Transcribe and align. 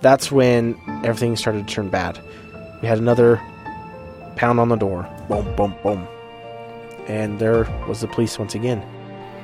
That's 0.00 0.30
when 0.30 0.78
everything 1.04 1.36
started 1.36 1.68
to 1.68 1.74
turn 1.74 1.88
bad. 1.88 2.20
We 2.82 2.88
had 2.88 2.98
another 2.98 3.40
pound 4.36 4.60
on 4.60 4.68
the 4.68 4.76
door. 4.76 5.08
Boom, 5.28 5.54
boom, 5.56 5.74
boom. 5.82 6.06
And 7.08 7.38
there 7.38 7.64
was 7.88 8.00
the 8.00 8.08
police 8.08 8.38
once 8.38 8.54
again. 8.54 8.82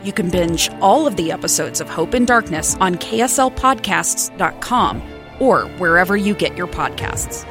You 0.05 0.13
can 0.13 0.31
binge 0.31 0.71
all 0.81 1.07
of 1.07 1.17
the 1.17 1.33
episodes 1.33 1.81
of 1.81 1.89
Hope 1.89 2.15
and 2.15 2.27
Darkness 2.27 2.77
on 2.81 2.97
KSLPodcasts.com 2.97 5.03
or 5.39 5.63
wherever 5.79 6.17
you 6.17 6.35
get 6.35 6.57
your 6.57 6.67
podcasts. 6.67 7.47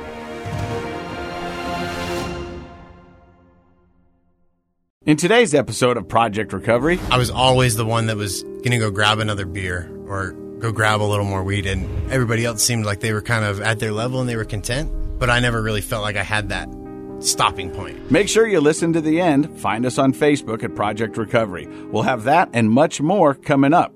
In 5.04 5.18
today's 5.18 5.56
episode 5.56 5.98
of 5.98 6.08
Project 6.08 6.54
Recovery, 6.54 7.00
I 7.10 7.18
was 7.18 7.32
always 7.32 7.76
the 7.76 7.86
one 7.86 8.06
that 8.06 8.18
was 8.18 8.44
going 8.44 8.72
to 8.72 8.78
go 8.78 8.92
grab 8.92 9.18
another 9.18 9.48
beer 9.48 9.92
or 10.08 10.36
go 10.62 10.72
grab 10.72 11.02
a 11.02 11.04
little 11.04 11.26
more 11.26 11.44
weed, 11.44 11.66
and 11.66 12.12
everybody 12.12 12.46
else 12.46 12.64
seemed 12.64 12.86
like 12.86 13.00
they 13.00 13.14
were 13.14 13.22
kind 13.22 13.44
of 13.44 13.60
at 13.62 13.80
their 13.80 13.92
level 13.92 14.22
and 14.22 14.30
they 14.30 14.36
were 14.36 14.46
content. 14.46 14.92
But 15.20 15.30
I 15.30 15.40
never 15.40 15.62
really 15.62 15.82
felt 15.82 16.04
like 16.04 16.16
I 16.16 16.24
had 16.24 16.50
that 16.50 16.70
stopping 17.20 17.70
point. 17.70 18.10
make 18.12 18.28
sure 18.28 18.48
you 18.48 18.60
listen 18.60 18.94
to 18.94 19.02
the 19.02 19.22
end. 19.22 19.60
Find 19.60 19.86
us 19.86 19.98
on 19.98 20.14
Facebook 20.14 20.64
at 20.64 20.76
Project 20.76 21.18
Recovery. 21.18 21.68
We'll 21.92 22.04
have 22.04 22.24
that 22.24 22.50
and 22.54 22.70
much 22.70 23.00
more 23.00 23.36
coming 23.36 23.74
up. 23.74 23.94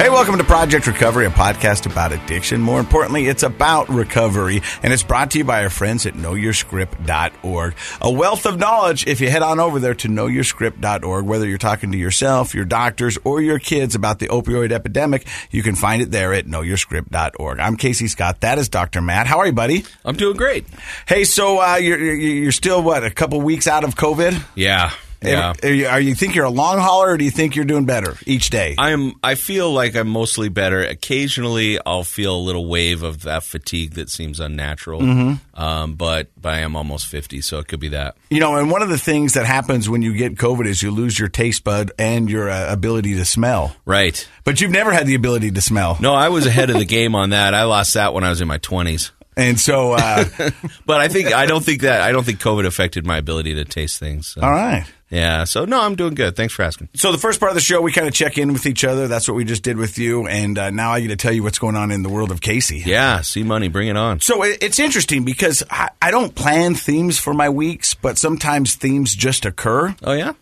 Hey, 0.00 0.08
welcome 0.08 0.38
to 0.38 0.44
Project 0.44 0.86
Recovery, 0.86 1.26
a 1.26 1.30
podcast 1.30 1.84
about 1.84 2.12
addiction. 2.12 2.62
More 2.62 2.80
importantly, 2.80 3.26
it's 3.26 3.42
about 3.42 3.90
recovery, 3.90 4.62
and 4.82 4.94
it's 4.94 5.02
brought 5.02 5.32
to 5.32 5.38
you 5.38 5.44
by 5.44 5.62
our 5.62 5.68
friends 5.68 6.06
at 6.06 6.14
knowyourscript.org. 6.14 7.74
A 8.00 8.10
wealth 8.10 8.46
of 8.46 8.58
knowledge 8.58 9.06
if 9.06 9.20
you 9.20 9.28
head 9.28 9.42
on 9.42 9.60
over 9.60 9.78
there 9.78 9.94
to 9.96 10.08
knowyourscript.org, 10.08 11.26
whether 11.26 11.46
you're 11.46 11.58
talking 11.58 11.92
to 11.92 11.98
yourself, 11.98 12.54
your 12.54 12.64
doctors, 12.64 13.18
or 13.24 13.42
your 13.42 13.58
kids 13.58 13.94
about 13.94 14.20
the 14.20 14.28
opioid 14.28 14.72
epidemic, 14.72 15.26
you 15.50 15.62
can 15.62 15.74
find 15.74 16.00
it 16.00 16.10
there 16.10 16.32
at 16.32 16.46
knowyourscript.org. 16.46 17.58
I'm 17.60 17.76
Casey 17.76 18.08
Scott. 18.08 18.40
That 18.40 18.56
is 18.56 18.70
Dr. 18.70 19.02
Matt. 19.02 19.26
How 19.26 19.40
are 19.40 19.46
you, 19.48 19.52
buddy? 19.52 19.84
I'm 20.02 20.16
doing 20.16 20.38
great. 20.38 20.64
Hey, 21.06 21.24
so 21.24 21.60
uh, 21.60 21.76
you're, 21.76 21.98
you're 21.98 22.14
you're 22.14 22.52
still, 22.52 22.82
what, 22.82 23.04
a 23.04 23.10
couple 23.10 23.38
weeks 23.42 23.66
out 23.66 23.84
of 23.84 23.96
COVID? 23.96 24.42
Yeah. 24.54 24.92
Yeah. 25.22 25.52
Are 25.62 25.72
you, 25.72 25.86
are 25.86 26.00
you 26.00 26.14
think 26.14 26.34
you're 26.34 26.46
a 26.46 26.50
long 26.50 26.78
hauler, 26.78 27.10
or 27.10 27.16
do 27.18 27.24
you 27.24 27.30
think 27.30 27.56
you're 27.56 27.64
doing 27.64 27.84
better 27.84 28.16
each 28.26 28.50
day? 28.50 28.74
I'm 28.78 29.14
I 29.22 29.34
feel 29.34 29.72
like 29.72 29.94
I'm 29.94 30.08
mostly 30.08 30.48
better. 30.48 30.82
Occasionally 30.82 31.78
I'll 31.84 32.04
feel 32.04 32.34
a 32.34 32.38
little 32.38 32.66
wave 32.66 33.02
of 33.02 33.22
that 33.22 33.42
fatigue 33.42 33.92
that 33.94 34.08
seems 34.10 34.40
unnatural. 34.40 35.00
Mm-hmm. 35.02 35.60
Um, 35.60 35.94
but 35.94 36.28
but 36.40 36.54
I 36.54 36.60
am 36.60 36.74
almost 36.76 37.06
50, 37.06 37.42
so 37.42 37.58
it 37.58 37.68
could 37.68 37.80
be 37.80 37.88
that. 37.88 38.16
You 38.30 38.40
know, 38.40 38.56
and 38.56 38.70
one 38.70 38.82
of 38.82 38.88
the 38.88 38.98
things 38.98 39.34
that 39.34 39.44
happens 39.44 39.88
when 39.88 40.00
you 40.00 40.14
get 40.14 40.36
COVID 40.36 40.66
is 40.66 40.82
you 40.82 40.90
lose 40.90 41.18
your 41.18 41.28
taste 41.28 41.64
bud 41.64 41.92
and 41.98 42.30
your 42.30 42.48
uh, 42.48 42.72
ability 42.72 43.14
to 43.16 43.24
smell. 43.24 43.76
Right. 43.84 44.26
But 44.44 44.60
you've 44.60 44.70
never 44.70 44.92
had 44.92 45.06
the 45.06 45.14
ability 45.14 45.50
to 45.50 45.60
smell. 45.60 45.98
No, 46.00 46.14
I 46.14 46.30
was 46.30 46.46
ahead 46.46 46.70
of 46.70 46.78
the 46.78 46.84
game 46.86 47.14
on 47.14 47.30
that. 47.30 47.52
I 47.54 47.64
lost 47.64 47.94
that 47.94 48.14
when 48.14 48.24
I 48.24 48.30
was 48.30 48.40
in 48.40 48.48
my 48.48 48.58
20s. 48.58 49.10
And 49.36 49.58
so, 49.58 49.92
uh, 49.92 50.24
But 50.86 51.00
I 51.00 51.08
think 51.08 51.32
I 51.32 51.46
don't 51.46 51.64
think 51.64 51.82
that 51.82 52.00
I 52.02 52.12
don't 52.12 52.24
think 52.24 52.40
COVID 52.40 52.66
affected 52.66 53.06
my 53.06 53.18
ability 53.18 53.54
to 53.54 53.64
taste 53.64 53.98
things. 53.98 54.28
so. 54.28 54.40
all 54.42 54.50
right. 54.50 54.86
Yeah. 55.10 55.44
So 55.44 55.64
no, 55.64 55.80
I'm 55.80 55.96
doing 55.96 56.14
good. 56.14 56.36
Thanks 56.36 56.54
for 56.54 56.62
asking. 56.62 56.88
So 56.94 57.10
the 57.12 57.18
first 57.18 57.40
part 57.40 57.50
of 57.50 57.54
the 57.56 57.60
show, 57.60 57.80
we 57.82 57.90
kind 57.92 58.06
of 58.06 58.14
check 58.14 58.38
in 58.38 58.52
with 58.52 58.64
each 58.66 58.84
other. 58.84 59.08
That's 59.08 59.26
what 59.28 59.34
we 59.34 59.44
just 59.44 59.62
did 59.62 59.76
with 59.76 59.98
you. 59.98 60.26
And 60.28 60.56
uh, 60.58 60.70
now 60.70 60.92
I 60.92 61.00
get 61.00 61.08
to 61.08 61.16
tell 61.16 61.32
you 61.32 61.42
what's 61.42 61.58
going 61.58 61.76
on 61.76 61.90
in 61.90 62.02
the 62.02 62.08
world 62.08 62.30
of 62.30 62.40
Casey. 62.40 62.82
Yeah. 62.86 63.20
C-money. 63.20 63.68
Bring 63.68 63.88
it 63.88 63.96
on. 63.96 64.20
So 64.20 64.42
it- 64.44 64.58
it's 64.62 64.78
interesting 64.78 65.24
because 65.24 65.62
I, 65.70 65.90
I 66.00 66.10
don't 66.10 66.34
plan 66.34 66.74
themes 66.74 67.18
for 67.18 67.34
my 67.34 67.48
weeks, 67.48 67.94
but 67.94 68.18
sometimes 68.18 68.76
themes 68.76 69.14
just 69.14 69.44
occur. 69.46 69.94
Oh 70.02 70.12
yeah. 70.12 70.32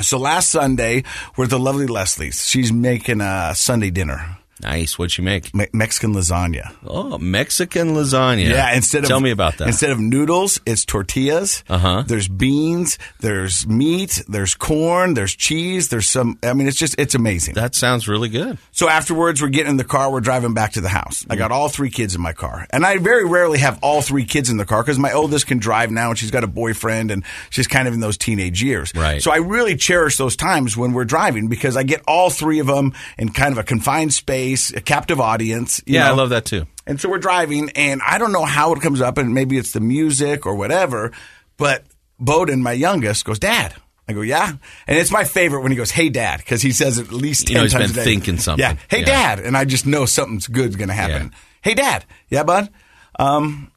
So 0.00 0.18
last 0.18 0.50
Sunday, 0.50 1.02
we're 1.36 1.48
the 1.48 1.58
lovely 1.58 1.86
Leslie's. 1.88 2.46
She's 2.46 2.72
making 2.72 3.20
a 3.20 3.52
Sunday 3.56 3.90
dinner, 3.90 4.37
Nice. 4.62 4.98
What'd 4.98 5.16
you 5.18 5.24
make? 5.24 5.54
Me- 5.54 5.68
Mexican 5.72 6.14
lasagna. 6.14 6.74
Oh, 6.86 7.18
Mexican 7.18 7.94
lasagna. 7.94 8.48
Yeah, 8.48 8.74
instead 8.74 9.02
of 9.04 9.08
tell 9.08 9.20
me 9.20 9.30
about 9.30 9.58
that. 9.58 9.68
Instead 9.68 9.90
of 9.90 10.00
noodles, 10.00 10.60
it's 10.66 10.84
tortillas. 10.84 11.64
Uh-huh. 11.68 12.02
There's 12.06 12.28
beans, 12.28 12.98
there's 13.20 13.66
meat, 13.66 14.22
there's 14.28 14.54
corn, 14.54 15.14
there's 15.14 15.34
cheese, 15.34 15.88
there's 15.88 16.08
some. 16.08 16.38
I 16.42 16.52
mean, 16.54 16.66
it's 16.68 16.76
just 16.78 16.94
it's 16.98 17.14
amazing. 17.14 17.54
that 17.54 17.74
sounds 17.74 18.08
really 18.08 18.28
good. 18.28 18.58
so 18.72 18.88
afterwards, 18.88 19.40
we're 19.42 19.48
getting 19.48 19.70
in 19.70 19.76
the 19.76 19.84
car, 19.84 20.10
we're 20.10 20.20
driving 20.20 20.54
back 20.54 20.72
to 20.72 20.80
the 20.80 20.88
house. 20.88 21.24
I 21.30 21.36
got 21.36 21.52
all 21.52 21.68
three 21.68 21.90
kids 21.90 22.14
in 22.14 22.20
my 22.20 22.32
car, 22.32 22.66
and 22.70 22.84
I 22.84 22.98
very 22.98 23.24
rarely 23.26 23.58
have 23.58 23.78
all 23.82 24.02
three 24.02 24.24
kids 24.24 24.50
in 24.50 24.56
the 24.56 24.64
car 24.66 24.82
because 24.82 24.98
my 24.98 25.12
oldest 25.12 25.46
can 25.46 25.58
drive 25.58 25.90
now, 25.90 26.10
and 26.10 26.18
she's 26.18 26.30
got 26.30 26.44
a 26.44 26.48
boyfriend, 26.48 27.10
and 27.10 27.24
she's 27.50 27.66
kind 27.66 27.86
of 27.88 27.94
in 27.94 28.00
those 28.00 28.16
teenage 28.18 28.62
years. 28.62 28.92
Right. 28.94 29.22
So 29.22 29.30
I 29.30 29.36
really 29.36 29.76
cherish 29.76 30.16
those 30.16 30.36
times 30.36 30.76
when 30.76 30.92
we're 30.92 31.04
driving 31.04 31.48
because 31.48 31.76
I 31.76 31.82
get 31.82 32.02
all 32.08 32.30
three 32.30 32.58
of 32.58 32.66
them 32.66 32.92
in 33.18 33.28
kind 33.30 33.52
of 33.52 33.58
a 33.58 33.62
confined 33.62 34.12
space, 34.12 34.47
a 34.54 34.80
captive 34.80 35.20
audience. 35.20 35.82
you 35.86 35.94
Yeah, 35.96 36.08
I 36.08 36.12
love 36.14 36.30
that 36.30 36.44
too. 36.44 36.66
And 36.86 37.00
so 37.00 37.08
we're 37.08 37.18
driving, 37.18 37.70
and 37.76 38.00
I 38.06 38.18
don't 38.18 38.32
know 38.32 38.44
how 38.44 38.72
it 38.72 38.80
comes 38.80 39.00
up, 39.00 39.18
and 39.18 39.34
maybe 39.34 39.58
it's 39.58 39.72
the 39.72 39.80
music 39.80 40.46
or 40.46 40.54
whatever, 40.54 41.12
but 41.56 41.84
Bowden, 42.18 42.62
my 42.62 42.72
youngest, 42.72 43.24
goes, 43.24 43.38
Dad. 43.38 43.74
I 44.08 44.14
go, 44.14 44.22
yeah. 44.22 44.52
And 44.86 44.98
it's 44.98 45.10
my 45.10 45.24
favorite 45.24 45.60
when 45.60 45.70
he 45.70 45.76
goes, 45.76 45.90
hey, 45.90 46.08
Dad, 46.08 46.38
because 46.38 46.62
he 46.62 46.72
says 46.72 46.96
it 46.96 47.08
at 47.08 47.12
least 47.12 47.46
10 47.48 47.52
You 47.52 47.58
know 47.58 47.62
he's 47.64 47.72
times 47.74 47.92
been 47.92 48.00
a 48.00 48.04
day. 48.04 48.10
thinking 48.10 48.38
something. 48.38 48.62
Yeah. 48.64 48.76
Hey, 48.88 49.00
Yeah. 49.00 49.04
Dad. 49.04 49.40
And 49.40 49.54
I 49.54 49.66
just 49.66 49.84
know 49.86 50.06
something's 50.06 50.46
good's 50.46 50.76
going 50.76 50.88
to 50.88 50.94
happen. 50.94 51.30
Yeah. 51.32 51.38
Hey, 51.60 51.74
Dad. 51.74 52.06
Yeah, 52.30 52.42
bud? 52.42 52.70
Um, 53.18 53.70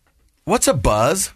what's 0.45 0.69
a 0.69 0.73
buzz? 0.73 1.31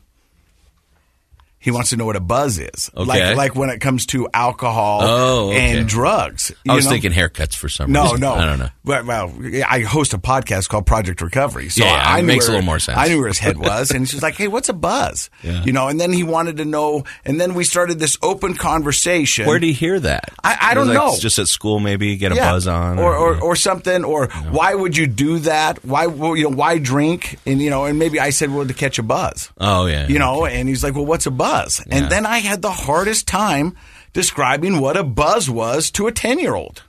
He 1.66 1.72
wants 1.72 1.90
to 1.90 1.98
know 1.98 2.06
what 2.06 2.16
a 2.16 2.20
buzz 2.20 2.60
is. 2.60 2.92
Okay. 2.96 3.06
Like, 3.08 3.36
like 3.36 3.56
when 3.56 3.72
it 3.72 3.82
comes 3.82 4.06
to 4.08 4.30
alcohol 4.34 5.00
Oh, 5.04 5.50
okay. 5.50 5.80
and 5.80 5.88
drugs. 5.90 6.52
I 6.70 6.76
was 6.76 6.86
know? 6.86 6.92
thinking 6.92 7.12
haircuts 7.12 7.56
for 7.56 7.68
some 7.70 7.92
No, 7.92 8.04
reason. 8.04 8.20
no. 8.22 8.36
no. 8.36 8.42
I 8.42 8.46
don't 8.46 8.60
know. 8.60 8.70
Well, 8.84 9.04
well, 9.04 9.34
I 9.68 9.80
host 9.80 10.14
a 10.14 10.20
podcast 10.20 10.70
called 10.70 10.86
Project 10.86 11.22
Recovery, 11.22 11.70
so 11.70 11.84
Yeah, 11.84 11.92
I 12.06 12.22
knew 12.22 12.28
makes 12.28 12.48
a 12.48 12.52
little 12.52 12.64
more 12.66 12.78
sense. 12.78 13.00
I 13.00 13.08
knew 13.08 13.18
where 13.18 13.28
his 13.30 13.40
head 13.40 13.58
was, 13.58 13.90
and 13.90 14.08
she's 14.08 14.22
like, 14.22 14.36
"Hey, 14.36 14.48
what's 14.48 14.70
a 14.70 14.74
buzz?" 14.74 15.32
Yeah. 15.44 15.64
You 15.64 15.74
know, 15.74 15.88
and 15.88 16.00
then 16.00 16.14
he 16.14 16.22
wanted 16.24 16.58
to 16.58 16.66
know, 16.66 17.04
and 17.26 17.42
then 17.42 17.56
we 17.56 17.64
started 17.64 17.98
this 17.98 18.16
open 18.22 18.54
conversation. 18.54 19.48
Where 19.48 19.58
do 19.60 19.66
you 19.66 19.74
hear 19.74 20.00
that? 20.00 20.32
I- 20.44 20.58
I 20.62 20.74
don't 20.76 20.88
Like, 20.88 20.98
know. 20.98 21.18
Just 21.20 21.40
at 21.40 21.48
school, 21.48 21.80
maybe 21.80 22.16
get 22.18 22.32
a 22.32 22.36
Yeah. 22.36 22.52
buzz 22.52 22.68
on, 22.68 23.00
or 23.00 23.16
or, 23.16 23.40
or 23.42 23.56
something, 23.56 24.04
or 24.04 24.28
why 24.52 24.76
would 24.76 24.96
you 24.96 25.08
do 25.08 25.40
that? 25.40 25.84
Why 25.84 26.06
well, 26.08 26.36
you 26.36 26.44
know 26.44 26.56
why 26.56 26.78
drink? 26.78 27.40
And 27.48 27.60
you 27.62 27.72
know, 27.72 27.86
and 27.86 27.98
maybe 27.98 28.20
I 28.20 28.30
said, 28.30 28.54
"Well, 28.54 28.68
to 28.68 28.74
catch 28.74 29.00
a 29.00 29.04
buzz." 29.04 29.50
oh 29.60 29.88
yeah, 29.88 30.08
You 30.08 30.20
know, 30.20 30.46
and 30.46 30.70
he's 30.70 30.84
like, 30.84 30.94
"Well, 30.94 31.06
what's 31.08 31.26
a 31.26 31.32
buzz?" 31.32 31.55
Yeah. 31.88 31.98
And 31.98 32.12
then 32.12 32.26
I 32.26 32.40
had 32.40 32.62
the 32.62 32.72
hardest 32.72 33.28
time 33.28 33.76
describing 34.14 34.80
what 34.80 34.98
a 34.98 35.04
buzz 35.04 35.50
was 35.50 35.92
to 35.92 36.08
a 36.08 36.12
ten 36.12 36.40
year 36.40 36.56
old. 36.56 36.84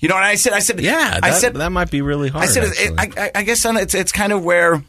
You 0.00 0.08
know, 0.08 0.16
and 0.16 0.24
I 0.24 0.36
said, 0.36 0.52
I 0.52 0.60
said, 0.60 0.78
yeah. 0.80 1.14
That, 1.14 1.24
I 1.24 1.30
said, 1.32 1.54
that 1.54 1.70
might 1.72 1.90
be 1.90 2.02
really 2.02 2.28
hard. 2.28 2.44
I 2.44 2.46
said, 2.46 2.64
it, 2.66 2.92
I, 2.98 3.10
I- 3.24 3.30
I 3.36 3.42
guess 3.42 3.64
it's 3.64 3.94
it's 3.94 4.12
kind 4.12 4.32
of 4.32 4.44
where 4.44 4.82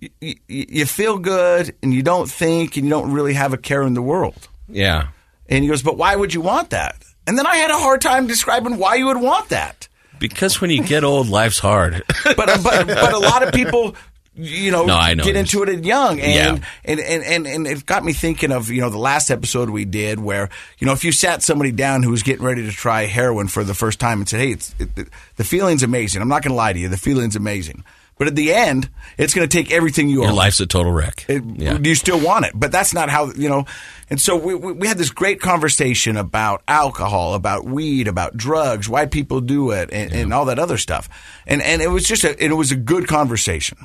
you, 0.00 0.10
you, 0.20 0.34
you 0.48 0.86
feel 0.86 1.18
good 1.18 1.74
and 1.82 1.92
you 1.94 2.02
don't 2.02 2.30
think 2.30 2.76
and 2.76 2.84
you 2.84 2.90
don't 2.90 3.12
really 3.12 3.34
have 3.34 3.52
a 3.52 3.56
care 3.58 3.82
in 3.82 3.94
the 3.94 4.02
world. 4.02 4.48
yeah, 4.68 5.08
And 5.48 5.62
he 5.64 5.68
goes, 5.70 5.82
but 5.82 5.96
why 5.96 6.14
would 6.14 6.34
you 6.34 6.40
want 6.42 6.70
that? 6.70 6.96
And 7.26 7.36
then 7.38 7.46
I 7.46 7.56
had 7.56 7.70
a 7.70 7.76
hard 7.78 8.00
time 8.00 8.26
describing 8.26 8.76
why 8.78 8.94
you 8.96 9.06
would 9.06 9.20
want 9.20 9.48
that. 9.48 9.88
because 10.18 10.60
when 10.60 10.70
you 10.70 10.82
get 10.82 11.04
old, 11.04 11.28
life's 11.28 11.58
hard. 11.58 12.02
But 12.24 12.48
uh, 12.48 12.58
but 12.62 12.86
but 12.86 13.12
a 13.12 13.18
lot 13.18 13.42
of 13.46 13.52
people. 13.54 13.94
You 14.40 14.70
know, 14.70 14.86
No, 14.86 14.94
I 14.94 15.14
know 15.14 15.24
get 15.24 15.34
into 15.34 15.62
it 15.64 15.68
at 15.68 15.84
young, 15.84 16.20
and, 16.20 16.32
Yeah. 16.32 16.68
and, 16.84 17.00
and 17.00 17.22
and 17.24 17.46
and 17.46 17.66
it 17.66 17.84
got 17.84 18.04
me 18.04 18.12
thinking 18.12 18.52
of 18.52 18.70
you 18.70 18.80
know 18.80 18.88
the 18.88 18.96
last 18.98 19.30
episode 19.30 19.68
we 19.68 19.84
did 19.84 20.20
where 20.20 20.48
you 20.78 20.86
know 20.86 20.92
if 20.92 21.02
you 21.02 21.10
sat 21.10 21.42
somebody 21.42 21.72
down 21.72 22.04
who 22.04 22.10
was 22.10 22.22
getting 22.22 22.44
ready 22.44 22.64
to 22.64 22.70
try 22.70 23.06
heroin 23.06 23.48
for 23.48 23.64
the 23.64 23.74
first 23.74 23.98
time 23.98 24.20
and 24.20 24.28
said, 24.28 24.38
"Hey, 24.40 24.52
it's 24.52 24.74
it, 24.78 25.08
the 25.36 25.44
feeling's 25.44 25.82
amazing. 25.82 26.22
I'm 26.22 26.28
not 26.28 26.42
going 26.42 26.52
to 26.52 26.56
lie 26.56 26.72
to 26.72 26.78
you, 26.78 26.88
the 26.88 26.96
feeling's 26.96 27.34
amazing." 27.36 27.82
But 28.18 28.26
at 28.26 28.34
the 28.34 28.52
end, 28.52 28.90
it's 29.16 29.32
going 29.32 29.48
to 29.48 29.56
take 29.56 29.72
everything 29.72 30.08
you 30.08 30.20
are. 30.20 30.24
Your 30.24 30.32
own. 30.32 30.36
life's 30.36 30.60
a 30.60 30.66
total 30.66 30.92
wreck. 30.92 31.24
It, 31.28 31.42
yeah. 31.56 31.78
You 31.78 31.94
still 31.94 32.20
want 32.20 32.46
it, 32.46 32.52
but 32.54 32.72
that's 32.72 32.92
not 32.92 33.08
how 33.08 33.30
you 33.32 33.48
know. 33.48 33.64
And 34.10 34.20
so 34.20 34.36
we, 34.36 34.54
we, 34.54 34.72
we 34.72 34.88
had 34.88 34.98
this 34.98 35.10
great 35.10 35.40
conversation 35.40 36.16
about 36.16 36.62
alcohol, 36.66 37.34
about 37.34 37.64
weed, 37.64 38.08
about 38.08 38.36
drugs, 38.36 38.88
why 38.88 39.06
people 39.06 39.40
do 39.40 39.70
it, 39.70 39.90
and, 39.92 40.12
and 40.12 40.32
all 40.32 40.46
that 40.46 40.58
other 40.58 40.78
stuff. 40.78 41.08
And 41.46 41.62
and 41.62 41.80
it 41.80 41.88
was 41.88 42.04
just 42.04 42.24
a 42.24 42.44
it 42.44 42.52
was 42.52 42.72
a 42.72 42.76
good 42.76 43.06
conversation. 43.06 43.78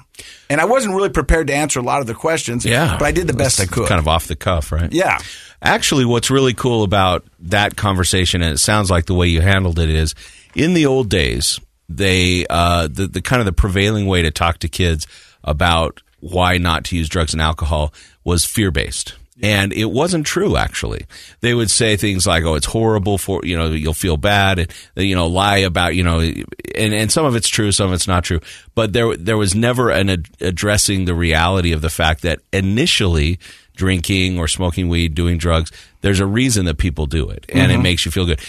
And 0.50 0.60
I 0.60 0.66
wasn't 0.66 0.96
really 0.96 1.10
prepared 1.10 1.48
to 1.48 1.54
answer 1.54 1.80
a 1.80 1.84
lot 1.84 2.02
of 2.02 2.08
the 2.08 2.16
questions. 2.16 2.66
Yeah. 2.66 2.98
but 2.98 3.06
I 3.06 3.12
did 3.12 3.28
the 3.28 3.34
best 3.34 3.60
I 3.60 3.66
could. 3.66 3.88
Kind 3.88 4.00
of 4.00 4.08
off 4.08 4.28
the 4.28 4.36
cuff, 4.36 4.72
right? 4.72 4.92
Yeah. 4.92 5.20
Actually, 5.62 6.06
what's 6.06 6.30
really 6.30 6.54
cool 6.54 6.84
about 6.84 7.24
that 7.40 7.76
conversation, 7.78 8.42
and 8.42 8.54
it 8.54 8.58
sounds 8.58 8.92
like 8.92 9.06
the 9.06 9.14
way 9.14 9.28
you 9.28 9.40
handled 9.42 9.80
it 9.80 9.90
is, 9.90 10.14
in 10.56 10.74
the 10.74 10.86
old 10.86 11.10
days, 11.10 11.60
they 11.98 12.46
uh, 12.50 12.88
the 12.88 13.08
the 13.08 13.22
kind 13.22 13.40
of 13.40 13.46
the 13.46 13.54
prevailing 13.54 14.08
way 14.08 14.22
to 14.22 14.32
talk 14.32 14.60
to 14.60 14.68
kids 14.68 15.08
about 15.44 16.02
why 16.20 16.58
not 16.58 16.86
to 16.86 16.96
use 16.96 17.10
drugs 17.10 17.34
and 17.34 17.42
alcohol 17.42 17.94
was 18.24 18.46
fear 18.46 18.72
based. 18.72 19.16
And 19.42 19.74
it 19.74 19.86
wasn't 19.86 20.26
true, 20.26 20.56
actually. 20.56 21.06
They 21.42 21.54
would 21.54 21.70
say 21.70 21.98
things 21.98 22.28
like, 22.28 22.44
"Oh, 22.44 22.54
it's 22.56 22.68
horrible 22.68 23.18
for 23.18 23.42
you 23.44 23.58
know, 23.58 23.72
you'll 23.72 23.94
feel 23.94 24.16
bad," 24.16 24.60
and 24.60 24.72
you 24.96 25.16
know, 25.16 25.28
lie 25.28 25.58
about 25.58 25.96
you 25.96 26.04
know, 26.04 26.20
and 26.20 26.94
and 26.94 27.12
some 27.12 27.26
of 27.26 27.36
it's 27.36 27.50
true, 27.50 27.72
some 27.72 27.88
of 27.88 27.94
it's 27.94 28.08
not 28.08 28.24
true. 28.24 28.40
But 28.76 28.94
there 28.94 29.18
there 29.18 29.38
was 29.38 29.56
never 29.56 29.90
an 29.90 30.10
ad- 30.10 30.30
addressing 30.40 31.06
the 31.06 31.16
reality 31.16 31.72
of 31.72 31.82
the 31.82 31.90
fact 31.90 32.22
that 32.22 32.40
initially 32.54 33.40
drinking 33.76 34.38
or 34.38 34.48
smoking 34.48 34.88
weed, 34.88 35.16
doing 35.16 35.38
drugs, 35.38 35.72
there's 36.02 36.20
a 36.20 36.26
reason 36.26 36.66
that 36.66 36.78
people 36.78 37.08
do 37.08 37.30
it, 37.30 37.46
and 37.50 37.72
it 37.72 37.80
makes 37.80 38.06
you 38.06 38.12
feel 38.12 38.26
good. 38.26 38.40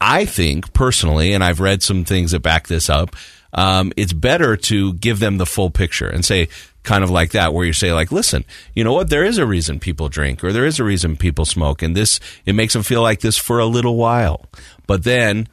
I 0.00 0.24
think 0.24 0.72
personally, 0.72 1.32
and 1.32 1.42
I've 1.42 1.60
read 1.60 1.82
some 1.82 2.04
things 2.04 2.32
that 2.32 2.40
back 2.40 2.68
this 2.68 2.90
up. 2.90 3.16
Um, 3.52 3.92
it's 3.96 4.12
better 4.12 4.56
to 4.56 4.92
give 4.94 5.18
them 5.18 5.38
the 5.38 5.46
full 5.46 5.70
picture 5.70 6.08
and 6.08 6.24
say, 6.24 6.48
kind 6.82 7.02
of 7.02 7.10
like 7.10 7.32
that, 7.32 7.52
where 7.52 7.64
you 7.64 7.72
say, 7.72 7.92
like, 7.92 8.12
listen, 8.12 8.44
you 8.74 8.84
know 8.84 8.92
what? 8.92 9.10
There 9.10 9.24
is 9.24 9.38
a 9.38 9.46
reason 9.46 9.80
people 9.80 10.08
drink, 10.08 10.44
or 10.44 10.52
there 10.52 10.66
is 10.66 10.78
a 10.78 10.84
reason 10.84 11.16
people 11.16 11.44
smoke, 11.44 11.82
and 11.82 11.96
this 11.96 12.20
it 12.44 12.54
makes 12.54 12.72
them 12.72 12.82
feel 12.82 13.02
like 13.02 13.20
this 13.20 13.38
for 13.38 13.58
a 13.58 13.66
little 13.66 13.96
while, 13.96 14.46
but 14.86 15.04
then 15.04 15.48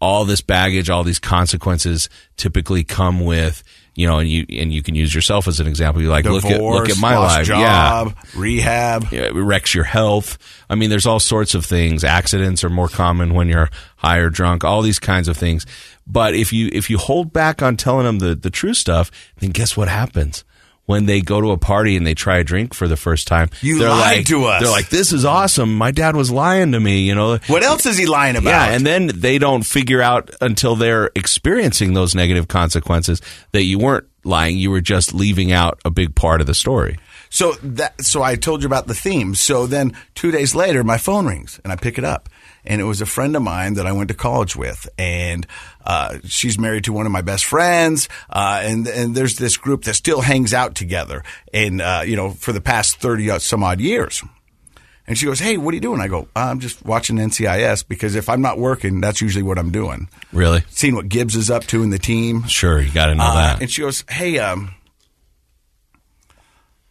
all 0.00 0.24
this 0.24 0.40
baggage, 0.40 0.88
all 0.88 1.04
these 1.04 1.18
consequences 1.18 2.08
typically 2.36 2.84
come 2.84 3.24
with, 3.24 3.62
you 4.00 4.06
know, 4.06 4.18
and 4.18 4.28
you 4.28 4.46
and 4.48 4.72
you 4.72 4.82
can 4.82 4.94
use 4.94 5.14
yourself 5.14 5.46
as 5.46 5.60
an 5.60 5.66
example. 5.66 6.00
You 6.00 6.08
like 6.08 6.24
Divorce, 6.24 6.44
look 6.44 6.52
at 6.52 6.60
look 6.62 6.88
at 6.88 6.98
my 6.98 7.18
life, 7.18 7.46
job, 7.46 7.60
yeah, 8.16 8.40
rehab. 8.40 9.06
yeah, 9.12 9.24
it 9.24 9.34
wrecks 9.34 9.74
your 9.74 9.84
health. 9.84 10.38
I 10.70 10.74
mean, 10.74 10.88
there's 10.88 11.06
all 11.06 11.20
sorts 11.20 11.54
of 11.54 11.66
things. 11.66 12.02
Accidents 12.02 12.64
are 12.64 12.70
more 12.70 12.88
common 12.88 13.34
when 13.34 13.48
you're 13.48 13.68
high 13.96 14.18
or 14.18 14.30
drunk. 14.30 14.64
All 14.64 14.80
these 14.80 14.98
kinds 14.98 15.28
of 15.28 15.36
things. 15.36 15.66
But 16.06 16.34
if 16.34 16.52
you 16.52 16.70
if 16.72 16.88
you 16.88 16.96
hold 16.96 17.32
back 17.32 17.62
on 17.62 17.76
telling 17.76 18.06
them 18.06 18.18
the 18.20 18.34
the 18.34 18.50
true 18.50 18.74
stuff, 18.74 19.10
then 19.38 19.50
guess 19.50 19.76
what 19.76 19.88
happens? 19.88 20.44
When 20.90 21.06
they 21.06 21.20
go 21.20 21.40
to 21.40 21.52
a 21.52 21.56
party 21.56 21.96
and 21.96 22.04
they 22.04 22.14
try 22.14 22.38
a 22.38 22.44
drink 22.44 22.74
for 22.74 22.88
the 22.88 22.96
first 22.96 23.28
time, 23.28 23.48
You 23.62 23.78
they're 23.78 23.90
lied 23.90 24.16
like, 24.18 24.26
to 24.26 24.44
us. 24.46 24.60
They're 24.60 24.72
like, 24.72 24.88
"This 24.88 25.12
is 25.12 25.24
awesome. 25.24 25.76
My 25.76 25.92
dad 25.92 26.16
was 26.16 26.32
lying 26.32 26.72
to 26.72 26.80
me." 26.80 27.02
You 27.02 27.14
know, 27.14 27.38
What 27.46 27.62
else 27.62 27.86
is 27.86 27.96
he 27.96 28.06
lying 28.06 28.34
about? 28.34 28.50
yeah, 28.50 28.74
and 28.74 28.84
then 28.84 29.06
they 29.14 29.38
don't 29.38 29.62
figure 29.62 30.02
out 30.02 30.30
until 30.40 30.74
they're 30.74 31.10
experiencing 31.14 31.94
those 31.94 32.16
negative 32.16 32.48
consequences 32.48 33.22
that 33.52 33.62
you 33.62 33.78
weren't 33.78 34.06
lying. 34.24 34.56
You 34.58 34.72
were 34.72 34.80
just 34.80 35.14
leaving 35.14 35.52
out 35.52 35.78
a 35.84 35.90
big 35.90 36.16
part 36.16 36.40
of 36.40 36.48
the 36.48 36.54
story. 36.54 36.98
So 37.28 37.52
that 37.62 38.02
so 38.04 38.24
I 38.24 38.34
told 38.34 38.62
you 38.62 38.66
about 38.66 38.88
the 38.88 38.94
theme. 38.94 39.36
So 39.36 39.66
then 39.68 39.92
two 40.16 40.32
days 40.32 40.56
later, 40.56 40.82
my 40.82 40.98
phone 40.98 41.26
rings 41.26 41.60
and 41.62 41.72
I 41.72 41.76
pick 41.76 41.98
it 41.98 42.04
up, 42.04 42.28
and 42.64 42.80
it 42.80 42.84
was 42.84 43.00
a 43.00 43.06
friend 43.06 43.36
of 43.36 43.42
mine 43.42 43.74
that 43.74 43.86
I 43.86 43.92
went 43.92 44.08
to 44.08 44.14
college 44.14 44.56
with, 44.56 44.88
and 44.98 45.46
uh, 45.84 46.18
she's 46.24 46.58
married 46.58 46.84
to 46.84 46.92
one 46.92 47.06
of 47.06 47.12
my 47.12 47.22
best 47.22 47.44
friends, 47.44 48.08
uh, 48.28 48.60
and 48.62 48.86
and 48.86 49.14
there's 49.14 49.36
this 49.36 49.56
group 49.56 49.84
that 49.84 49.94
still 49.94 50.20
hangs 50.20 50.52
out 50.54 50.74
together, 50.74 51.22
and 51.52 51.80
uh, 51.80 52.02
you 52.04 52.16
know 52.16 52.30
for 52.30 52.52
the 52.52 52.60
past 52.60 52.96
thirty 52.96 53.28
some 53.38 53.62
odd 53.62 53.80
years. 53.80 54.22
And 55.06 55.18
she 55.18 55.26
goes, 55.26 55.40
"Hey, 55.40 55.56
what 55.56 55.72
are 55.72 55.74
you 55.74 55.80
doing?" 55.80 56.00
I 56.00 56.06
go, 56.06 56.28
"I'm 56.36 56.60
just 56.60 56.84
watching 56.84 57.16
NCIS 57.16 57.86
because 57.88 58.14
if 58.14 58.28
I'm 58.28 58.40
not 58.40 58.58
working, 58.58 59.00
that's 59.00 59.20
usually 59.20 59.42
what 59.42 59.58
I'm 59.58 59.72
doing. 59.72 60.08
Really? 60.32 60.62
Seeing 60.68 60.94
what 60.94 61.08
Gibbs 61.08 61.34
is 61.34 61.50
up 61.50 61.64
to 61.64 61.82
in 61.82 61.90
the 61.90 61.98
team, 61.98 62.46
Sure, 62.46 62.80
you 62.80 62.92
got 62.92 63.06
to 63.06 63.16
know 63.16 63.24
uh, 63.24 63.34
that. 63.34 63.60
And 63.60 63.70
she 63.70 63.82
goes, 63.82 64.04
"Hey, 64.08 64.38
um, 64.38 64.72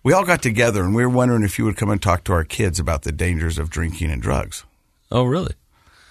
we 0.03 0.11
all 0.11 0.25
got 0.25 0.41
together 0.41 0.83
and 0.83 0.93
we 0.93 1.05
were 1.05 1.09
wondering 1.09 1.43
if 1.43 1.57
you 1.57 1.65
would 1.65 1.77
come 1.77 1.89
and 1.89 2.01
talk 2.01 2.25
to 2.25 2.33
our 2.33 2.43
kids 2.43 2.77
about 2.79 3.03
the 3.03 3.13
dangers 3.13 3.57
of 3.57 3.69
drinking 3.69 4.11
and 4.11 4.21
drugs." 4.21 4.65
Oh, 5.11 5.23
really? 5.23 5.53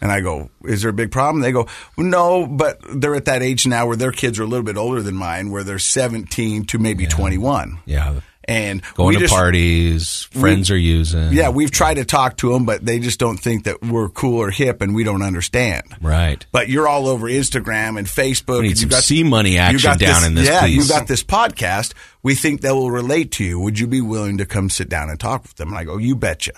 And 0.01 0.13
I 0.13 0.21
go, 0.21 0.51
"Is 0.65 0.83
there 0.83 0.91
a 0.91 0.95
big 0.95 1.11
problem?" 1.11 1.43
They 1.43 1.53
go, 1.53 1.67
"No, 1.97 2.47
but 2.47 2.81
they're 2.95 3.15
at 3.17 3.25
that 3.25 3.43
age 3.43 3.67
now 3.67 3.87
where 3.87 3.97
their 3.97 4.13
kids 4.13 4.39
are 4.39 4.45
a 4.45 4.47
little 4.47 4.65
bit 4.65 4.77
older 4.77 5.03
than 5.03 5.17
mine, 5.17 5.51
where 5.51 5.65
they're 5.65 5.79
17 5.79 6.65
to 6.67 6.79
maybe 6.79 7.07
21." 7.07 7.79
Yeah. 7.85 8.21
And 8.45 8.81
Going 8.95 9.13
to 9.13 9.21
just- 9.21 9.35
parties, 9.35 10.27
friends 10.31 10.71
are 10.71 10.77
using. 10.79 11.35
Yeah, 11.35 11.51
we've 11.51 11.71
tried 11.71 11.95
to 11.95 12.07
talk 12.07 12.39
to 12.39 12.51
them, 12.55 12.65
but 12.65 12.83
they 12.83 12.99
just 12.99 13.19
don't 13.19 13.37
think 13.37 13.65
that 13.65 13.83
we're 13.83 14.09
cool 14.09 14.39
or 14.39 14.51
hip, 14.51 14.81
and 14.81 14.95
we 14.95 15.05
don't 15.05 15.21
understand. 15.21 15.83
Right. 16.01 16.47
But 16.51 16.71
you're 16.71 16.89
all 16.89 17.09
over 17.09 17.27
Instagram 17.29 17.99
and 17.99 18.07
Facebook. 18.07 18.63
We 18.63 18.69
need 18.69 18.79
some 18.79 18.87
you 18.87 18.91
got- 18.93 19.03
C-money 19.05 19.53
you 19.55 19.59
action 19.59 19.91
got 19.91 19.99
down 19.99 20.25
in 20.25 20.35
this 20.35 20.47
Yeah, 20.47 20.65
you 20.65 20.79
piece. 20.79 20.89
got 20.89 21.07
this 21.09 21.23
podcast. 21.23 21.93
We 22.23 22.35
think 22.35 22.63
they 22.63 22.73
will 22.73 22.91
relate 22.91 23.33
to 23.33 23.45
you. 23.45 23.61
Would 23.61 23.79
you 23.79 23.87
be 23.87 24.01
willing 24.01 24.39
to 24.39 24.47
come 24.47 24.71
sit 24.71 24.89
down 24.89 25.11
and 25.11 25.21
talk 25.21 25.43
with 25.43 25.57
them? 25.57 25.69
And 25.69 25.77
I 25.77 25.85
go, 25.85 25.99
you 25.99 26.17
betcha. 26.17 26.53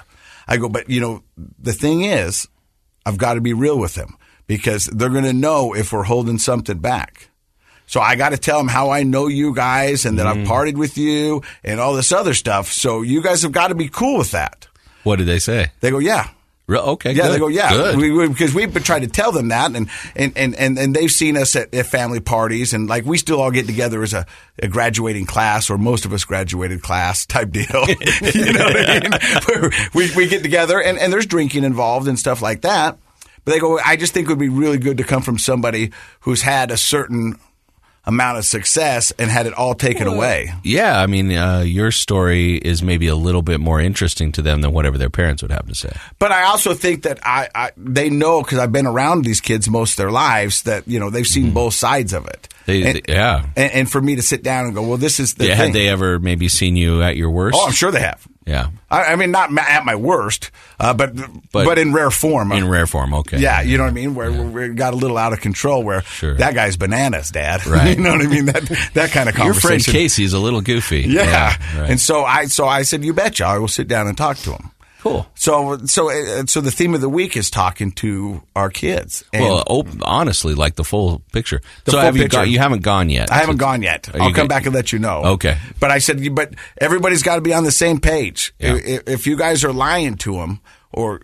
I 0.46 0.58
go, 0.58 0.68
but 0.68 0.88
you 0.88 1.00
know, 1.00 1.24
the 1.58 1.72
thing 1.72 2.02
is, 2.04 2.46
I've 3.06 3.18
got 3.18 3.34
to 3.34 3.40
be 3.40 3.52
real 3.52 3.78
with 3.78 3.94
them 3.94 4.16
because 4.46 4.86
they're 4.86 5.08
going 5.10 5.24
to 5.24 5.32
know 5.32 5.74
if 5.74 5.92
we're 5.92 6.02
holding 6.02 6.38
something 6.38 6.78
back. 6.78 7.28
So 7.86 8.00
I 8.00 8.14
got 8.14 8.28
to 8.28 8.38
tell 8.38 8.58
them 8.58 8.68
how 8.68 8.90
I 8.90 9.02
know 9.02 9.26
you 9.26 9.54
guys 9.54 10.06
and 10.06 10.18
that 10.18 10.26
Mm. 10.26 10.42
I've 10.42 10.48
partied 10.48 10.76
with 10.76 10.96
you 10.96 11.42
and 11.64 11.80
all 11.80 11.94
this 11.94 12.12
other 12.12 12.34
stuff. 12.34 12.70
So 12.70 13.02
you 13.02 13.20
guys 13.22 13.42
have 13.42 13.52
got 13.52 13.68
to 13.68 13.74
be 13.74 13.88
cool 13.88 14.18
with 14.18 14.30
that. 14.30 14.68
What 15.02 15.16
did 15.16 15.26
they 15.26 15.38
say? 15.40 15.72
They 15.80 15.90
go, 15.90 15.98
yeah. 15.98 16.28
Okay. 16.78 17.12
Yeah, 17.12 17.24
good. 17.24 17.32
they 17.32 17.38
go, 17.38 17.48
yeah, 17.48 17.96
we, 17.96 18.10
we, 18.10 18.28
because 18.28 18.54
we've 18.54 18.72
been 18.72 18.82
trying 18.82 19.02
to 19.02 19.08
tell 19.08 19.32
them 19.32 19.48
that, 19.48 19.74
and 19.74 19.88
and, 20.14 20.32
and, 20.36 20.54
and, 20.54 20.78
and 20.78 20.94
they've 20.94 21.10
seen 21.10 21.36
us 21.36 21.56
at, 21.56 21.74
at 21.74 21.86
family 21.86 22.20
parties, 22.20 22.72
and 22.72 22.88
like 22.88 23.04
we 23.04 23.18
still 23.18 23.40
all 23.40 23.50
get 23.50 23.66
together 23.66 24.02
as 24.02 24.14
a, 24.14 24.26
a 24.60 24.68
graduating 24.68 25.26
class, 25.26 25.70
or 25.70 25.78
most 25.78 26.04
of 26.04 26.12
us 26.12 26.24
graduated 26.24 26.82
class 26.82 27.26
type 27.26 27.50
deal. 27.50 27.66
you 28.34 28.52
know 28.52 28.64
what 28.64 28.90
I 28.90 29.00
mean? 29.00 29.70
We 29.94 30.14
we 30.14 30.28
get 30.28 30.42
together, 30.42 30.80
and, 30.80 30.98
and 30.98 31.12
there's 31.12 31.26
drinking 31.26 31.64
involved 31.64 32.08
and 32.08 32.18
stuff 32.18 32.42
like 32.42 32.62
that. 32.62 32.98
But 33.44 33.52
they 33.52 33.58
go, 33.58 33.78
I 33.78 33.96
just 33.96 34.12
think 34.12 34.26
it 34.26 34.30
would 34.30 34.38
be 34.38 34.48
really 34.48 34.78
good 34.78 34.98
to 34.98 35.04
come 35.04 35.22
from 35.22 35.38
somebody 35.38 35.92
who's 36.20 36.42
had 36.42 36.70
a 36.70 36.76
certain 36.76 37.38
amount 38.06 38.38
of 38.38 38.44
success 38.44 39.12
and 39.18 39.30
had 39.30 39.46
it 39.46 39.52
all 39.52 39.74
taken 39.74 40.06
away. 40.06 40.50
yeah, 40.64 40.98
I 41.00 41.06
mean, 41.06 41.32
uh, 41.32 41.60
your 41.60 41.90
story 41.90 42.56
is 42.56 42.82
maybe 42.82 43.06
a 43.08 43.14
little 43.14 43.42
bit 43.42 43.60
more 43.60 43.80
interesting 43.80 44.32
to 44.32 44.42
them 44.42 44.62
than 44.62 44.72
whatever 44.72 44.96
their 44.98 45.10
parents 45.10 45.42
would 45.42 45.50
have 45.52 45.66
to 45.68 45.74
say. 45.74 45.92
But 46.18 46.32
I 46.32 46.44
also 46.44 46.74
think 46.74 47.02
that 47.02 47.18
I, 47.22 47.48
I 47.54 47.70
they 47.76 48.08
know 48.10 48.42
because 48.42 48.58
I've 48.58 48.72
been 48.72 48.86
around 48.86 49.24
these 49.24 49.40
kids 49.40 49.68
most 49.68 49.92
of 49.92 49.96
their 49.98 50.10
lives 50.10 50.62
that 50.62 50.88
you 50.88 50.98
know 50.98 51.10
they've 51.10 51.26
seen 51.26 51.52
both 51.52 51.74
sides 51.74 52.12
of 52.12 52.26
it. 52.26 52.48
Mm-hmm. 52.50 52.64
They- 52.66 52.82
and, 52.84 52.96
they- 53.06 53.12
yeah. 53.12 53.46
And, 53.56 53.72
and 53.72 53.90
for 53.90 54.00
me 54.00 54.16
to 54.16 54.22
sit 54.22 54.42
down 54.42 54.66
and 54.66 54.74
go, 54.74 54.82
well, 54.82 54.96
this 54.96 55.20
is 55.20 55.34
the 55.34 55.46
Yeah, 55.46 55.56
thing. 55.56 55.66
had 55.66 55.72
they 55.74 55.88
ever 55.88 56.18
maybe 56.18 56.48
seen 56.48 56.76
you 56.76 57.02
at 57.02 57.16
your 57.16 57.30
worst? 57.30 57.58
oh, 57.60 57.66
I'm 57.66 57.72
sure 57.72 57.90
they 57.90 58.00
have. 58.00 58.26
Yeah. 58.46 58.70
I, 58.90 59.04
I 59.12 59.16
mean, 59.16 59.30
not 59.30 59.52
ma- 59.52 59.62
at 59.62 59.84
my 59.84 59.94
worst, 59.94 60.50
uh, 60.80 60.94
but, 60.94 61.14
But- 61.52 61.64
but 61.64 61.78
in 61.78 61.92
rare 61.92 62.10
form. 62.10 62.50
In 62.52 62.68
rare 62.68 62.86
form, 62.86 63.12
okay. 63.14 63.38
Yeah, 63.38 63.60
you 63.60 63.76
know 63.76 63.84
what 63.84 63.90
I 63.90 63.92
mean. 63.92 64.14
Where 64.14 64.32
we 64.32 64.68
got 64.70 64.94
a 64.94 64.96
little 64.96 65.18
out 65.18 65.32
of 65.32 65.40
control. 65.40 65.84
Where 65.84 66.02
Sure. 66.02 66.34
that 66.36 66.54
guy's 66.54 66.76
bananas, 66.76 67.30
Dad. 67.30 67.64
Right. 67.70 67.96
you 67.96 68.02
know 68.02 68.12
what 68.12 68.22
I 68.22 68.26
mean. 68.28 68.46
That 68.46 68.62
that 68.94 69.10
kind 69.10 69.28
of 69.28 69.34
conversation. 69.34 69.70
Your 69.70 69.82
friend 69.82 69.84
Casey's 69.84 70.32
a 70.32 70.38
little 70.38 70.62
goofy. 70.62 71.02
Yeah. 71.02 71.54
right. 71.78 71.90
And 71.90 72.00
so 72.00 72.24
I 72.24 72.46
so 72.46 72.66
I 72.66 72.82
said, 72.82 73.04
you 73.04 73.12
betcha, 73.12 73.44
I 73.44 73.58
will 73.58 73.68
sit 73.68 73.86
down 73.88 74.06
and 74.08 74.16
talk 74.16 74.38
to 74.38 74.52
him. 74.52 74.70
Cool. 75.00 75.26
So 75.34 75.78
so 75.86 76.10
uh, 76.10 76.44
so 76.46 76.60
the 76.60 76.70
theme 76.70 76.94
of 76.94 77.00
the 77.00 77.08
week 77.08 77.36
is 77.36 77.50
talking 77.50 77.92
to 77.92 78.42
our 78.54 78.70
kids. 78.70 79.24
And 79.32 79.42
Well, 79.44 79.62
op- 79.66 79.86
honestly, 80.02 80.54
like 80.54 80.76
the 80.76 80.84
full 80.84 81.20
picture. 81.32 81.60
The 81.84 81.92
so 81.92 81.96
full 81.98 82.04
have 82.04 82.16
you 82.16 82.22
picture. 82.24 82.36
got, 82.38 82.48
you 82.48 82.58
haven't 82.58 82.82
gone 82.82 83.08
yet? 83.10 83.30
I 83.30 83.36
haven't 83.38 83.56
So- 83.56 83.66
gone 83.66 83.82
yet. 83.82 84.08
I'll 84.14 84.32
come 84.32 84.44
good? 84.44 84.48
back 84.48 84.66
and 84.66 84.74
let 84.74 84.92
you 84.92 84.98
know. 84.98 85.22
Okay. 85.24 85.56
But 85.80 85.90
I 85.90 85.98
said, 85.98 86.34
but 86.34 86.54
everybody's 86.80 87.22
got 87.22 87.36
to 87.36 87.40
be 87.40 87.52
on 87.54 87.64
the 87.64 87.72
same 87.72 88.00
page. 88.00 88.52
Yeah. 88.58 88.76
If, 88.76 89.08
if 89.08 89.26
you 89.26 89.36
guys 89.36 89.64
are 89.64 89.72
lying 89.72 90.16
to 90.18 90.34
them, 90.34 90.60
or 90.92 91.20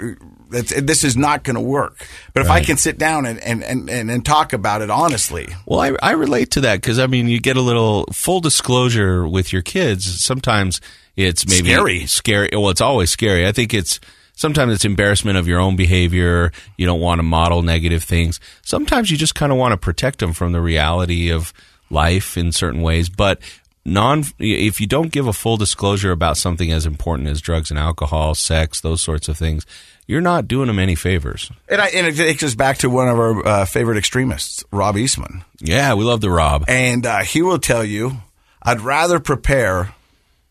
uh, 0.55 0.63
this 0.81 1.05
is 1.05 1.17
not 1.17 1.43
going 1.43 1.57
to 1.57 1.61
work. 1.61 2.07
But 2.33 2.45
if 2.45 2.51
I 2.51 2.61
can 2.61 2.77
sit 2.77 2.99
down 2.99 3.27
and, 3.27 3.41
and, 3.41 3.65
and, 3.65 3.91
and, 3.91 4.11
and 4.11 4.25
talk 4.25 4.53
about 4.53 4.83
it 4.83 4.91
honestly, 4.91 5.49
Well, 5.67 5.81
I, 5.81 5.97
I 6.03 6.13
relate 6.13 6.53
to 6.53 6.61
that 6.63 6.81
because 6.81 6.99
I 6.99 7.07
mean, 7.07 7.29
you 7.29 7.41
get 7.41 7.57
a 7.57 7.63
little 7.63 8.07
full 8.13 8.41
disclosure 8.41 9.27
with 9.27 9.53
your 9.53 9.63
kids. 9.63 10.23
Sometimes 10.23 10.81
it's 11.17 11.49
maybe 11.49 11.71
Scary. 11.71 12.07
Scary. 12.07 12.49
Well, 12.53 12.71
it's 12.71 12.81
always 12.81 13.11
scary. 13.11 13.47
I 13.47 13.53
think 13.53 13.75
it's 13.75 13.99
sometimes 14.35 14.73
it's 14.73 14.85
embarrassment 14.85 15.39
of 15.39 15.49
your 15.49 15.59
own 15.59 15.75
behavior. 15.75 16.53
You 16.77 16.87
don't 16.87 17.01
want 17.01 17.19
to 17.19 17.25
model 17.25 17.63
negative 17.63 18.05
things. 18.05 18.39
Sometimes 18.63 19.11
you 19.11 19.17
just 19.17 19.35
kind 19.35 19.51
of 19.51 19.59
want 19.59 19.73
to 19.73 19.79
protect 19.79 20.21
them 20.21 20.33
from 20.33 20.53
the 20.53 20.61
reality 20.61 21.31
of 21.31 21.53
life 21.91 22.37
in 22.37 22.53
certain 22.53 22.83
ways. 22.83 23.09
But 23.09 23.41
non 23.87 24.25
if 24.39 24.81
you 24.81 24.87
don't 24.87 25.13
give 25.13 25.27
a 25.27 25.33
full 25.33 25.57
disclosure 25.57 26.11
about 26.11 26.37
something 26.37 26.71
as 26.73 26.85
important 26.85 27.29
as 27.29 27.41
drugs 27.41 27.71
and 27.71 27.79
alcohol, 27.79 28.35
sex, 28.35 28.81
those 28.81 29.01
sorts 29.01 29.29
of 29.29 29.39
things, 29.39 29.65
you're 30.07 30.21
not 30.21 30.49
doing 30.49 30.67
them 30.67 30.79
any 30.79 30.95
favors. 30.95 31.51
And, 31.69 31.81
I, 31.81 31.87
and 31.89 32.07
it 32.07 32.17
takes 32.17 32.43
us 32.43 32.55
back 32.55 32.79
to 32.79 32.91
one 32.91 33.09
of 33.09 33.19
our 33.19 33.47
uh, 33.47 33.65
favorite 33.65 33.97
extremists, 33.99 34.65
Rob 34.71 34.97
Eastman. 34.97 35.45
Yeah, 35.61 35.95
we 35.95 36.05
love 36.05 36.21
the 36.21 36.31
Rob. 36.31 36.65
And 36.69 37.07
uh, 37.07 37.21
he 37.21 37.43
will 37.43 37.59
tell 37.59 37.85
you, 37.85 38.19
I'd 38.63 38.81
rather 38.81 39.21
prepare 39.21 39.95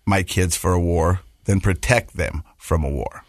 my 0.06 0.24
kids 0.24 0.56
for 0.56 0.74
a 0.74 0.80
war 0.80 1.22
than 1.46 1.60
protect 1.62 2.16
them 2.16 2.44
from 2.58 2.84
a 2.84 2.90
war. 2.90 3.24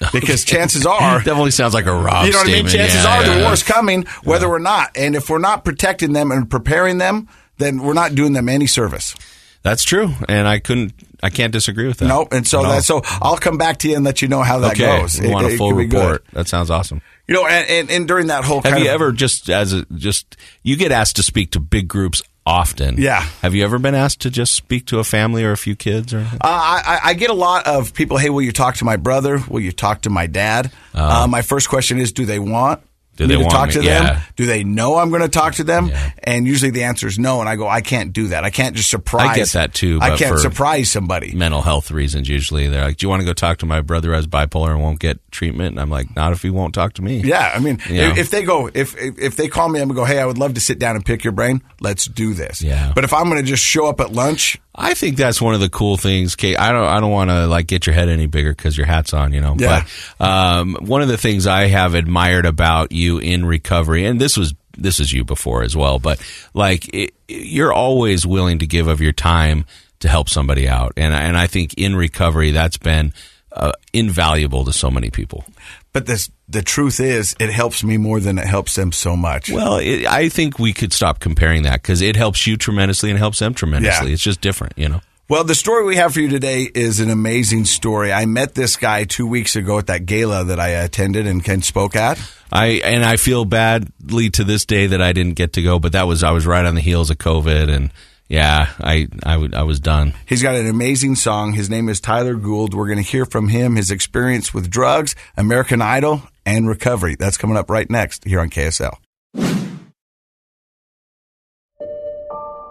Because 0.12 0.44
chances 0.44 0.86
are, 0.86 1.20
it 1.20 1.24
Definitely 1.24 1.50
sounds 1.50 1.74
like 1.74 1.86
a 1.86 1.92
Rob 1.92 2.24
you 2.26 2.30
know 2.32 2.38
what 2.38 2.48
I 2.48 2.52
mean? 2.52 2.66
Chances 2.68 3.02
Yeah, 3.02 3.18
are 3.18 3.22
yeah. 3.26 3.38
the 3.38 3.44
war's 3.44 3.64
coming, 3.64 4.04
whether 4.22 4.46
or 4.46 4.60
not. 4.60 4.92
And 4.96 5.16
if 5.16 5.28
we're 5.28 5.38
not 5.38 5.64
protecting 5.64 6.12
them 6.12 6.30
and 6.30 6.48
preparing 6.48 6.98
them, 6.98 7.28
then 7.58 7.82
we're 7.82 7.92
not 7.94 8.14
doing 8.14 8.32
them 8.32 8.48
any 8.48 8.68
service. 8.68 9.16
That's 9.62 9.84
true, 9.84 10.10
and 10.28 10.48
I 10.48 10.58
couldn't, 10.58 10.94
I 11.22 11.28
can't 11.28 11.52
disagree 11.52 11.86
with 11.86 11.98
that. 11.98 12.06
No, 12.06 12.26
and 12.32 12.46
so 12.46 12.58
all. 12.58 12.64
that 12.64 12.82
so 12.84 13.02
I'll 13.04 13.36
come 13.36 13.58
back 13.58 13.78
to 13.80 13.88
you 13.90 13.96
and 13.96 14.04
let 14.04 14.22
you 14.22 14.28
know 14.28 14.42
how 14.42 14.58
that 14.60 14.72
okay. 14.72 15.00
goes. 15.00 15.20
We 15.20 15.28
want 15.28 15.46
it 15.48 15.54
a 15.54 15.56
full 15.58 15.72
report. 15.72 16.24
That 16.32 16.48
sounds 16.48 16.70
awesome. 16.70 17.02
You 17.28 17.34
know, 17.34 17.46
and, 17.46 17.68
and, 17.68 17.90
and 17.90 18.08
during 18.08 18.28
that 18.28 18.44
whole 18.44 18.62
Have 18.62 18.78
you 18.78 18.86
of, 18.86 18.94
ever 18.94 19.12
just 19.12 19.48
as 19.50 19.72
a 19.72 19.84
just 19.94 20.36
you 20.62 20.76
get 20.76 20.90
asked 20.92 21.16
to 21.16 21.22
speak 21.22 21.52
to 21.52 21.60
big 21.60 21.86
groups 21.88 22.22
often? 22.44 22.96
Yeah. 22.98 23.20
Have 23.42 23.54
you 23.54 23.62
ever 23.62 23.78
been 23.78 23.94
asked 23.94 24.22
to 24.22 24.30
just 24.30 24.54
speak 24.54 24.86
to 24.86 24.98
a 24.98 25.04
family 25.04 25.44
or 25.44 25.52
a 25.52 25.56
few 25.56 25.76
kids 25.76 26.12
or? 26.12 26.20
Uh, 26.20 26.38
I, 26.42 26.82
I- 26.84 27.00
I 27.10 27.14
get 27.14 27.30
a 27.30 27.34
lot 27.34 27.66
of 27.66 27.94
people. 27.94 28.16
Hey, 28.16 28.30
will 28.30 28.42
you 28.42 28.50
talk 28.50 28.76
to 28.76 28.84
my 28.84 28.96
brother? 28.96 29.40
Will 29.48 29.60
you 29.60 29.70
talk 29.72 30.02
to 30.02 30.10
my 30.10 30.26
dad? 30.26 30.72
Uh, 30.92 31.26
my 31.28 31.42
first 31.42 31.68
question 31.68 31.98
is, 31.98 32.10
do 32.12 32.24
they 32.24 32.38
want? 32.40 32.82
Do 33.20 33.28
they 33.28 33.34
to 33.36 33.40
want 33.40 33.52
talk 33.52 33.68
me- 33.68 33.74
to 33.74 33.82
yeah. 33.82 34.02
them? 34.14 34.22
Do 34.36 34.46
they 34.46 34.64
know 34.64 34.96
I'm 34.96 35.10
going 35.10 35.22
to 35.22 35.28
talk 35.28 35.54
to 35.54 35.64
them? 35.64 35.88
Yeah. 35.88 36.10
And 36.24 36.46
usually 36.46 36.70
the 36.70 36.84
answer 36.84 37.06
is 37.06 37.18
no. 37.18 37.40
And 37.40 37.48
I 37.48 37.56
go, 37.56 37.68
I 37.68 37.80
can't 37.80 38.12
do 38.12 38.28
that. 38.28 38.44
I 38.44 38.50
can't 38.50 38.74
just 38.76 38.90
surprise. 38.90 39.28
I 39.30 39.34
get 39.36 39.48
that 39.50 39.74
too, 39.74 39.98
I 40.02 40.16
can't 40.16 40.38
surprise 40.38 40.90
somebody. 40.90 41.32
mental 41.34 41.62
health 41.62 41.90
reasons 41.90 42.28
usually 42.28 42.68
they're 42.68 42.84
like 42.84 42.96
do 42.96 43.04
you 43.04 43.08
want 43.10 43.20
to 43.20 43.26
go 43.26 43.32
talk 43.32 43.58
to 43.58 43.66
my 43.66 43.80
brother 43.80 44.08
who 44.08 44.14
has 44.14 44.26
bipolar 44.26 44.70
and 44.70 44.80
won't 44.82 44.98
get 45.00 45.18
treatment 45.30 45.72
and 45.72 45.80
i'm 45.80 45.90
like 45.90 46.14
not 46.16 46.32
if 46.32 46.42
he 46.42 46.50
won't 46.50 46.74
talk 46.74 46.92
to 46.94 47.02
me 47.02 47.20
Yeah, 47.20 47.52
I 47.54 47.58
mean, 47.58 47.78
Yeah. 47.88 48.10
if, 48.12 48.18
if 48.18 48.30
they 48.30 48.42
go, 48.42 48.68
if, 48.72 48.96
if 48.96 49.18
if 49.18 49.36
they 49.36 49.48
call 49.48 49.68
me, 49.68 49.80
I'm 49.80 49.88
gonna 49.88 49.96
go. 50.00 50.04
Hey, 50.04 50.18
I 50.18 50.26
would 50.26 50.38
love 50.38 50.54
to 50.54 50.60
sit 50.60 50.78
down 50.78 50.96
and 50.96 51.04
pick 51.04 51.22
your 51.24 51.32
brain. 51.32 51.62
Let's 51.80 52.06
do 52.06 52.34
this. 52.34 52.62
Yeah. 52.62 52.92
But 52.94 53.04
if 53.04 53.12
I'm 53.12 53.28
gonna 53.28 53.42
just 53.42 53.64
show 53.64 53.86
up 53.86 54.00
at 54.00 54.12
lunch, 54.12 54.58
i 54.80 54.94
think 54.94 55.16
that's 55.16 55.40
one 55.40 55.54
of 55.54 55.60
the 55.60 55.68
cool 55.68 55.96
things 55.96 56.34
Kate. 56.36 56.58
i 56.58 56.72
don't 56.72 56.84
i 56.84 56.98
don't 57.00 57.10
want 57.10 57.30
to 57.30 57.46
like 57.46 57.66
get 57.66 57.86
your 57.86 57.94
head 57.94 58.08
any 58.08 58.26
bigger 58.26 58.50
because 58.52 58.76
your 58.76 58.86
hat's 58.86 59.12
on 59.14 59.32
you 59.32 59.40
know 59.40 59.54
Yeah. 59.58 59.84
but 60.18 60.26
um, 60.26 60.76
one 60.80 61.02
of 61.02 61.08
the 61.08 61.18
things 61.18 61.46
i 61.46 61.66
have 61.66 61.94
admired 61.94 62.46
about 62.46 62.92
you 62.92 63.18
in 63.18 63.44
recovery 63.46 64.04
and 64.06 64.20
this 64.20 64.36
was 64.36 64.54
this 64.76 64.98
is 65.00 65.12
you 65.12 65.24
before 65.24 65.62
as 65.62 65.76
well 65.76 65.98
but 65.98 66.20
like 66.54 66.88
it, 66.94 67.12
you're 67.28 67.72
always 67.72 68.26
willing 68.26 68.58
to 68.60 68.66
give 68.66 68.88
of 68.88 69.00
your 69.00 69.12
time 69.12 69.64
to 70.00 70.08
help 70.08 70.28
somebody 70.28 70.68
out 70.68 70.92
and 70.96 71.12
and 71.14 71.36
i 71.36 71.46
think 71.46 71.74
in 71.74 71.94
recovery 71.94 72.50
that's 72.52 72.78
been 72.78 73.12
uh, 73.52 73.72
invaluable 73.92 74.64
to 74.64 74.72
so 74.72 74.90
many 74.90 75.10
people 75.10 75.44
but 75.92 76.06
this 76.06 76.30
the 76.48 76.62
truth 76.62 77.00
is, 77.00 77.34
it 77.38 77.50
helps 77.50 77.84
me 77.84 77.96
more 77.96 78.20
than 78.20 78.38
it 78.38 78.46
helps 78.46 78.74
them 78.74 78.92
so 78.92 79.16
much. 79.16 79.50
Well, 79.50 79.76
it, 79.76 80.06
I 80.06 80.28
think 80.28 80.58
we 80.58 80.72
could 80.72 80.92
stop 80.92 81.20
comparing 81.20 81.62
that 81.62 81.82
because 81.82 82.00
it 82.02 82.16
helps 82.16 82.46
you 82.46 82.56
tremendously 82.56 83.10
and 83.10 83.18
helps 83.18 83.38
them 83.38 83.54
tremendously. 83.54 84.08
Yeah. 84.08 84.12
It's 84.14 84.22
just 84.22 84.40
different, 84.40 84.74
you 84.76 84.88
know. 84.88 85.00
Well, 85.28 85.44
the 85.44 85.54
story 85.54 85.84
we 85.84 85.94
have 85.94 86.14
for 86.14 86.20
you 86.20 86.28
today 86.28 86.68
is 86.74 86.98
an 86.98 87.08
amazing 87.08 87.64
story. 87.64 88.12
I 88.12 88.26
met 88.26 88.56
this 88.56 88.74
guy 88.74 89.04
two 89.04 89.28
weeks 89.28 89.54
ago 89.54 89.78
at 89.78 89.86
that 89.86 90.04
gala 90.04 90.42
that 90.42 90.58
I 90.58 90.70
attended 90.70 91.28
and 91.28 91.44
Ken 91.44 91.62
spoke 91.62 91.94
at. 91.94 92.18
I 92.50 92.80
and 92.84 93.04
I 93.04 93.16
feel 93.16 93.44
badly 93.44 94.30
to 94.30 94.42
this 94.42 94.64
day 94.64 94.88
that 94.88 95.00
I 95.00 95.12
didn't 95.12 95.34
get 95.34 95.52
to 95.52 95.62
go, 95.62 95.78
but 95.78 95.92
that 95.92 96.08
was 96.08 96.24
I 96.24 96.32
was 96.32 96.46
right 96.46 96.64
on 96.64 96.74
the 96.74 96.80
heels 96.80 97.10
of 97.10 97.18
COVID, 97.18 97.68
and 97.70 97.92
yeah, 98.30 98.68
I 98.80 99.08
I, 99.24 99.36
would- 99.36 99.54
I 99.54 99.64
was 99.64 99.80
done. 99.80 100.14
He's 100.24 100.42
got 100.42 100.54
an 100.54 100.66
amazing 100.66 101.16
song. 101.16 101.52
His 101.52 101.68
name 101.68 101.88
is 101.90 102.00
Tyler 102.00 102.34
Gould. 102.36 102.72
We're 102.72 102.86
going 102.86 103.04
to 103.04 103.10
hear 103.10 103.26
from 103.26 103.48
him, 103.48 103.76
his 103.76 103.90
experience 103.90 104.54
with 104.54 104.70
drugs, 104.70 105.14
American 105.36 105.82
Idol, 105.82 106.22
and 106.46 106.66
recovery. 106.68 107.16
That's 107.18 107.36
coming 107.36 107.56
up 107.58 107.68
right 107.68 107.90
next 107.90 108.24
here 108.24 108.40
on 108.40 108.48
KSL. 108.48 108.94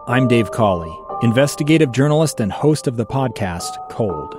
I'm 0.08 0.28
Dave 0.28 0.50
Cawley, 0.52 0.92
investigative 1.22 1.92
journalist 1.92 2.40
and 2.40 2.52
host 2.52 2.88
of 2.88 2.98
the 2.98 3.06
podcast 3.06 3.90
Cold. 3.92 4.36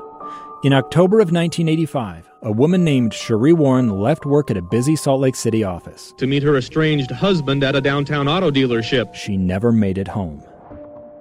In 0.64 0.72
October 0.72 1.20
of 1.20 1.30
1985, 1.32 2.28
a 2.42 2.50
woman 2.52 2.82
named 2.82 3.14
Cherie 3.14 3.52
Warren 3.52 3.88
left 3.88 4.26
work 4.26 4.50
at 4.50 4.56
a 4.56 4.62
busy 4.62 4.96
Salt 4.96 5.20
Lake 5.20 5.36
City 5.36 5.62
office. 5.64 6.12
to 6.18 6.26
meet 6.26 6.42
her 6.42 6.56
estranged 6.56 7.10
husband 7.12 7.62
at 7.62 7.76
a 7.76 7.80
downtown 7.80 8.26
auto 8.28 8.50
dealership. 8.50 9.14
She 9.14 9.36
never 9.36 9.70
made 9.72 9.96
it 9.96 10.08
home. 10.08 10.42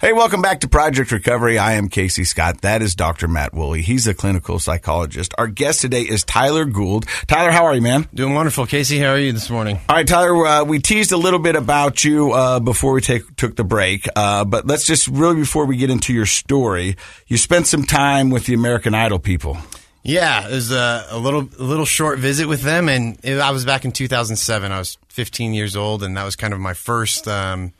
Hey, 0.00 0.14
welcome 0.14 0.40
back 0.40 0.60
to 0.60 0.68
Project 0.68 1.12
Recovery. 1.12 1.58
I 1.58 1.72
am 1.74 1.90
Casey 1.90 2.24
Scott. 2.24 2.62
That 2.62 2.80
is 2.80 2.94
Dr. 2.94 3.28
Matt 3.28 3.52
Woolley. 3.52 3.82
He's 3.82 4.06
a 4.06 4.14
clinical 4.14 4.58
psychologist. 4.58 5.34
Our 5.36 5.46
guest 5.46 5.82
today 5.82 6.00
is 6.00 6.24
Tyler 6.24 6.64
Gould. 6.64 7.04
Tyler, 7.26 7.50
how 7.50 7.66
are 7.66 7.74
you, 7.74 7.82
man? 7.82 8.08
Doing 8.14 8.32
wonderful, 8.32 8.64
Casey. 8.64 8.98
How 8.98 9.08
are 9.10 9.18
you 9.18 9.32
this 9.32 9.50
morning? 9.50 9.78
All 9.90 9.96
right, 9.96 10.08
Tyler, 10.08 10.46
uh, 10.46 10.64
we 10.64 10.78
teased 10.78 11.12
a 11.12 11.18
little 11.18 11.38
bit 11.38 11.54
about 11.54 12.02
you 12.02 12.32
uh, 12.32 12.60
before 12.60 12.94
we 12.94 13.02
take, 13.02 13.36
took 13.36 13.56
the 13.56 13.62
break, 13.62 14.08
uh, 14.16 14.46
but 14.46 14.66
let's 14.66 14.86
just 14.86 15.06
really, 15.06 15.36
before 15.36 15.66
we 15.66 15.76
get 15.76 15.90
into 15.90 16.14
your 16.14 16.24
story, 16.24 16.96
you 17.26 17.36
spent 17.36 17.66
some 17.66 17.82
time 17.82 18.30
with 18.30 18.46
the 18.46 18.54
American 18.54 18.94
Idol 18.94 19.18
people. 19.18 19.58
Yeah, 20.02 20.48
it 20.48 20.52
was 20.52 20.72
a, 20.72 21.08
a 21.10 21.18
little 21.18 21.46
a 21.58 21.62
little 21.62 21.84
short 21.84 22.18
visit 22.20 22.48
with 22.48 22.62
them, 22.62 22.88
and 22.88 23.18
it, 23.22 23.38
I 23.38 23.50
was 23.50 23.66
back 23.66 23.84
in 23.84 23.92
2007. 23.92 24.72
I 24.72 24.78
was 24.78 24.96
15 25.08 25.52
years 25.52 25.76
old, 25.76 26.02
and 26.02 26.16
that 26.16 26.24
was 26.24 26.36
kind 26.36 26.54
of 26.54 26.58
my 26.58 26.72
first 26.72 27.28
um, 27.28 27.74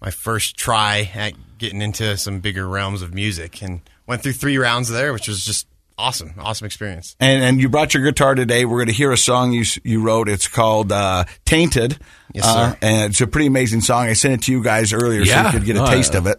my 0.00 0.12
first 0.12 0.56
try 0.56 1.10
at 1.12 1.32
getting 1.58 1.82
into 1.82 2.16
some 2.16 2.40
bigger 2.40 2.66
realms 2.68 3.02
of 3.02 3.14
music, 3.14 3.62
and 3.62 3.80
went 4.06 4.22
through 4.22 4.32
three 4.34 4.58
rounds 4.58 4.88
there, 4.88 5.12
which 5.12 5.28
was 5.28 5.44
just 5.44 5.66
awesome, 5.98 6.34
awesome 6.38 6.66
experience. 6.66 7.16
And, 7.20 7.42
and 7.42 7.60
you 7.60 7.68
brought 7.68 7.94
your 7.94 8.04
guitar 8.04 8.34
today. 8.34 8.64
We're 8.64 8.78
going 8.78 8.88
to 8.88 8.92
hear 8.92 9.12
a 9.12 9.16
song 9.18 9.52
you 9.52 9.64
you 9.84 10.02
wrote. 10.02 10.28
It's 10.28 10.48
called 10.48 10.92
uh, 10.92 11.24
"Tainted." 11.44 11.98
Yes, 12.32 12.44
Uh, 12.46 12.74
and 12.82 13.10
it's 13.10 13.20
a 13.20 13.26
pretty 13.26 13.46
amazing 13.46 13.80
song. 13.80 14.06
I 14.06 14.12
sent 14.12 14.34
it 14.34 14.42
to 14.46 14.52
you 14.52 14.62
guys 14.62 14.92
earlier 14.92 15.24
so 15.24 15.42
you 15.42 15.50
could 15.50 15.64
get 15.64 15.76
a 15.76 15.82
Oh, 15.84 15.86
taste 15.86 16.14
of 16.14 16.26
it. 16.26 16.38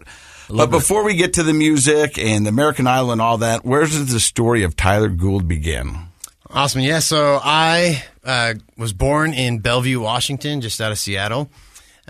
But 0.50 0.70
before 0.70 1.04
we 1.04 1.14
get 1.14 1.34
to 1.34 1.42
the 1.42 1.52
music 1.52 2.18
and 2.18 2.46
the 2.46 2.50
American 2.50 2.86
Idol 2.86 3.10
and 3.12 3.20
all 3.20 3.38
that, 3.38 3.64
where 3.66 3.80
does 3.82 4.10
the 4.10 4.20
story 4.20 4.62
of 4.62 4.76
Tyler 4.76 5.08
Gould 5.10 5.46
begin? 5.46 6.06
Awesome. 6.48 6.80
Yeah. 6.80 7.00
So 7.00 7.38
I 7.42 8.02
uh, 8.24 8.54
was 8.78 8.94
born 8.94 9.34
in 9.34 9.58
Bellevue, 9.58 10.00
Washington, 10.00 10.62
just 10.62 10.80
out 10.80 10.90
of 10.90 10.98
Seattle. 10.98 11.50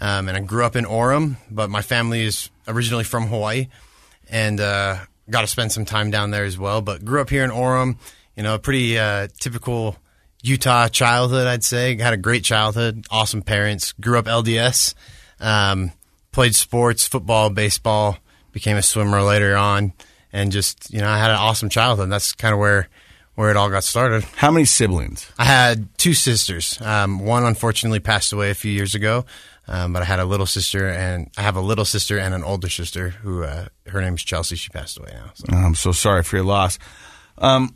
Um, 0.00 0.28
and 0.28 0.36
I 0.36 0.40
grew 0.40 0.64
up 0.64 0.76
in 0.76 0.84
Orem, 0.84 1.36
but 1.50 1.68
my 1.70 1.82
family 1.82 2.22
is 2.22 2.50
originally 2.68 3.04
from 3.04 3.26
Hawaii 3.26 3.68
and 4.30 4.60
uh, 4.60 4.98
got 5.28 5.40
to 5.40 5.46
spend 5.46 5.72
some 5.72 5.84
time 5.84 6.10
down 6.10 6.30
there 6.30 6.44
as 6.44 6.58
well. 6.58 6.80
But 6.80 7.04
grew 7.04 7.20
up 7.20 7.30
here 7.30 7.44
in 7.44 7.50
Orem, 7.50 7.96
you 8.37 8.42
know, 8.42 8.54
a 8.54 8.58
pretty 8.58 8.98
uh, 8.98 9.28
typical 9.40 9.96
Utah 10.42 10.88
childhood, 10.88 11.46
I'd 11.46 11.64
say. 11.64 11.96
Had 11.96 12.14
a 12.14 12.18
great 12.18 12.44
childhood, 12.44 13.06
awesome 13.10 13.42
parents, 13.42 13.92
grew 13.92 14.18
up 14.18 14.26
LDS, 14.26 14.94
um, 15.40 15.92
played 16.30 16.54
sports, 16.54 17.06
football, 17.06 17.50
baseball, 17.50 18.18
became 18.52 18.76
a 18.76 18.82
swimmer 18.82 19.22
later 19.22 19.56
on, 19.56 19.92
and 20.32 20.52
just, 20.52 20.92
you 20.92 21.00
know, 21.00 21.08
I 21.08 21.18
had 21.18 21.30
an 21.30 21.37
awesome 21.37 21.68
childhood. 21.68 22.10
That's 22.10 22.32
kind 22.32 22.52
of 22.52 22.60
where 22.60 22.88
where 23.34 23.50
it 23.50 23.56
all 23.56 23.70
got 23.70 23.84
started. 23.84 24.25
How 24.37 24.50
many 24.50 24.64
siblings? 24.64 25.30
I 25.38 25.44
had 25.44 25.96
two 25.96 26.12
sisters. 26.12 26.76
Um, 26.80 27.25
one 27.25 27.44
unfortunately 27.44 28.00
passed 28.00 28.32
away 28.32 28.50
a 28.50 28.54
few 28.54 28.72
years 28.72 28.96
ago, 28.96 29.26
um, 29.68 29.92
but 29.92 30.02
I 30.02 30.04
had 30.06 30.18
a 30.18 30.25
little 30.25 30.46
sister, 30.46 30.88
and 30.88 31.30
I 31.37 31.42
have 31.42 31.56
a 31.56 31.60
little 31.60 31.84
sister 31.84 32.18
and 32.18 32.34
an 32.34 32.42
older 32.42 32.68
sister 32.68 33.10
who 33.10 33.44
uh, 33.44 33.66
her 33.87 34.00
name 34.00 34.14
is 34.14 34.25
Chelsea. 34.25 34.56
She 34.56 34.70
passed 34.70 34.98
away 34.98 35.10
now. 35.12 35.30
So. 35.34 35.44
I'm 35.50 35.75
so 35.75 35.92
sorry 35.92 36.22
for 36.22 36.37
your 36.37 36.44
loss. 36.44 36.78
Um, 37.37 37.75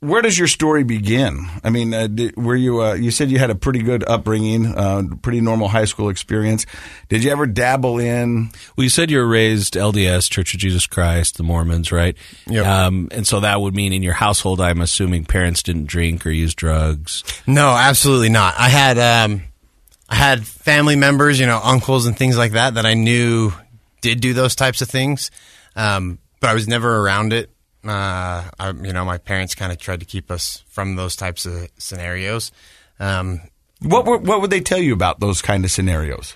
where 0.00 0.22
does 0.22 0.38
your 0.38 0.48
story 0.48 0.82
begin? 0.82 1.46
I 1.62 1.68
mean, 1.68 1.92
uh, 1.92 2.06
did, 2.06 2.34
were 2.36 2.56
you? 2.56 2.82
Uh, 2.82 2.94
you 2.94 3.10
said 3.10 3.30
you 3.30 3.38
had 3.38 3.50
a 3.50 3.54
pretty 3.54 3.82
good 3.82 4.02
upbringing, 4.08 4.66
uh, 4.66 5.02
pretty 5.20 5.42
normal 5.42 5.68
high 5.68 5.84
school 5.84 6.08
experience. 6.08 6.64
Did 7.10 7.22
you 7.22 7.30
ever 7.30 7.46
dabble 7.46 7.98
in? 7.98 8.50
Well, 8.76 8.84
you 8.84 8.88
said 8.88 9.10
you 9.10 9.18
were 9.18 9.26
raised 9.26 9.74
LDS, 9.74 10.30
Church 10.30 10.54
of 10.54 10.60
Jesus 10.60 10.86
Christ, 10.86 11.36
the 11.36 11.42
Mormons, 11.42 11.92
right? 11.92 12.16
Yep. 12.46 12.66
Um, 12.66 13.08
and 13.10 13.26
so 13.26 13.40
that 13.40 13.60
would 13.60 13.74
mean 13.74 13.92
in 13.92 14.02
your 14.02 14.14
household, 14.14 14.60
I'm 14.60 14.80
assuming 14.80 15.26
parents 15.26 15.62
didn't 15.62 15.86
drink 15.86 16.24
or 16.24 16.30
use 16.30 16.54
drugs. 16.54 17.22
No, 17.46 17.68
absolutely 17.68 18.30
not. 18.30 18.54
I 18.56 18.70
had 18.70 18.98
um, 18.98 19.42
I 20.10 20.16
had 20.16 20.46
family 20.46 20.96
members, 20.96 21.38
you 21.38 21.46
know, 21.46 21.60
uncles 21.62 22.06
and 22.06 22.16
things 22.16 22.36
like 22.36 22.52
that 22.52 22.74
that 22.74 22.84
I 22.84 22.94
knew 22.94 23.52
did 24.00 24.20
do 24.20 24.34
those 24.34 24.54
types 24.56 24.82
of 24.82 24.88
things, 24.88 25.30
um, 25.76 26.18
but 26.40 26.50
I 26.50 26.54
was 26.54 26.66
never 26.66 26.98
around 26.98 27.32
it. 27.32 27.50
Uh, 27.84 28.50
I, 28.58 28.72
you 28.82 28.92
know, 28.92 29.04
my 29.04 29.18
parents 29.18 29.54
kind 29.54 29.72
of 29.72 29.78
tried 29.78 30.00
to 30.00 30.06
keep 30.06 30.30
us 30.30 30.64
from 30.68 30.96
those 30.96 31.16
types 31.16 31.46
of 31.46 31.68
scenarios. 31.78 32.52
Um, 32.98 33.40
What 33.82 34.04
were, 34.04 34.18
what 34.18 34.40
would 34.42 34.50
they 34.50 34.60
tell 34.60 34.78
you 34.78 34.92
about 34.92 35.20
those 35.20 35.40
kind 35.40 35.64
of 35.64 35.70
scenarios? 35.70 36.34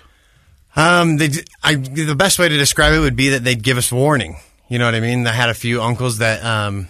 Um, 0.75 1.17
they, 1.17 1.29
I, 1.61 1.75
the 1.75 2.15
best 2.15 2.39
way 2.39 2.49
to 2.49 2.57
describe 2.57 2.93
it 2.93 2.99
would 2.99 3.15
be 3.15 3.29
that 3.29 3.43
they'd 3.43 3.61
give 3.61 3.77
us 3.77 3.91
warning. 3.91 4.37
You 4.67 4.79
know 4.79 4.85
what 4.85 4.95
I 4.95 4.99
mean? 4.99 5.27
I 5.27 5.31
had 5.31 5.49
a 5.49 5.53
few 5.53 5.81
uncles 5.81 6.17
that 6.17 6.43
um, 6.43 6.87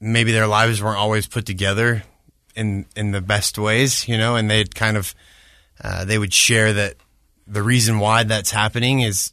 maybe 0.00 0.32
their 0.32 0.48
lives 0.48 0.82
weren't 0.82 0.98
always 0.98 1.26
put 1.26 1.46
together 1.46 2.02
in 2.56 2.86
in 2.96 3.12
the 3.12 3.20
best 3.20 3.58
ways, 3.58 4.08
you 4.08 4.18
know, 4.18 4.34
and 4.36 4.50
they'd 4.50 4.74
kind 4.74 4.96
of 4.96 5.14
uh, 5.84 6.04
they 6.04 6.18
would 6.18 6.32
share 6.32 6.72
that 6.72 6.96
the 7.46 7.62
reason 7.62 7.98
why 7.98 8.24
that's 8.24 8.50
happening 8.50 9.00
is 9.00 9.32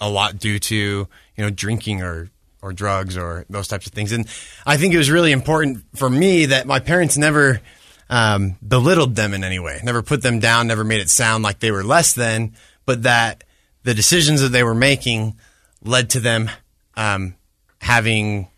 a 0.00 0.08
lot 0.08 0.38
due 0.38 0.58
to 0.58 0.76
you 0.76 1.08
know 1.44 1.50
drinking 1.50 2.02
or 2.02 2.30
or 2.62 2.72
drugs 2.72 3.16
or 3.16 3.44
those 3.50 3.68
types 3.68 3.86
of 3.86 3.92
things. 3.92 4.12
And 4.12 4.26
I 4.66 4.76
think 4.76 4.94
it 4.94 4.98
was 4.98 5.10
really 5.10 5.32
important 5.32 5.84
for 5.94 6.08
me 6.08 6.46
that 6.46 6.66
my 6.66 6.78
parents 6.78 7.16
never 7.16 7.60
um, 8.08 8.56
belittled 8.66 9.16
them 9.16 9.34
in 9.34 9.44
any 9.44 9.58
way, 9.58 9.80
never 9.82 10.02
put 10.02 10.22
them 10.22 10.40
down, 10.40 10.66
never 10.66 10.84
made 10.84 11.00
it 11.00 11.10
sound 11.10 11.42
like 11.42 11.60
they 11.60 11.70
were 11.70 11.84
less 11.84 12.12
than, 12.12 12.54
but 12.84 13.04
that 13.04 13.44
the 13.82 13.94
decisions 13.94 14.42
that 14.42 14.50
they 14.50 14.62
were 14.62 14.74
making 14.74 15.36
led 15.82 16.10
to 16.10 16.20
them 16.20 16.50
um, 16.96 17.34
having 17.80 18.48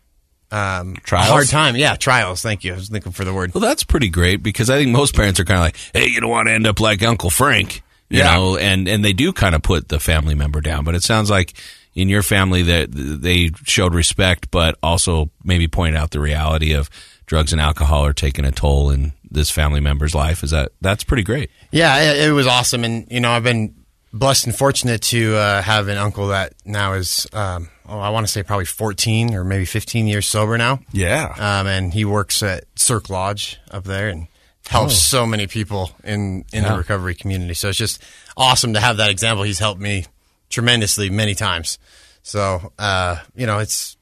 um, 0.53 0.95
Trials? 1.03 1.29
hard 1.29 1.49
time. 1.49 1.77
Yeah, 1.77 1.97
trials. 1.97 2.43
Thank 2.43 2.63
you. 2.65 2.73
I 2.75 2.77
was 2.77 2.91
looking 2.91 3.13
for 3.13 3.25
the 3.25 3.33
word. 3.35 3.55
Well, 3.55 3.63
that's 3.63 3.85
pretty 3.85 4.09
great 4.11 4.43
because 4.43 4.71
I 4.71 4.77
think 4.79 4.91
most 4.93 5.15
parents 5.17 5.41
are 5.41 5.45
kind 5.45 5.59
of 5.59 5.65
like, 5.65 5.77
"Hey, 5.95 6.09
you 6.09 6.21
don't 6.21 6.31
want 6.31 6.49
to 6.49 6.53
end 6.55 6.67
up 6.67 6.79
like 6.81 7.03
Uncle 7.03 7.31
Frank," 7.31 7.83
you 8.11 8.19
Yeah. 8.19 8.35
know, 8.35 8.57
and 8.57 8.87
and 8.89 9.05
they 9.05 9.13
do 9.13 9.33
kind 9.33 9.55
of 9.55 9.63
put 9.63 9.89
the 9.89 9.99
family 9.99 10.35
member 10.35 10.61
down. 10.61 10.85
But 10.85 10.95
it 10.95 11.03
sounds 11.03 11.31
like 11.31 11.55
in 11.95 12.09
your 12.09 12.23
family 12.23 12.63
that 12.63 12.89
they 12.93 13.51
showed 13.65 13.95
respect, 13.95 14.51
but 14.51 14.77
also 14.83 15.31
maybe 15.45 15.69
pointed 15.69 15.97
out 15.99 16.11
the 16.11 16.21
reality 16.21 16.73
of 16.73 16.89
drugs 17.27 17.53
and 17.53 17.61
alcohol 17.61 18.05
are 18.05 18.13
taking 18.13 18.45
a 18.45 18.51
toll 18.53 18.91
in 18.91 19.13
this 19.31 19.51
family 19.51 19.81
member's 19.81 20.15
life. 20.15 20.43
Is 20.43 20.51
that 20.51 20.73
that's 20.81 21.05
pretty 21.05 21.23
great? 21.23 21.51
Yeah, 21.71 22.13
it, 22.13 22.29
it 22.29 22.33
was 22.33 22.47
awesome, 22.47 22.85
and 22.85 23.07
you 23.11 23.21
know, 23.21 23.31
I've 23.31 23.43
been 23.45 23.75
blessed 24.13 24.47
and 24.47 24.55
fortunate 24.55 25.01
to 25.01 25.35
uh, 25.37 25.63
have 25.63 25.89
an 25.89 25.97
uncle 25.97 26.29
that 26.29 26.53
now 26.67 26.93
is, 26.93 27.27
um, 27.33 27.71
oh, 27.93 27.99
I 28.01 28.11
want 28.11 28.27
to 28.27 28.33
say 28.33 28.43
probably 28.43 28.65
14 28.65 29.35
or 29.35 29.45
maybe 29.45 29.65
15 29.65 30.07
years 30.07 30.27
sober 30.27 30.57
now. 30.59 30.81
Yeah. 30.93 31.27
Um, 31.39 31.67
and 31.67 31.93
he 31.93 32.05
works 32.05 32.43
at 32.43 32.65
Cirque 32.77 33.11
Lodge 33.11 33.61
up 33.71 33.85
there 33.85 34.09
and 34.09 34.27
helps 34.69 34.97
so 34.99 35.27
many 35.27 35.47
people 35.47 35.91
in 36.05 36.45
in 36.53 36.63
Yeah. 36.63 36.73
the 36.73 36.79
recovery 36.79 37.15
community. 37.15 37.55
So 37.55 37.69
it's 37.69 37.79
just 37.79 38.03
awesome 38.37 38.73
to 38.75 38.81
have 38.81 38.97
that 38.97 39.11
example. 39.11 39.45
He's 39.45 39.59
helped 39.59 39.81
me 39.81 40.07
tremendously 40.51 41.11
many 41.11 41.35
times. 41.35 41.79
So 42.23 42.73
uh, 42.79 43.17
you 43.35 43.47
know, 43.47 43.59
it's 43.59 43.97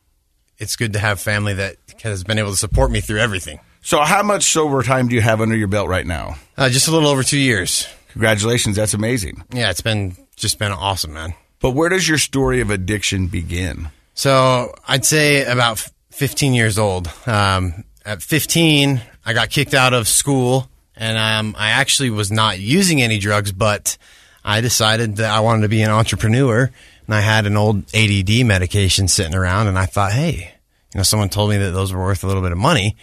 it's 0.58 0.76
good 0.76 0.92
to 0.92 0.98
have 0.98 1.18
family 1.20 1.54
that 1.54 1.76
has 2.02 2.22
been 2.24 2.38
able 2.38 2.50
to 2.50 2.56
support 2.56 2.90
me 2.90 3.00
through 3.00 3.18
everything. 3.18 3.60
So, 3.82 4.00
how 4.02 4.22
much 4.22 4.44
sober 4.44 4.82
time 4.82 5.08
do 5.08 5.14
you 5.14 5.22
have 5.22 5.40
under 5.40 5.56
your 5.56 5.68
belt 5.68 5.88
right 5.88 6.06
now? 6.06 6.36
Uh, 6.56 6.68
just 6.68 6.86
a 6.86 6.90
little 6.90 7.08
over 7.08 7.22
two 7.22 7.38
years. 7.38 7.88
Congratulations, 8.12 8.76
that's 8.76 8.92
amazing. 8.92 9.42
Yeah, 9.54 9.70
it's 9.70 9.80
been 9.80 10.16
just 10.36 10.58
been 10.58 10.70
awesome, 10.72 11.14
man. 11.14 11.32
But 11.60 11.70
where 11.72 11.88
does 11.88 12.08
your 12.08 12.18
story 12.18 12.60
of 12.60 12.70
addiction 12.70 13.26
begin? 13.26 13.90
So 14.14 14.74
I'd 14.88 15.04
say 15.04 15.44
about 15.44 15.86
15 16.10 16.54
years 16.54 16.78
old. 16.78 17.10
Um, 17.26 17.84
at 18.04 18.22
15, 18.22 19.00
I 19.24 19.32
got 19.32 19.50
kicked 19.50 19.74
out 19.74 19.92
of 19.92 20.08
school, 20.08 20.68
and 20.96 21.18
um, 21.18 21.54
I 21.58 21.70
actually 21.70 22.10
was 22.10 22.32
not 22.32 22.58
using 22.58 23.02
any 23.02 23.18
drugs, 23.18 23.52
but 23.52 23.98
I 24.44 24.60
decided 24.62 25.16
that 25.16 25.30
I 25.30 25.40
wanted 25.40 25.62
to 25.62 25.68
be 25.68 25.82
an 25.82 25.90
entrepreneur, 25.90 26.70
and 27.06 27.14
I 27.14 27.20
had 27.20 27.46
an 27.46 27.56
old 27.56 27.84
ADD 27.94 28.44
medication 28.46 29.06
sitting 29.06 29.34
around, 29.34 29.66
and 29.66 29.78
I 29.78 29.86
thought, 29.86 30.12
hey, 30.12 30.54
you 30.94 30.98
know, 30.98 31.02
someone 31.02 31.28
told 31.28 31.50
me 31.50 31.58
that 31.58 31.72
those 31.72 31.92
were 31.92 32.02
worth 32.02 32.24
a 32.24 32.26
little 32.26 32.42
bit 32.42 32.52
of 32.52 32.58
money, 32.58 32.96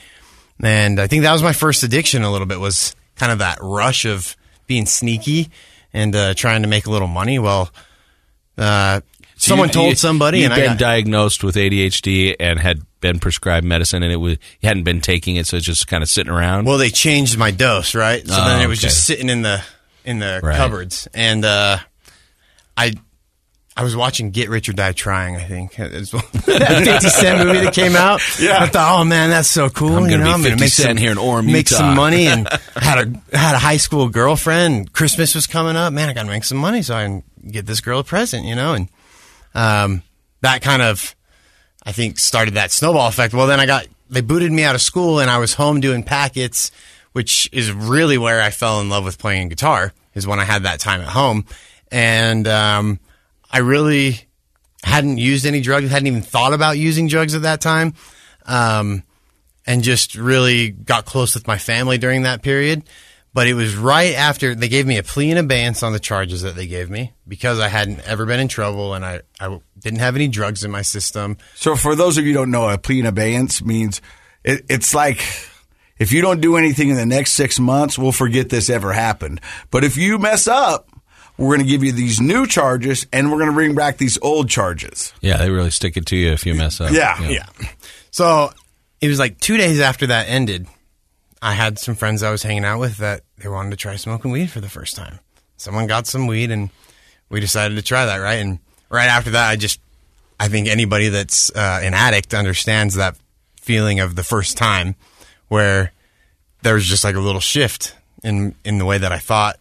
and 0.61 0.99
I 0.99 1.05
think 1.05 1.21
that 1.23 1.33
was 1.33 1.43
my 1.43 1.53
first 1.53 1.83
addiction. 1.83 2.23
A 2.23 2.31
little 2.31 2.47
bit 2.47 2.59
was 2.59 2.95
kind 3.15 3.31
of 3.31 3.39
that 3.39 3.59
rush 3.61 4.05
of 4.05 4.35
being 4.65 4.87
sneaky 4.87 5.49
and 5.93 6.15
uh, 6.15 6.33
trying 6.33 6.63
to 6.63 6.67
make 6.67 6.87
a 6.87 6.91
little 6.91 7.07
money. 7.07 7.37
Well. 7.39 7.69
Uh, 8.57 9.01
So 9.39 9.49
someone 9.49 9.67
you- 9.69 9.73
told 9.73 9.89
you- 9.91 9.95
somebody, 9.95 10.43
and 10.45 10.53
I 10.53 10.57
been 10.57 10.65
got, 10.69 10.77
diagnosed 10.79 11.43
with 11.43 11.55
ADHD 11.57 12.35
and 12.39 12.59
had 12.59 12.81
been 13.01 13.19
prescribed 13.19 13.65
medicine, 13.65 14.01
and 14.01 14.11
it 14.11 14.15
was 14.15 14.37
you 14.61 14.67
hadn't 14.67 14.81
been 14.83 14.99
taking 14.99 15.35
it, 15.35 15.45
so 15.45 15.57
it's 15.57 15.65
just 15.65 15.87
kind 15.87 16.01
of 16.01 16.09
sitting 16.09 16.31
around. 16.33 16.65
Well, 16.65 16.79
they 16.79 16.89
changed 16.89 17.37
my 17.37 17.51
dose, 17.51 17.93
right? 17.93 18.25
So 18.27 18.33
then 18.33 18.59
Oh, 18.59 18.63
it 18.63 18.67
was 18.67 18.79
okay. 18.79 18.87
just 18.87 19.05
sitting 19.05 19.29
in 19.29 19.43
the 19.43 19.61
in 20.03 20.17
the 20.19 20.39
Right. 20.41 20.57
cupboards, 20.57 21.07
and 21.13 21.45
uh, 21.45 21.77
I 22.75 22.93
I 23.77 23.83
was 23.83 23.95
watching 23.95 24.31
Get 24.31 24.49
Rich 24.49 24.69
or 24.69 24.73
Die 24.73 24.91
Trying. 24.93 25.35
I 25.35 25.43
think 25.43 25.75
that 25.75 25.91
Fifty 25.91 27.09
Cent 27.09 27.45
movie 27.45 27.59
that 27.59 27.75
came 27.75 27.95
out. 27.95 28.21
Yeah. 28.39 28.57
I 28.63 28.67
thought, 28.67 28.99
oh 28.99 29.03
man, 29.03 29.29
that's 29.29 29.47
so 29.47 29.69
cool. 29.69 29.95
I'm 29.95 30.05
you 30.05 30.09
gonna 30.09 30.23
know, 30.23 30.31
I'm 30.31 30.41
gonna 30.41 30.57
make 30.57 30.71
some 30.71 30.97
here 30.97 31.11
in 31.11 31.17
Orem, 31.17 31.45
make 31.45 31.69
Utah. 31.69 31.77
some 31.77 31.95
money, 31.95 32.25
and 32.25 32.49
had 32.75 33.07
a 33.07 33.37
had 33.37 33.53
a 33.53 33.59
high 33.59 33.77
school 33.77 34.09
girlfriend. 34.09 34.93
Christmas 34.93 35.35
was 35.35 35.45
coming 35.45 35.75
up. 35.75 35.93
Man, 35.93 36.09
I 36.09 36.13
got 36.13 36.23
to 36.23 36.29
make 36.29 36.43
some 36.43 36.57
money 36.57 36.81
so 36.81 36.95
I 36.95 37.03
can 37.03 37.23
get 37.49 37.67
this 37.67 37.79
girl 37.79 37.99
a 37.99 38.03
present. 38.03 38.45
You 38.45 38.55
know, 38.55 38.73
and 38.73 38.89
um, 39.53 40.01
that 40.41 40.63
kind 40.63 40.81
of 40.81 41.15
I 41.83 41.91
think 41.91 42.17
started 42.17 42.55
that 42.55 42.71
snowball 42.71 43.07
effect. 43.07 43.35
Well, 43.35 43.45
then 43.45 43.59
I 43.59 43.67
got 43.67 43.85
they 44.09 44.21
booted 44.21 44.51
me 44.51 44.63
out 44.63 44.73
of 44.73 44.81
school, 44.81 45.19
and 45.19 45.29
I 45.29 45.37
was 45.37 45.53
home 45.53 45.81
doing 45.81 46.01
packets, 46.01 46.71
which 47.11 47.47
is 47.51 47.71
really 47.71 48.17
where 48.17 48.41
I 48.41 48.49
fell 48.49 48.81
in 48.81 48.89
love 48.89 49.05
with 49.05 49.19
playing 49.19 49.49
guitar. 49.49 49.93
Is 50.15 50.25
when 50.25 50.39
I 50.39 50.45
had 50.45 50.63
that 50.63 50.79
time 50.79 51.01
at 51.01 51.09
home, 51.09 51.45
and 51.91 52.47
um, 52.47 52.99
I 53.57 53.61
really 53.61 54.19
hadn't 54.83 55.17
used 55.17 55.47
any 55.47 55.61
drugs, 55.61 55.89
hadn't 55.89 56.05
even 56.05 56.21
thought 56.21 56.53
about 56.53 56.77
using 56.77 57.07
drugs 57.07 57.33
at 57.33 57.41
that 57.41 57.59
time, 57.59 57.95
um, 58.45 59.01
and 59.65 59.83
just 59.83 60.13
really 60.13 60.69
got 60.69 61.05
close 61.05 61.33
with 61.33 61.47
my 61.47 61.57
family 61.57 61.97
during 61.97 62.21
that 62.21 62.43
period. 62.43 62.83
But 63.33 63.47
it 63.47 63.55
was 63.55 63.75
right 63.75 64.13
after 64.13 64.53
they 64.53 64.67
gave 64.67 64.85
me 64.85 64.99
a 64.99 65.03
plea 65.03 65.31
in 65.31 65.39
abeyance 65.39 65.81
on 65.81 65.91
the 65.91 65.99
charges 65.99 66.43
that 66.43 66.53
they 66.53 66.67
gave 66.67 66.91
me 66.91 67.13
because 67.27 67.59
I 67.59 67.67
hadn't 67.67 68.01
ever 68.01 68.27
been 68.27 68.39
in 68.39 68.47
trouble 68.47 68.93
and 68.93 69.03
I, 69.03 69.21
I 69.39 69.59
didn't 69.79 70.01
have 70.01 70.15
any 70.15 70.27
drugs 70.27 70.63
in 70.63 70.69
my 70.69 70.83
system. 70.83 71.37
So, 71.55 71.75
for 71.75 71.95
those 71.95 72.19
of 72.19 72.27
you 72.27 72.33
who 72.33 72.37
don't 72.37 72.51
know, 72.51 72.69
a 72.69 72.77
plea 72.77 72.99
in 72.99 73.07
abeyance 73.07 73.63
means 73.63 74.03
it, 74.43 74.65
it's 74.69 74.93
like 74.93 75.17
if 75.97 76.11
you 76.11 76.21
don't 76.21 76.41
do 76.41 76.57
anything 76.57 76.89
in 76.89 76.95
the 76.95 77.07
next 77.07 77.31
six 77.31 77.59
months, 77.59 77.97
we'll 77.97 78.11
forget 78.11 78.49
this 78.49 78.69
ever 78.69 78.93
happened. 78.93 79.41
But 79.71 79.83
if 79.83 79.97
you 79.97 80.19
mess 80.19 80.47
up, 80.47 80.87
we're 81.37 81.55
going 81.55 81.65
to 81.65 81.71
give 81.71 81.83
you 81.83 81.91
these 81.91 82.19
new 82.19 82.47
charges 82.47 83.05
and 83.13 83.31
we're 83.31 83.37
going 83.37 83.49
to 83.49 83.53
bring 83.55 83.75
back 83.75 83.97
these 83.97 84.17
old 84.21 84.49
charges. 84.49 85.13
yeah, 85.21 85.37
they 85.37 85.49
really 85.49 85.69
stick 85.69 85.95
it 85.97 86.05
to 86.07 86.15
you 86.15 86.31
if 86.31 86.45
you 86.45 86.55
mess 86.55 86.81
up. 86.81 86.91
Yeah. 86.91 87.19
Yeah. 87.27 87.45
So 88.11 88.51
it 89.01 89.07
was 89.07 89.19
like 89.19 89.39
two 89.39 89.57
days 89.57 89.79
after 89.79 90.07
that 90.07 90.27
ended. 90.27 90.67
I 91.41 91.53
had 91.53 91.77
some 91.77 91.93
friends 91.95 92.23
I 92.23 92.31
was 92.31 92.41
hanging 92.41 92.65
out 92.65 92.79
with 92.79 92.97
that 92.97 93.21
they 93.37 93.47
wanted 93.47 93.69
to 93.69 93.77
try 93.77 93.95
smoking 93.95 94.31
weed 94.31 94.49
for 94.49 94.59
the 94.59 94.69
first 94.69 94.95
time. 94.95 95.19
Someone 95.57 95.85
got 95.85 96.07
some 96.07 96.25
weed 96.25 96.49
and 96.49 96.71
we 97.29 97.39
decided 97.39 97.75
to 97.75 97.83
try 97.83 98.05
that, 98.07 98.17
right? 98.17 98.39
And 98.39 98.57
right 98.89 99.07
after 99.07 99.31
that, 99.31 99.49
I 99.49 99.55
just, 99.55 99.79
I 100.39 100.47
think 100.47 100.67
anybody 100.67 101.09
that's 101.09 101.51
uh, 101.55 101.81
an 101.83 101.93
addict 101.93 102.33
understands 102.33 102.95
that 102.95 103.15
feeling 103.61 103.99
of 103.99 104.15
the 104.15 104.23
first 104.23 104.57
time 104.57 104.95
where 105.49 105.91
there 106.63 106.73
was 106.73 106.85
just 106.85 107.03
like 107.03 107.15
a 107.15 107.19
little 107.19 107.41
shift 107.41 107.95
in, 108.23 108.55
in 108.65 108.79
the 108.79 108.85
way 108.85 108.97
that 108.97 109.11
I 109.11 109.19
thought 109.19 109.57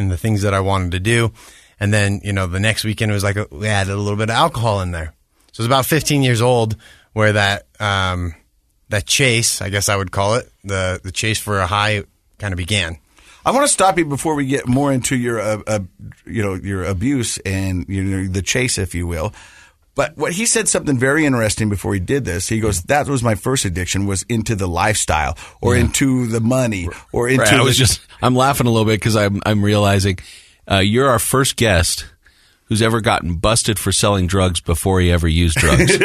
and 0.00 0.10
the 0.10 0.16
things 0.16 0.42
that 0.42 0.54
I 0.54 0.60
wanted 0.60 0.92
to 0.92 1.00
do. 1.00 1.32
And 1.78 1.94
then, 1.94 2.20
you 2.24 2.32
know, 2.32 2.46
the 2.46 2.60
next 2.60 2.84
weekend 2.84 3.10
it 3.10 3.14
was 3.14 3.24
like 3.24 3.36
we 3.50 3.68
added 3.68 3.92
a 3.92 3.96
little 3.96 4.18
bit 4.18 4.30
of 4.30 4.36
alcohol 4.36 4.80
in 4.80 4.90
there. 4.90 5.14
So 5.52 5.60
it 5.60 5.64
was 5.64 5.66
about 5.66 5.86
15 5.86 6.22
years 6.22 6.42
old 6.42 6.76
where 7.12 7.32
that, 7.32 7.66
um, 7.78 8.34
that 8.88 9.06
chase, 9.06 9.62
I 9.62 9.70
guess 9.70 9.88
I 9.88 9.96
would 9.96 10.10
call 10.10 10.34
it, 10.34 10.50
the, 10.64 11.00
the 11.02 11.12
chase 11.12 11.38
for 11.38 11.60
a 11.60 11.66
high 11.66 12.04
kind 12.38 12.52
of 12.52 12.58
began. 12.58 12.98
I 13.44 13.52
want 13.52 13.64
to 13.64 13.72
stop 13.72 13.96
you 13.96 14.04
before 14.04 14.34
we 14.34 14.46
get 14.46 14.66
more 14.66 14.92
into 14.92 15.16
your, 15.16 15.40
uh, 15.40 15.62
uh, 15.66 15.80
you 16.26 16.42
know, 16.42 16.54
your 16.54 16.84
abuse 16.84 17.38
and 17.38 17.86
you 17.88 18.04
know, 18.04 18.26
the 18.26 18.42
chase, 18.42 18.76
if 18.76 18.94
you 18.94 19.06
will. 19.06 19.32
But 20.00 20.16
what 20.16 20.32
he 20.32 20.46
said 20.46 20.66
something 20.66 20.96
very 20.96 21.26
interesting 21.26 21.68
before 21.68 21.92
he 21.92 22.00
did 22.00 22.24
this. 22.24 22.48
He 22.48 22.58
goes, 22.58 22.84
"That 22.84 23.06
was 23.06 23.22
my 23.22 23.34
first 23.34 23.66
addiction 23.66 24.06
was 24.06 24.22
into 24.30 24.56
the 24.56 24.66
lifestyle, 24.66 25.36
or 25.60 25.76
into 25.76 26.26
the 26.26 26.40
money, 26.40 26.88
or 27.12 27.28
into." 27.28 27.42
Right, 27.42 27.52
I 27.52 27.58
the, 27.58 27.64
was 27.64 27.76
just 27.76 28.00
I'm 28.22 28.34
laughing 28.34 28.66
a 28.66 28.70
little 28.70 28.86
bit 28.86 28.98
because 28.98 29.14
I'm 29.14 29.42
I'm 29.44 29.62
realizing 29.62 30.18
uh, 30.70 30.78
you're 30.78 31.06
our 31.06 31.18
first 31.18 31.56
guest 31.56 32.06
who's 32.64 32.80
ever 32.80 33.02
gotten 33.02 33.34
busted 33.34 33.78
for 33.78 33.92
selling 33.92 34.26
drugs 34.26 34.62
before 34.62 35.02
he 35.02 35.12
ever 35.12 35.28
used 35.28 35.58
drugs. 35.58 35.92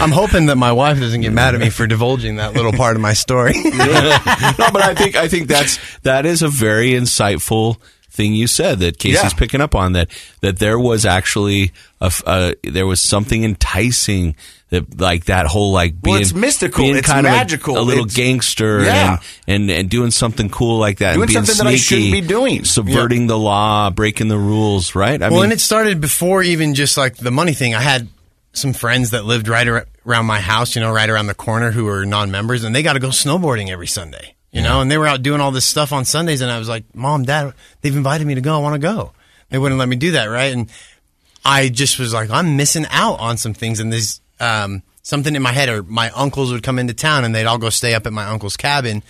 I'm 0.00 0.12
hoping 0.12 0.46
that 0.46 0.56
my 0.56 0.72
wife 0.72 0.98
doesn't 0.98 1.20
get 1.20 1.34
mad 1.34 1.56
at 1.56 1.60
me 1.60 1.68
for 1.68 1.86
divulging 1.86 2.36
that 2.36 2.54
little 2.54 2.72
part 2.72 2.96
of 2.96 3.02
my 3.02 3.12
story. 3.12 3.52
no, 3.64 3.70
but 4.72 4.80
I 4.80 4.94
think 4.94 5.14
I 5.14 5.28
think 5.28 5.46
that's 5.46 5.78
that 6.04 6.24
is 6.24 6.40
a 6.40 6.48
very 6.48 6.92
insightful 6.92 7.76
thing 8.18 8.34
you 8.34 8.46
said 8.46 8.80
that 8.80 8.98
Casey's 8.98 9.22
Yeah. 9.32 9.38
picking 9.38 9.60
up 9.62 9.74
on 9.74 9.92
that 9.94 10.08
that 10.42 10.58
there 10.58 10.78
was 10.78 11.06
actually 11.06 11.72
a, 12.02 12.12
uh, 12.26 12.52
there 12.64 12.86
was 12.86 13.00
something 13.00 13.44
enticing 13.44 14.36
that 14.70 15.00
like 15.00 15.24
that 15.26 15.46
whole 15.46 15.72
like 15.72 16.02
being 16.02 16.12
Well, 16.14 16.20
it's 16.20 16.34
mystical. 16.34 16.84
being 16.84 16.96
It's 16.96 17.06
kind 17.06 17.22
magical. 17.24 17.76
of 17.76 17.80
a, 17.80 17.84
a 17.84 17.86
little 17.88 18.04
It's- 18.04 18.16
gangster 18.16 18.82
Yeah. 18.84 19.18
and, 19.46 19.62
and 19.62 19.70
and 19.70 19.88
doing 19.88 20.10
something 20.10 20.50
cool 20.50 20.78
like 20.78 20.98
that 20.98 21.14
Doing 21.14 21.22
and 21.22 21.28
being 21.32 21.44
something 21.46 21.64
that 21.64 21.72
I 21.72 21.76
shouldn't 21.76 22.12
be 22.12 22.20
doing. 22.20 22.64
subverting 22.64 23.28
the 23.28 23.38
law 23.38 23.88
breaking 23.90 24.28
the 24.28 24.36
rules 24.36 24.94
right 24.94 25.22
I 25.22 25.28
well, 25.28 25.36
mean 25.38 25.44
and 25.44 25.52
it 25.54 25.60
started 25.60 26.00
before 26.02 26.42
even 26.42 26.74
just 26.74 26.98
like 26.98 27.16
the 27.16 27.30
money 27.30 27.54
thing. 27.54 27.74
I 27.74 27.80
had 27.80 28.08
some 28.52 28.72
friends 28.74 29.10
that 29.10 29.24
lived 29.24 29.46
right 29.48 29.68
around 30.06 30.26
my 30.26 30.40
house, 30.40 30.74
you 30.74 30.80
know, 30.82 30.90
right 30.90 31.08
around 31.08 31.28
the 31.28 31.34
corner 31.34 31.70
who 31.70 31.84
were 31.84 32.04
non-members, 32.04 32.64
and 32.64 32.74
they 32.74 32.82
got 32.82 32.94
to 32.94 32.98
go 33.00 33.08
snowboarding 33.10 33.68
every 33.70 33.86
Sunday, 33.86 34.34
you 34.50 34.62
know, 34.62 34.80
and 34.80 34.90
they 34.90 34.98
were 34.98 35.06
out 35.06 35.22
doing 35.22 35.40
all 35.40 35.50
this 35.50 35.64
stuff 35.64 35.92
on 35.92 36.04
Sundays, 36.04 36.40
and 36.40 36.50
I 36.50 36.58
was 36.58 36.68
like, 36.68 36.84
"Mom, 36.94 37.24
Dad, 37.24 37.52
they've 37.80 37.96
invited 37.96 38.26
me 38.26 38.34
to 38.34 38.40
go. 38.40 38.56
I 38.56 38.62
want 38.62 38.74
to 38.74 38.78
go." 38.78 39.12
They 39.50 39.58
wouldn't 39.58 39.78
let 39.78 39.88
me 39.88 39.96
do 39.96 40.12
that, 40.12 40.26
right? 40.26 40.52
And 40.52 40.70
I 41.44 41.68
just 41.68 41.98
was 41.98 42.12
like, 42.12 42.30
I'm 42.30 42.56
missing 42.56 42.86
out 42.90 43.18
on 43.20 43.36
some 43.36 43.54
things, 43.54 43.80
and 43.80 43.92
there's 43.92 44.20
um, 44.40 44.82
something 45.02 45.34
in 45.34 45.42
my 45.42 45.52
head, 45.52 45.68
or 45.68 45.82
my 45.82 46.10
uncles 46.10 46.52
would 46.52 46.62
come 46.62 46.78
into 46.78 46.94
town, 46.94 47.24
and 47.24 47.34
they'd 47.34 47.46
all 47.46 47.58
go 47.58 47.70
stay 47.70 47.94
up 47.94 48.06
at 48.06 48.12
my 48.12 48.26
uncle's 48.26 48.56
cabin. 48.56 49.02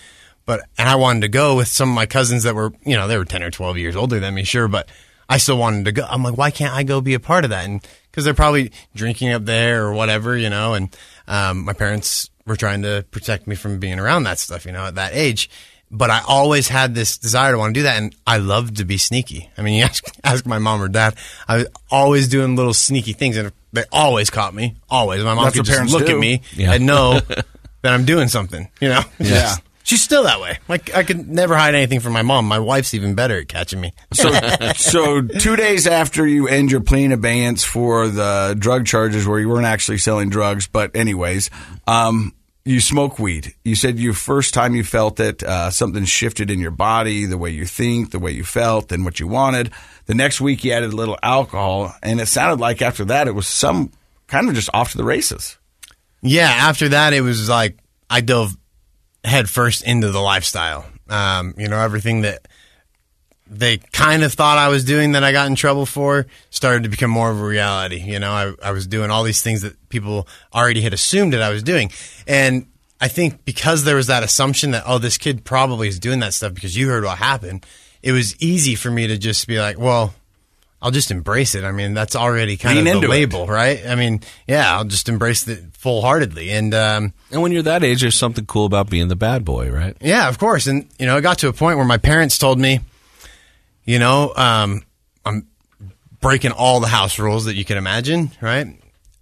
But 0.45 0.61
and 0.77 0.89
I 0.89 0.95
wanted 0.95 1.21
to 1.21 1.27
go 1.27 1.55
with 1.55 1.67
some 1.67 1.89
of 1.89 1.95
my 1.95 2.05
cousins 2.05 2.43
that 2.43 2.55
were, 2.55 2.73
you 2.85 2.95
know, 2.95 3.07
they 3.07 3.17
were 3.17 3.25
ten 3.25 3.43
or 3.43 3.51
twelve 3.51 3.77
years 3.77 3.95
older 3.95 4.19
than 4.19 4.33
me, 4.33 4.43
sure, 4.43 4.67
but 4.67 4.89
I 5.27 5.37
still 5.37 5.57
wanted 5.57 5.85
to 5.85 5.91
go. 5.91 6.05
I'm 6.09 6.23
like, 6.23 6.37
why 6.37 6.51
can't 6.51 6.73
I 6.73 6.83
go 6.83 7.01
be 7.01 7.13
a 7.13 7.19
part 7.19 7.43
of 7.43 7.51
that? 7.51 7.65
And 7.65 7.85
because 8.09 8.25
they're 8.25 8.33
probably 8.33 8.71
drinking 8.95 9.31
up 9.31 9.45
there 9.45 9.85
or 9.85 9.93
whatever, 9.93 10.35
you 10.35 10.49
know. 10.49 10.73
And 10.73 10.95
um, 11.27 11.65
my 11.65 11.73
parents 11.73 12.28
were 12.49 12.57
trying 12.57 12.81
to 12.81 13.05
protect 13.11 13.47
me 13.47 13.55
from 13.55 13.79
being 13.79 13.99
around 13.99 14.23
that 14.23 14.39
stuff, 14.39 14.65
you 14.65 14.71
know, 14.73 14.85
at 14.87 14.95
that 14.95 15.13
age. 15.13 15.49
But 15.91 16.11
I 16.11 16.21
always 16.27 16.67
had 16.67 16.93
this 16.93 17.17
desire 17.17 17.53
to 17.53 17.57
want 17.57 17.73
to 17.73 17.79
do 17.79 17.83
that, 17.83 17.97
and 17.97 18.13
I 18.27 18.37
loved 18.37 18.77
to 18.77 18.85
be 18.85 18.97
sneaky. 18.97 19.49
I 19.57 19.61
mean, 19.63 19.73
you 19.79 19.83
ask, 19.85 20.03
ask 20.23 20.45
my 20.45 20.59
mom 20.59 20.81
or 20.81 20.87
dad, 20.87 21.15
I 21.47 21.57
was 21.57 21.67
always 21.89 22.27
doing 22.27 22.55
little 22.55 22.73
sneaky 22.75 23.13
things, 23.13 23.37
and 23.37 23.51
they 23.71 23.85
always 23.91 24.29
caught 24.29 24.53
me. 24.53 24.75
Always, 24.89 25.23
my 25.23 25.33
mom 25.33 25.45
That's 25.45 25.55
could 25.55 25.65
just 25.65 25.75
parents 25.75 25.93
look 25.93 26.05
do. 26.05 26.13
at 26.15 26.19
me 26.19 26.41
Yeah. 26.53 26.73
and 26.73 26.85
know 26.85 27.19
that 27.29 27.93
I'm 27.93 28.05
doing 28.05 28.27
something. 28.27 28.69
You 28.81 28.89
know, 28.89 29.01
Yeah. 29.19 29.55
She's 29.81 30.03
still 30.03 30.23
that 30.25 30.39
way. 30.39 30.59
Like 30.67 30.93
I 30.93 31.01
could 31.01 31.27
never 31.27 31.55
hide 31.57 31.73
anything 31.73 31.99
from 31.99 32.13
my 32.13 32.21
mom. 32.21 32.45
My 32.47 32.59
wife's 32.59 32.93
even 32.93 33.15
better 33.15 33.39
at 33.39 33.47
catching 33.47 33.81
me. 33.81 33.93
So, 34.13 34.29
so 34.75 35.21
two 35.23 35.55
days 35.55 35.87
after 35.87 36.27
you 36.27 36.47
end 36.47 36.71
your 36.71 36.81
plea 36.81 37.05
in 37.05 37.11
abeyance 37.11 37.63
for 37.63 38.07
the 38.07 38.55
drug 38.59 38.85
charges, 38.85 39.25
where 39.25 39.39
you 39.39 39.49
weren't 39.49 39.65
actually 39.65 39.97
selling 39.97 40.29
drugs, 40.29 40.67
but 40.67 40.95
anyways, 40.95 41.49
um, 41.87 42.35
you 42.69 42.79
smoke 42.79 43.17
weed. 43.17 43.55
You 43.63 43.73
said 43.73 43.97
your 43.97 44.13
first 44.13 44.53
time 44.53 44.75
you 44.75 44.83
felt 44.83 45.19
it, 45.19 45.41
uh, 45.41 45.71
something 45.71 46.05
shifted 46.05 46.51
in 46.51 46.59
your 46.59 46.69
body, 46.69 47.25
the 47.25 47.37
way 47.37 47.49
you 47.49 47.65
think, 47.65 48.11
the 48.11 48.19
way 48.19 48.31
you 48.31 48.43
felt, 48.43 48.91
and 48.91 49.03
what 49.03 49.19
you 49.19 49.27
wanted. 49.27 49.71
The 50.05 50.13
next 50.13 50.39
week 50.39 50.63
you 50.63 50.71
added 50.71 50.93
a 50.93 50.95
little 50.95 51.17
alcohol, 51.23 51.95
and 52.03 52.21
it 52.21 52.27
sounded 52.27 52.59
like 52.59 52.83
after 52.83 53.03
that 53.05 53.27
it 53.27 53.33
was 53.33 53.47
some 53.47 53.91
kind 54.27 54.47
of 54.47 54.53
just 54.53 54.69
off 54.71 54.91
to 54.91 54.97
the 54.97 55.03
races. 55.03 55.57
Yeah, 56.21 56.47
after 56.47 56.89
that, 56.89 57.13
it 57.13 57.21
was 57.21 57.49
like 57.49 57.79
I 58.07 58.21
dove 58.21 58.55
head 59.23 59.49
first 59.49 59.83
into 59.83 60.11
the 60.11 60.19
lifestyle. 60.19 60.85
Um, 61.09 61.55
you 61.57 61.69
know, 61.69 61.79
everything 61.79 62.21
that 62.21 62.47
they 63.49 63.77
kind 63.77 64.23
of 64.23 64.33
thought 64.33 64.57
I 64.57 64.67
was 64.67 64.85
doing 64.85 65.13
that 65.13 65.23
I 65.23 65.31
got 65.31 65.47
in 65.47 65.55
trouble 65.55 65.85
for 65.85 66.27
started 66.49 66.83
to 66.83 66.89
become 66.89 67.09
more 67.09 67.31
of 67.31 67.39
a 67.39 67.43
reality. 67.43 67.99
You 67.99 68.19
know, 68.19 68.31
I, 68.31 68.53
I 68.69 68.71
was 68.71 68.85
doing 68.87 69.09
all 69.09 69.23
these 69.23 69.41
things 69.41 69.61
that 69.61 69.89
people 69.89 70.27
already 70.53 70.81
had 70.81 70.93
assumed 70.93 71.33
that 71.33 71.41
I 71.41 71.49
was 71.49 71.63
doing. 71.63 71.91
And 72.27 72.67
I 73.01 73.07
think 73.07 73.45
because 73.45 73.83
there 73.83 73.95
was 73.95 74.07
that 74.07 74.23
assumption 74.23 74.71
that, 74.71 74.83
oh, 74.85 74.99
this 74.99 75.17
kid 75.17 75.45
probably 75.45 75.87
is 75.87 75.99
doing 75.99 76.19
that 76.19 76.33
stuff 76.33 76.53
because 76.53 76.77
you 76.77 76.89
heard 76.89 77.03
what 77.03 77.17
happened, 77.17 77.65
it 78.03 78.11
was 78.11 78.39
easy 78.41 78.75
for 78.75 78.91
me 78.91 79.07
to 79.07 79.17
just 79.17 79.47
be 79.47 79.59
like, 79.59 79.79
well, 79.79 80.13
I'll 80.81 80.91
just 80.91 81.11
embrace 81.11 81.55
it. 81.55 81.63
I 81.65 81.71
mean, 81.71 81.93
that's 81.93 82.15
already 82.15 82.55
kind 82.55 82.77
Lean 82.77 82.87
of 82.95 83.01
the 83.01 83.07
it. 83.07 83.09
label, 83.09 83.47
right? 83.47 83.85
I 83.85 83.95
mean, 83.95 84.21
yeah, 84.47 84.77
I'll 84.77 84.85
just 84.85 85.09
embrace 85.09 85.45
it 85.47 85.59
full 85.73 86.01
heartedly. 86.01 86.51
And, 86.51 86.73
um, 86.73 87.13
and 87.31 87.41
when 87.41 87.51
you're 87.51 87.63
that 87.63 87.83
age 87.83 88.01
there's 88.01 88.15
something 88.15 88.45
cool 88.45 88.65
about 88.65 88.89
being 88.89 89.07
the 89.09 89.15
bad 89.15 89.43
boy 89.43 89.71
right 89.71 89.97
yeah, 90.01 90.29
of 90.29 90.37
course. 90.37 90.67
And, 90.67 90.87
you 90.97 91.05
know, 91.05 91.17
it 91.17 91.21
got 91.21 91.39
to 91.39 91.49
a 91.49 91.53
point 91.53 91.77
where 91.77 91.85
my 91.85 91.97
parents 91.97 92.37
told 92.37 92.59
me, 92.59 92.79
you 93.89 93.97
know, 93.97 94.31
um, 94.35 94.83
I'm 95.25 95.47
breaking 96.21 96.51
all 96.51 96.79
the 96.79 96.87
house 96.87 97.17
rules 97.17 97.45
that 97.45 97.55
you 97.55 97.65
can 97.65 97.75
imagine, 97.75 98.29
right? 98.39 98.79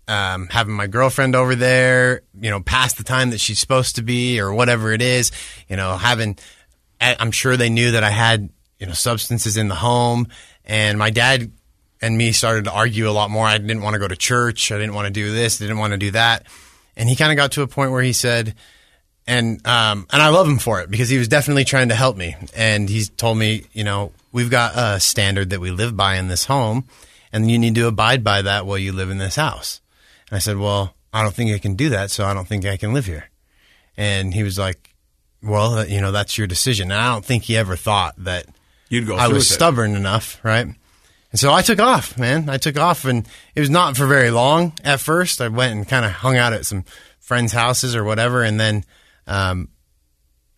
Um, 0.09 0.47
having 0.49 0.73
my 0.73 0.87
girlfriend 0.87 1.37
over 1.37 1.55
there, 1.55 2.23
you 2.37 2.49
know, 2.49 2.59
past 2.59 2.97
the 2.97 3.05
time 3.05 3.29
that 3.29 3.39
she's 3.39 3.59
supposed 3.59 3.95
to 3.95 4.01
be 4.01 4.41
or 4.41 4.53
whatever 4.53 4.91
it 4.91 5.01
is, 5.01 5.31
you 5.69 5.77
know, 5.77 5.95
having, 5.95 6.37
I- 6.99 7.15
I'm 7.17 7.31
sure 7.31 7.55
they 7.55 7.69
knew 7.69 7.91
that 7.91 8.03
I 8.03 8.09
had, 8.09 8.49
you 8.77 8.87
know, 8.87 8.91
substances 8.91 9.55
in 9.55 9.69
the 9.69 9.75
home. 9.75 10.27
And 10.65 10.99
my 10.99 11.11
dad 11.11 11.49
and 12.01 12.17
me 12.17 12.33
started 12.33 12.65
to 12.65 12.71
argue 12.73 13.09
a 13.09 13.11
lot 13.11 13.29
more. 13.29 13.45
I 13.47 13.57
didn't 13.57 13.83
want 13.83 13.93
to 13.93 13.99
go 13.99 14.07
to 14.09 14.17
church. 14.17 14.69
I 14.73 14.77
didn't 14.77 14.95
want 14.95 15.05
to 15.05 15.13
do 15.13 15.31
this. 15.31 15.61
I 15.61 15.63
didn't 15.63 15.77
want 15.79 15.91
to 15.91 15.97
do 15.97 16.11
that. 16.11 16.45
And 16.97 17.07
he 17.07 17.15
kind 17.15 17.31
of 17.31 17.37
got 17.37 17.53
to 17.53 17.61
a 17.61 17.67
point 17.67 17.91
where 17.91 18.03
he 18.03 18.11
said, 18.11 18.53
and 19.27 19.65
um, 19.65 20.07
and 20.11 20.21
I 20.21 20.27
love 20.29 20.47
him 20.47 20.57
for 20.57 20.81
it 20.81 20.89
because 20.89 21.07
he 21.07 21.17
was 21.17 21.27
definitely 21.29 21.63
trying 21.63 21.87
to 21.89 21.95
help 21.95 22.17
me. 22.17 22.35
And 22.55 22.89
he's 22.89 23.09
told 23.09 23.37
me, 23.37 23.65
you 23.73 23.83
know, 23.85 24.11
we've 24.37 24.51
got 24.51 24.77
a 24.77 24.99
standard 24.99 25.49
that 25.49 25.59
we 25.59 25.71
live 25.71 25.97
by 25.97 26.17
in 26.17 26.27
this 26.27 26.45
home, 26.45 26.85
and 27.33 27.49
you 27.49 27.57
need 27.57 27.73
to 27.73 27.87
abide 27.87 28.23
by 28.23 28.43
that 28.43 28.67
while 28.67 28.77
you 28.77 28.91
live 28.91 29.09
in 29.09 29.17
this 29.17 29.35
house. 29.35 29.81
And 30.29 30.35
I 30.35 30.39
said, 30.39 30.57
well, 30.57 30.93
I 31.11 31.23
don't 31.23 31.33
think 31.33 31.51
I 31.51 31.57
can 31.57 31.73
do 31.73 31.89
that, 31.89 32.11
so 32.11 32.23
I 32.23 32.35
don't 32.35 32.47
think 32.47 32.63
I 32.63 32.77
can 32.77 32.93
live 32.93 33.07
here. 33.07 33.31
And 33.97 34.35
he 34.35 34.43
was 34.43 34.59
like, 34.59 34.93
well, 35.41 35.83
you 35.87 36.01
know, 36.01 36.11
that's 36.11 36.37
your 36.37 36.45
decision. 36.45 36.91
And 36.91 37.01
I 37.01 37.11
don't 37.11 37.25
think 37.25 37.45
he 37.45 37.57
ever 37.57 37.75
thought 37.75 38.13
that 38.25 38.45
You'd 38.89 39.07
go 39.07 39.15
I 39.15 39.27
was 39.27 39.49
it. 39.49 39.55
stubborn 39.55 39.95
enough, 39.95 40.39
right? 40.43 40.67
And 40.67 41.39
so 41.39 41.51
I 41.51 41.63
took 41.63 41.79
off, 41.79 42.15
man. 42.19 42.47
I 42.47 42.57
took 42.57 42.77
off, 42.77 43.05
and 43.05 43.27
it 43.55 43.59
was 43.59 43.71
not 43.71 43.97
for 43.97 44.05
very 44.05 44.29
long 44.29 44.73
at 44.83 44.99
first. 44.99 45.41
I 45.41 45.47
went 45.47 45.73
and 45.75 45.87
kind 45.87 46.05
of 46.05 46.11
hung 46.11 46.37
out 46.37 46.53
at 46.53 46.67
some 46.67 46.85
friends' 47.19 47.53
houses 47.53 47.95
or 47.95 48.03
whatever, 48.03 48.43
and 48.43 48.59
then 48.59 48.85
um, 49.25 49.69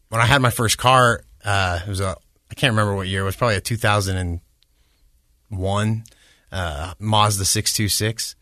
when 0.10 0.20
I 0.20 0.26
had 0.26 0.42
my 0.42 0.50
first 0.50 0.78
car, 0.78 1.24
uh, 1.46 1.80
it 1.82 1.90
was 1.90 2.02
a 2.02 2.18
can't 2.60 2.74
remember 2.74 2.94
what 2.94 3.08
year. 3.08 3.22
It 3.22 3.26
was 3.26 3.38
probably 3.38 3.56
a 3.56 3.62
2001 3.62 6.04
uh, 6.52 6.94
Mazda 7.00 7.46
626. 7.46 8.36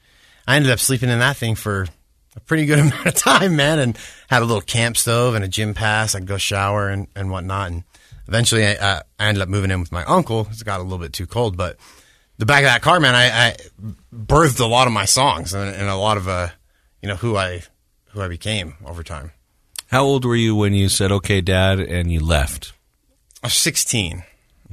I 0.48 0.56
ended 0.56 0.72
up 0.72 0.80
sleeping 0.80 1.10
in 1.10 1.20
that 1.20 1.38
thing 1.38 1.54
for 1.54 1.86
a 2.36 2.40
pretty 2.40 2.66
good 2.66 2.80
amount 2.80 3.06
of 3.06 3.14
time, 3.14 3.56
man, 3.56 3.78
and 3.78 3.96
had 4.28 4.42
a 4.42 4.46
little 4.46 4.62
camp 4.62 4.98
stove 4.98 5.36
and 5.36 5.46
a 5.46 5.48
gym 5.48 5.76
pass. 5.76 6.16
I'd 6.16 6.26
go 6.26 6.38
shower 6.38 6.90
and, 6.90 7.06
and 7.16 7.30
whatnot. 7.30 7.72
And 7.72 7.84
eventually 8.28 8.66
I, 8.66 8.74
uh, 8.74 9.02
I 9.20 9.28
ended 9.28 9.44
up 9.44 9.50
moving 9.50 9.70
in 9.70 9.80
with 9.80 9.92
my 9.92 10.04
uncle. 10.06 10.48
it 10.50 10.66
got 10.66 10.80
a 10.80 10.84
little 10.84 10.98
bit 10.98 11.14
too 11.14 11.28
cold. 11.28 11.56
But 11.56 11.78
the 12.40 12.48
back 12.48 12.64
of 12.64 12.70
that 12.70 12.82
car, 12.82 13.00
man, 13.00 13.14
I, 13.14 13.50
I 13.50 13.56
birthed 14.12 14.60
a 14.60 14.66
lot 14.66 14.88
of 14.88 14.94
my 14.94 15.06
songs 15.06 15.54
and, 15.54 15.76
and 15.76 15.88
a 15.88 15.96
lot 15.96 16.18
of, 16.18 16.28
uh, 16.28 16.48
you 17.04 17.10
know, 17.10 17.18
who 17.18 17.38
I, 17.38 17.62
who 18.10 18.22
I 18.22 18.30
became 18.30 18.74
over 18.84 19.04
time. 19.04 19.30
how 19.92 20.04
old 20.04 20.26
were 20.26 20.36
you 20.36 20.56
when 20.56 20.74
you 20.74 20.90
said 20.90 21.12
okay 21.12 21.40
dad 21.40 21.80
and 21.80 22.12
you 22.12 22.20
left 22.20 22.74
I 23.44 23.48
was 23.48 23.54
16, 23.54 24.24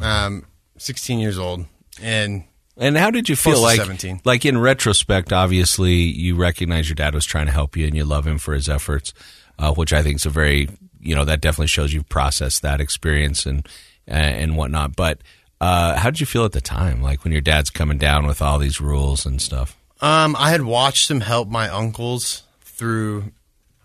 um, 0.00 0.46
16 0.78 1.18
years 1.18 1.38
old. 1.38 1.66
And 2.02 2.44
And 2.76 2.96
how 2.96 3.10
did 3.10 3.28
you 3.28 3.36
feel 3.36 3.60
like 3.60 3.76
17. 3.78 4.20
like 4.24 4.44
in 4.44 4.58
retrospect 4.58 5.32
obviously 5.32 5.94
you 5.94 6.34
recognize 6.34 6.88
your 6.88 6.96
dad 6.96 7.14
was 7.14 7.24
trying 7.24 7.46
to 7.46 7.52
help 7.52 7.76
you 7.76 7.86
and 7.86 7.94
you 7.94 8.04
love 8.04 8.26
him 8.26 8.38
for 8.38 8.52
his 8.54 8.68
efforts 8.68 9.14
uh, 9.58 9.72
which 9.72 9.92
I 9.92 10.02
think 10.02 10.16
is 10.16 10.26
a 10.26 10.30
very 10.30 10.68
you 11.00 11.14
know 11.14 11.24
that 11.24 11.40
definitely 11.40 11.68
shows 11.68 11.92
you've 11.92 12.08
processed 12.08 12.62
that 12.62 12.80
experience 12.80 13.46
and 13.46 13.68
and 14.08 14.56
whatnot 14.56 14.96
but 14.96 15.18
uh, 15.60 15.96
how 15.96 16.10
did 16.10 16.18
you 16.18 16.26
feel 16.26 16.44
at 16.44 16.50
the 16.52 16.60
time 16.60 17.00
like 17.00 17.22
when 17.22 17.32
your 17.32 17.40
dad's 17.40 17.70
coming 17.70 17.96
down 17.98 18.26
with 18.26 18.42
all 18.42 18.58
these 18.58 18.80
rules 18.80 19.24
and 19.24 19.40
stuff 19.40 19.76
Um, 20.00 20.34
I 20.36 20.50
had 20.50 20.62
watched 20.62 21.08
him 21.10 21.20
help 21.20 21.48
my 21.48 21.68
uncles 21.68 22.42
through 22.62 23.30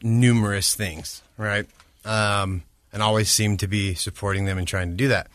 numerous 0.02 0.74
things, 0.76 1.22
right? 1.38 1.68
Um, 2.04 2.64
and 2.92 3.04
always 3.04 3.30
seemed 3.30 3.60
to 3.60 3.68
be 3.68 3.94
supporting 3.94 4.46
them 4.46 4.58
and 4.58 4.68
trying 4.68 4.90
to 4.90 4.96
do 4.96 5.10
that. 5.10 5.28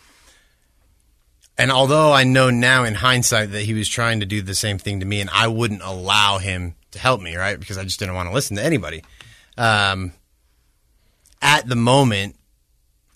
And 1.57 1.71
although 1.71 2.13
I 2.13 2.25
know 2.25 2.51
now 2.51 2.85
in 2.85 2.95
hindsight 2.95 3.53
that 3.53 3.63
he 3.63 3.75
was 3.75 3.89
trying 3.89 4.21
to 4.21 4.27
do 4.27 4.43
the 4.43 4.55
same 4.55 4.79
thing 4.79 5.01
to 5.01 5.07
me, 5.07 5.21
and 5.21 5.31
I 5.31 5.47
wouldn't 5.47 5.83
allow 5.83 6.39
him 6.39 6.75
to 6.91 6.99
help 6.99 7.21
me, 7.21 7.37
right? 7.37 7.59
Because 7.59 7.79
I 7.79 7.85
just 7.85 7.99
didn't 8.01 8.15
want 8.15 8.29
to 8.29 8.35
listen 8.35 8.57
to 8.57 8.65
anybody. 8.65 9.05
Um, 9.57 10.13
at 11.41 11.69
the 11.69 11.77
moment, 11.77 12.37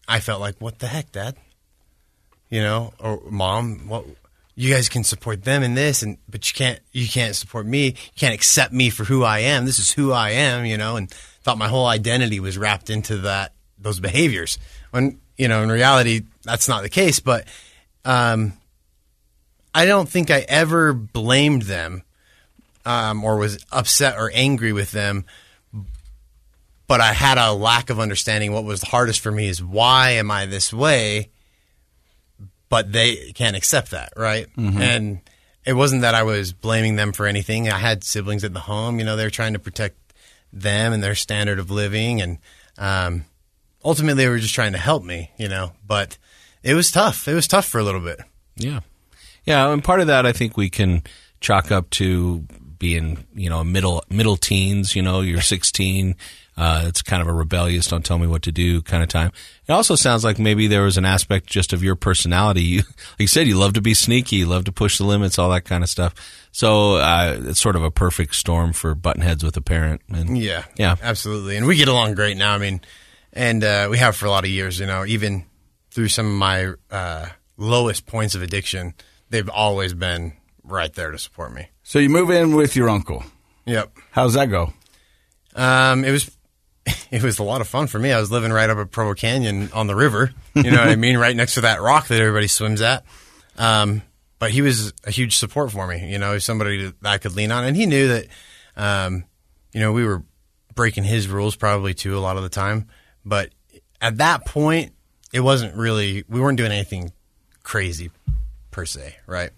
I 0.07 0.21
felt 0.21 0.41
like, 0.41 0.61
what 0.61 0.79
the 0.79 0.87
heck, 0.87 1.11
Dad? 1.11 1.37
You 2.49 2.63
know, 2.63 2.93
or 3.01 3.21
Mom, 3.29 3.89
what? 3.89 4.05
You 4.55 4.73
guys 4.73 4.89
can 4.89 5.05
support 5.05 5.45
them 5.45 5.63
in 5.63 5.75
this, 5.75 6.03
and 6.03 6.19
but 6.29 6.49
you 6.51 6.55
can't. 6.55 6.81
You 6.93 7.07
can't 7.07 7.37
support 7.37 7.67
me. 7.67 7.87
You 7.87 7.93
can't 8.17 8.35
accept 8.35 8.73
me 8.73 8.91
for 8.91 9.05
who 9.05 9.23
I 9.23 9.41
am. 9.41 9.67
This 9.67 9.79
is 9.79 9.93
who 9.93 10.13
I 10.13 10.31
am. 10.31 10.65
You 10.65 10.77
know, 10.77 10.97
and 10.97 11.11
thought 11.43 11.59
my 11.59 11.69
whole 11.69 11.87
identity 11.87 12.41
was 12.41 12.59
wrapped 12.59 12.91
into 12.91 13.19
that 13.19 13.53
those 13.79 14.01
behaviors. 14.01 14.59
When 14.91 15.21
you 15.37 15.49
know, 15.49 15.63
in 15.63 15.71
reality, 15.71 16.23
that's 16.43 16.69
not 16.69 16.83
the 16.83 16.89
case. 16.89 17.21
But 17.21 17.47
um, 18.05 18.55
I 19.75 19.87
don't 19.87 20.09
think 20.09 20.31
I 20.31 20.41
ever 20.49 20.93
blamed 20.93 21.63
them 21.63 22.03
um, 22.85 23.23
or 23.25 23.37
was 23.37 23.65
upset 23.71 24.17
or 24.17 24.31
angry 24.35 24.73
with 24.73 24.93
them. 24.93 25.25
But 26.87 27.01
I 27.03 27.13
had 27.13 27.37
a 27.37 27.53
lack 27.53 27.91
of 27.91 28.01
understanding. 28.01 28.53
What 28.53 28.65
was 28.65 28.81
the 28.81 28.87
hardest 28.87 29.21
for 29.21 29.31
me 29.31 29.49
is 29.49 29.63
why 29.63 30.13
am 30.13 30.31
I 30.31 30.47
this 30.47 30.73
way? 30.73 31.29
But 32.71 32.93
they 32.93 33.33
can't 33.33 33.57
accept 33.57 33.91
that, 33.91 34.13
right? 34.17 34.47
Mhm. 34.57 34.81
And 34.81 35.21
it 35.67 35.75
wasn't 35.75 36.01
that 36.03 36.15
I 36.15 36.23
was 36.23 36.55
blaming 36.55 36.97
them 36.97 37.13
for 37.13 37.27
anything. 37.27 37.69
I 37.71 37.79
had 37.79 38.05
siblings 38.05 38.43
at 38.43 38.55
the 38.55 38.61
home. 38.61 38.99
You 38.99 39.05
know, 39.05 39.17
they're 39.17 39.29
trying 39.31 39.53
to 39.53 39.59
protect 39.59 39.97
them 40.51 40.95
and 40.95 41.03
their 41.03 41.15
standard 41.15 41.59
of 41.59 41.71
living, 41.71 42.23
and 42.23 42.39
um, 42.79 43.27
ultimately 43.89 44.23
they 44.25 44.29
were 44.29 44.39
just 44.39 44.55
trying 44.55 44.73
to 44.73 44.79
help 44.79 45.03
me. 45.05 45.31
You 45.39 45.49
know, 45.49 45.73
but 45.87 46.19
it 46.63 46.75
was 46.75 46.91
tough. 46.91 47.27
It 47.29 47.35
was 47.35 47.49
tough 47.49 47.67
for 47.67 47.79
a 47.79 47.85
little 47.85 48.01
bit. 48.01 48.21
Yeah. 48.57 48.81
Yeah, 49.45 49.73
and 49.73 49.83
part 49.83 50.01
of 50.01 50.09
that 50.09 50.27
I 50.27 50.33
think 50.33 50.57
we 50.57 50.69
can 50.69 51.03
chalk 51.41 51.73
up 51.73 51.89
to 51.91 52.45
being, 52.79 53.25
you 53.35 53.49
know, 53.49 53.65
middle 53.65 54.05
middle 54.11 54.37
teens, 54.37 54.95
you 54.95 55.03
know, 55.03 55.21
you're 55.21 55.41
16, 55.41 56.15
uh, 56.57 56.85
it's 56.87 57.03
kind 57.03 57.23
of 57.23 57.29
a 57.29 57.33
rebellious 57.33 57.87
don't 57.89 58.05
tell 58.05 58.19
me 58.19 58.27
what 58.27 58.43
to 58.43 58.53
do 58.53 58.83
kind 58.83 59.03
of 59.03 59.09
time. 59.09 59.31
It 59.67 59.73
also 59.73 59.95
sounds 59.95 60.23
like 60.25 60.39
maybe 60.39 60.67
there 60.67 60.83
was 60.83 60.97
an 60.99 61.05
aspect 61.05 61.47
just 61.47 61.73
of 61.73 61.83
your 61.83 61.97
personality. 61.97 62.63
You 62.75 62.83
like 62.83 63.21
you 63.21 63.27
said 63.27 63.47
you 63.47 63.57
love 63.57 63.73
to 63.75 63.81
be 63.81 63.95
sneaky, 63.95 64.37
you 64.37 64.47
love 64.47 64.65
to 64.65 64.73
push 64.73 64.99
the 64.99 65.05
limits, 65.05 65.39
all 65.39 65.51
that 65.51 65.65
kind 65.65 65.83
of 65.83 65.89
stuff. 65.91 66.15
So, 66.53 66.97
uh, 66.97 67.39
it's 67.45 67.61
sort 67.61 67.77
of 67.77 67.83
a 67.85 67.91
perfect 67.91 68.35
storm 68.35 68.73
for 68.73 68.95
button 68.95 69.23
heads 69.23 69.43
with 69.45 69.57
a 69.57 69.61
parent. 69.63 70.03
And 70.13 70.37
Yeah, 70.37 70.65
Yeah. 70.77 70.97
absolutely. 71.03 71.57
And 71.57 71.67
we 71.67 71.77
get 71.77 71.89
along 71.89 72.15
great 72.17 72.37
now. 72.37 72.53
I 72.55 72.59
mean, 72.59 72.81
and 73.39 73.63
uh, 73.63 73.87
we 73.89 73.99
have 73.99 74.17
for 74.17 74.27
a 74.27 74.31
lot 74.31 74.45
of 74.45 74.51
years. 74.51 74.81
You 74.81 74.87
know, 74.87 75.07
even 75.07 75.47
through 75.91 76.09
some 76.09 76.27
of 76.27 76.33
my 76.33 76.75
uh, 76.91 77.29
lowest 77.57 78.05
points 78.05 78.35
of 78.35 78.43
addiction, 78.43 78.95
they've 79.31 79.49
always 79.49 79.95
been 79.95 80.35
right 80.65 80.93
there 80.93 81.13
to 81.13 81.19
support 81.19 81.55
me. 81.55 81.69
So 81.85 82.01
you 82.01 82.11
move 82.11 82.31
in 82.31 82.57
with 82.57 82.75
your 82.77 82.91
uncle. 82.91 83.25
Yep. 83.65 83.97
How's 84.11 84.35
that 84.35 84.47
go? 84.47 84.73
Um, 85.55 86.05
it 86.05 86.11
was 86.11 86.37
it 87.11 87.23
was 87.23 87.39
a 87.39 87.45
lot 87.45 87.61
of 87.61 87.69
fun 87.69 87.87
for 87.87 87.99
me. 87.99 88.13
I 88.13 88.19
was 88.21 88.31
living 88.31 88.53
right 88.53 88.69
up 88.69 88.77
at 88.77 88.91
Provo 88.91 89.15
Canyon 89.15 89.71
on 89.73 89.87
the 89.87 89.95
river. 89.95 90.33
You 90.55 90.71
know 90.71 90.79
what 90.79 90.89
I 90.89 90.97
mean? 90.97 91.17
Right 91.17 91.37
next 91.37 91.55
to 91.55 91.61
that 91.63 91.81
rock 91.81 92.09
that 92.09 92.21
everybody 92.21 92.49
swims 92.49 92.83
at. 92.83 93.05
Um, 93.57 94.03
but 94.41 94.51
he 94.51 94.63
was 94.63 94.93
a 95.05 95.11
huge 95.11 95.37
support 95.37 95.71
for 95.71 95.87
me. 95.87 96.11
You 96.11 96.19
know, 96.19 96.39
somebody 96.39 96.87
that 96.87 96.95
I 97.05 97.19
could 97.19 97.37
lean 97.37 97.53
on, 97.53 97.65
and 97.65 97.77
he 97.77 97.87
knew 97.87 98.09
that. 98.09 98.27
Um, 98.77 99.25
you 99.73 99.81
know, 99.81 99.93
we 99.93 100.05
were 100.05 100.23
breaking 100.75 101.05
his 101.05 101.29
rules 101.29 101.57
probably 101.57 101.93
too 101.93 102.17
a 102.17 102.21
lot 102.21 102.37
of 102.37 102.43
the 102.43 102.49
time. 102.49 102.87
But 103.25 103.51
at 104.01 104.19
that 104.19 104.47
point, 104.47 104.93
it 105.33 105.41
wasn't 105.41 105.75
really. 105.75 106.25
We 106.29 106.41
weren't 106.41 106.57
doing 106.59 106.73
anything 106.73 107.13
crazy 107.63 108.11
per 108.71 108.85
se, 108.87 109.17
right? 109.27 109.51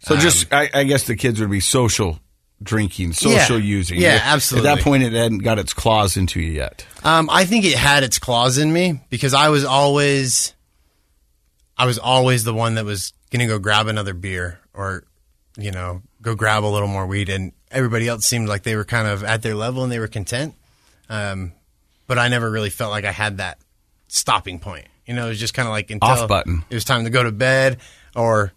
So 0.00 0.14
Um, 0.16 0.20
just, 0.20 0.52
I, 0.52 0.68
I 0.74 0.84
guess 0.84 1.04
the 1.04 1.16
kids 1.16 1.40
would 1.40 1.50
be 1.50 1.60
social 1.60 2.20
drinking, 2.62 3.12
social 3.14 3.58
Yeah. 3.58 3.64
using. 3.64 4.00
Yeah, 4.00 4.20
absolutely. 4.22 4.68
At 4.68 4.76
that 4.76 4.84
point, 4.84 5.02
it 5.02 5.12
hadn't 5.12 5.38
got 5.38 5.58
its 5.58 5.72
claws 5.72 6.16
into 6.16 6.40
you 6.40 6.52
yet. 6.52 6.84
Um, 7.02 7.28
I 7.30 7.44
think 7.46 7.64
it 7.64 7.76
had 7.76 8.02
its 8.02 8.18
claws 8.18 8.58
in 8.58 8.72
me 8.72 9.00
because 9.10 9.32
I 9.34 9.48
was 9.48 9.64
always, 9.64 10.54
I 11.76 11.86
was 11.86 11.98
always 11.98 12.44
the 12.44 12.54
one 12.54 12.74
that 12.74 12.84
was 12.84 13.12
gonna 13.30 13.46
go 13.46 13.58
grab 13.58 13.86
another 13.86 14.14
beer 14.14 14.60
or, 14.74 15.04
you 15.56 15.70
know, 15.70 16.02
go 16.20 16.34
grab 16.34 16.64
a 16.64 16.66
little 16.66 16.88
more 16.88 17.06
weed, 17.06 17.28
and 17.28 17.52
everybody 17.70 18.06
else 18.08 18.26
seemed 18.26 18.48
like 18.48 18.62
they 18.62 18.76
were 18.76 18.84
kind 18.84 19.08
of 19.08 19.24
at 19.24 19.42
their 19.42 19.54
level 19.54 19.82
and 19.82 19.90
they 19.92 19.98
were 19.98 20.08
content. 20.08 20.54
Um, 21.08 21.52
but 22.06 22.18
I 22.18 22.28
never 22.28 22.50
really 22.50 22.70
felt 22.70 22.90
like 22.90 23.04
I 23.04 23.12
had 23.12 23.38
that 23.38 23.58
stopping 24.08 24.58
point. 24.58 24.86
You 25.06 25.14
know, 25.14 25.26
it 25.26 25.30
was 25.30 25.40
just 25.40 25.54
kind 25.54 25.66
of 25.68 25.72
like 25.72 25.90
until 25.90 26.08
Off 26.08 26.28
button. 26.28 26.64
It 26.70 26.74
was 26.74 26.84
time 26.84 27.04
to 27.04 27.10
go 27.10 27.22
to 27.22 27.32
bed, 27.32 27.78
or 28.16 28.52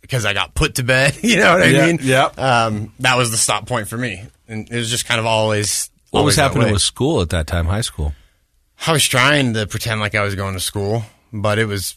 because 0.00 0.24
I 0.24 0.34
got 0.34 0.54
put 0.54 0.76
to 0.76 0.82
bed. 0.82 1.16
You 1.22 1.36
know 1.38 1.52
what 1.52 1.62
I 1.62 1.66
Yeah, 1.66 1.86
mean? 1.86 1.98
yeah. 2.02 2.24
Um, 2.36 2.92
that 3.00 3.16
was 3.16 3.30
the 3.30 3.36
stop 3.36 3.66
point 3.66 3.88
for 3.88 3.96
me, 3.96 4.24
and 4.48 4.68
it 4.70 4.76
was 4.76 4.90
just 4.90 5.06
kind 5.06 5.20
of 5.20 5.26
always. 5.26 5.90
what 6.10 6.20
was 6.20 6.20
always 6.22 6.36
that 6.36 6.42
happening 6.54 6.72
with 6.72 6.82
school 6.82 7.20
at 7.20 7.30
that 7.30 7.46
time, 7.46 7.66
high 7.66 7.80
school? 7.82 8.12
I 8.86 8.92
was 8.92 9.06
trying 9.06 9.54
to 9.54 9.66
pretend 9.68 10.00
like 10.00 10.14
I 10.16 10.22
was 10.22 10.34
going 10.34 10.54
to 10.54 10.60
school, 10.60 11.04
but 11.32 11.58
it 11.60 11.66
was 11.66 11.96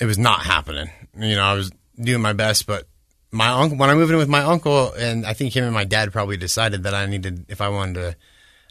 it 0.00 0.04
was 0.04 0.18
not 0.18 0.40
happening. 0.40 0.90
You 1.18 1.34
know, 1.36 1.42
I 1.42 1.54
was 1.54 1.70
doing 1.98 2.20
my 2.20 2.34
best, 2.34 2.66
but 2.66 2.86
my 3.32 3.48
uncle 3.48 3.78
when 3.78 3.88
I 3.88 3.94
moved 3.94 4.12
in 4.12 4.18
with 4.18 4.28
my 4.28 4.42
uncle, 4.42 4.92
and 4.92 5.24
I 5.24 5.32
think 5.32 5.56
him 5.56 5.64
and 5.64 5.72
my 5.72 5.84
dad 5.84 6.12
probably 6.12 6.36
decided 6.36 6.82
that 6.82 6.92
I 6.94 7.06
needed 7.06 7.46
if 7.48 7.62
I 7.62 7.70
wanted 7.70 7.94
to 7.94 8.16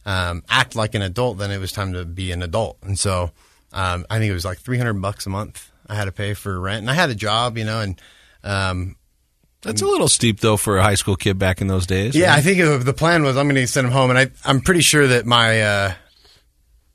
um, 0.08 0.41
act 0.50 0.76
like 0.76 0.96
an 0.96 1.02
adult, 1.04 1.38
then 1.38 1.52
it 1.52 1.60
was 1.60 1.72
time 1.72 1.93
to 1.93 2.06
be 2.06 2.32
an 2.32 2.41
adult. 2.41 2.78
And 2.82 2.98
so 2.98 3.32
um, 3.74 4.06
I 4.10 4.17
think 4.17 4.32
it 4.32 4.34
was 4.34 4.46
like 4.46 4.58
three 4.58 4.78
hundred 4.78 5.02
bucks 5.02 5.26
a 5.26 5.30
month 5.30 5.70
I 5.88 5.96
had 5.96 6.06
to 6.06 6.12
pay 6.12 6.34
for 6.34 6.60
rent, 6.60 6.80
and 6.80 6.89
I 6.89 6.93
had 6.93 7.10
a 7.10 7.15
job, 7.15 7.58
you 7.58 7.65
know, 7.65 7.82
and 7.82 8.02
um, 8.43 8.96
That's 9.62 9.82
a 9.82 9.86
little 9.86 10.08
steep 10.08 10.39
though 10.39 10.58
for 10.58 10.78
a 10.78 10.84
high 10.84 10.96
school 10.96 11.15
kid 11.17 11.38
back 11.38 11.62
in 11.62 11.67
those 11.67 11.86
days. 11.86 12.15
yeah, 12.15 12.30
right? 12.30 12.39
I 12.39 12.41
think 12.41 12.60
it, 12.60 12.86
the 12.86 12.93
plan 12.93 13.24
was 13.24 13.36
I'm 13.38 13.48
going 13.48 13.56
to 13.56 13.67
send 13.67 13.88
him 13.88 13.93
home, 13.93 14.10
and 14.10 14.17
I 14.17 14.32
I'm 14.46 14.62
pretty 14.62 14.82
sure 14.82 15.08
that 15.08 15.26
my 15.26 15.62
uh, 15.62 15.93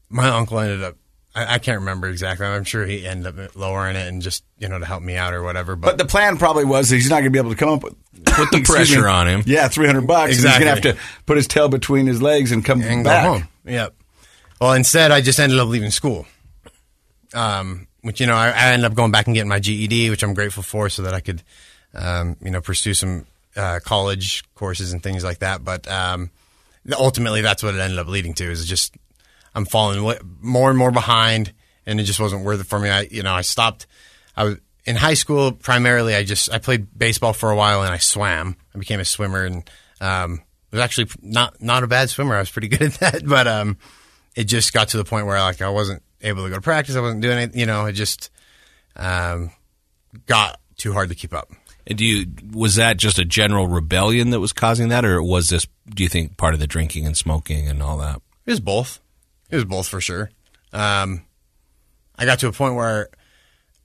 my 0.09 0.29
uncle 0.29 0.59
ended 0.59 0.83
up. 0.83 0.97
I, 1.35 1.55
I 1.55 1.59
can't 1.59 1.81
remember 1.81 2.09
exactly. 2.09 2.47
I'm 2.47 2.65
sure 2.65 2.85
he 2.87 3.07
ended 3.07 3.39
up 3.39 3.57
lowering 3.57 3.97
it 3.97 4.07
and 4.09 4.21
just 4.23 4.45
you 4.59 4.69
know 4.69 4.79
to 4.79 4.85
help 4.85 5.03
me 5.03 5.17
out 5.17 5.33
or 5.35 5.43
whatever. 5.43 5.77
But 5.77 5.93
But, 5.93 5.99
the 5.99 6.05
plan 6.07 6.37
probably 6.39 6.65
was 6.65 6.91
that 6.91 6.97
he's 6.97 7.09
not 7.11 7.17
going 7.17 7.25
to 7.25 7.31
be 7.31 7.39
able 7.39 7.51
to 7.51 7.57
come 7.57 7.71
up 7.71 7.83
with 7.83 7.95
Put 8.25 8.51
the 8.51 8.59
excuse 8.59 8.91
me. 8.91 8.95
pressure 8.97 9.09
on 9.09 9.27
him. 9.29 9.43
Yeah, 9.47 9.69
three 9.69 9.87
hundred 9.87 10.07
bucks. 10.07 10.33
Exactly. 10.33 10.65
He's 10.67 10.75
going 10.75 10.83
to 10.83 10.89
have 10.91 10.97
to 10.99 11.03
put 11.27 11.37
his 11.37 11.47
tail 11.49 11.69
between 11.69 12.07
his 12.07 12.21
legs 12.23 12.53
and 12.53 12.65
come 12.65 12.81
and 12.83 13.03
back. 13.05 13.27
home. 13.27 13.49
Yep. 13.65 13.95
Well, 14.61 14.73
instead, 14.75 15.11
I 15.11 15.21
just 15.21 15.41
ended 15.41 15.59
up 15.59 15.69
leaving 15.69 15.91
school. 15.91 16.27
Um, 17.35 17.87
which 18.03 18.21
you 18.21 18.27
know, 18.27 18.35
I, 18.35 18.49
I 18.49 18.73
ended 18.73 18.85
up 18.91 18.95
going 18.95 19.11
back 19.13 19.27
and 19.27 19.35
getting 19.35 19.49
my 19.49 19.59
GED, 19.61 20.11
which 20.11 20.23
I'm 20.23 20.35
grateful 20.35 20.63
for, 20.63 20.89
so 20.89 21.03
that 21.03 21.15
I 21.15 21.21
could, 21.21 21.43
um, 21.95 22.37
you 22.43 22.51
know, 22.51 22.61
pursue 22.61 22.95
some 22.95 23.27
uh, 23.57 23.81
college 23.85 24.45
courses 24.55 24.93
and 24.93 25.03
things 25.03 25.25
like 25.25 25.39
that. 25.39 25.65
But 25.65 25.89
um, 25.91 26.31
ultimately, 26.93 27.41
that's 27.43 27.63
what 27.63 27.75
it 27.75 27.81
ended 27.81 27.99
up 27.99 28.09
leading 28.09 28.35
to. 28.35 28.51
Is 28.51 28.67
just 28.67 28.95
I'm 29.55 29.65
falling 29.65 30.19
more 30.41 30.71
and 30.71 30.79
more 30.79 30.91
behind, 30.91 31.53
and 31.87 32.01
it 32.01 32.05
just 32.05 32.21
wasn't 32.21 32.45
worth 32.45 32.61
it 32.61 32.67
for 32.67 32.79
me. 32.79 32.89
I, 32.89 33.03
you 33.03 33.23
know, 33.23 33.35
I 33.35 33.43
stopped. 33.43 33.87
I 34.37 34.45
was 34.45 34.59
in 34.85 34.97
high 34.97 35.15
school 35.15 35.53
primarily. 35.53 36.15
I 36.15 36.25
just 36.25 36.51
I 36.51 36.59
played 36.59 36.87
baseball 36.97 37.33
for 37.33 37.51
a 37.51 37.57
while 37.57 37.83
and 37.83 37.93
I 37.93 37.99
swam. 37.99 38.57
I 38.75 38.79
became 38.79 39.01
a 39.01 39.05
swimmer 39.05 39.45
and 39.45 39.69
um, 40.01 40.43
was 40.71 40.81
actually 40.81 41.09
not 41.21 41.63
not 41.63 41.83
a 41.85 41.87
bad 41.87 42.11
swimmer. 42.11 42.35
I 42.35 42.41
was 42.41 42.51
pretty 42.51 42.69
good 42.77 42.83
at 42.83 42.95
that, 42.95 43.27
but 43.27 43.47
um, 43.47 43.79
it 44.35 44.45
just 44.45 44.73
got 44.73 44.89
to 44.89 44.97
the 44.97 45.05
point 45.05 45.27
where 45.27 45.39
like 45.39 45.63
I 45.63 45.69
wasn't 45.69 46.03
able 46.21 46.45
to 46.45 46.49
go 46.49 46.57
to 46.57 46.61
practice. 46.61 46.97
I 46.97 47.01
wasn't 47.01 47.23
doing 47.23 47.39
it. 47.39 47.55
You 47.55 47.67
know, 47.67 47.87
it 47.87 47.93
just 47.93 48.31
um, 48.97 49.51
got 50.27 50.61
too 50.77 50.93
hard 50.93 51.11
to 51.11 51.15
keep 51.15 51.35
up. 51.35 51.51
And 51.87 51.99
do 51.99 52.05
you 52.05 52.27
was 52.53 52.77
that 52.77 52.97
just 52.97 53.19
a 53.19 53.25
general 53.25 53.67
rebellion 53.67 54.31
that 54.31 54.41
was 54.41 54.53
causing 54.53 54.89
that, 54.89 55.05
or 55.05 55.23
was 55.23 55.49
this? 55.49 55.67
Do 55.89 56.03
you 56.03 56.09
think 56.09 56.37
part 56.37 56.55
of 56.55 56.61
the 56.61 56.67
drinking 56.67 57.07
and 57.07 57.17
smoking 57.17 57.69
and 57.69 57.83
all 57.83 57.99
that? 57.99 58.17
It 58.47 58.51
was 58.51 58.61
both. 58.61 59.01
It 59.53 59.57
was 59.57 59.65
both 59.67 59.87
for 59.87 60.01
sure. 60.01 60.31
Um, 60.73 61.23
I 62.19 62.25
got 62.25 62.41
to 62.41 62.49
a 62.49 62.53
point 62.53 62.75
where 62.75 63.09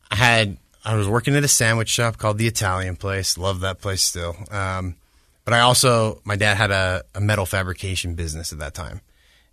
I 0.10 0.15
had 0.15 0.58
I 0.86 0.95
was 0.95 1.08
working 1.08 1.36
at 1.36 1.43
a 1.43 1.47
sandwich 1.49 1.89
shop 1.89 2.17
called 2.17 2.38
the 2.38 2.47
Italian 2.47 2.95
Place. 2.95 3.38
Love 3.38 3.60
that 3.60 3.82
place 3.82 4.01
still. 4.01 4.36
Um, 4.49 4.95
but 5.43 5.53
I 5.53 5.60
also 5.60 6.21
my 6.23 6.36
dad 6.38 6.56
had 6.58 6.71
a, 6.71 7.03
a 7.13 7.19
metal 7.21 7.45
fabrication 7.45 8.15
business 8.15 8.51
at 8.53 8.60
that 8.60 8.73
time, 8.73 9.01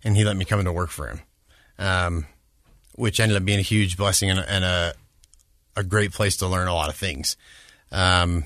and 0.03 0.15
he 0.15 0.23
let 0.23 0.37
me 0.37 0.45
come 0.45 0.59
into 0.59 0.71
work 0.71 0.89
for 0.89 1.07
him, 1.09 1.19
um, 1.77 2.25
which 2.93 3.19
ended 3.19 3.37
up 3.37 3.43
being 3.45 3.59
a 3.59 3.63
huge 3.63 3.97
blessing 3.97 4.29
and, 4.29 4.39
a- 4.39 4.49
and 4.49 4.63
a 4.63 4.93
a 5.77 5.83
great 5.83 6.13
place 6.13 6.37
to 6.37 6.47
learn 6.47 6.69
a 6.69 6.73
lot 6.73 6.87
of 6.89 6.95
things. 6.95 7.35
Um, 7.91 8.45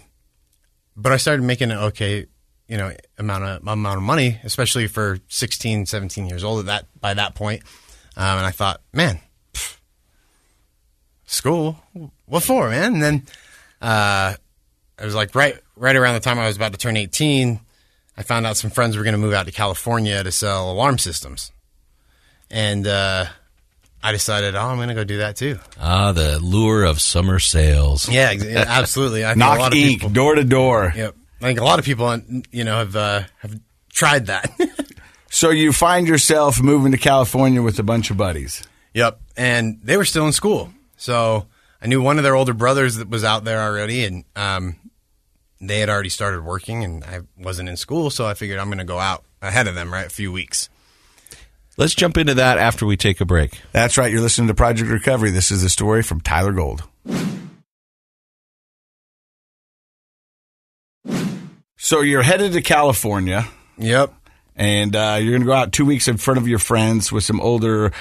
but 0.98 1.12
I 1.12 1.18
started 1.18 1.44
making 1.44 1.72
okay, 1.72 2.26
you 2.70 2.78
know, 2.78 2.94
amount 3.18 3.44
of 3.44 3.68
amount 3.68 3.98
of 3.98 4.04
money, 4.04 4.40
especially 4.44 4.88
for 4.88 5.18
16, 5.28 5.88
17 5.88 6.28
years 6.28 6.44
old 6.44 6.60
at 6.62 6.66
that 6.68 7.02
by 7.02 7.16
that 7.16 7.34
point. 7.36 7.64
Um, 8.16 8.38
and 8.38 8.46
I 8.46 8.52
thought, 8.52 8.82
man, 8.94 9.20
pff, 9.54 9.78
school, 11.26 11.78
what 12.28 12.44
for, 12.44 12.70
man? 12.70 12.94
And 12.94 13.02
then 13.04 13.24
uh, 13.82 14.36
it 15.00 15.04
was 15.04 15.16
like 15.16 15.34
right 15.34 15.58
right 15.76 15.96
around 15.96 16.14
the 16.14 16.20
time 16.20 16.38
I 16.38 16.46
was 16.46 16.58
about 16.58 16.74
to 16.74 16.78
turn 16.78 16.96
18, 16.96 17.60
I 18.16 18.24
found 18.24 18.46
out 18.46 18.56
some 18.56 18.70
friends 18.70 18.96
were 18.96 19.04
going 19.04 19.14
to 19.14 19.20
move 19.20 19.34
out 19.34 19.48
to 19.48 19.52
California 19.52 20.24
to 20.24 20.32
sell 20.32 20.72
alarm 20.72 21.00
systems. 21.00 21.52
And 22.52 22.86
uh, 22.86 23.26
I 24.04 24.12
decided, 24.12 24.56
oh, 24.56 24.62
I'm 24.62 24.78
going 24.78 24.90
to 24.90 24.94
go 24.94 25.04
do 25.04 25.18
that 25.18 25.38
too. 25.38 25.58
Ah, 25.80 26.12
the 26.12 26.40
lure 26.40 26.84
of 26.84 27.02
summer 27.02 27.40
sales. 27.40 28.08
Yeah, 28.08 28.32
absolutely. 28.68 29.26
I 29.26 29.34
Knock 29.34 29.60
lot 29.60 29.72
of 29.72 29.78
ink 29.78 30.02
people, 30.02 30.10
door 30.10 30.36
to 30.36 30.44
door. 30.44 30.94
Yep. 30.96 31.16
I 31.42 31.46
think 31.46 31.60
a 31.60 31.64
lot 31.64 31.80
of 31.80 31.86
people, 31.86 32.20
you 32.52 32.64
know, 32.64 32.78
have 32.78 32.96
uh, 32.96 33.24
have 33.40 33.60
tried 33.92 34.28
that. 34.28 34.52
So 35.30 35.52
you 35.52 35.72
find 35.72 36.08
yourself 36.08 36.62
moving 36.62 36.92
to 36.92 36.98
California 36.98 37.62
with 37.62 37.80
a 37.80 37.84
bunch 37.84 38.10
of 38.10 38.18
buddies. 38.18 38.64
Yep. 38.94 39.22
And 39.38 39.80
they 39.84 39.96
were 39.96 40.06
still 40.06 40.26
in 40.26 40.34
school. 40.34 40.74
So 40.98 41.46
I 41.82 41.88
knew 41.88 42.02
one 42.02 42.18
of 42.18 42.24
their 42.24 42.36
older 42.36 42.54
brothers 42.54 42.96
that 42.96 43.10
was 43.10 43.24
out 43.24 43.44
there 43.44 43.62
already 43.62 44.06
and 44.06 44.26
um, 44.36 44.76
they 45.62 45.80
had 45.80 45.90
already 45.90 46.10
started 46.10 46.44
working 46.44 46.84
and 46.84 47.04
I 47.04 47.22
wasn't 47.38 47.70
in 47.70 47.78
school, 47.78 48.10
so 48.10 48.26
I 48.26 48.34
figured 48.34 48.60
I'm 48.60 48.70
gonna 48.70 48.86
go 48.86 49.00
out 49.00 49.24
ahead 49.42 49.68
of 49.68 49.76
them, 49.76 49.94
right? 49.94 50.08
A 50.08 50.10
few 50.10 50.32
weeks. 50.32 50.70
Let's 51.78 51.96
jump 51.96 52.18
into 52.18 52.34
that 52.34 52.58
after 52.58 52.86
we 52.86 52.98
take 52.98 53.22
a 53.22 53.26
break. 53.26 53.62
That's 53.72 53.98
right. 53.98 54.12
You're 54.12 54.22
listening 54.22 54.50
to 54.50 54.54
Project 54.54 54.90
Recovery. 54.90 55.30
This 55.30 55.52
is 55.52 55.62
the 55.62 55.70
story 55.70 56.02
from 56.02 56.20
Tyler 56.20 56.52
Gould. 56.52 56.84
So 61.90 62.02
you're 62.02 62.22
headed 62.22 62.54
to 62.54 62.62
California. 62.62 63.48
Yep. 63.80 64.14
And 64.56 64.96
uh, 64.96 65.18
you're 65.20 65.32
going 65.32 65.42
to 65.42 65.48
go 65.48 65.54
out 65.54 65.72
two 65.72 65.86
weeks 65.86 66.08
in 66.08 66.18
front 66.18 66.38
of 66.38 66.48
your 66.48 66.60
friends 66.60 67.12
with 67.12 67.24
some 67.24 67.42
older, 67.42 67.94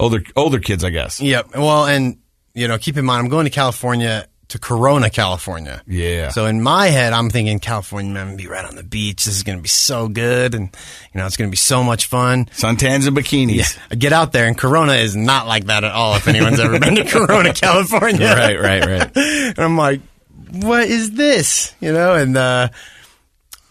older, 0.00 0.24
older 0.34 0.58
kids, 0.58 0.82
I 0.82 0.90
guess. 0.90 1.20
Yep. 1.20 1.54
Well, 1.54 1.86
and 1.86 2.16
you 2.54 2.66
know, 2.66 2.78
keep 2.78 2.96
in 2.96 3.04
mind, 3.04 3.22
I'm 3.22 3.28
going 3.28 3.44
to 3.44 3.50
California 3.50 4.26
to 4.48 4.58
Corona, 4.58 5.08
California. 5.08 5.84
Yeah. 5.86 6.30
So 6.30 6.46
in 6.46 6.60
my 6.60 6.88
head, 6.88 7.12
I'm 7.12 7.30
thinking 7.30 7.60
California, 7.60 8.12
man, 8.12 8.22
I'm 8.22 8.28
gonna 8.30 8.38
be 8.38 8.48
right 8.48 8.64
on 8.64 8.74
the 8.74 8.82
beach. 8.82 9.24
This 9.26 9.36
is 9.36 9.44
going 9.44 9.58
to 9.58 9.62
be 9.62 9.68
so 9.68 10.08
good, 10.08 10.56
and 10.56 10.76
you 11.14 11.20
know, 11.20 11.24
it's 11.24 11.36
going 11.36 11.48
to 11.48 11.52
be 11.52 11.56
so 11.56 11.84
much 11.84 12.06
fun. 12.06 12.46
Suntans 12.46 13.06
and 13.06 13.16
bikinis. 13.16 13.54
Yeah. 13.54 13.82
I 13.92 13.94
get 13.94 14.12
out 14.12 14.32
there, 14.32 14.48
and 14.48 14.58
Corona 14.58 14.94
is 14.94 15.14
not 15.14 15.46
like 15.46 15.66
that 15.66 15.84
at 15.84 15.92
all. 15.92 16.16
If 16.16 16.26
anyone's 16.26 16.58
ever 16.58 16.80
been 16.80 16.96
to 16.96 17.04
Corona, 17.08 17.54
California, 17.54 18.34
Right, 18.34 18.60
right, 18.60 18.84
right. 18.84 19.12
and 19.16 19.58
I'm 19.60 19.76
like, 19.76 20.00
what 20.50 20.88
is 20.88 21.12
this? 21.12 21.72
You 21.78 21.92
know, 21.92 22.16
and 22.16 22.36
uh, 22.36 22.70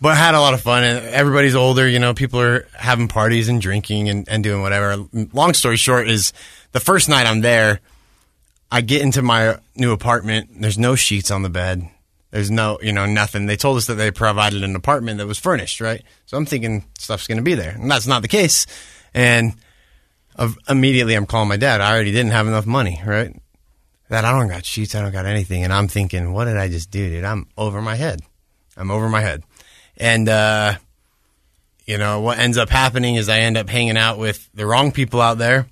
but 0.02 0.10
I 0.10 0.16
had 0.16 0.36
a 0.36 0.40
lot 0.40 0.54
of 0.54 0.62
fun, 0.62 0.84
and 0.84 1.06
everybody's 1.08 1.56
older. 1.56 1.88
You 1.88 2.00
know, 2.00 2.14
people 2.14 2.40
are 2.40 2.68
having 2.74 3.08
parties 3.08 3.50
and 3.50 3.62
drinking 3.62 4.10
and, 4.10 4.28
and 4.30 4.44
doing 4.44 4.62
whatever. 4.62 5.06
Long 5.34 5.54
story 5.54 5.78
short 5.78 6.10
is, 6.10 6.34
the 6.72 6.80
first 6.80 7.10
night 7.10 7.26
I'm 7.26 7.42
there, 7.42 7.80
I 8.72 8.82
get 8.82 9.02
into 9.02 9.22
my 9.22 9.58
new 9.76 9.92
apartment. 9.92 10.62
There's 10.62 10.78
no 10.78 10.96
sheets 10.96 11.32
on 11.32 11.42
the 11.42 11.50
bed. 11.50 11.90
There's 12.32 12.52
no, 12.52 12.78
you 12.82 12.92
know, 12.92 13.06
nothing. 13.06 13.46
They 13.46 13.56
told 13.56 13.78
us 13.78 13.88
that 13.88 13.96
they 13.96 14.12
provided 14.12 14.64
an 14.64 14.76
apartment 14.76 15.18
that 15.20 15.28
was 15.28 15.40
furnished, 15.40 15.80
right? 15.80 16.04
So 16.26 16.38
I'm 16.38 16.46
thinking 16.46 16.86
stuff's 17.00 17.26
going 17.26 17.38
to 17.38 17.44
be 17.44 17.56
there, 17.56 17.72
and 17.72 17.90
that's 17.90 18.08
not 18.08 18.22
the 18.22 18.28
case. 18.28 18.68
And 19.14 19.54
of, 20.36 20.58
immediately, 20.70 21.16
I'm 21.16 21.26
calling 21.26 21.48
my 21.48 21.58
dad. 21.58 21.82
I 21.82 21.94
already 21.94 22.12
didn't 22.12 22.34
have 22.34 22.48
enough 22.48 22.66
money, 22.66 23.02
right? 23.06 23.34
That 24.10 24.26
I 24.26 24.38
don't 24.38 24.50
got 24.50 24.66
sheets, 24.66 24.94
I 24.94 25.02
don't 25.02 25.12
got 25.12 25.26
anything, 25.26 25.64
and 25.64 25.74
I'm 25.74 25.88
thinking, 25.88 26.34
what 26.34 26.46
did 26.46 26.58
I 26.58 26.68
just 26.68 26.92
do, 26.92 27.10
dude? 27.10 27.24
I'm 27.24 27.48
over 27.58 27.82
my 27.82 27.96
head. 27.96 28.22
I'm 28.78 28.92
over 28.92 29.10
my 29.10 29.22
head, 29.22 29.44
and 29.98 30.30
uh, 30.30 30.76
you 31.86 31.98
know 31.98 32.22
what 32.22 32.38
ends 32.38 32.58
up 32.58 32.70
happening 32.70 33.16
is 33.16 33.30
I 33.30 33.40
end 33.40 33.58
up 33.58 33.70
hanging 33.70 33.98
out 33.98 34.18
with 34.18 34.50
the 34.54 34.66
wrong 34.66 34.92
people 34.92 35.22
out 35.22 35.38
there, 35.38 35.68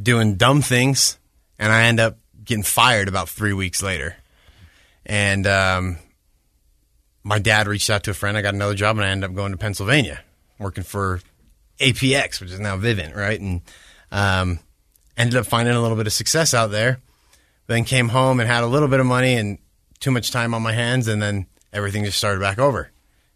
doing 0.00 0.34
dumb 0.34 0.62
things, 0.62 1.18
and 1.58 1.72
I 1.72 1.84
end 1.84 2.00
up 2.00 2.18
getting 2.44 2.64
fired 2.64 3.08
about 3.08 3.28
three 3.28 3.52
weeks 3.52 3.82
later. 3.82 4.16
And 5.06 5.46
um, 5.46 5.98
my 7.22 7.38
dad 7.38 7.66
reached 7.66 7.90
out 7.90 8.04
to 8.04 8.10
a 8.10 8.14
friend. 8.14 8.36
I 8.36 8.42
got 8.42 8.54
another 8.54 8.74
job, 8.74 8.96
and 8.96 9.04
I 9.04 9.10
ended 9.10 9.30
up 9.30 9.36
going 9.36 9.52
to 9.52 9.58
Pennsylvania, 9.58 10.20
working 10.58 10.84
for 10.84 11.20
APX, 11.78 12.40
which 12.40 12.50
is 12.50 12.60
now 12.60 12.76
Vivint, 12.76 13.16
right? 13.16 13.40
And 13.40 13.62
um, 14.10 14.58
ended 15.16 15.36
up 15.36 15.46
finding 15.46 15.74
a 15.74 15.80
little 15.80 15.96
bit 15.96 16.06
of 16.06 16.12
success 16.12 16.54
out 16.54 16.70
there. 16.70 17.00
Then 17.66 17.84
came 17.84 18.08
home 18.08 18.40
and 18.40 18.48
had 18.48 18.64
a 18.64 18.66
little 18.66 18.88
bit 18.88 19.00
of 19.00 19.06
money 19.06 19.34
and 19.34 19.58
too 20.00 20.10
much 20.10 20.30
time 20.30 20.54
on 20.54 20.62
my 20.62 20.72
hands, 20.72 21.08
and 21.08 21.20
then 21.20 21.46
everything 21.72 22.04
just 22.04 22.18
started 22.18 22.40
back 22.40 22.58
over. 22.58 22.91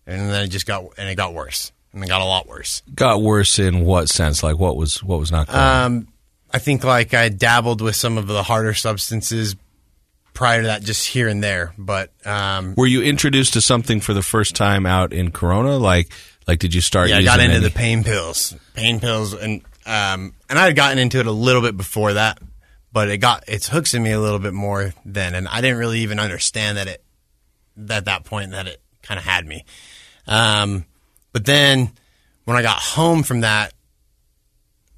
And 0.07 0.31
then 0.31 0.45
it 0.45 0.49
just 0.49 0.67
got 0.67 0.85
and 0.97 1.09
it 1.09 1.17
got 1.17 1.35
worse, 1.35 1.73
and 1.93 2.03
it 2.05 2.07
got 2.09 2.21
a 2.21 2.25
lot 2.25 2.47
worse. 2.47 2.83
Got 2.95 3.23
worse 3.23 3.59
in 3.59 3.85
what 3.85 4.09
sense? 4.09 4.43
Like 4.43 4.59
what 4.59 4.77
was 4.77 5.03
what 5.03 5.19
was 5.19 5.33
not 5.33 5.49
going? 5.49 5.59
Um, 5.59 6.09
I 6.53 6.59
think 6.59 6.85
like 6.85 7.13
I 7.13 7.29
dabbled 7.29 7.81
with 7.81 7.97
some 7.97 8.17
of 8.17 8.27
the 8.29 8.43
harder 8.45 8.73
substances 8.73 9.57
prior 10.33 10.61
to 10.61 10.67
that, 10.69 10.83
just 10.83 11.09
here 11.09 11.27
and 11.29 11.43
there. 11.43 11.73
But 11.77 12.13
um, 12.27 12.75
Were 12.77 12.87
you 12.87 13.03
introduced 13.03 13.55
to 13.55 13.61
something 13.61 14.01
for 14.01 14.15
the 14.15 14.23
first 14.23 14.55
time 14.55 14.87
out 14.87 15.13
in 15.13 15.33
Corona? 15.33 15.77
Like 15.77 16.13
like 16.47 16.61
did 16.61 16.73
you 16.73 16.81
start? 16.81 17.09
yeah, 17.09 17.17
I 17.17 17.23
got 17.25 17.41
into 17.41 17.57
any- 17.57 17.65
the 17.65 17.71
pain 17.71 18.05
pills, 18.05 18.55
pain 18.75 19.01
pills, 19.01 19.33
and 19.35 19.63
um, 19.87 20.35
and 20.49 20.59
I 20.59 20.67
had 20.67 20.77
gotten 20.77 20.99
into 20.99 21.19
it 21.19 21.27
a 21.27 21.33
little 21.33 21.63
bit 21.63 21.77
before 21.77 22.13
that, 22.13 22.39
but 22.93 23.09
it 23.09 23.19
got 23.19 23.45
it's 23.49 23.69
hooks 23.69 23.93
in 23.95 24.03
me 24.05 24.13
a 24.13 24.21
little 24.21 24.39
bit 24.39 24.55
more 24.55 24.95
then, 25.05 25.35
and 25.35 25.49
I 25.49 25.61
didn't 25.61 25.79
really 25.79 26.01
even 26.01 26.21
understand 26.21 26.79
that 26.79 26.87
it 26.87 27.03
at 27.91 28.05
that 28.05 28.25
point 28.25 28.53
that 28.53 28.69
it 28.69 28.81
kind 29.03 29.19
of 29.19 29.25
had 29.25 29.47
me. 29.47 29.65
Um, 30.27 30.85
but 31.33 31.45
then 31.45 31.91
when 32.45 32.57
I 32.57 32.63
got 32.63 32.79
home 32.79 33.23
from 33.23 33.41
that 33.43 33.73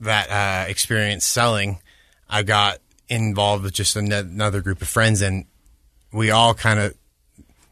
that 0.00 0.30
uh, 0.30 0.70
experience 0.70 1.26
selling, 1.26 1.80
I 2.28 2.44
got 2.44 2.78
involved 3.08 3.64
with 3.64 3.72
just 3.72 3.96
an- 3.96 4.12
another 4.12 4.60
group 4.60 4.80
of 4.82 4.88
friends, 4.88 5.22
and 5.22 5.44
we 6.12 6.30
all 6.30 6.54
kind 6.54 6.78
of 6.78 6.94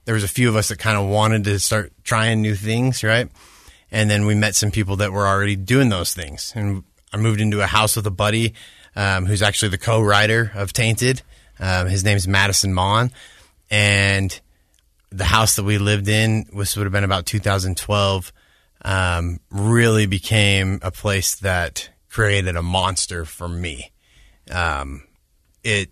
there 0.05 0.15
was 0.15 0.25
a 0.25 0.29
few 0.29 0.49
of 0.49 0.57
us 0.57 0.69
that 0.69 0.79
kind 0.79 0.97
of 0.97 1.09
wanted 1.09 1.45
to 1.45 1.59
start 1.59 1.93
trying 2.05 2.41
new 2.43 2.55
things, 2.55 3.03
right? 3.05 3.29
And 3.91 4.11
then 4.11 4.27
we 4.27 4.35
met 4.35 4.55
some 4.55 4.71
people 4.71 4.97
that 4.97 5.13
were 5.13 5.27
already 5.27 5.57
doing 5.57 5.89
those 5.89 6.15
things, 6.15 6.53
and 6.57 6.85
I 7.13 7.19
moved 7.19 7.41
into 7.41 7.61
a 7.61 7.67
house 7.67 7.97
with 7.97 8.07
a 8.07 8.11
buddy 8.11 8.55
um, 8.97 9.27
who's 9.27 9.43
actually 9.43 9.69
the 9.69 9.79
co-writer 9.79 10.53
of 10.55 10.73
Tainted. 10.73 11.23
Um, 11.59 11.87
his 11.87 12.05
name's 12.05 12.27
Madison 12.27 12.73
Mon, 12.75 13.13
and 13.71 14.39
the 15.11 15.25
house 15.25 15.57
that 15.57 15.65
we 15.65 15.79
lived 15.79 16.09
in, 16.09 16.47
which 16.53 16.77
would 16.77 16.85
have 16.85 16.93
been 16.93 17.05
about 17.05 17.27
2012, 17.27 18.33
um, 18.85 19.41
really 19.51 20.07
became 20.07 20.79
a 20.83 20.91
place 20.91 21.35
that 21.37 21.91
created 22.09 22.57
a 22.57 22.63
monster 22.63 23.25
for 23.25 23.49
me. 23.49 23.93
Um, 24.51 25.03
it 25.65 25.91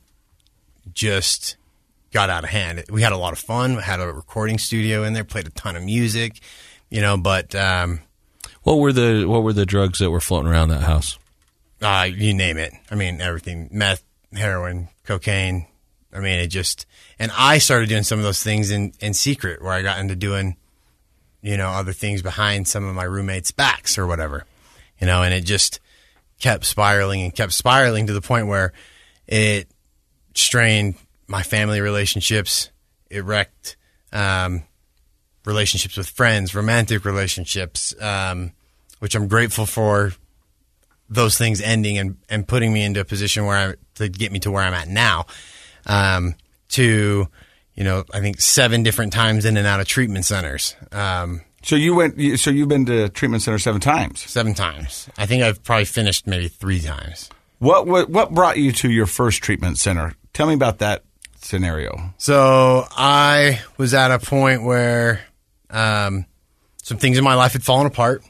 just 0.93 1.57
got 2.13 2.31
out 2.31 2.45
of 2.45 2.51
hand. 2.51 2.85
We 2.91 3.03
had 3.03 3.13
a 3.13 3.17
lot 3.17 3.33
of 3.33 3.39
fun. 3.39 3.77
We 3.77 3.83
had 3.83 4.01
a 4.01 4.07
recording 4.13 4.59
studio 4.59 5.05
in 5.05 5.13
there, 5.13 5.25
played 5.25 5.47
a 5.47 5.51
ton 5.51 5.77
of 5.77 5.83
music, 5.83 6.41
you 6.91 7.01
know, 7.01 7.17
but 7.17 7.55
um, 7.55 8.01
What 8.63 8.79
were 8.79 8.93
the 8.93 9.25
what 9.27 9.43
were 9.43 9.53
the 9.53 9.67
drugs 9.67 9.99
that 9.99 10.11
were 10.11 10.21
floating 10.21 10.51
around 10.51 10.69
that 10.69 10.83
house? 10.83 11.19
uh, 11.83 12.07
you 12.11 12.33
name 12.33 12.57
it. 12.57 12.73
I 12.91 12.95
mean, 12.95 13.21
everything 13.21 13.69
meth, 13.73 14.03
heroin, 14.33 14.89
cocaine. 15.05 15.67
I 16.13 16.21
mean, 16.21 16.39
it 16.39 16.47
just, 16.47 16.87
and 17.19 17.31
I 17.37 17.59
started 17.59 17.89
doing 17.89 18.03
some 18.03 18.19
of 18.19 18.25
those 18.25 18.43
things 18.43 18.71
in, 18.71 18.93
in 19.01 19.15
secret 19.15 19.63
where 19.63 19.73
I 19.73 19.83
got 19.83 19.99
into 19.99 20.17
doing, 20.17 20.57
you 21.43 21.57
know, 21.57 21.69
other 21.69 21.93
things 21.93 22.23
behind 22.23 22.69
some 22.69 22.85
of 22.85 22.95
my 22.95 23.05
roommates' 23.05 23.53
backs 23.53 23.99
or 23.99 24.07
whatever, 24.07 24.45
you 25.01 25.07
know, 25.07 25.23
and 25.23 25.33
it 25.33 25.45
just 25.45 25.81
kept 26.41 26.65
spiraling 26.65 27.23
and 27.23 27.35
kept 27.35 27.53
spiraling 27.53 28.07
to 28.07 28.13
the 28.13 28.21
point 28.21 28.47
where 28.47 28.73
it 29.27 29.69
strained 30.35 30.97
my 31.27 31.43
family 31.43 31.81
relationships. 31.81 32.71
It 33.11 33.25
wrecked 33.25 33.77
um, 34.13 34.65
relationships 35.45 35.97
with 35.97 36.09
friends, 36.09 36.55
romantic 36.55 37.05
relationships, 37.05 37.95
um, 38.01 38.53
which 38.99 39.15
I'm 39.15 39.29
grateful 39.29 39.67
for 39.67 40.13
those 41.09 41.37
things 41.37 41.61
ending 41.61 41.99
and, 41.99 42.17
and 42.29 42.49
putting 42.49 42.73
me 42.73 42.83
into 42.83 43.01
a 43.01 43.05
position 43.05 43.45
where 43.45 43.71
I 43.71 43.75
to 43.97 44.09
get 44.09 44.33
me 44.33 44.41
to 44.41 44.51
where 44.51 44.63
I'm 44.63 44.75
at 44.75 44.89
now. 44.89 45.27
Um, 45.87 46.35
to 46.75 47.29
you 47.75 47.83
know, 47.83 48.05
I 48.15 48.21
think 48.21 48.41
seven 48.41 48.85
different 48.85 49.13
times 49.13 49.45
in 49.45 49.57
and 49.57 49.67
out 49.67 49.81
of 49.81 49.89
treatment 49.89 50.25
centers. 50.25 50.77
Um, 50.93 51.41
So 51.65 51.75
you 51.75 51.95
went. 51.97 52.15
So 52.39 52.51
you've 52.51 52.69
been 52.69 52.87
to 52.87 53.09
treatment 53.09 53.43
center 53.43 53.59
seven 53.59 53.81
times. 53.81 54.21
seven 54.21 54.55
times. 54.55 55.09
I 55.19 55.27
think 55.27 55.43
I've 55.43 55.63
probably 55.65 55.87
finished 55.87 56.27
maybe 56.27 56.47
three 56.49 56.81
times. 56.81 57.31
What 57.59 57.87
what 57.87 58.11
what 58.11 58.33
brought 58.33 58.59
you 58.59 58.71
to 58.73 58.91
your 58.91 59.07
first 59.07 59.43
treatment 59.43 59.79
center? 59.79 60.15
Tell 60.35 60.47
me 60.47 60.55
about 60.55 60.79
that 60.79 61.03
scenario. 61.41 62.15
So 62.19 62.87
I 62.97 63.61
was 63.77 63.93
at 63.95 64.11
a 64.13 64.19
point 64.19 64.63
where 64.63 65.21
um, 65.71 66.27
some 66.83 66.99
things 66.99 67.19
in 67.19 67.25
my 67.25 67.35
life 67.35 67.55
had 67.55 67.65
fallen 67.65 67.87
apart. 67.87 68.23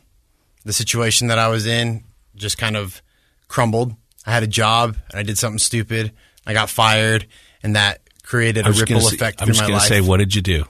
The 0.64 0.72
situation 0.72 1.28
that 1.28 1.38
I 1.38 1.48
was 1.48 1.66
in 1.66 2.04
just 2.34 2.56
kind 2.56 2.76
of 2.76 3.02
crumbled. 3.48 3.94
I 4.26 4.32
had 4.32 4.42
a 4.42 4.46
job 4.48 4.96
and 5.10 5.18
I 5.18 5.22
did 5.22 5.36
something 5.36 5.58
stupid. 5.58 6.12
I 6.46 6.54
got 6.54 6.70
fired, 6.70 7.26
and 7.62 7.76
that 7.76 8.00
created 8.24 8.66
a 8.66 8.72
ripple 8.72 9.00
say- 9.00 9.14
effect 9.14 9.40
I'm 9.40 9.48
just 9.48 9.60
going 9.60 9.74
to 9.78 9.80
say, 9.80 10.00
what 10.00 10.16
did 10.18 10.34
you 10.34 10.42
do? 10.42 10.64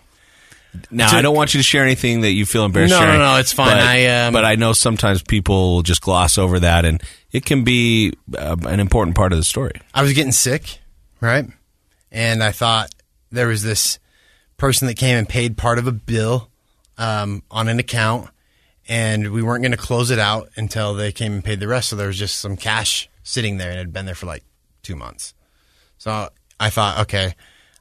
Now, 0.90 1.10
To- 1.10 1.16
I 1.16 1.22
don't 1.22 1.36
want 1.36 1.54
you 1.54 1.58
to 1.60 1.64
share 1.64 1.84
anything 1.84 2.22
that 2.22 2.32
you 2.32 2.44
feel 2.44 2.64
embarrassed 2.64 2.90
No, 2.90 2.98
no, 3.00 3.06
sharing. 3.06 3.20
no, 3.20 3.36
it's 3.36 3.52
fine. 3.52 3.68
But, 3.68 3.78
I, 3.78 4.26
um, 4.26 4.32
but 4.32 4.44
I 4.44 4.56
know 4.56 4.72
sometimes 4.72 5.22
people 5.22 5.82
just 5.82 6.00
gloss 6.02 6.36
over 6.36 6.58
that, 6.60 6.84
and 6.84 7.00
it 7.30 7.44
can 7.44 7.62
be 7.62 8.12
uh, 8.36 8.56
an 8.62 8.80
important 8.80 9.16
part 9.16 9.32
of 9.32 9.38
the 9.38 9.44
story. 9.44 9.80
I 9.94 10.02
was 10.02 10.12
getting 10.14 10.32
sick, 10.32 10.80
right? 11.20 11.46
And 12.10 12.42
I 12.42 12.50
thought 12.50 12.90
there 13.30 13.46
was 13.46 13.62
this 13.62 14.00
person 14.56 14.88
that 14.88 14.94
came 14.96 15.16
and 15.16 15.28
paid 15.28 15.56
part 15.56 15.78
of 15.78 15.86
a 15.86 15.92
bill 15.92 16.50
um, 16.98 17.44
on 17.52 17.68
an 17.68 17.78
account, 17.78 18.30
and 18.88 19.30
we 19.30 19.42
weren't 19.42 19.62
going 19.62 19.72
to 19.72 19.78
close 19.78 20.10
it 20.10 20.18
out 20.18 20.50
until 20.56 20.92
they 20.94 21.12
came 21.12 21.34
and 21.34 21.44
paid 21.44 21.60
the 21.60 21.68
rest. 21.68 21.90
So 21.90 21.96
there 21.96 22.08
was 22.08 22.18
just 22.18 22.40
some 22.40 22.56
cash 22.56 23.08
sitting 23.22 23.58
there, 23.58 23.68
and 23.70 23.76
it 23.78 23.82
had 23.82 23.92
been 23.92 24.06
there 24.06 24.14
for 24.16 24.26
like 24.26 24.42
two 24.82 24.96
months. 24.96 25.34
So 25.98 26.30
I 26.58 26.70
thought, 26.70 27.00
okay, 27.02 27.34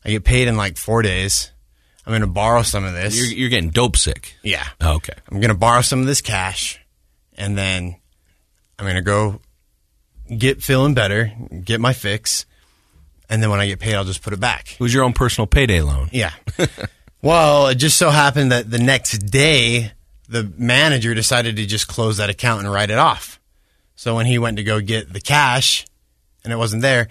I 0.05 0.09
get 0.09 0.23
paid 0.23 0.47
in 0.47 0.57
like 0.57 0.77
four 0.77 1.01
days. 1.01 1.51
I'm 2.05 2.12
going 2.12 2.21
to 2.21 2.27
borrow 2.27 2.63
some 2.63 2.83
of 2.83 2.93
this. 2.93 3.17
You're, 3.17 3.27
you're 3.27 3.49
getting 3.49 3.69
dope 3.69 3.95
sick. 3.95 4.36
yeah. 4.43 4.65
Oh, 4.81 4.95
okay. 4.95 5.13
I'm 5.29 5.39
going 5.39 5.49
to 5.51 5.57
borrow 5.57 5.81
some 5.81 6.01
of 6.01 6.05
this 6.05 6.21
cash 6.21 6.79
and 7.38 7.57
then 7.57 7.95
I'm 8.77 8.86
going 8.86 8.95
to 8.95 9.01
go 9.01 9.39
get 10.38 10.62
feeling 10.62 10.93
better, 10.93 11.31
get 11.63 11.79
my 11.79 11.93
fix. 11.93 12.45
And 13.29 13.41
then 13.41 13.49
when 13.49 13.59
I 13.59 13.67
get 13.67 13.79
paid, 13.79 13.95
I'll 13.95 14.03
just 14.03 14.21
put 14.21 14.33
it 14.33 14.39
back. 14.39 14.73
It 14.73 14.79
was 14.79 14.93
your 14.93 15.03
own 15.03 15.13
personal 15.13 15.47
payday 15.47 15.81
loan. 15.81 16.09
Yeah. 16.12 16.33
well, 17.21 17.67
it 17.67 17.75
just 17.75 17.97
so 17.97 18.09
happened 18.09 18.51
that 18.51 18.69
the 18.69 18.79
next 18.79 19.19
day, 19.19 19.93
the 20.27 20.51
manager 20.57 21.13
decided 21.13 21.55
to 21.55 21.65
just 21.65 21.88
close 21.88 22.17
that 22.17 22.29
account 22.29 22.63
and 22.63 22.71
write 22.71 22.89
it 22.89 22.97
off. 22.97 23.39
So 23.95 24.15
when 24.15 24.25
he 24.25 24.38
went 24.38 24.57
to 24.57 24.63
go 24.63 24.81
get 24.81 25.13
the 25.13 25.21
cash 25.21 25.86
and 26.43 26.51
it 26.51 26.57
wasn't 26.57 26.81
there, 26.81 27.07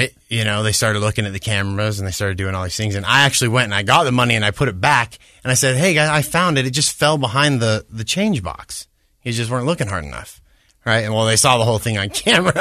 it, 0.00 0.14
you 0.28 0.44
know, 0.44 0.62
they 0.62 0.72
started 0.72 1.00
looking 1.00 1.26
at 1.26 1.32
the 1.32 1.38
cameras 1.38 1.98
and 1.98 2.06
they 2.06 2.12
started 2.12 2.38
doing 2.38 2.54
all 2.54 2.64
these 2.64 2.76
things. 2.76 2.94
And 2.94 3.04
I 3.04 3.24
actually 3.24 3.48
went 3.48 3.64
and 3.64 3.74
I 3.74 3.82
got 3.82 4.04
the 4.04 4.12
money 4.12 4.34
and 4.34 4.44
I 4.44 4.50
put 4.50 4.68
it 4.68 4.80
back 4.80 5.18
and 5.44 5.50
I 5.50 5.54
said, 5.54 5.76
Hey 5.76 5.94
guys, 5.94 6.08
I 6.08 6.22
found 6.22 6.58
it. 6.58 6.66
It 6.66 6.70
just 6.70 6.92
fell 6.92 7.18
behind 7.18 7.60
the, 7.60 7.84
the 7.90 8.04
change 8.04 8.42
box. 8.42 8.86
You 9.22 9.32
just 9.32 9.50
weren't 9.50 9.66
looking 9.66 9.88
hard 9.88 10.04
enough. 10.04 10.40
Right. 10.84 11.04
And 11.04 11.14
well, 11.14 11.26
they 11.26 11.36
saw 11.36 11.58
the 11.58 11.64
whole 11.64 11.78
thing 11.78 11.96
on 11.96 12.08
camera 12.08 12.52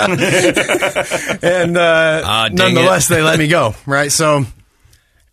and, 1.42 1.78
uh, 1.78 2.50
dang 2.50 2.56
nonetheless, 2.56 3.08
they 3.08 3.22
let 3.22 3.40
me 3.40 3.48
go. 3.48 3.74
Right. 3.86 4.12
So 4.12 4.46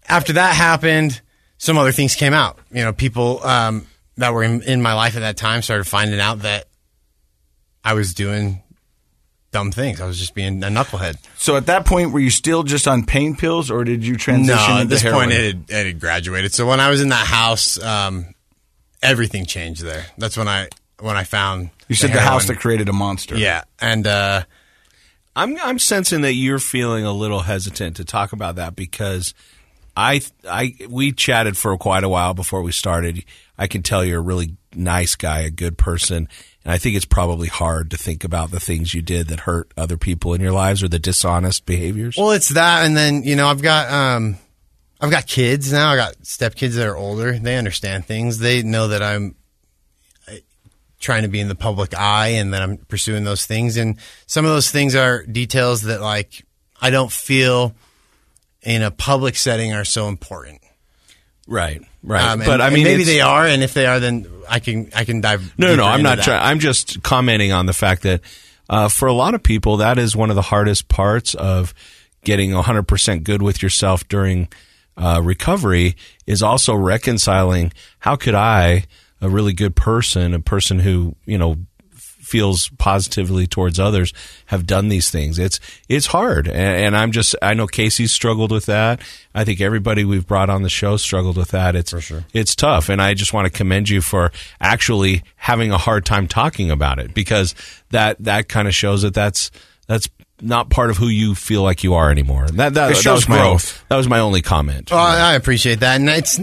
after 0.09 0.34
that 0.34 0.55
happened, 0.55 1.20
some 1.59 1.76
other 1.76 1.92
things 1.92 2.14
came 2.14 2.32
out. 2.32 2.59
You 2.70 2.84
know, 2.84 2.92
people, 2.92 3.44
um, 3.44 3.86
that 4.16 4.32
were 4.32 4.42
in, 4.42 4.62
in 4.62 4.82
my 4.82 4.94
life 4.94 5.16
at 5.16 5.20
that 5.20 5.36
time 5.36 5.62
started 5.62 5.84
finding 5.84 6.20
out 6.20 6.40
that 6.40 6.66
I 7.84 7.94
was 7.94 8.14
doing 8.14 8.62
dumb 9.51 9.72
things. 9.72 10.01
I 10.01 10.07
was 10.07 10.18
just 10.18 10.34
being 10.34 10.62
a 10.62 10.68
knucklehead. 10.68 11.16
So 11.36 11.57
at 11.57 11.66
that 11.66 11.86
point, 11.86 12.12
were 12.12 12.20
you 12.20 12.30
still 12.30 12.62
just 12.62 12.86
on 12.86 13.05
pain 13.05 13.34
pills, 13.36 13.70
or 13.70 13.84
did 13.84 14.05
you 14.07 14.16
transition 14.16 14.57
No, 14.57 14.70
into 14.72 14.82
at 14.82 14.88
this 14.88 15.03
heroin? 15.03 15.28
point 15.28 15.32
it 15.32 15.44
had, 15.44 15.64
it 15.68 15.86
had 15.86 16.01
graduated. 16.01 16.53
So 16.53 16.66
when 16.66 16.80
I 16.80 16.90
was 16.90 17.01
in 17.01 17.09
that 17.11 17.26
house, 17.26 17.82
um, 17.82 18.34
everything 19.03 19.46
changed 19.46 19.82
there. 19.82 20.05
That's 20.18 20.36
when 20.36 20.49
I 20.49 20.68
when 21.01 21.16
I 21.16 21.24
found 21.24 21.70
you 21.88 21.94
said 21.96 22.12
the 22.12 22.20
house 22.20 22.46
that 22.46 22.59
created 22.59 22.88
a 22.88 22.92
monster. 22.92 23.36
yeah, 23.36 23.62
and 23.80 24.07
uh, 24.07 24.42
I'm 25.36 25.57
I'm 25.62 25.78
sensing 25.78 26.22
that 26.22 26.34
you're 26.34 26.59
feeling 26.59 27.05
a 27.05 27.12
little 27.12 27.40
hesitant 27.40 27.96
to 27.96 28.05
talk 28.05 28.32
about 28.32 28.57
that 28.57 28.74
because 28.76 29.32
I 29.96 30.20
I 30.49 30.74
we 30.88 31.12
chatted 31.12 31.57
for 31.57 31.76
quite 31.78 32.05
a 32.05 32.09
while 32.09 32.34
before 32.34 32.62
we 32.62 32.72
started. 32.72 33.24
I 33.57 33.66
can 33.66 33.82
tell 33.82 34.05
you're 34.05 34.18
a 34.18 34.22
really 34.22 34.57
nice 34.74 35.16
guy, 35.16 35.40
a 35.40 35.51
good 35.51 35.78
person, 35.78 36.28
and 36.68 36.74
I 36.74 36.76
think 36.76 36.96
it's 36.96 37.06
probably 37.06 37.48
hard 37.48 37.92
to 37.92 37.96
think 37.96 38.24
about 38.24 38.50
the 38.50 38.60
things 38.60 38.92
you 38.92 39.00
did 39.00 39.28
that 39.28 39.40
hurt 39.40 39.72
other 39.74 39.96
people 39.96 40.34
in 40.34 40.42
your 40.42 40.52
lives 40.52 40.82
or 40.82 40.88
the 40.88 40.98
dishonest 40.98 41.64
behaviors. 41.64 42.14
well, 42.18 42.32
it's 42.32 42.50
that, 42.50 42.84
and 42.84 42.94
then 42.94 43.22
you 43.22 43.36
know 43.36 43.48
I've 43.48 43.62
got 43.62 43.90
um, 43.90 44.36
I've 45.00 45.10
got 45.10 45.26
kids 45.26 45.72
now. 45.72 45.90
I 45.90 45.96
got 45.96 46.16
stepkids 46.18 46.74
that 46.74 46.86
are 46.86 46.94
older. 46.94 47.38
They 47.38 47.56
understand 47.56 48.04
things. 48.04 48.38
They 48.38 48.62
know 48.62 48.88
that 48.88 49.02
I'm 49.02 49.34
trying 51.00 51.22
to 51.22 51.28
be 51.28 51.40
in 51.40 51.48
the 51.48 51.54
public 51.54 51.94
eye 51.94 52.32
and 52.32 52.52
that 52.52 52.60
I'm 52.60 52.76
pursuing 52.76 53.24
those 53.24 53.46
things. 53.46 53.78
And 53.78 53.96
some 54.26 54.44
of 54.44 54.50
those 54.50 54.70
things 54.70 54.94
are 54.94 55.24
details 55.24 55.82
that 55.82 56.02
like 56.02 56.44
I 56.82 56.90
don't 56.90 57.10
feel 57.10 57.74
in 58.60 58.82
a 58.82 58.90
public 58.90 59.36
setting 59.36 59.72
are 59.72 59.86
so 59.86 60.08
important. 60.08 60.60
right, 61.46 61.80
right. 62.02 62.32
Um, 62.32 62.40
but 62.40 62.60
I 62.60 62.68
mean, 62.68 62.84
maybe 62.84 63.04
they 63.04 63.22
are, 63.22 63.46
and 63.46 63.62
if 63.62 63.72
they 63.72 63.86
are, 63.86 64.00
then 64.00 64.26
I 64.49 64.59
can 64.61 64.90
I 64.94 65.05
can 65.05 65.20
dive. 65.20 65.55
No, 65.59 65.68
no, 65.68 65.76
no. 65.76 65.84
I'm 65.84 66.03
not 66.03 66.20
trying. 66.20 66.42
I'm 66.42 66.59
just 66.59 67.03
commenting 67.03 67.53
on 67.53 67.66
the 67.66 67.72
fact 67.72 68.03
that 68.03 68.20
uh, 68.68 68.88
for 68.88 69.07
a 69.07 69.12
lot 69.12 69.34
of 69.34 69.42
people, 69.42 69.78
that 69.78 69.99
is 69.99 70.14
one 70.14 70.30
of 70.30 70.36
the 70.36 70.42
hardest 70.42 70.88
parts 70.88 71.34
of 71.34 71.74
getting 72.24 72.51
100% 72.51 73.22
good 73.22 73.42
with 73.42 73.62
yourself 73.62 74.07
during 74.09 74.49
uh, 74.96 75.20
recovery 75.22 75.96
is 76.26 76.42
also 76.42 76.74
reconciling 76.74 77.72
how 78.01 78.16
could 78.16 78.34
I, 78.34 78.84
a 79.20 79.28
really 79.28 79.53
good 79.53 79.76
person, 79.76 80.34
a 80.34 80.40
person 80.40 80.80
who, 80.80 81.14
you 81.24 81.38
know, 81.38 81.57
feels 82.29 82.68
positively 82.79 83.47
towards 83.47 83.81
others 83.81 84.12
have 84.47 84.66
done 84.66 84.89
these 84.89 85.11
things. 85.11 85.39
It's 85.39 85.59
it's 85.89 86.07
hard, 86.07 86.47
and, 86.47 86.57
and 86.57 86.97
I'm 86.97 87.11
just 87.11 87.35
I 87.41 87.55
know 87.55 87.66
Casey's 87.66 88.12
struggled 88.12 88.53
with 88.53 88.66
that. 88.66 89.01
I 89.35 89.45
think 89.45 89.61
everybody 89.61 90.05
we've 90.05 90.26
brought 90.26 90.51
on 90.51 90.62
the 90.62 90.68
show 90.68 90.97
struggled 90.99 91.37
with 91.37 91.51
that. 91.53 91.74
It's 91.74 91.99
sure. 92.03 92.24
it's 92.35 92.55
tough, 92.55 92.89
and 92.89 93.01
I 93.01 93.14
just 93.14 93.33
want 93.33 93.47
to 93.47 93.51
commend 93.51 93.89
you 93.89 94.03
for 94.03 94.31
actually 94.61 95.22
having 95.37 95.72
a 95.72 95.79
hard 95.79 96.05
time 96.05 96.29
talking 96.29 96.70
about 96.70 96.99
it 96.99 97.14
because 97.14 97.55
that 97.91 98.22
that 98.22 98.49
kind 98.49 98.68
of 98.68 98.74
shows 98.74 99.03
that 99.03 99.14
that's 99.14 99.51
that's 99.87 100.09
not 100.41 100.70
part 100.70 100.91
of 100.91 100.99
who 100.99 101.09
you 101.09 101.35
feel 101.35 101.62
like 101.62 101.83
you 101.83 101.95
are 101.95 102.11
anymore. 102.11 102.47
That 102.49 102.74
that, 102.74 102.89
that 102.89 102.97
shows 102.97 103.26
was 103.26 103.29
my 103.29 103.39
growth. 103.39 103.85
that 103.89 103.97
was 103.97 104.09
my 104.09 104.20
only 104.20 104.43
comment. 104.43 104.91
Well, 104.91 105.01
I 105.01 105.33
I 105.33 105.35
appreciate 105.35 105.81
that, 105.81 105.99
and 105.99 106.09
it's 106.11 106.41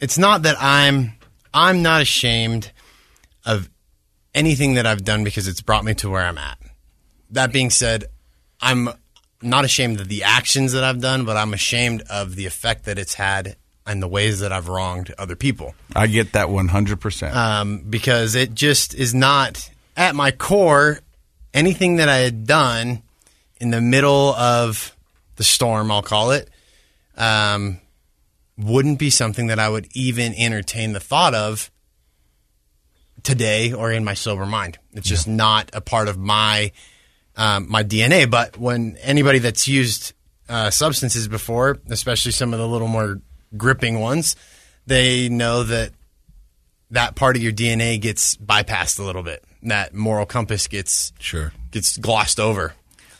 it's 0.00 0.16
not 0.16 0.42
that 0.42 0.56
I'm 0.60 1.12
I'm 1.52 1.82
not 1.82 2.02
ashamed 2.02 2.70
of 3.44 3.68
anything 4.34 4.74
that 4.74 4.86
I've 4.86 5.04
done 5.04 5.24
because 5.24 5.48
it's 5.48 5.60
brought 5.60 5.84
me 5.84 5.94
to 5.94 6.10
where 6.10 6.24
I'm 6.24 6.38
at. 6.38 6.58
That 7.30 7.52
being 7.52 7.70
said, 7.70 8.04
I'm 8.60 8.88
not 9.42 9.64
ashamed 9.64 10.00
of 10.00 10.08
the 10.08 10.24
actions 10.24 10.72
that 10.72 10.84
I've 10.84 11.00
done, 11.00 11.24
but 11.24 11.36
I'm 11.36 11.54
ashamed 11.54 12.02
of 12.10 12.36
the 12.36 12.46
effect 12.46 12.84
that 12.84 12.98
it's 12.98 13.14
had 13.14 13.56
and 13.86 14.02
the 14.02 14.08
ways 14.08 14.40
that 14.40 14.52
I've 14.52 14.68
wronged 14.68 15.14
other 15.18 15.36
people. 15.36 15.74
I 15.94 16.06
get 16.06 16.32
that 16.32 16.48
100%. 16.48 17.34
um, 17.34 17.84
because 17.88 18.34
it 18.34 18.54
just 18.54 18.94
is 18.94 19.14
not 19.14 19.70
at 19.96 20.14
my 20.14 20.30
core 20.30 21.00
anything 21.54 21.96
that 21.96 22.08
I 22.08 22.18
had 22.18 22.46
done 22.46 23.02
in 23.60 23.70
the 23.70 23.80
middle 23.80 24.34
of 24.34 24.94
the 25.36 25.44
storm, 25.44 25.90
I'll 25.90 26.02
call 26.02 26.32
it, 26.32 26.50
um, 27.16 27.80
wouldn't 28.56 28.98
be 28.98 29.10
something 29.10 29.48
that 29.48 29.58
I 29.58 29.68
would 29.68 29.88
even 29.94 30.34
entertain 30.34 30.92
the 30.92 31.00
thought 31.00 31.34
of 31.34 31.70
today 33.22 33.72
or 33.72 33.90
in 33.92 34.04
my 34.04 34.14
sober 34.14 34.46
mind. 34.46 34.78
It's 34.92 35.08
just 35.08 35.28
not 35.28 35.70
a 35.72 35.80
part 35.80 36.08
of 36.08 36.18
my 36.18 36.72
um, 37.36 37.70
my 37.70 37.84
DNA. 37.84 38.30
But 38.30 38.56
when 38.56 38.96
anybody 39.00 39.38
that's 39.38 39.68
used 39.68 40.12
uh, 40.48 40.70
substances 40.70 41.28
before, 41.28 41.78
especially 41.90 42.32
some 42.32 42.52
of 42.52 42.58
the 42.58 42.66
little 42.68 42.88
more 42.88 43.20
gripping 43.56 44.00
ones, 44.00 44.36
they 44.86 45.28
know 45.28 45.62
that 45.62 45.92
that 46.90 47.14
part 47.14 47.36
of 47.36 47.42
your 47.42 47.52
DNA 47.52 48.00
gets 48.00 48.36
bypassed 48.36 48.98
a 48.98 49.02
little 49.02 49.22
bit. 49.22 49.44
That 49.62 49.94
moral 49.94 50.26
compass 50.26 50.66
gets 50.68 51.12
Sure. 51.18 51.52
gets 51.70 51.96
glossed 51.98 52.40
over. 52.40 52.74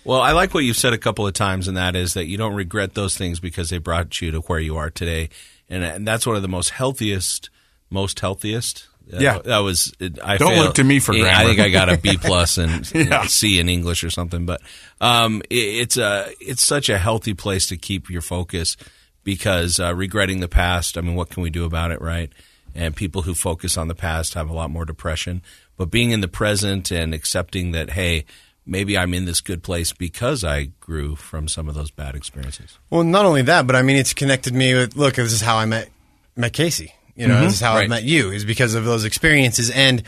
Well, 0.04 0.22
I 0.22 0.32
like 0.32 0.54
what 0.54 0.64
you've 0.64 0.76
said 0.76 0.94
a 0.94 0.98
couple 0.98 1.26
of 1.26 1.34
times, 1.34 1.68
and 1.68 1.76
that 1.76 1.94
is 1.94 2.14
that 2.14 2.26
you 2.26 2.38
don't 2.38 2.54
regret 2.54 2.94
those 2.94 3.16
things 3.16 3.40
because 3.40 3.68
they 3.68 3.76
brought 3.78 4.22
you 4.22 4.30
to 4.30 4.38
where 4.40 4.58
you 4.58 4.76
are 4.76 4.88
today, 4.88 5.28
and, 5.68 5.84
and 5.84 6.08
that's 6.08 6.26
one 6.26 6.34
of 6.34 6.40
the 6.40 6.48
most 6.48 6.70
healthiest, 6.70 7.50
most 7.90 8.18
healthiest. 8.20 8.87
Uh, 9.12 9.18
Yeah. 9.18 9.38
that 9.44 9.58
was. 9.58 9.92
it- 9.98 10.18
I 10.22 10.36
Don't 10.36 10.50
failed- 10.52 10.64
look 10.66 10.74
to 10.76 10.84
me 10.84 10.98
for 11.00 11.12
I 11.14 11.44
think 11.46 11.60
I 11.60 11.68
got 11.70 11.88
a 11.88 11.96
B 11.96 12.16
plus 12.20 12.58
and 12.58 12.90
Yeah. 12.94 13.26
C 13.26 13.58
in 13.58 13.68
English 13.68 14.04
or 14.04 14.10
something, 14.10 14.44
but 14.46 14.60
um, 15.00 15.42
it, 15.50 15.54
it's 15.56 15.96
a 15.96 16.30
it's 16.40 16.66
such 16.66 16.88
a 16.88 16.98
healthy 16.98 17.34
place 17.34 17.66
to 17.68 17.76
keep 17.76 18.10
your 18.10 18.22
focus 18.22 18.76
because 19.24 19.80
uh, 19.80 19.94
regretting 19.94 20.40
the 20.40 20.48
past. 20.48 20.96
I 20.98 21.00
mean, 21.00 21.14
what 21.14 21.30
can 21.30 21.42
we 21.42 21.50
do 21.50 21.64
about 21.64 21.90
it, 21.90 22.00
right? 22.00 22.30
And 22.74 22.94
people 22.94 23.22
who 23.22 23.34
focus 23.34 23.76
on 23.76 23.88
the 23.88 23.94
past 23.94 24.34
have 24.34 24.48
a 24.48 24.52
lot 24.52 24.70
more 24.70 24.84
depression. 24.84 25.42
But 25.76 25.90
being 25.90 26.10
in 26.10 26.20
the 26.20 26.28
present 26.28 26.90
and 26.90 27.14
accepting 27.14 27.72
that, 27.72 27.90
hey, 27.90 28.24
maybe 28.66 28.96
I'm 28.98 29.14
in 29.14 29.24
this 29.24 29.40
good 29.40 29.62
place 29.62 29.92
because 29.92 30.44
I 30.44 30.70
grew 30.80 31.16
from 31.16 31.48
some 31.48 31.68
of 31.68 31.74
those 31.74 31.90
bad 31.90 32.14
experiences. 32.14 32.78
Well, 32.90 33.04
not 33.04 33.24
only 33.24 33.42
that, 33.42 33.66
but 33.66 33.74
I 33.76 33.82
mean, 33.82 33.96
it's 33.96 34.12
connected 34.14 34.54
me 34.54 34.74
with. 34.74 34.96
Look, 34.96 35.14
this 35.14 35.32
is 35.32 35.40
how 35.40 35.56
I 35.56 35.64
met 35.66 35.88
met 36.36 36.52
Casey. 36.52 36.92
You 37.18 37.26
know, 37.28 37.40
this 37.42 37.54
is 37.54 37.60
how 37.60 37.72
I 37.72 37.80
Right. 37.80 37.88
met 37.88 38.04
you. 38.04 38.30
Is 38.30 38.44
because 38.44 38.74
of 38.74 38.84
those 38.84 39.04
experiences, 39.04 39.70
and 39.70 40.02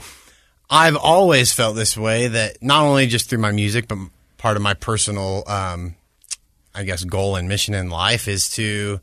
I've 0.71 0.97
always 0.97 1.53
felt 1.53 1.75
this 1.77 1.97
way. 1.97 2.29
That 2.29 2.63
not 2.63 2.85
only 2.85 3.07
just 3.09 3.29
through 3.29 3.41
my 3.41 3.51
music, 3.53 3.89
but 3.89 3.99
part 4.39 4.57
of 4.57 4.63
my 4.63 4.75
personal, 4.75 5.43
um, 5.49 5.97
I 6.75 6.85
guess, 6.85 7.03
goal 7.05 7.35
and 7.37 7.49
mission 7.49 7.75
in 7.75 7.91
life 7.91 8.29
is 8.29 8.49
to 8.51 9.01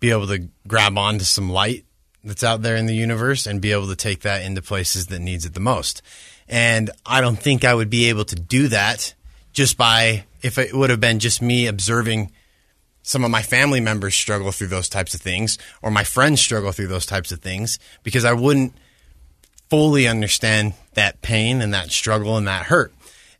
be 0.00 0.10
able 0.10 0.26
to 0.28 0.48
grab 0.66 0.96
onto 0.96 1.24
some 1.24 1.50
light 1.50 1.84
that's 2.24 2.42
out 2.42 2.62
there 2.62 2.76
in 2.76 2.86
the 2.86 2.94
universe 2.94 3.46
and 3.46 3.60
be 3.60 3.72
able 3.72 3.88
to 3.88 3.96
take 3.96 4.20
that 4.22 4.42
into 4.42 4.62
places 4.62 5.06
that 5.08 5.18
needs 5.18 5.44
it 5.44 5.54
the 5.54 5.60
most. 5.60 6.00
And 6.48 6.90
I 7.04 7.20
don't 7.20 7.38
think 7.38 7.64
I 7.64 7.74
would 7.74 7.90
be 7.90 8.08
able 8.08 8.24
to 8.24 8.34
do 8.36 8.68
that 8.68 9.14
just 9.52 9.76
by 9.76 10.24
if 10.40 10.56
it 10.58 10.72
would 10.74 10.90
have 10.90 11.00
been 11.00 11.18
just 11.18 11.42
me 11.42 11.66
observing 11.66 12.32
some 13.02 13.24
of 13.24 13.30
my 13.30 13.42
family 13.42 13.80
members 13.80 14.14
struggle 14.14 14.52
through 14.52 14.68
those 14.68 14.88
types 14.88 15.14
of 15.14 15.20
things 15.20 15.58
or 15.82 15.90
my 15.90 16.04
friends 16.04 16.40
struggle 16.40 16.72
through 16.72 16.86
those 16.86 17.06
types 17.06 17.32
of 17.32 17.40
things 17.40 17.78
because 18.02 18.24
I 18.24 18.32
wouldn't 18.32 18.74
fully 19.68 20.06
understand 20.06 20.74
that 20.94 21.22
pain 21.22 21.60
and 21.60 21.74
that 21.74 21.90
struggle 21.90 22.36
and 22.36 22.46
that 22.46 22.66
hurt. 22.66 22.92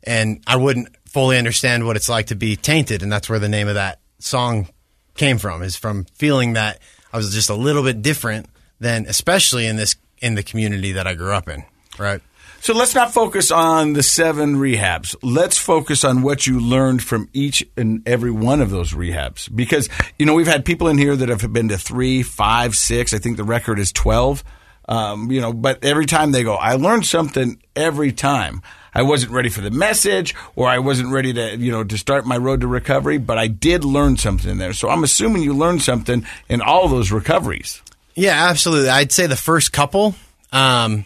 And 0.03 0.43
I 0.47 0.57
wouldn't 0.57 0.89
fully 1.05 1.37
understand 1.37 1.85
what 1.85 1.95
it's 1.95 2.09
like 2.09 2.27
to 2.27 2.35
be 2.35 2.55
tainted. 2.55 3.03
And 3.03 3.11
that's 3.11 3.29
where 3.29 3.39
the 3.39 3.49
name 3.49 3.67
of 3.67 3.75
that 3.75 3.99
song 4.19 4.67
came 5.15 5.37
from 5.37 5.61
is 5.61 5.75
from 5.75 6.05
feeling 6.15 6.53
that 6.53 6.79
I 7.13 7.17
was 7.17 7.33
just 7.33 7.49
a 7.49 7.55
little 7.55 7.83
bit 7.83 8.01
different 8.01 8.47
than, 8.79 9.05
especially 9.05 9.67
in 9.67 9.75
this, 9.75 9.95
in 10.17 10.35
the 10.35 10.43
community 10.43 10.93
that 10.93 11.07
I 11.07 11.13
grew 11.13 11.33
up 11.33 11.47
in. 11.47 11.63
Right. 11.99 12.21
So 12.63 12.73
let's 12.73 12.95
not 12.95 13.13
focus 13.13 13.51
on 13.51 13.91
the 13.91 14.01
seven 14.01 14.55
rehabs. 14.55 15.17
Let's 15.21 15.57
focus 15.57 16.05
on 16.05 16.21
what 16.21 16.47
you 16.47 16.61
learned 16.61 17.03
from 17.03 17.27
each 17.33 17.61
and 17.75 18.07
every 18.07 18.31
one 18.31 18.61
of 18.61 18.69
those 18.69 18.93
rehabs. 18.93 19.53
Because, 19.53 19.89
you 20.17 20.25
know, 20.25 20.33
we've 20.33 20.47
had 20.47 20.63
people 20.63 20.87
in 20.87 20.97
here 20.97 21.13
that 21.13 21.27
have 21.27 21.51
been 21.51 21.67
to 21.67 21.77
three, 21.77 22.23
five, 22.23 22.77
six. 22.77 23.13
I 23.13 23.17
think 23.17 23.35
the 23.35 23.43
record 23.43 23.79
is 23.79 23.91
12. 23.91 24.45
Um, 24.87 25.29
you 25.29 25.41
know, 25.41 25.51
but 25.51 25.83
every 25.83 26.05
time 26.05 26.31
they 26.31 26.43
go, 26.43 26.55
I 26.55 26.75
learned 26.75 27.05
something 27.05 27.61
every 27.75 28.13
time. 28.13 28.61
I 28.93 29.01
wasn't 29.01 29.33
ready 29.33 29.49
for 29.49 29.59
the 29.59 29.69
message 29.69 30.33
or 30.55 30.69
I 30.69 30.79
wasn't 30.79 31.11
ready 31.11 31.33
to, 31.33 31.57
you 31.57 31.69
know, 31.69 31.83
to 31.83 31.97
start 31.97 32.25
my 32.25 32.37
road 32.37 32.61
to 32.61 32.67
recovery, 32.67 33.17
but 33.17 33.37
I 33.37 33.47
did 33.47 33.83
learn 33.83 34.15
something 34.15 34.57
there. 34.57 34.71
So 34.71 34.87
I'm 34.87 35.03
assuming 35.03 35.43
you 35.43 35.53
learned 35.53 35.81
something 35.81 36.25
in 36.47 36.61
all 36.61 36.87
those 36.87 37.11
recoveries. 37.11 37.81
Yeah, 38.15 38.47
absolutely. 38.47 38.87
I'd 38.87 39.11
say 39.11 39.27
the 39.27 39.35
first 39.35 39.73
couple 39.73 40.15
um, 40.53 41.03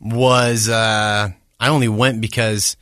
was 0.00 0.68
uh, 0.68 1.30
I 1.60 1.68
only 1.68 1.88
went 1.88 2.20
because 2.20 2.76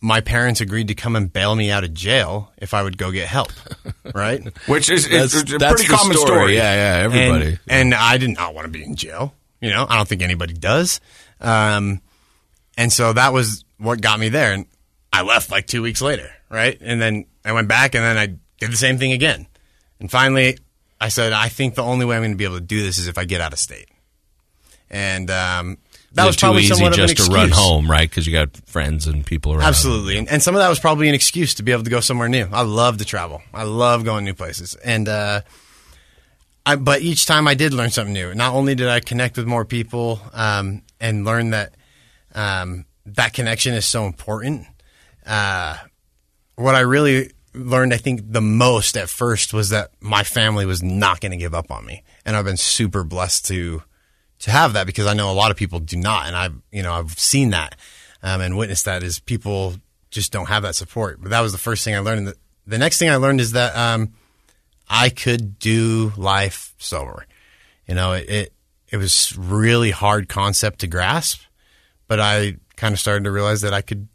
my 0.00 0.20
parents 0.20 0.60
agreed 0.60 0.88
to 0.88 0.94
come 0.94 1.16
and 1.16 1.32
bail 1.32 1.54
me 1.54 1.70
out 1.70 1.82
of 1.84 1.92
jail 1.94 2.52
if 2.58 2.74
I 2.74 2.82
would 2.82 2.96
go 2.98 3.10
get 3.10 3.26
help, 3.28 3.50
right? 4.14 4.42
Which 4.68 4.88
is, 4.90 5.06
is 5.06 5.32
That's- 5.32 5.52
a 5.54 5.58
that's 5.58 5.74
pretty 5.82 5.88
common 5.88 6.16
story. 6.16 6.28
story. 6.28 6.56
Yeah, 6.56 6.74
yeah, 6.98 7.04
everybody. 7.04 7.46
And, 7.68 7.92
and 7.92 7.94
I 7.94 8.18
did 8.18 8.30
not 8.30 8.54
want 8.54 8.66
to 8.66 8.70
be 8.70 8.84
in 8.84 8.94
jail. 8.94 9.34
You 9.60 9.70
know, 9.70 9.86
I 9.88 9.96
don't 9.96 10.06
think 10.06 10.22
anybody 10.22 10.52
does. 10.54 11.00
Um, 11.40 12.00
and 12.76 12.92
so 12.92 13.12
that 13.14 13.32
was 13.32 13.64
what 13.78 14.00
got 14.00 14.20
me 14.20 14.28
there. 14.28 14.52
And 14.52 14.66
I 15.12 15.22
left 15.22 15.50
like 15.50 15.66
two 15.66 15.82
weeks 15.82 16.02
later, 16.02 16.30
right? 16.50 16.76
And 16.80 17.00
then 17.00 17.24
I 17.44 17.52
went 17.52 17.66
back 17.68 17.94
and 17.94 18.04
then 18.04 18.18
I 18.18 18.26
did 18.60 18.70
the 18.70 18.76
same 18.76 18.98
thing 18.98 19.12
again. 19.12 19.46
And 19.98 20.10
finally, 20.10 20.58
I 21.00 21.08
said, 21.08 21.32
I 21.32 21.48
think 21.48 21.74
the 21.74 21.82
only 21.82 22.04
way 22.04 22.16
I'm 22.16 22.22
going 22.22 22.32
to 22.32 22.36
be 22.36 22.44
able 22.44 22.56
to 22.56 22.60
do 22.60 22.82
this 22.82 22.98
is 22.98 23.08
if 23.08 23.16
I 23.16 23.24
get 23.24 23.40
out 23.40 23.52
of 23.54 23.58
state. 23.58 23.88
And 24.90 25.30
um, 25.30 25.78
that 26.16 26.26
was 26.26 26.34
it 26.34 26.38
too 26.38 26.46
probably 26.46 26.62
easy 26.62 26.74
somewhat 26.74 26.92
of 26.92 26.98
an 26.98 27.08
just 27.08 27.30
to 27.30 27.32
run 27.32 27.50
home, 27.50 27.90
right? 27.90 28.08
Because 28.08 28.26
you 28.26 28.32
got 28.32 28.56
friends 28.66 29.06
and 29.06 29.24
people 29.24 29.52
around. 29.52 29.62
Absolutely. 29.62 30.18
And, 30.18 30.28
and 30.28 30.42
some 30.42 30.54
of 30.54 30.60
that 30.60 30.68
was 30.68 30.80
probably 30.80 31.08
an 31.08 31.14
excuse 31.14 31.54
to 31.54 31.62
be 31.62 31.72
able 31.72 31.84
to 31.84 31.90
go 31.90 32.00
somewhere 32.00 32.28
new. 32.28 32.48
I 32.52 32.62
love 32.62 32.98
to 32.98 33.04
travel. 33.04 33.42
I 33.54 33.64
love 33.64 34.04
going 34.04 34.24
new 34.24 34.34
places. 34.34 34.74
And, 34.74 35.08
uh, 35.08 35.42
I, 36.64 36.76
but 36.76 37.02
each 37.02 37.26
time 37.26 37.46
I 37.46 37.54
did 37.54 37.72
learn 37.72 37.90
something 37.90 38.12
new. 38.12 38.34
Not 38.34 38.54
only 38.54 38.74
did 38.74 38.88
I 38.88 39.00
connect 39.00 39.36
with 39.36 39.46
more 39.46 39.64
people, 39.64 40.20
um, 40.32 40.82
and 41.00 41.24
learn 41.24 41.50
that, 41.50 41.74
um, 42.34 42.86
that 43.04 43.32
connection 43.32 43.74
is 43.74 43.84
so 43.84 44.06
important. 44.06 44.66
Uh, 45.24 45.76
what 46.56 46.74
I 46.74 46.80
really 46.80 47.30
learned, 47.54 47.94
I 47.94 47.98
think 47.98 48.22
the 48.24 48.40
most 48.40 48.96
at 48.96 49.08
first 49.08 49.54
was 49.54 49.68
that 49.68 49.90
my 50.00 50.24
family 50.24 50.66
was 50.66 50.82
not 50.82 51.20
going 51.20 51.32
to 51.32 51.38
give 51.38 51.54
up 51.54 51.70
on 51.70 51.84
me. 51.84 52.02
And 52.24 52.34
I've 52.36 52.44
been 52.44 52.56
super 52.56 53.04
blessed 53.04 53.46
to, 53.46 53.82
to 54.40 54.50
have 54.50 54.74
that 54.74 54.86
because 54.86 55.06
I 55.06 55.14
know 55.14 55.30
a 55.30 55.34
lot 55.34 55.50
of 55.50 55.56
people 55.56 55.78
do 55.80 55.96
not. 55.96 56.26
And 56.26 56.36
I've, 56.36 56.54
you 56.70 56.82
know, 56.82 56.92
I've 56.92 57.18
seen 57.18 57.50
that, 57.50 57.76
um, 58.22 58.40
and 58.40 58.56
witnessed 58.56 58.84
that 58.84 59.02
is 59.02 59.18
people 59.18 59.76
just 60.10 60.32
don't 60.32 60.46
have 60.48 60.62
that 60.62 60.74
support. 60.74 61.20
But 61.20 61.30
that 61.30 61.40
was 61.40 61.52
the 61.52 61.58
first 61.58 61.84
thing 61.84 61.94
I 61.94 61.98
learned. 62.00 62.18
And 62.18 62.28
the, 62.28 62.36
the 62.66 62.78
next 62.78 62.98
thing 62.98 63.10
I 63.10 63.16
learned 63.16 63.40
is 63.40 63.52
that, 63.52 63.76
um, 63.76 64.12
I 64.88 65.08
could 65.08 65.58
do 65.58 66.12
life 66.16 66.74
sober. 66.78 67.26
You 67.88 67.94
know, 67.94 68.12
it, 68.12 68.28
it, 68.28 68.52
it 68.90 68.96
was 68.98 69.36
really 69.36 69.90
hard 69.90 70.28
concept 70.28 70.80
to 70.80 70.86
grasp, 70.86 71.40
but 72.06 72.20
I 72.20 72.56
kind 72.76 72.92
of 72.92 73.00
started 73.00 73.24
to 73.24 73.30
realize 73.32 73.62
that 73.62 73.74
I 73.74 73.82
could 73.82 74.06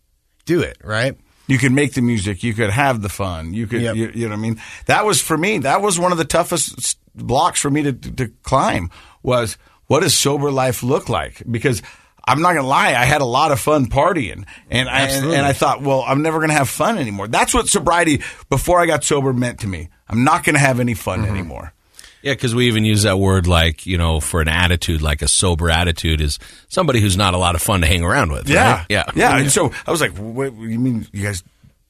do 0.46 0.62
it, 0.62 0.78
right? 0.84 1.18
You 1.48 1.58
could 1.58 1.74
make 1.74 1.94
the 1.94 2.02
music. 2.02 2.44
You 2.44 2.54
could 2.54 2.70
have 2.70 3.02
the 3.02 3.10
fun. 3.10 3.54
You 3.54 3.68
could, 3.68 3.82
Yep. 3.82 3.96
you, 3.96 4.12
you 4.14 4.26
know 4.30 4.36
what 4.36 4.40
I 4.40 4.42
mean? 4.42 4.62
That 4.86 5.06
was 5.06 5.22
for 5.22 5.38
me, 5.38 5.58
that 5.60 5.82
was 5.82 6.00
one 6.00 6.14
of 6.14 6.18
the 6.18 6.26
toughest 6.26 6.98
blocks 7.14 7.60
for 7.60 7.70
me 7.70 7.84
to, 7.84 7.92
to 7.92 8.30
climb 8.44 8.90
was 9.24 9.58
what 9.92 10.04
does 10.04 10.14
sober 10.14 10.52
life 10.52 10.84
look 10.84 11.10
like? 11.10 11.44
Because 11.50 11.82
I'm 12.24 12.42
not 12.42 12.54
going 12.54 12.64
to 12.64 12.68
lie, 12.70 12.90
I 12.90 13.04
had 13.04 13.20
a 13.22 13.26
lot 13.26 13.52
of 13.52 13.60
fun 13.60 13.88
partying 13.88 14.46
and 14.70 14.88
I, 14.88 15.02
and, 15.02 15.10
Absolutely. 15.12 15.36
and 15.38 15.46
I 15.46 15.52
thought, 15.54 15.82
well, 15.82 16.04
I'm 16.08 16.22
never 16.22 16.38
going 16.38 16.50
to 16.50 16.56
have 16.56 16.70
fun 16.70 16.98
anymore. 16.98 17.28
That's 17.28 17.54
what 17.54 17.68
sobriety 17.68 18.22
before 18.50 18.80
I 18.80 18.86
got 18.86 19.04
sober 19.04 19.34
meant 19.34 19.60
to 19.62 19.68
me. 19.68 19.90
I'm 20.08 20.24
not 20.24 20.44
going 20.46 20.54
to 20.56 20.60
have 20.62 20.80
any 20.80 20.94
fun 20.94 21.22
Mm-hmm. 21.24 21.30
anymore. 21.36 21.74
Yeah, 22.22 22.34
because 22.34 22.54
we 22.54 22.68
even 22.68 22.86
use 22.86 23.02
that 23.04 23.18
word 23.18 23.48
like, 23.48 23.88
you 23.88 23.98
know, 23.98 24.20
for 24.20 24.42
an 24.42 24.48
attitude, 24.48 25.02
like 25.02 25.22
a 25.24 25.28
sober 25.28 25.70
attitude 25.72 26.22
is 26.22 26.38
somebody 26.70 27.02
who's 27.02 27.18
not 27.18 27.34
a 27.34 27.38
lot 27.38 27.56
of 27.56 27.62
fun 27.64 27.82
to 27.82 27.88
hang 27.88 28.04
around 28.04 28.32
with. 28.32 28.48
Yeah. 28.48 28.72
right? 28.74 28.86
Yeah. 28.90 29.04
Yeah. 29.16 29.38
And 29.38 29.52
so 29.52 29.72
I 29.88 29.92
was 29.92 30.00
like, 30.00 30.12
wait, 30.18 30.54
you 30.54 30.80
mean 30.80 31.08
you 31.12 31.24
guys 31.24 31.44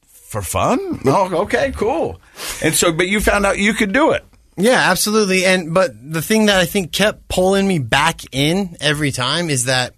for 0.07 0.41
fun? 0.41 1.01
No. 1.03 1.29
Okay, 1.43 1.71
cool. 1.75 2.21
And 2.63 2.73
so, 2.73 2.93
but 2.93 3.09
you 3.09 3.19
found 3.19 3.45
out 3.45 3.59
you 3.59 3.73
could 3.73 3.91
do 3.91 4.11
it. 4.11 4.23
Yeah, 4.57 4.89
absolutely. 4.91 5.45
And 5.45 5.73
but 5.73 5.91
the 6.01 6.21
thing 6.21 6.47
that 6.47 6.59
I 6.59 6.65
think 6.65 6.91
kept 6.91 7.27
pulling 7.27 7.67
me 7.67 7.79
back 7.79 8.21
in 8.31 8.75
every 8.81 9.11
time 9.11 9.49
is 9.49 9.65
that 9.65 9.95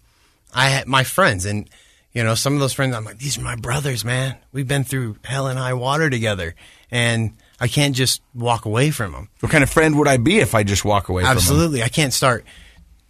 I 0.54 0.70
had 0.70 0.88
my 0.88 1.04
friends 1.04 1.45
and 1.45 1.70
you 2.14 2.24
know 2.24 2.36
some 2.36 2.54
of 2.54 2.60
those 2.60 2.74
friends 2.74 2.95
I'm 2.95 3.06
like 3.06 3.18
these 3.18 3.38
are 3.38 3.41
my 3.41 3.56
brothers, 3.56 4.06
man. 4.06 4.38
We've 4.51 4.68
been 4.68 4.84
through 4.84 5.18
hell 5.24 5.47
and 5.47 5.58
high 5.58 5.74
water 5.74 6.10
together, 6.10 6.56
and 6.91 7.36
I 7.60 7.68
can't 7.68 7.95
just 7.95 8.22
walk 8.34 8.66
away 8.66 8.91
from 8.91 9.14
them. 9.14 9.30
What 9.39 9.51
kind 9.51 9.64
of 9.64 9.70
friend 9.70 9.97
would 9.97 10.08
I 10.08 10.18
be 10.18 10.39
if 10.39 10.54
I 10.54 10.64
just 10.64 10.86
walk 10.86 11.10
away 11.10 11.24
from 11.24 11.30
them? 11.30 11.38
Absolutely, 11.38 11.82
I 11.84 11.89
can't 11.89 12.14
start 12.14 12.45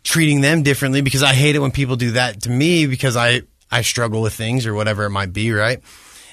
treating 0.03 0.41
them 0.41 0.63
differently 0.63 1.01
because 1.01 1.23
I 1.23 1.33
hate 1.33 1.55
it 1.55 1.59
when 1.59 1.71
people 1.71 1.95
do 1.95 2.11
that 2.11 2.43
to 2.43 2.49
me 2.49 2.87
because 2.87 3.17
I 3.17 3.41
I 3.69 3.81
struggle 3.81 4.21
with 4.21 4.33
things 4.33 4.65
or 4.65 4.73
whatever 4.73 5.03
it 5.03 5.09
might 5.09 5.33
be, 5.33 5.51
right? 5.51 5.81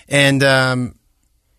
And 0.09 0.43
um, 0.45 0.95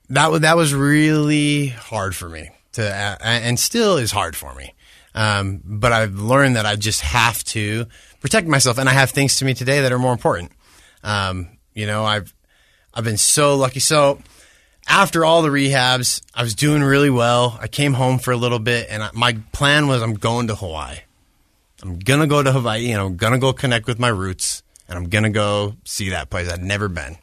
that 0.10 0.32
was 0.32 0.41
that 0.41 0.56
was 0.56 0.74
really 0.74 1.68
hard 1.68 2.16
for 2.16 2.30
me 2.30 2.49
to, 2.74 2.88
uh, 2.88 3.17
and 3.22 3.59
still 3.59 3.97
is 3.97 4.11
hard 4.11 4.36
for 4.36 4.53
me. 4.55 4.74
Um, 5.13 5.61
but 5.63 5.91
I've 5.91 6.15
learned 6.15 6.55
that 6.55 6.65
I 6.65 6.76
just 6.76 7.01
have 7.01 7.43
to 7.45 7.86
protect 8.22 8.47
myself, 8.47 8.78
and 8.78 8.88
I 8.88 8.93
have 8.93 9.11
things 9.11 9.38
to 9.38 9.45
me 9.45 9.53
today 9.53 9.82
that 9.82 9.91
are 9.91 9.99
more 9.99 10.13
important. 10.13 10.51
Um, 11.03 11.57
you 11.74 11.86
know, 11.86 12.05
I've 12.05 12.34
I've 12.93 13.03
been 13.03 13.17
so 13.17 13.55
lucky. 13.55 13.80
So 13.80 14.19
after 14.88 15.26
all 15.26 15.41
the 15.41 15.49
rehabs, 15.49 16.22
I 16.34 16.43
was 16.43 16.55
doing 16.55 16.84
really 16.84 17.09
well. 17.09 17.57
I 17.61 17.67
came 17.67 17.93
home 17.93 18.19
for 18.19 18.32
a 18.32 18.38
little 18.38 18.59
bit, 18.59 18.88
and 18.89 19.03
I, 19.03 19.09
my 19.13 19.38
plan 19.51 19.88
was 19.88 20.01
I'm 20.01 20.13
going 20.13 20.47
to 20.47 20.55
Hawaii. 20.55 20.99
I'm 21.82 21.99
gonna 21.99 22.28
go 22.28 22.43
to 22.43 22.51
Hawaii, 22.51 22.91
and 22.91 23.01
I'm 23.01 23.17
gonna 23.17 23.39
go 23.39 23.53
connect 23.53 23.88
with 23.88 23.99
my 23.99 24.09
roots, 24.09 24.63
and 24.88 24.97
I'm 24.97 25.09
gonna 25.09 25.30
go 25.30 25.76
see 25.84 26.09
that 26.09 26.30
place 26.30 26.49
I'd 26.49 26.61
never 26.61 26.88
been. 26.88 27.17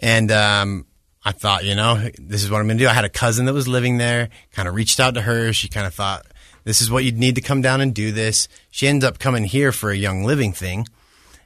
And 0.00 0.30
um, 0.30 0.86
I 1.24 1.32
thought, 1.32 1.64
you 1.64 1.74
know, 1.74 2.08
this 2.18 2.44
is 2.44 2.50
what 2.50 2.60
I'm 2.60 2.66
gonna 2.66 2.78
do. 2.78 2.88
I 2.88 2.92
had 2.92 3.04
a 3.04 3.08
cousin 3.08 3.46
that 3.46 3.54
was 3.54 3.66
living 3.66 3.96
there. 3.96 4.28
Kind 4.52 4.68
of 4.68 4.74
reached 4.74 5.00
out 5.00 5.14
to 5.14 5.22
her. 5.22 5.52
She 5.52 5.68
kind 5.68 5.86
of 5.86 5.94
thought, 5.94 6.26
this 6.64 6.80
is 6.80 6.90
what 6.90 7.04
you'd 7.04 7.18
need 7.18 7.34
to 7.36 7.40
come 7.40 7.62
down 7.62 7.80
and 7.80 7.94
do 7.94 8.12
this. 8.12 8.48
She 8.70 8.86
ends 8.86 9.04
up 9.04 9.18
coming 9.18 9.44
here 9.44 9.72
for 9.72 9.90
a 9.90 9.96
young 9.96 10.24
living 10.24 10.52
thing, 10.52 10.86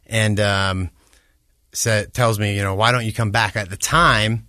and 0.06 0.40
um, 0.40 0.90
said 1.72 2.14
tells 2.14 2.38
me, 2.38 2.56
you 2.56 2.62
know, 2.62 2.74
why 2.74 2.92
don't 2.92 3.04
you 3.04 3.12
come 3.12 3.30
back? 3.30 3.56
At 3.56 3.70
the 3.70 3.76
time, 3.76 4.46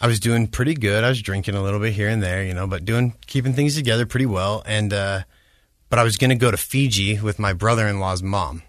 I 0.00 0.06
was 0.06 0.20
doing 0.20 0.46
pretty 0.48 0.74
good. 0.74 1.04
I 1.04 1.08
was 1.08 1.22
drinking 1.22 1.54
a 1.54 1.62
little 1.62 1.80
bit 1.80 1.92
here 1.92 2.08
and 2.08 2.22
there, 2.22 2.42
you 2.44 2.54
know, 2.54 2.66
but 2.66 2.84
doing 2.84 3.14
keeping 3.26 3.54
things 3.54 3.74
together 3.74 4.06
pretty 4.06 4.26
well. 4.26 4.62
And 4.66 4.92
uh, 4.92 5.22
but 5.88 5.98
I 5.98 6.02
was 6.02 6.16
going 6.16 6.30
to 6.30 6.36
go 6.36 6.50
to 6.50 6.56
Fiji 6.56 7.20
with 7.20 7.38
my 7.38 7.52
brother-in-law's 7.52 8.22
mom, 8.22 8.62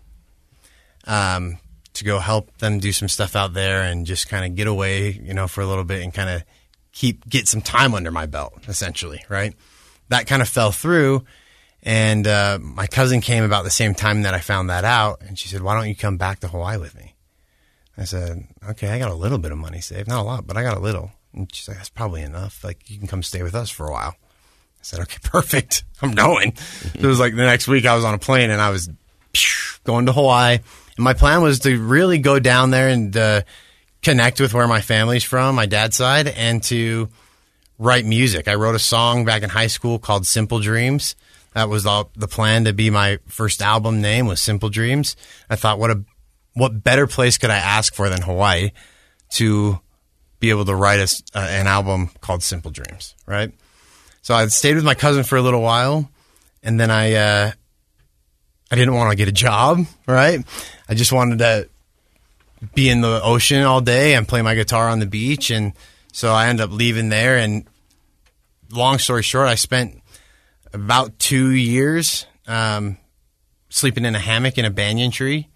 um, 1.05 1.57
to 1.95 2.03
go 2.03 2.19
help 2.19 2.57
them 2.57 2.79
do 2.79 2.91
some 2.91 3.07
stuff 3.07 3.35
out 3.35 3.53
there 3.53 3.81
and 3.81 4.05
just 4.05 4.29
kind 4.29 4.45
of 4.45 4.55
get 4.55 4.67
away, 4.67 5.11
you 5.11 5.33
know, 5.33 5.47
for 5.47 5.61
a 5.61 5.65
little 5.65 5.83
bit 5.83 6.03
and 6.03 6.13
kind 6.13 6.29
of 6.29 6.43
keep 6.91 7.27
get 7.27 7.47
some 7.47 7.61
time 7.61 7.93
under 7.93 8.11
my 8.11 8.25
belt, 8.25 8.53
essentially, 8.67 9.23
right? 9.29 9.53
That 10.09 10.27
kind 10.27 10.41
of 10.41 10.49
fell 10.49 10.71
through. 10.71 11.25
And 11.83 12.25
uh, 12.25 12.57
my 12.61 12.87
cousin 12.87 13.21
came 13.21 13.43
about 13.43 13.63
the 13.63 13.69
same 13.69 13.93
time 13.93 14.23
that 14.23 14.33
I 14.33 14.39
found 14.39 14.71
that 14.71 14.83
out, 14.85 15.21
and 15.21 15.37
she 15.37 15.47
said, 15.47 15.61
"Why 15.61 15.75
don't 15.75 15.87
you 15.87 15.95
come 15.95 16.17
back 16.17 16.39
to 16.39 16.47
Hawaii 16.47 16.77
with 16.79 16.95
me?" 16.95 17.13
I 17.95 18.05
said, 18.05 18.47
"Okay, 18.71 18.89
I 18.89 18.97
got 18.97 19.11
a 19.11 19.15
little 19.15 19.37
bit 19.37 19.51
of 19.51 19.59
money 19.59 19.81
saved, 19.81 20.07
not 20.07 20.21
a 20.21 20.23
lot, 20.23 20.47
but 20.47 20.57
I 20.57 20.63
got 20.63 20.77
a 20.77 20.79
little." 20.79 21.11
And 21.31 21.53
she's 21.53 21.67
like, 21.67 21.77
"That's 21.77 21.89
probably 21.89 22.23
enough. 22.23 22.63
Like, 22.63 22.89
you 22.89 22.97
can 22.97 23.07
come 23.07 23.21
stay 23.21 23.43
with 23.43 23.53
us 23.53 23.69
for 23.69 23.85
a 23.85 23.91
while." 23.91 24.15
I 24.17 24.81
said, 24.81 24.99
"Okay, 25.01 25.19
perfect. 25.23 25.83
I'm 26.01 26.15
going." 26.15 26.53
It 26.95 27.05
was 27.05 27.19
like 27.19 27.35
the 27.35 27.43
next 27.43 27.67
week 27.67 27.85
I 27.85 27.95
was 27.95 28.03
on 28.03 28.15
a 28.15 28.19
plane 28.19 28.49
and 28.49 28.61
I 28.61 28.71
was 28.71 28.89
going 29.83 30.07
to 30.07 30.11
Hawaii, 30.11 30.59
and 30.97 31.03
my 31.03 31.13
plan 31.13 31.41
was 31.41 31.59
to 31.59 31.79
really 31.79 32.19
go 32.19 32.39
down 32.39 32.71
there 32.71 32.87
and 32.87 33.15
uh, 33.15 33.41
connect 34.01 34.39
with 34.39 34.53
where 34.53 34.67
my 34.67 34.81
family's 34.81 35.23
from, 35.23 35.55
my 35.55 35.65
dad's 35.65 35.97
side, 35.97 36.27
and 36.27 36.61
to 36.63 37.09
write 37.77 38.05
music. 38.05 38.47
I 38.47 38.55
wrote 38.55 38.75
a 38.75 38.79
song 38.79 39.25
back 39.25 39.43
in 39.43 39.49
high 39.49 39.67
school 39.67 39.99
called 39.99 40.25
Simple 40.25 40.59
Dreams. 40.59 41.15
That 41.53 41.69
was 41.69 41.85
all, 41.85 42.11
the 42.15 42.27
plan 42.27 42.65
to 42.65 42.73
be 42.73 42.89
my 42.89 43.19
first 43.27 43.61
album 43.61 44.01
name 44.01 44.27
was 44.27 44.41
Simple 44.41 44.69
Dreams. 44.69 45.15
I 45.49 45.55
thought, 45.55 45.79
what 45.79 45.91
a 45.91 46.03
what 46.53 46.83
better 46.83 47.05
place 47.05 47.37
could 47.37 47.49
I 47.49 47.57
ask 47.57 47.93
for 47.93 48.07
than 48.07 48.21
Hawaii 48.21 48.71
to 49.31 49.79
be 50.39 50.49
able 50.49 50.65
to 50.65 50.75
write 50.75 50.99
a 50.99 51.37
uh, 51.37 51.41
an 51.41 51.67
album 51.67 52.11
called 52.21 52.43
Simple 52.43 52.71
Dreams, 52.71 53.15
right? 53.25 53.51
So 54.21 54.33
I 54.33 54.47
stayed 54.47 54.75
with 54.75 54.85
my 54.85 54.95
cousin 54.95 55.23
for 55.23 55.37
a 55.37 55.41
little 55.41 55.61
while, 55.61 56.09
and 56.63 56.79
then 56.79 56.91
I 56.91 57.13
uh, 57.13 57.51
I 58.72 58.76
didn't 58.76 58.95
want 58.95 59.11
to 59.11 59.16
get 59.16 59.28
a 59.28 59.32
job, 59.32 59.86
right? 60.07 60.43
I 60.89 60.93
just 60.93 61.11
wanted 61.11 61.39
to 61.39 61.70
be 62.74 62.89
in 62.89 63.01
the 63.01 63.22
ocean 63.24 63.61
all 63.63 63.82
day 63.82 64.16
and 64.16 64.28
play 64.28 64.41
my 64.41 64.55
guitar 64.55 64.89
on 64.89 64.99
the 64.99 65.05
beach, 65.05 65.51
and 65.51 65.74
so 66.11 66.32
I 66.34 66.47
ended 66.47 66.63
up 66.63 66.72
leaving 66.72 67.09
there. 67.09 67.38
And 67.38 67.66
long 68.72 68.97
story 68.97 69.24
short, 69.24 69.47
I 69.47 69.55
spent 69.55 70.01
about 70.74 71.20
two 71.20 71.51
years 71.51 72.26
um, 72.47 72.97
sleeping 73.70 74.05
in 74.05 74.16
a 74.16 74.20
hammock 74.20 74.57
in 74.57 74.66
a 74.66 74.70
banyan 74.70 75.11
tree 75.11 75.49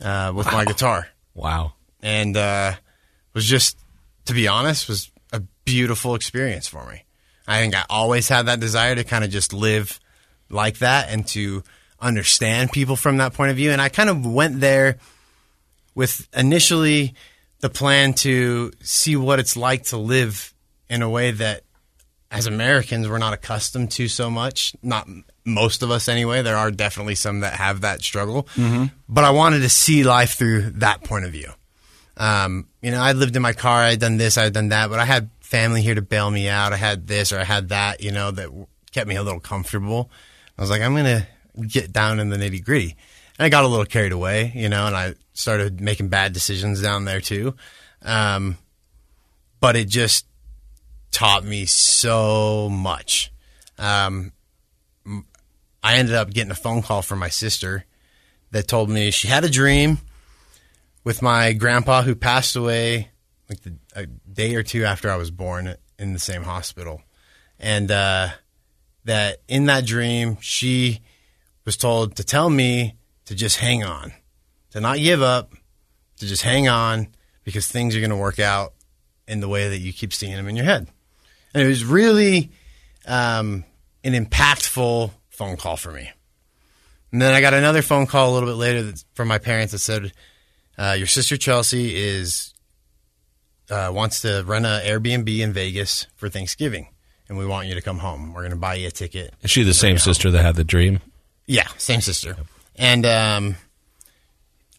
uh, 0.00 0.32
with 0.34 0.46
my 0.46 0.64
guitar. 0.64 1.08
Wow. 1.34 1.74
And 2.02 2.36
uh, 2.36 2.74
was 3.34 3.44
just, 3.44 3.78
to 4.26 4.32
be 4.32 4.48
honest, 4.48 4.88
was 4.88 5.10
a 5.32 5.42
beautiful 5.64 6.14
experience 6.14 6.66
for 6.66 6.88
me. 6.88 7.04
I 7.46 7.60
think 7.60 7.74
I 7.74 7.84
always 7.90 8.28
had 8.28 8.46
that 8.46 8.60
desire 8.60 8.94
to 8.94 9.04
kind 9.04 9.24
of 9.24 9.30
just 9.30 9.52
live 9.52 9.98
like 10.48 10.78
that 10.78 11.10
and 11.10 11.26
to 11.28 11.62
understand 12.00 12.72
people 12.72 12.96
from 12.96 13.18
that 13.18 13.32
point 13.34 13.50
of 13.50 13.56
view. 13.56 13.70
And 13.70 13.80
I 13.80 13.88
kind 13.88 14.08
of 14.10 14.24
went 14.26 14.60
there 14.60 14.98
with 15.94 16.28
initially 16.36 17.14
the 17.60 17.68
plan 17.70 18.14
to 18.14 18.72
see 18.82 19.16
what 19.16 19.38
it's 19.38 19.56
like 19.56 19.84
to 19.84 19.96
live 19.96 20.54
in 20.88 21.02
a 21.02 21.10
way 21.10 21.30
that 21.30 21.62
as 22.30 22.46
Americans 22.46 23.08
we're 23.08 23.18
not 23.18 23.32
accustomed 23.32 23.90
to 23.92 24.08
so 24.08 24.30
much. 24.30 24.74
Not 24.82 25.08
most 25.44 25.82
of 25.82 25.90
us 25.90 26.08
anyway. 26.08 26.42
There 26.42 26.56
are 26.56 26.70
definitely 26.70 27.16
some 27.16 27.40
that 27.40 27.54
have 27.54 27.80
that 27.80 28.02
struggle. 28.02 28.44
Mhm. 28.56 28.92
But 29.08 29.24
I 29.24 29.30
wanted 29.30 29.60
to 29.60 29.68
see 29.68 30.04
life 30.04 30.34
through 30.34 30.70
that 30.76 31.02
point 31.04 31.24
of 31.24 31.32
view. 31.32 31.52
Um, 32.16 32.68
you 32.82 32.90
know, 32.92 33.00
I 33.02 33.12
lived 33.12 33.34
in 33.36 33.42
my 33.42 33.52
car. 33.52 33.82
I'd 33.82 33.98
done 34.00 34.16
this. 34.16 34.38
I'd 34.38 34.52
done 34.52 34.68
that, 34.68 34.90
but 34.90 35.00
I 35.00 35.04
had 35.06 35.30
family 35.40 35.82
here 35.82 35.94
to 35.94 36.02
bail 36.02 36.30
me 36.30 36.48
out. 36.48 36.72
I 36.72 36.76
had 36.76 37.06
this 37.08 37.32
or 37.32 37.40
I 37.40 37.44
had 37.44 37.70
that. 37.70 38.00
You 38.02 38.12
know, 38.12 38.30
that 38.30 38.48
kept 38.92 39.08
me 39.08 39.16
a 39.16 39.22
little 39.22 39.40
comfortable. 39.40 40.10
I 40.56 40.60
was 40.60 40.70
like, 40.70 40.82
I'm 40.82 40.94
gonna 40.94 41.26
get 41.66 41.92
down 41.92 42.20
in 42.20 42.30
the 42.30 42.36
nitty 42.36 42.64
gritty. 42.64 42.96
And 43.38 43.46
I 43.46 43.48
got 43.48 43.64
a 43.64 43.68
little 43.68 43.86
carried 43.86 44.12
away, 44.12 44.52
you 44.54 44.68
know, 44.68 44.86
and 44.86 44.96
I 44.96 45.14
started 45.32 45.80
making 45.80 46.08
bad 46.08 46.32
decisions 46.32 46.82
down 46.82 47.04
there 47.04 47.20
too. 47.20 47.54
Um, 48.02 48.58
but 49.60 49.76
it 49.76 49.88
just 49.88 50.26
taught 51.10 51.44
me 51.44 51.66
so 51.66 52.68
much. 52.68 53.32
Um, 53.78 54.32
I 55.82 55.96
ended 55.96 56.14
up 56.14 56.30
getting 56.30 56.50
a 56.50 56.56
phone 56.56 56.82
call 56.82 57.02
from 57.02 57.18
my 57.18 57.28
sister 57.28 57.84
that 58.50 58.68
told 58.68 58.90
me 58.90 59.10
she 59.10 59.28
had 59.28 59.44
a 59.44 59.48
dream 59.48 59.98
with 61.04 61.22
my 61.22 61.52
grandpa 61.52 62.02
who 62.02 62.14
passed 62.14 62.56
away 62.56 63.10
like 63.48 63.60
the, 63.62 63.74
a 63.96 64.06
day 64.06 64.54
or 64.54 64.62
two 64.62 64.84
after 64.84 65.10
I 65.10 65.16
was 65.16 65.30
born 65.30 65.74
in 65.98 66.12
the 66.12 66.18
same 66.18 66.42
hospital. 66.42 67.02
And 67.58 67.90
uh, 67.90 68.28
that 69.04 69.38
in 69.48 69.66
that 69.66 69.86
dream, 69.86 70.38
she 70.40 71.00
was 71.70 71.76
told 71.76 72.16
to 72.16 72.24
tell 72.24 72.50
me 72.50 72.96
to 73.26 73.34
just 73.36 73.58
hang 73.58 73.84
on, 73.84 74.12
to 74.72 74.80
not 74.80 74.98
give 74.98 75.22
up, 75.22 75.52
to 76.16 76.26
just 76.26 76.42
hang 76.42 76.66
on 76.66 77.06
because 77.44 77.68
things 77.68 77.94
are 77.94 78.00
going 78.00 78.10
to 78.10 78.16
work 78.16 78.40
out 78.40 78.72
in 79.28 79.38
the 79.38 79.48
way 79.48 79.68
that 79.68 79.78
you 79.78 79.92
keep 79.92 80.12
seeing 80.12 80.32
them 80.32 80.48
in 80.48 80.56
your 80.56 80.64
head. 80.64 80.88
And 81.54 81.62
it 81.62 81.68
was 81.68 81.84
really 81.84 82.50
um, 83.06 83.64
an 84.02 84.14
impactful 84.14 85.12
phone 85.28 85.56
call 85.56 85.76
for 85.76 85.92
me. 85.92 86.10
And 87.12 87.22
then 87.22 87.34
I 87.34 87.40
got 87.40 87.54
another 87.54 87.82
phone 87.82 88.08
call 88.08 88.30
a 88.30 88.34
little 88.34 88.48
bit 88.48 88.56
later 88.56 88.92
from 89.14 89.28
my 89.28 89.38
parents 89.38 89.70
that 89.70 89.78
said, 89.78 90.12
uh, 90.76 90.96
"Your 90.98 91.06
sister 91.06 91.36
Chelsea 91.36 91.94
is 91.94 92.52
uh, 93.70 93.92
wants 93.94 94.22
to 94.22 94.42
rent 94.44 94.66
an 94.66 94.82
Airbnb 94.82 95.38
in 95.38 95.52
Vegas 95.52 96.08
for 96.16 96.28
Thanksgiving, 96.28 96.88
and 97.28 97.38
we 97.38 97.46
want 97.46 97.68
you 97.68 97.74
to 97.74 97.80
come 97.80 98.00
home. 98.00 98.32
We're 98.34 98.42
going 98.42 98.50
to 98.50 98.56
buy 98.56 98.74
you 98.74 98.88
a 98.88 98.90
ticket." 98.90 99.34
Is 99.42 99.52
she 99.52 99.62
the 99.62 99.72
same 99.72 99.98
sister 99.98 100.30
home. 100.30 100.32
that 100.34 100.42
had 100.42 100.56
the 100.56 100.64
dream? 100.64 100.98
Yeah, 101.50 101.68
same 101.78 102.00
sister. 102.00 102.36
And 102.76 103.04
um, 103.04 103.56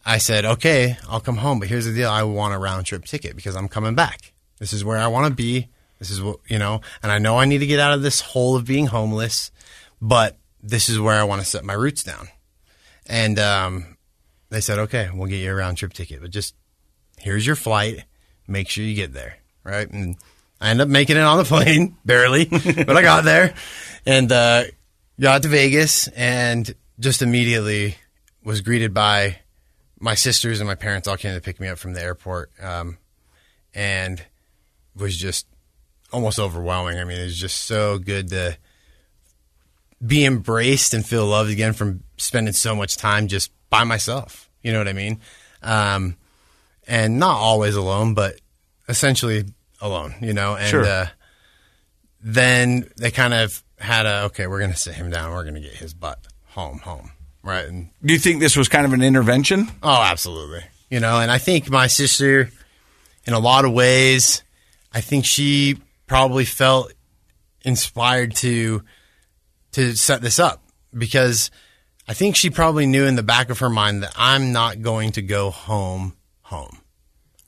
I 0.04 0.18
said, 0.18 0.44
"Okay, 0.44 0.96
I'll 1.08 1.20
come 1.20 1.36
home, 1.36 1.60
but 1.60 1.68
here's 1.68 1.86
the 1.86 1.92
deal: 1.92 2.10
I 2.10 2.22
want 2.22 2.54
a 2.54 2.58
round 2.58 2.86
trip 2.86 3.04
ticket 3.04 3.36
because 3.36 3.56
I'm 3.56 3.68
coming 3.68 3.94
back. 3.94 4.32
This 4.58 4.72
is 4.72 4.84
where 4.84 4.98
I 4.98 5.06
want 5.08 5.28
to 5.28 5.34
be. 5.34 5.68
This 5.98 6.10
is 6.10 6.22
what 6.22 6.38
you 6.48 6.58
know, 6.58 6.80
and 7.02 7.12
I 7.12 7.18
know 7.18 7.38
I 7.38 7.44
need 7.44 7.58
to 7.58 7.66
get 7.66 7.78
out 7.78 7.92
of 7.92 8.02
this 8.02 8.20
hole 8.20 8.56
of 8.56 8.66
being 8.66 8.86
homeless, 8.86 9.50
but." 10.00 10.36
this 10.62 10.88
is 10.88 10.98
where 11.00 11.18
I 11.18 11.24
want 11.24 11.42
to 11.42 11.46
set 11.46 11.64
my 11.64 11.72
roots 11.72 12.04
down. 12.04 12.28
And 13.06 13.38
um, 13.38 13.96
they 14.50 14.60
said, 14.60 14.78
okay, 14.78 15.10
we'll 15.12 15.28
get 15.28 15.38
you 15.38 15.50
a 15.50 15.54
round 15.54 15.76
trip 15.76 15.92
ticket, 15.92 16.20
but 16.20 16.30
just 16.30 16.54
here's 17.18 17.46
your 17.46 17.56
flight. 17.56 18.04
Make 18.46 18.68
sure 18.68 18.84
you 18.84 18.94
get 18.94 19.12
there. 19.12 19.38
Right. 19.64 19.90
And 19.90 20.16
I 20.60 20.70
ended 20.70 20.84
up 20.84 20.88
making 20.88 21.16
it 21.16 21.22
on 21.22 21.38
the 21.38 21.44
plane, 21.44 21.96
barely, 22.04 22.44
but 22.44 22.96
I 22.96 23.02
got 23.02 23.24
there 23.24 23.54
and 24.06 24.30
uh, 24.30 24.64
got 25.22 25.42
to 25.42 25.48
Vegas 25.48 26.08
and 26.08 26.74
just 26.98 27.22
immediately 27.22 27.96
was 28.42 28.60
greeted 28.60 28.92
by 28.92 29.38
my 30.00 30.16
sisters 30.16 30.60
and 30.60 30.66
my 30.68 30.74
parents 30.74 31.06
all 31.06 31.16
came 31.16 31.32
to 31.32 31.40
pick 31.40 31.60
me 31.60 31.68
up 31.68 31.78
from 31.78 31.94
the 31.94 32.02
airport. 32.02 32.50
Um, 32.60 32.98
and 33.72 34.20
was 34.96 35.16
just 35.16 35.46
almost 36.12 36.40
overwhelming. 36.40 36.98
I 36.98 37.04
mean, 37.04 37.20
it 37.20 37.24
was 37.24 37.38
just 37.38 37.62
so 37.64 37.98
good 37.98 38.30
to 38.30 38.58
be 40.04 40.24
embraced 40.24 40.92
and 40.92 41.06
feel 41.06 41.24
loved 41.24 41.50
again 41.50 41.72
from 41.72 42.02
spending 42.16 42.52
so 42.52 42.74
much 42.74 42.96
time 42.96 43.28
just 43.28 43.52
by 43.70 43.84
myself. 43.84 44.50
You 44.60 44.72
know 44.72 44.78
what 44.78 44.88
I 44.88 44.92
mean? 44.92 45.20
Um, 45.62 46.16
and 46.88 47.20
not 47.20 47.36
always 47.36 47.76
alone, 47.76 48.14
but 48.14 48.40
essentially 48.88 49.44
alone, 49.80 50.16
you 50.20 50.34
know? 50.34 50.56
And, 50.56 50.68
sure. 50.68 50.84
uh, 50.84 51.06
then 52.20 52.90
they 52.96 53.12
kind 53.12 53.34
of 53.34 53.62
had 53.82 54.06
a, 54.06 54.24
okay, 54.24 54.46
we're 54.46 54.60
going 54.60 54.70
to 54.70 54.76
sit 54.76 54.94
him 54.94 55.10
down. 55.10 55.32
We're 55.32 55.42
going 55.42 55.54
to 55.54 55.60
get 55.60 55.74
his 55.74 55.94
butt 55.94 56.18
home, 56.46 56.78
home. 56.78 57.10
Right. 57.42 57.66
And 57.66 57.90
do 58.04 58.12
you 58.12 58.20
think 58.20 58.40
this 58.40 58.56
was 58.56 58.68
kind 58.68 58.86
of 58.86 58.92
an 58.92 59.02
intervention? 59.02 59.68
Oh, 59.82 60.02
absolutely. 60.02 60.62
You 60.90 61.00
know, 61.00 61.18
and 61.18 61.30
I 61.30 61.38
think 61.38 61.68
my 61.70 61.88
sister, 61.88 62.50
in 63.24 63.34
a 63.34 63.38
lot 63.38 63.64
of 63.64 63.72
ways, 63.72 64.42
I 64.92 65.00
think 65.00 65.24
she 65.24 65.78
probably 66.06 66.44
felt 66.44 66.92
inspired 67.62 68.36
to, 68.36 68.82
to 69.72 69.96
set 69.96 70.22
this 70.22 70.38
up 70.38 70.62
because 70.96 71.50
I 72.06 72.14
think 72.14 72.36
she 72.36 72.50
probably 72.50 72.86
knew 72.86 73.04
in 73.06 73.16
the 73.16 73.22
back 73.22 73.50
of 73.50 73.60
her 73.60 73.70
mind 73.70 74.02
that 74.02 74.12
I'm 74.16 74.52
not 74.52 74.82
going 74.82 75.12
to 75.12 75.22
go 75.22 75.50
home 75.50 76.14
home. 76.42 76.78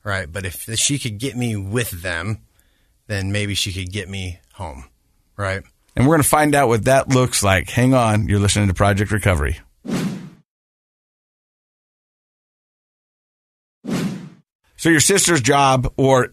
Right. 0.02 0.30
But 0.30 0.44
if 0.44 0.64
she 0.78 0.98
could 0.98 1.18
get 1.18 1.36
me 1.36 1.56
with 1.56 1.90
them, 1.90 2.40
then 3.06 3.32
maybe 3.32 3.54
she 3.54 3.72
could 3.72 3.92
get 3.92 4.08
me 4.08 4.40
home. 4.54 4.84
Right. 5.36 5.62
And 5.96 6.06
we're 6.06 6.14
going 6.14 6.22
to 6.22 6.28
find 6.28 6.54
out 6.54 6.68
what 6.68 6.84
that 6.84 7.08
looks 7.08 7.42
like. 7.42 7.70
Hang 7.70 7.94
on. 7.94 8.28
You're 8.28 8.40
listening 8.40 8.68
to 8.68 8.74
Project 8.74 9.10
Recovery. 9.10 9.58
So 14.76 14.90
your 14.90 15.00
sister's 15.00 15.40
job 15.40 15.92
or 15.96 16.28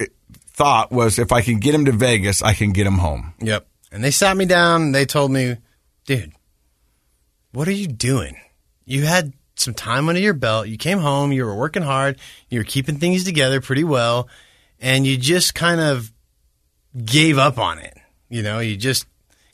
thought 0.49 0.91
was 0.91 1.19
if 1.19 1.31
I 1.31 1.41
can 1.41 1.59
get 1.59 1.73
him 1.73 1.85
to 1.85 1.91
Vegas, 1.91 2.41
I 2.41 2.53
can 2.53 2.73
get 2.73 2.85
him 2.85 2.97
home. 2.97 3.33
Yep. 3.39 3.67
And 3.91 4.03
they 4.03 4.11
sat 4.11 4.35
me 4.35 4.45
down. 4.45 4.91
They 4.91 5.05
told 5.05 5.31
me, 5.31 5.57
dude, 6.05 6.33
what 7.53 7.67
are 7.67 7.73
you 7.73 7.87
doing? 7.87 8.35
You 8.85 9.05
had 9.05 9.33
some 9.55 9.73
time 9.73 10.09
under 10.09 10.19
your 10.19 10.33
belt. 10.33 10.67
You 10.67 10.77
came 10.77 10.97
home. 10.97 11.31
You 11.31 11.45
were 11.45 11.55
working 11.55 11.83
hard. 11.83 12.19
You 12.49 12.59
were 12.59 12.65
keeping 12.65 12.97
things 12.97 13.23
together 13.23 13.61
pretty 13.61 13.83
well. 13.83 14.27
And 14.79 15.05
you 15.05 15.17
just 15.17 15.55
kind 15.55 15.79
of 15.79 16.11
gave 17.05 17.37
up 17.37 17.57
on 17.57 17.79
it. 17.79 17.95
You 18.27 18.41
know, 18.43 18.59
you 18.59 18.75
just 18.75 19.05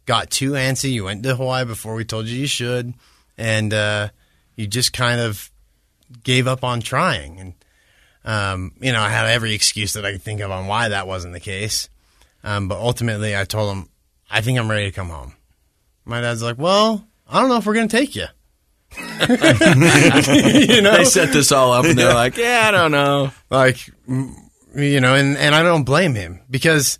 got 0.07 0.31
too 0.31 0.53
antsy. 0.53 0.91
You 0.91 1.03
went 1.03 1.21
to 1.23 1.35
Hawaii 1.35 1.65
before 1.65 1.93
we 1.93 2.05
told 2.05 2.25
you 2.25 2.39
you 2.39 2.47
should. 2.47 2.95
And 3.37 3.71
uh, 3.71 4.09
you 4.55 4.65
just 4.65 4.93
kind 4.93 5.21
of 5.21 5.51
gave 6.23 6.47
up 6.47 6.63
on 6.63 6.79
trying. 6.79 7.39
And, 7.39 7.53
um, 8.25 8.71
you 8.79 8.91
know, 8.91 9.01
I 9.01 9.09
had 9.09 9.27
every 9.27 9.53
excuse 9.53 9.93
that 9.93 10.05
I 10.05 10.13
could 10.13 10.23
think 10.23 10.39
of 10.41 10.49
on 10.49 10.65
why 10.65 10.89
that 10.89 11.05
wasn't 11.05 11.33
the 11.33 11.39
case. 11.39 11.89
Um, 12.43 12.67
but 12.67 12.79
ultimately, 12.79 13.37
I 13.37 13.43
told 13.43 13.75
him, 13.75 13.89
I 14.31 14.41
think 14.41 14.57
I'm 14.57 14.71
ready 14.71 14.85
to 14.85 14.95
come 14.95 15.09
home. 15.09 15.33
My 16.05 16.21
dad's 16.21 16.41
like, 16.41 16.57
well, 16.57 17.05
I 17.29 17.39
don't 17.39 17.49
know 17.49 17.57
if 17.57 17.65
we're 17.65 17.73
going 17.75 17.89
to 17.89 17.97
take 17.97 18.15
you. 18.15 18.25
you 18.97 20.81
know, 20.81 20.95
they 20.95 21.03
set 21.03 21.33
this 21.33 21.51
all 21.51 21.73
up 21.73 21.83
and 21.83 21.99
they're 21.99 22.13
like, 22.13 22.37
yeah, 22.37 22.65
I 22.67 22.71
don't 22.71 22.91
know. 22.91 23.31
Like, 23.49 23.85
you 24.07 25.01
know, 25.01 25.15
and, 25.15 25.37
and 25.37 25.53
I 25.53 25.61
don't 25.61 25.83
blame 25.83 26.15
him 26.15 26.39
because, 26.49 26.97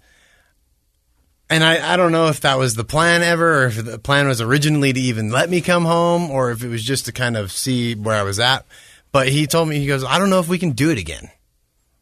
and 1.49 1.63
I, 1.63 1.93
I 1.93 1.97
don't 1.97 2.11
know 2.11 2.27
if 2.27 2.41
that 2.41 2.57
was 2.57 2.75
the 2.75 2.83
plan 2.83 3.21
ever 3.23 3.63
or 3.63 3.67
if 3.67 3.83
the 3.83 3.99
plan 3.99 4.27
was 4.27 4.41
originally 4.41 4.93
to 4.93 4.99
even 4.99 5.31
let 5.31 5.49
me 5.49 5.61
come 5.61 5.85
home 5.85 6.29
or 6.29 6.51
if 6.51 6.63
it 6.63 6.67
was 6.67 6.83
just 6.83 7.05
to 7.05 7.11
kind 7.11 7.37
of 7.37 7.51
see 7.51 7.95
where 7.95 8.15
I 8.15 8.23
was 8.23 8.39
at. 8.39 8.65
But 9.11 9.29
he 9.29 9.47
told 9.47 9.69
me, 9.69 9.79
he 9.79 9.87
goes, 9.87 10.03
I 10.03 10.19
don't 10.19 10.29
know 10.29 10.39
if 10.39 10.49
we 10.49 10.59
can 10.59 10.71
do 10.71 10.91
it 10.91 10.97
again. 10.97 11.29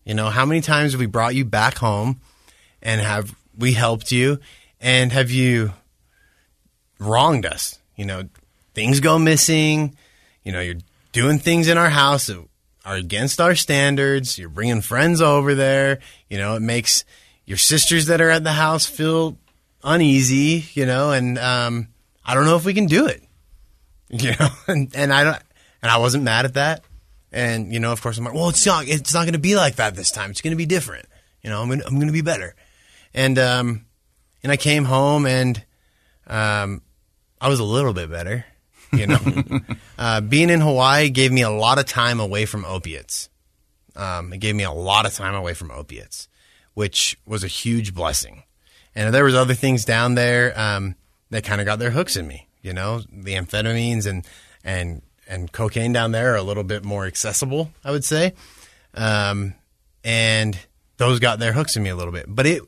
You 0.04 0.14
know, 0.14 0.30
how 0.30 0.46
many 0.46 0.62
times 0.62 0.92
have 0.92 1.00
we 1.00 1.06
brought 1.06 1.36
you 1.36 1.46
back 1.46 1.78
home 1.78 2.20
and 2.82 3.02
have 3.02 3.36
we 3.58 3.74
helped 3.74 4.12
you 4.12 4.40
and 4.80 5.12
have 5.12 5.32
you 5.32 5.74
wronged 7.00 7.46
us. 7.46 7.80
You 7.96 8.06
know, 8.06 8.24
things 8.74 9.00
go 9.00 9.18
missing. 9.18 9.96
You 10.44 10.52
know, 10.52 10.62
you're 10.62 10.76
doing 11.12 11.40
things 11.40 11.68
in 11.68 11.78
our 11.78 11.90
house 11.90 12.28
that 12.28 12.44
are 12.86 12.96
against 12.96 13.42
our 13.42 13.56
standards. 13.56 14.38
You're 14.38 14.50
bringing 14.50 14.82
friends 14.82 15.22
over 15.22 15.56
there. 15.56 16.00
You 16.30 16.38
know, 16.38 16.56
it 16.56 16.62
makes 16.62 17.04
your 17.46 17.58
sisters 17.58 18.08
that 18.08 18.22
are 18.22 18.30
at 18.30 18.44
the 18.44 18.52
house 18.52 18.86
feel 18.86 19.38
uneasy. 19.84 20.66
You 20.74 20.86
know, 20.86 21.12
and 21.12 21.38
um, 21.38 21.88
I 22.26 22.34
don't 22.34 22.46
know 22.46 22.56
if 22.56 22.66
we 22.66 22.74
can 22.74 22.88
do 22.88 23.08
it. 23.08 23.22
You 24.08 24.32
know, 24.40 24.50
and, 24.68 24.96
and 24.96 25.12
I 25.12 25.24
don't, 25.24 25.42
and 25.82 25.92
I 25.92 25.98
wasn't 25.98 26.24
mad 26.24 26.46
at 26.46 26.54
that. 26.54 26.84
And 27.32 27.74
you 27.74 27.80
know, 27.80 27.92
of 27.92 28.02
course, 28.04 28.20
I'm 28.20 28.24
like, 28.24 28.36
well, 28.36 28.50
it's 28.50 28.64
not, 28.66 28.88
it's 28.88 29.16
not 29.16 29.24
going 29.24 29.34
to 29.34 29.40
be 29.40 29.56
like 29.56 29.78
that 29.78 29.96
this 29.96 30.12
time. 30.12 30.30
It's 30.30 30.42
going 30.42 30.52
to 30.52 30.58
be 30.58 30.68
different. 30.68 31.08
You 31.42 31.50
know, 31.50 31.60
I'm 31.60 31.68
going, 31.68 31.82
I'm 31.82 31.96
going 31.96 32.08
to 32.08 32.14
be 32.14 32.22
better. 32.22 32.56
And 33.16 33.38
um, 33.40 33.86
and 34.44 34.52
I 34.52 34.58
came 34.58 34.86
home 34.86 35.26
and 35.26 35.64
um, 36.28 36.84
I 37.42 37.50
was 37.50 37.60
a 37.60 37.64
little 37.64 37.94
bit 37.94 38.12
better. 38.12 38.46
You 38.94 39.08
know, 39.08 39.20
uh, 39.98 40.22
being 40.22 40.52
in 40.52 40.62
Hawaii 40.62 41.10
gave 41.10 41.32
me 41.32 41.42
a 41.42 41.50
lot 41.50 41.80
of 41.80 41.86
time 41.86 42.20
away 42.20 42.46
from 42.46 42.64
opiates. 42.64 43.30
Um, 43.96 44.34
it 44.34 44.38
gave 44.38 44.56
me 44.56 44.64
a 44.64 44.72
lot 44.72 45.08
of 45.08 45.14
time 45.16 45.34
away 45.34 45.56
from 45.56 45.72
opiates, 45.72 46.28
which 46.76 47.18
was 47.26 47.44
a 47.44 47.48
huge 47.48 47.96
blessing. 47.96 48.44
And 48.94 49.14
there 49.14 49.26
was 49.26 49.36
other 49.36 49.56
things 49.56 49.84
down 49.84 50.14
there 50.16 50.58
um, 50.58 50.96
that 51.32 51.44
kind 51.44 51.60
of 51.60 51.66
got 51.66 51.80
their 51.80 51.92
hooks 51.92 52.16
in 52.16 52.28
me. 52.28 52.48
You 52.62 52.74
know, 52.74 53.02
the 53.12 53.34
amphetamines 53.34 54.06
and 54.06 54.26
and 54.64 55.02
and 55.28 55.52
cocaine 55.52 55.92
down 55.92 56.12
there 56.12 56.34
are 56.34 56.38
a 56.38 56.44
little 56.44 56.64
bit 56.64 56.84
more 56.86 57.06
accessible, 57.06 57.72
I 57.84 57.92
would 57.92 58.06
say. 58.06 58.34
Um, 58.94 59.56
and 60.04 60.58
those 60.98 61.20
got 61.20 61.40
their 61.40 61.54
hooks 61.54 61.76
in 61.76 61.84
me 61.84 61.90
a 61.90 61.96
little 61.96 62.14
bit. 62.14 62.26
But 62.28 62.46
it 62.46 62.62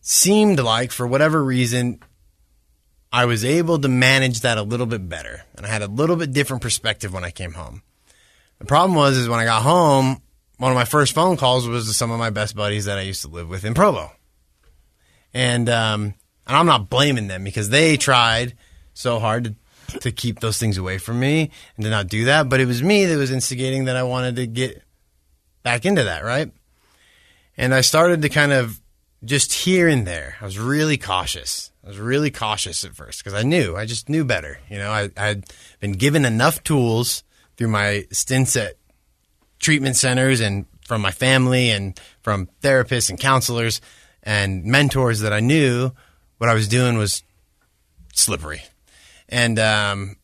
seemed 0.00 0.60
like, 0.60 0.92
for 0.92 1.06
whatever 1.06 1.42
reason, 1.42 2.00
I 3.12 3.24
was 3.24 3.44
able 3.44 3.78
to 3.78 3.88
manage 3.88 4.40
that 4.40 4.58
a 4.58 4.62
little 4.62 4.86
bit 4.86 5.08
better, 5.08 5.44
and 5.56 5.64
I 5.64 5.68
had 5.68 5.82
a 5.82 5.86
little 5.86 6.16
bit 6.16 6.32
different 6.32 6.62
perspective 6.62 7.12
when 7.12 7.24
I 7.24 7.30
came 7.30 7.52
home. 7.52 7.82
The 8.58 8.66
problem 8.66 8.94
was 8.94 9.16
is 9.16 9.28
when 9.28 9.40
I 9.40 9.44
got 9.44 9.62
home, 9.62 10.20
one 10.58 10.72
of 10.72 10.76
my 10.76 10.84
first 10.84 11.12
phone 11.14 11.36
calls 11.36 11.66
was 11.66 11.86
to 11.86 11.94
some 11.94 12.10
of 12.10 12.18
my 12.18 12.30
best 12.30 12.54
buddies 12.54 12.84
that 12.84 12.98
I 12.98 13.02
used 13.02 13.22
to 13.22 13.28
live 13.28 13.48
with 13.48 13.64
in 13.64 13.74
Provo. 13.74 14.12
And 15.32 15.68
um, 15.68 16.14
and 16.46 16.56
I'm 16.56 16.66
not 16.66 16.90
blaming 16.90 17.28
them 17.28 17.44
because 17.44 17.68
they 17.68 17.96
tried 17.96 18.54
so 18.92 19.18
hard 19.18 19.44
to, 19.88 19.98
to 20.00 20.10
keep 20.10 20.40
those 20.40 20.58
things 20.58 20.78
away 20.78 20.98
from 20.98 21.20
me 21.20 21.50
and 21.76 21.84
to 21.84 21.90
not 21.90 22.08
do 22.08 22.24
that. 22.24 22.48
But 22.48 22.60
it 22.60 22.66
was 22.66 22.82
me 22.82 23.04
that 23.04 23.16
was 23.16 23.30
instigating 23.30 23.84
that 23.84 23.96
I 23.96 24.02
wanted 24.02 24.36
to 24.36 24.46
get 24.46 24.82
back 25.62 25.84
into 25.84 26.04
that, 26.04 26.24
right? 26.24 26.50
And 27.56 27.74
I 27.74 27.82
started 27.82 28.22
to 28.22 28.28
kind 28.28 28.52
of 28.52 28.80
just 29.24 29.52
here 29.52 29.88
and 29.88 30.06
there. 30.06 30.36
I 30.40 30.44
was 30.44 30.58
really 30.58 30.96
cautious. 30.96 31.70
I 31.84 31.88
was 31.88 31.98
really 31.98 32.30
cautious 32.30 32.84
at 32.84 32.94
first 32.94 33.22
because 33.22 33.34
I 33.34 33.42
knew, 33.42 33.76
I 33.76 33.84
just 33.84 34.08
knew 34.08 34.24
better. 34.24 34.58
You 34.70 34.78
know, 34.78 34.90
I, 34.90 35.10
I'd 35.16 35.44
been 35.80 35.92
given 35.92 36.24
enough 36.24 36.62
tools 36.64 37.22
through 37.56 37.68
my 37.68 38.06
stints 38.10 38.56
at 38.56 38.77
treatment 39.58 39.96
centers 39.96 40.40
and 40.40 40.66
from 40.84 41.00
my 41.00 41.10
family 41.10 41.70
and 41.70 41.98
from 42.22 42.48
therapists 42.62 43.10
and 43.10 43.18
counselors 43.18 43.80
and 44.22 44.64
mentors 44.64 45.20
that 45.20 45.32
I 45.32 45.40
knew 45.40 45.92
what 46.38 46.48
I 46.48 46.54
was 46.54 46.68
doing 46.68 46.96
was 46.96 47.22
slippery. 48.14 48.62
And 49.28 49.58
um, 49.58 50.16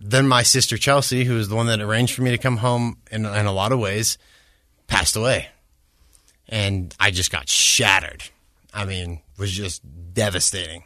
then 0.00 0.26
my 0.26 0.42
sister 0.42 0.76
Chelsea, 0.76 1.24
who 1.24 1.34
was 1.34 1.48
the 1.48 1.56
one 1.56 1.66
that 1.66 1.80
arranged 1.80 2.14
for 2.14 2.22
me 2.22 2.30
to 2.30 2.38
come 2.38 2.58
home 2.58 2.98
in, 3.10 3.24
in 3.24 3.46
a 3.46 3.52
lot 3.52 3.72
of 3.72 3.78
ways, 3.78 4.18
passed 4.86 5.16
away. 5.16 5.48
And 6.48 6.94
I 7.00 7.10
just 7.10 7.30
got 7.30 7.48
shattered. 7.48 8.22
I 8.72 8.84
mean, 8.84 9.20
was 9.38 9.52
just 9.52 9.82
devastating. 10.12 10.84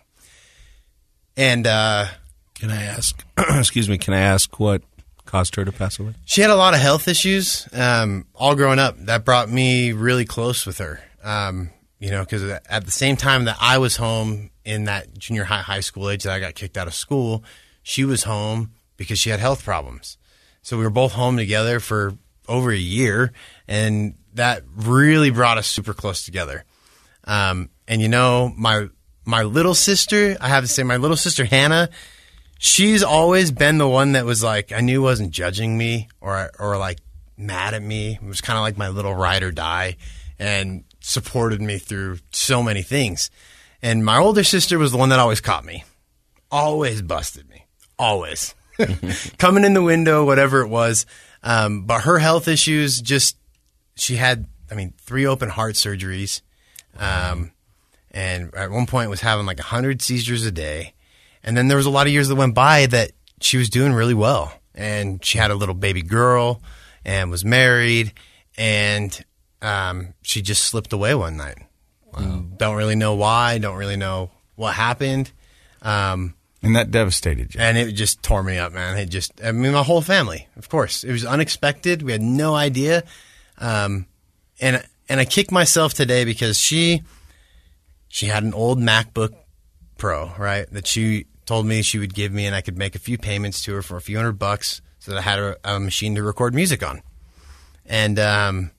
And 1.37 1.67
uh, 1.67 2.07
can 2.55 2.71
I 2.71 2.83
ask? 2.83 3.25
excuse 3.39 3.89
me. 3.89 3.99
Can 3.99 4.15
I 4.15 4.21
ask 4.21 4.59
what 4.61 4.83
caused 5.29 5.55
her 5.57 5.65
to 5.65 5.71
pass 5.71 5.99
away? 5.99 6.15
She 6.25 6.41
had 6.41 6.51
a 6.51 6.57
lot 6.57 6.75
of 6.75 6.81
health 6.81 7.07
issues. 7.07 7.69
Um, 7.73 8.27
all 8.35 8.57
growing 8.57 8.79
up, 8.79 8.97
that 9.05 9.25
brought 9.25 9.51
me 9.51 9.93
really 9.93 10.25
close 10.25 10.67
with 10.67 10.79
her. 10.79 11.01
Um, 11.23 11.71
you 12.01 12.11
know, 12.11 12.25
because 12.25 12.43
at 12.45 12.85
the 12.85 12.91
same 12.91 13.17
time 13.17 13.45
that 13.45 13.57
I 13.61 13.79
was 13.79 13.97
home 13.97 14.51
in 14.65 14.85
that 14.85 15.17
junior 15.19 15.45
high, 15.45 15.63
high 15.63 15.81
school 15.81 16.11
age 16.11 16.25
that 16.25 16.33
I 16.33 16.41
got 16.41 16.55
kicked 16.55 16.77
out 16.77 16.87
of 16.87 16.95
school, 16.95 17.45
she 17.83 18.05
was 18.05 18.25
home 18.25 18.73
because 18.97 19.19
she 19.19 19.31
had 19.31 19.41
health 19.41 19.65
problems. 19.65 20.17
So 20.63 20.77
we 20.77 20.85
were 20.85 20.91
both 20.91 21.13
home 21.13 21.37
together 21.37 21.81
for 21.81 22.15
over 22.49 22.71
a 22.71 22.77
year, 22.77 23.33
and 23.67 24.15
that 24.35 24.63
really 24.75 25.31
brought 25.31 25.59
us 25.59 25.67
super 25.67 25.93
close 25.93 26.25
together. 26.25 26.65
Um, 27.25 27.71
and 27.87 28.01
you 28.01 28.09
know, 28.09 28.53
my 28.57 28.89
my 29.25 29.43
little 29.43 29.75
sister, 29.75 30.37
I 30.41 30.49
have 30.49 30.65
to 30.65 30.69
say, 30.69 30.83
my 30.83 30.97
little 30.97 31.17
sister 31.17 31.45
Hannah, 31.45 31.91
she's 32.59 33.03
always 33.03 33.51
been 33.51 33.79
the 33.79 33.89
one 33.89 34.13
that 34.13 34.27
was 34.27 34.43
like, 34.43 34.73
I 34.73 34.81
knew 34.81 35.01
wasn't 35.01 35.31
judging 35.31 35.79
me 35.79 36.09
or 36.21 36.51
or 36.59 36.77
like 36.77 36.99
mad 37.37 37.75
at 37.75 37.83
me. 37.83 38.19
It 38.21 38.27
was 38.27 38.41
kind 38.41 38.59
of 38.59 38.63
like 38.63 38.77
my 38.77 38.89
little 38.89 39.15
ride 39.15 39.43
or 39.43 39.53
die, 39.53 39.97
and 40.39 40.85
supported 41.01 41.63
me 41.63 41.79
through 41.79 42.19
so 42.33 42.63
many 42.63 42.83
things. 42.83 43.31
And 43.81 44.05
my 44.05 44.19
older 44.19 44.45
sister 44.45 44.79
was 44.79 44.93
the 44.93 44.99
one 44.99 45.09
that 45.11 45.19
always 45.19 45.41
caught 45.41 45.65
me, 45.65 45.85
always 46.51 47.01
busted 47.01 47.49
me, 47.49 47.65
always 47.99 48.55
coming 49.39 49.65
in 49.65 49.75
the 49.75 49.83
window, 49.83 50.25
whatever 50.25 50.61
it 50.61 50.69
was. 50.69 51.07
Um, 51.43 51.85
but 51.85 52.03
her 52.03 52.19
health 52.19 52.49
issues 52.49 52.99
just, 52.99 53.37
she 53.95 54.17
had, 54.17 54.47
I 54.71 54.75
mean, 54.75 54.95
three 54.99 55.27
open 55.27 55.49
heart 55.49 55.77
surgeries. 55.77 56.43
Um, 56.99 57.53
and 58.11 58.53
at 58.55 58.71
one 58.71 58.87
point 58.87 59.11
was 59.11 59.21
having 59.21 59.47
like 59.47 59.59
100 59.59 60.03
seizures 60.03 60.45
a 60.45 60.51
day. 60.51 60.95
And 61.43 61.57
then 61.57 61.69
there 61.69 61.77
was 61.77 61.87
a 61.87 61.91
lot 61.91 62.07
of 62.07 62.13
years 62.13 62.29
that 62.29 62.37
went 62.37 62.55
by 62.55 62.87
that 62.87 63.13
she 63.41 63.57
was 63.57 63.71
doing 63.71 63.93
really 63.93 64.15
well. 64.15 64.53
And 64.75 65.25
she 65.25 65.39
had 65.39 65.51
a 65.51 65.55
little 65.55 65.75
baby 65.75 66.03
girl 66.03 66.63
and 67.05 67.31
was 67.31 67.45
married. 67.45 68.13
And 68.57 69.25
um, 69.63 70.15
she 70.23 70.43
just 70.43 70.65
slipped 70.65 70.93
away 70.93 71.15
one 71.15 71.37
night. 71.37 71.59
Wow. 72.13 72.45
Don't 72.57 72.77
really 72.77 72.97
know 72.97 73.15
why. 73.15 73.59
Don't 73.59 73.77
really 73.77 73.97
know 73.97 74.31
what 74.57 74.75
happened. 74.75 75.31
Um, 75.83 76.35
and 76.63 76.75
that 76.75 76.91
devastated 76.91 77.55
you. 77.55 77.61
And 77.61 77.79
it 77.79 77.93
just 77.93 78.23
tore 78.23 78.43
me 78.43 78.59
up, 78.59 78.73
man. 78.73 78.97
It 78.99 79.07
just, 79.07 79.33
I 79.45 79.53
mean, 79.53 79.73
my 79.73 79.83
whole 79.85 80.01
family, 80.01 80.49
of 80.57 80.69
course. 80.69 81.05
It 81.05 81.13
was 81.13 81.25
unexpected. 81.25 82.03
We 82.03 82.13
had 82.13 82.23
no 82.23 82.55
idea. 82.55 83.05
Um, 83.59 84.07
and, 84.61 84.85
and 85.09 85.21
I 85.21 85.25
kick 85.25 85.53
myself 85.53 85.95
today 85.95 86.25
because 86.25 86.59
she, 86.59 87.03
she 88.09 88.27
had 88.27 88.43
an 88.43 88.55
old 88.55 88.81
MacBook 88.81 89.35
Pro, 89.99 90.33
right? 90.37 90.69
That 90.73 90.87
she 90.87 91.27
told 91.49 91.67
me 91.67 91.83
she 91.83 91.99
would 91.99 92.15
give 92.15 92.33
me 92.33 92.47
and 92.47 92.55
I 92.55 92.61
could 92.61 92.79
make 92.79 92.95
a 92.95 92.99
few 92.99 93.19
payments 93.19 93.63
to 93.65 93.75
her 93.75 93.83
for 93.83 93.97
a 93.97 94.01
few 94.01 94.17
hundred 94.17 94.39
bucks 94.39 94.81
so 94.99 95.13
that 95.13 95.19
I 95.19 95.23
had 95.23 95.39
a, 95.39 95.57
a 95.65 95.81
machine 95.81 96.15
to 96.15 96.23
record 96.23 96.55
music 96.55 96.83
on. 96.83 97.03
And, 97.87 98.19
um, 98.19 98.71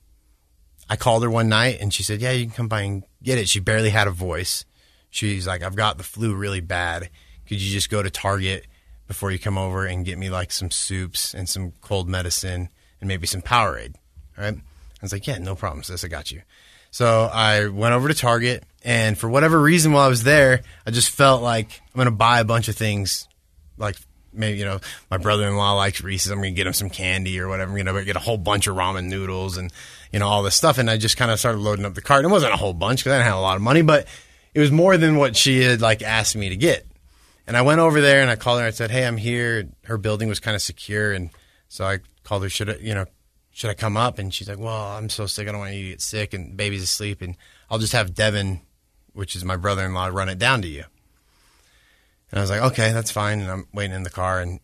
I 0.90 0.96
called 0.96 1.22
her 1.22 1.30
one 1.30 1.48
night 1.48 1.78
and 1.80 1.94
she 1.94 2.02
said, 2.02 2.20
"Yeah, 2.20 2.32
you 2.32 2.46
can 2.46 2.54
come 2.54 2.68
by 2.68 2.80
and 2.82 3.04
get 3.22 3.38
it." 3.38 3.48
She 3.48 3.60
barely 3.60 3.90
had 3.90 4.08
a 4.08 4.10
voice. 4.10 4.64
She's 5.08 5.46
like, 5.46 5.62
"I've 5.62 5.76
got 5.76 5.98
the 5.98 6.04
flu 6.04 6.34
really 6.34 6.60
bad. 6.60 7.10
Could 7.46 7.62
you 7.62 7.72
just 7.72 7.90
go 7.90 8.02
to 8.02 8.10
Target 8.10 8.66
before 9.06 9.30
you 9.30 9.38
come 9.38 9.56
over 9.56 9.86
and 9.86 10.04
get 10.04 10.18
me 10.18 10.30
like 10.30 10.50
some 10.50 10.72
soups 10.72 11.32
and 11.32 11.48
some 11.48 11.72
cold 11.80 12.08
medicine 12.08 12.70
and 13.00 13.06
maybe 13.06 13.28
some 13.28 13.40
Powerade?" 13.40 13.94
All 14.36 14.42
right. 14.44 14.56
I 14.56 15.00
was 15.00 15.12
like, 15.12 15.28
"Yeah, 15.28 15.38
no 15.38 15.54
problem, 15.54 15.84
sis. 15.84 16.02
I 16.02 16.08
got 16.08 16.32
you." 16.32 16.42
So 16.90 17.30
I 17.32 17.68
went 17.68 17.94
over 17.94 18.08
to 18.08 18.14
Target, 18.14 18.64
and 18.82 19.16
for 19.16 19.28
whatever 19.28 19.60
reason, 19.60 19.92
while 19.92 20.04
I 20.04 20.08
was 20.08 20.22
there, 20.22 20.62
I 20.86 20.90
just 20.90 21.10
felt 21.10 21.42
like 21.42 21.80
I'm 21.88 21.98
going 21.98 22.06
to 22.06 22.12
buy 22.12 22.40
a 22.40 22.44
bunch 22.44 22.68
of 22.68 22.76
things, 22.76 23.28
like 23.76 23.96
maybe 24.32 24.58
you 24.58 24.64
know 24.64 24.78
my 25.10 25.16
brother-in-law 25.16 25.74
likes 25.74 26.02
Reese's. 26.02 26.30
I'm 26.30 26.38
gonna 26.38 26.52
get 26.52 26.66
him 26.66 26.72
some 26.72 26.90
candy 26.90 27.40
or 27.40 27.48
whatever. 27.48 27.70
I'm 27.76 27.84
going 27.84 27.94
to 27.94 28.04
get 28.04 28.16
a 28.16 28.20
whole 28.20 28.38
bunch 28.38 28.66
of 28.66 28.76
ramen 28.76 29.06
noodles 29.06 29.56
and 29.56 29.72
you 30.12 30.18
know 30.18 30.28
all 30.28 30.42
this 30.42 30.54
stuff. 30.54 30.78
And 30.78 30.90
I 30.90 30.96
just 30.96 31.16
kind 31.16 31.30
of 31.30 31.38
started 31.38 31.58
loading 31.58 31.84
up 31.84 31.94
the 31.94 32.02
cart. 32.02 32.24
And 32.24 32.30
it 32.30 32.32
wasn't 32.32 32.54
a 32.54 32.56
whole 32.56 32.74
bunch 32.74 33.00
because 33.00 33.12
I 33.12 33.16
didn't 33.16 33.28
have 33.28 33.38
a 33.38 33.42
lot 33.42 33.56
of 33.56 33.62
money, 33.62 33.82
but 33.82 34.06
it 34.54 34.60
was 34.60 34.70
more 34.70 34.96
than 34.96 35.16
what 35.16 35.36
she 35.36 35.62
had 35.62 35.80
like 35.80 36.02
asked 36.02 36.36
me 36.36 36.48
to 36.48 36.56
get. 36.56 36.86
And 37.46 37.56
I 37.56 37.62
went 37.62 37.80
over 37.80 38.00
there 38.00 38.20
and 38.20 38.30
I 38.30 38.36
called 38.36 38.60
her. 38.60 38.66
and 38.66 38.72
I 38.72 38.76
said, 38.76 38.90
"Hey, 38.90 39.06
I'm 39.06 39.16
here." 39.16 39.68
Her 39.84 39.98
building 39.98 40.28
was 40.28 40.40
kind 40.40 40.54
of 40.54 40.62
secure, 40.62 41.12
and 41.12 41.30
so 41.68 41.84
I 41.84 41.98
called 42.22 42.44
her. 42.44 42.48
Should 42.48 42.70
I, 42.70 42.74
you 42.76 42.94
know, 42.94 43.06
should 43.50 43.70
I 43.70 43.74
come 43.74 43.96
up? 43.96 44.18
And 44.18 44.32
she's 44.32 44.48
like, 44.48 44.58
"Well, 44.58 44.96
I'm 44.96 45.08
so 45.08 45.26
sick. 45.26 45.48
I 45.48 45.52
don't 45.52 45.60
want 45.60 45.74
you 45.74 45.82
to 45.82 45.90
get 45.90 46.00
sick, 46.00 46.32
and 46.32 46.56
baby's 46.56 46.82
asleep, 46.82 47.22
and 47.22 47.36
I'll 47.68 47.78
just 47.78 47.92
have 47.92 48.14
Devin, 48.14 48.60
which 49.12 49.36
is 49.36 49.44
my 49.44 49.56
brother-in-law, 49.56 50.06
run 50.08 50.28
it 50.28 50.38
down 50.38 50.62
to 50.62 50.68
you." 50.68 50.84
And 52.30 52.38
I 52.38 52.42
was 52.42 52.50
like, 52.50 52.62
okay, 52.72 52.92
that's 52.92 53.10
fine. 53.10 53.40
And 53.40 53.50
I'm 53.50 53.66
waiting 53.72 53.94
in 53.94 54.02
the 54.02 54.10
car, 54.10 54.40
and 54.40 54.60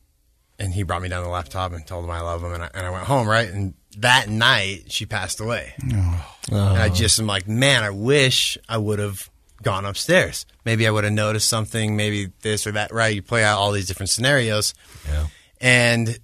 and 0.59 0.73
he 0.73 0.83
brought 0.83 1.03
me 1.03 1.09
down 1.09 1.23
the 1.23 1.29
laptop 1.29 1.73
and 1.73 1.87
told 1.87 2.05
him 2.05 2.11
I 2.11 2.21
love 2.21 2.43
him, 2.43 2.53
and 2.53 2.63
I, 2.63 2.71
and 2.75 2.87
I 2.87 2.91
went 2.91 3.07
home, 3.07 3.29
right? 3.29 3.49
And 3.49 3.75
that 3.99 4.29
night, 4.29 4.85
she 4.89 5.07
passed 5.07 5.41
away. 5.41 5.75
Oh. 5.93 6.25
And 6.51 6.59
I 6.59 6.89
just 6.89 7.19
am 7.19 7.27
like, 7.27 7.47
man, 7.49 7.83
I 7.83 7.91
wish 7.91 8.57
I 8.69 8.79
would 8.79 8.99
have 8.99 9.29
gone 9.63 9.85
upstairs. 9.85 10.47
Maybe 10.65 10.87
I 10.87 10.91
would 10.91 11.05
have 11.05 11.13
noticed 11.13 11.49
something, 11.49 11.97
maybe 11.97 12.31
this 12.43 12.67
or 12.67 12.73
that, 12.73 12.93
right? 12.93 13.15
You 13.15 13.23
play 13.23 13.43
out 13.45 13.59
all 13.59 13.73
these 13.73 13.87
different 13.87 14.11
scenarios. 14.11 14.75
Yeah. 15.09 15.27
And, 15.61 16.19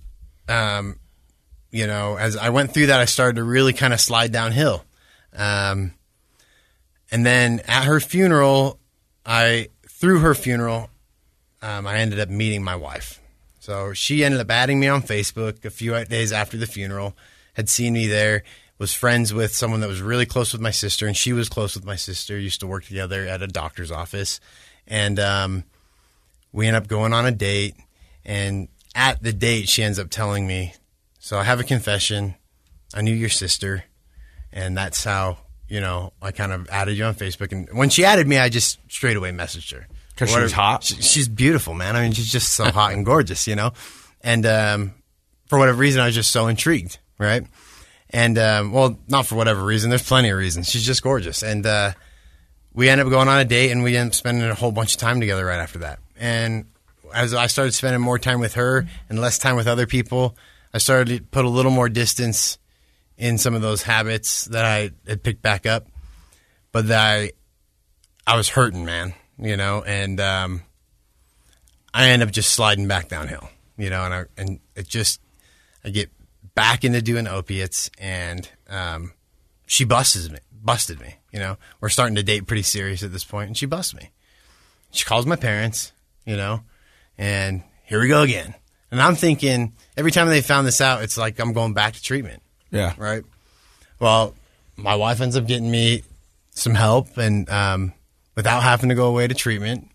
um, 0.49 0.99
you 1.71 1.87
know, 1.87 2.17
as 2.17 2.37
I 2.37 2.51
went 2.51 2.73
through 2.73 2.87
that, 2.87 3.01
I 3.01 3.07
started 3.07 3.37
to 3.37 3.45
really 3.45 3.73
kind 3.73 3.93
of 3.93 4.01
slide 4.01 4.33
downhill. 4.33 4.85
Um, 5.35 5.95
and 7.13 7.25
then 7.25 7.61
at 7.69 7.85
her 7.85 8.01
funeral, 8.01 8.81
I, 9.25 9.69
through 9.87 10.21
her 10.21 10.35
funeral, 10.35 10.89
um, 11.61 11.87
I 11.87 11.99
ended 11.99 12.19
up 12.19 12.29
meeting 12.29 12.65
my 12.65 12.75
wife. 12.75 13.21
So 13.61 13.93
she 13.93 14.25
ended 14.25 14.41
up 14.41 14.51
adding 14.51 14.81
me 14.81 14.89
on 14.89 15.03
Facebook 15.03 15.65
a 15.65 15.71
few 15.71 16.05
days 16.07 16.33
after 16.33 16.57
the 16.57 16.67
funeral, 16.67 17.15
had 17.53 17.69
seen 17.69 17.93
me 17.93 18.09
there, 18.09 18.43
was 18.79 18.93
friends 18.93 19.33
with 19.33 19.55
someone 19.55 19.81
that 19.81 19.89
was 19.89 20.01
really 20.01 20.27
close 20.27 20.53
with 20.53 20.61
my 20.61 20.73
sister, 20.73 21.07
and 21.07 21.17
she 21.17 21.33
was 21.33 21.49
close 21.49 21.77
with 21.77 21.85
my 21.85 21.95
sister, 21.95 22.37
used 22.37 22.59
to 22.61 22.67
work 22.67 22.85
together 22.85 23.29
at 23.29 23.43
a 23.43 23.47
doctor's 23.47 23.93
office. 23.93 24.41
And 24.89 25.21
um, 25.21 25.65
we 26.51 26.67
end 26.67 26.77
up 26.77 26.89
going 26.89 27.13
on 27.13 27.27
a 27.27 27.31
date. 27.31 27.77
And 28.25 28.69
at 28.95 29.23
the 29.23 29.33
date, 29.33 29.69
she 29.69 29.83
ends 29.83 29.99
up 29.99 30.11
telling 30.11 30.47
me, 30.47 30.75
So 31.21 31.39
I 31.39 31.45
have 31.45 31.61
a 31.61 31.65
confession. 31.65 32.35
I 32.95 33.03
knew 33.03 33.15
your 33.15 33.29
sister. 33.29 33.85
And 34.51 34.77
that's 34.77 35.05
how, 35.05 35.39
you 35.73 35.81
know, 35.81 36.13
I 36.21 36.33
kind 36.33 36.53
of 36.53 36.69
added 36.69 36.99
you 36.99 37.05
on 37.07 37.15
Facebook. 37.15 37.51
And 37.51 37.67
when 37.73 37.89
she 37.89 38.05
added 38.05 38.29
me, 38.29 38.37
I 38.37 38.51
just 38.51 38.79
straight 38.93 39.17
away 39.17 39.31
messaged 39.31 39.73
her. 39.73 39.89
Because 40.11 40.31
she 40.31 40.39
was 40.39 40.53
hot. 40.53 40.85
She, 40.85 40.97
she's 40.97 41.29
beautiful, 41.31 41.73
man. 41.73 41.97
I 41.97 42.03
mean, 42.03 42.13
she's 42.13 42.31
just 42.31 42.51
so 42.51 42.65
hot 42.71 42.93
and 42.93 43.07
gorgeous, 43.07 43.47
you 43.47 43.57
know. 43.57 43.73
And 44.21 44.45
um, 44.45 44.93
for 45.47 45.59
whatever 45.59 45.79
reason, 45.79 46.03
I 46.03 46.07
was 46.07 46.15
just 46.15 46.31
so 46.31 46.47
intrigued, 46.49 46.99
right? 47.17 47.47
And 48.11 48.37
um, 48.37 48.73
well, 48.73 48.99
not 49.09 49.25
for 49.25 49.37
whatever 49.37 49.65
reason. 49.65 49.89
There's 49.89 50.07
plenty 50.07 50.29
of 50.29 50.37
reasons. 50.37 50.69
She's 50.69 50.85
just 50.85 51.03
gorgeous, 51.03 51.43
and 51.43 51.65
uh, 51.65 51.93
we 52.75 52.91
end 52.91 53.01
up 53.01 53.09
going 53.09 53.29
on 53.29 53.41
a 53.41 53.45
date, 53.47 53.71
and 53.71 53.83
we 53.83 53.97
end 53.97 54.11
up 54.11 54.15
spending 54.15 54.45
a 54.45 54.55
whole 54.55 54.73
bunch 54.73 54.93
of 54.93 55.01
time 55.01 55.21
together 55.21 55.47
right 55.47 55.59
after 55.59 55.79
that. 55.79 56.01
And 56.19 56.67
as 57.15 57.33
I 57.33 57.47
started 57.47 57.73
spending 57.73 58.03
more 58.03 58.19
time 58.19 58.41
with 58.41 58.55
her 58.55 58.87
and 59.09 59.19
less 59.19 59.39
time 59.39 59.57
with 59.57 59.67
other 59.67 59.87
people, 59.87 60.37
I 60.75 60.79
started 60.79 61.17
to 61.17 61.23
put 61.25 61.47
a 61.47 61.49
little 61.49 61.73
more 61.73 61.89
distance 61.89 62.59
in 63.23 63.39
some 63.39 63.55
of 63.55 63.63
those 63.63 63.83
habits 63.83 64.47
that 64.47 64.65
I 64.65 64.91
had 65.07 65.23
picked 65.23 65.43
back 65.43 65.67
up, 65.67 65.87
but 66.73 66.89
that 66.89 67.01
I 67.01 67.33
I 68.27 68.37
was 68.37 68.49
hurting, 68.49 68.85
man 68.85 69.15
you 69.43 69.57
know, 69.57 69.83
and 69.83 70.21
um, 70.21 70.63
I 71.93 72.11
end 72.11 72.23
up 72.23 72.31
just 72.31 72.53
sliding 72.53 72.89
back 72.89 73.09
downhill, 73.09 73.49
you 73.77 73.91
know, 73.91 74.05
and 74.05 74.15
I, 74.15 74.25
and 74.37 74.61
it 74.77 74.87
just 74.87 75.21
I 75.85 75.91
get 75.91 76.11
back 76.55 76.85
into 76.85 77.03
doing 77.03 77.27
opiates, 77.27 77.91
and 77.99 78.49
um, 78.69 79.13
she 79.67 79.85
busted 79.85 80.33
me. 80.33 80.39
Busted 80.65 81.01
me. 81.01 81.17
You 81.33 81.41
know, 81.41 81.57
we're 81.81 81.89
starting 81.89 82.15
to 82.15 82.23
date 82.23 82.47
pretty 82.47 82.63
serious 82.63 83.03
at 83.03 83.13
this 83.13 83.25
point, 83.25 83.49
and 83.49 83.57
she 83.57 83.67
busts 83.67 83.95
me. 83.95 84.11
She 84.93 85.05
calls 85.05 85.27
my 85.27 85.37
parents. 85.37 85.93
You 86.25 86.37
know, 86.37 86.63
and 87.19 87.65
here 87.85 88.01
we 88.01 88.07
go 88.07 88.23
again. 88.23 88.55
And 88.93 89.03
I'm 89.03 89.17
thinking 89.17 89.73
every 89.97 90.13
time 90.13 90.29
they 90.29 90.41
found 90.41 90.67
this 90.67 90.81
out, 90.81 91.03
it's 91.03 91.19
like 91.19 91.41
I'm 91.41 91.53
going 91.53 91.75
back 91.75 91.95
to 91.95 92.03
treatment. 92.03 92.42
Yeah. 92.73 92.95
Right. 92.97 93.23
Well, 94.01 94.35
my 94.77 94.97
wife 94.97 95.21
ends 95.21 95.37
up 95.37 95.47
getting 95.47 95.71
me 95.71 96.03
some 96.51 96.75
help 96.75 97.17
and 97.17 97.49
um, 97.49 97.93
without 98.35 98.63
having 98.63 98.89
to 98.89 98.95
go 98.95 99.07
away 99.07 99.29
to 99.29 99.35
treatment. 99.35 99.89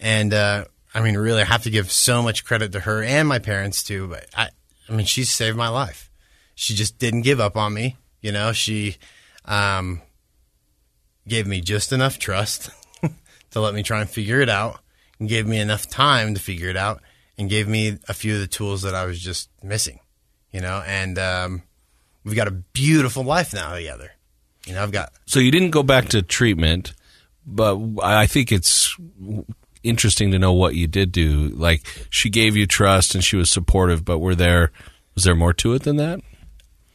And 0.00 0.34
uh, 0.34 0.64
I 0.94 1.02
mean, 1.02 1.16
really, 1.16 1.42
I 1.42 1.44
have 1.44 1.62
to 1.64 1.70
give 1.70 1.92
so 1.92 2.22
much 2.22 2.44
credit 2.44 2.72
to 2.72 2.80
her 2.80 3.02
and 3.02 3.28
my 3.28 3.38
parents 3.38 3.82
too. 3.82 4.08
But 4.08 4.26
I, 4.36 4.48
I 4.88 4.92
mean, 4.92 5.06
she 5.06 5.24
saved 5.24 5.56
my 5.56 5.68
life. 5.68 6.10
She 6.54 6.74
just 6.74 6.98
didn't 6.98 7.22
give 7.22 7.38
up 7.38 7.56
on 7.56 7.74
me. 7.74 7.96
You 8.20 8.32
know, 8.32 8.52
she 8.52 8.96
um, 9.44 10.02
gave 11.28 11.46
me 11.46 11.60
just 11.60 11.92
enough 11.92 12.18
trust 12.18 12.70
to 13.50 13.60
let 13.60 13.74
me 13.74 13.82
try 13.82 14.00
and 14.00 14.10
figure 14.10 14.40
it 14.40 14.48
out, 14.48 14.80
and 15.20 15.28
gave 15.28 15.46
me 15.46 15.60
enough 15.60 15.88
time 15.88 16.34
to 16.34 16.40
figure 16.40 16.68
it 16.68 16.76
out, 16.76 17.00
and 17.36 17.48
gave 17.48 17.68
me 17.68 17.98
a 18.08 18.14
few 18.14 18.34
of 18.34 18.40
the 18.40 18.48
tools 18.48 18.82
that 18.82 18.94
I 18.94 19.04
was 19.04 19.20
just 19.20 19.50
missing. 19.62 20.00
You 20.50 20.60
know, 20.62 20.82
and 20.84 21.18
um, 21.18 21.62
we've 22.28 22.36
got 22.36 22.48
a 22.48 22.52
beautiful 22.52 23.24
life 23.24 23.52
now 23.52 23.74
together. 23.74 24.12
You 24.66 24.74
know, 24.74 24.82
I've 24.82 24.92
got 24.92 25.12
So 25.26 25.40
you 25.40 25.50
didn't 25.50 25.70
go 25.70 25.82
back 25.82 26.08
to 26.10 26.22
treatment, 26.22 26.94
but 27.46 27.78
I 28.02 28.26
think 28.26 28.52
it's 28.52 28.96
interesting 29.82 30.30
to 30.32 30.38
know 30.38 30.52
what 30.52 30.74
you 30.74 30.86
did 30.86 31.12
do. 31.12 31.48
Like 31.48 31.86
she 32.10 32.30
gave 32.30 32.56
you 32.56 32.66
trust 32.66 33.14
and 33.14 33.24
she 33.24 33.36
was 33.36 33.50
supportive, 33.50 34.04
but 34.04 34.18
were 34.18 34.34
there 34.34 34.72
was 35.14 35.24
there 35.24 35.34
more 35.34 35.52
to 35.54 35.72
it 35.72 35.82
than 35.82 35.96
that? 35.96 36.20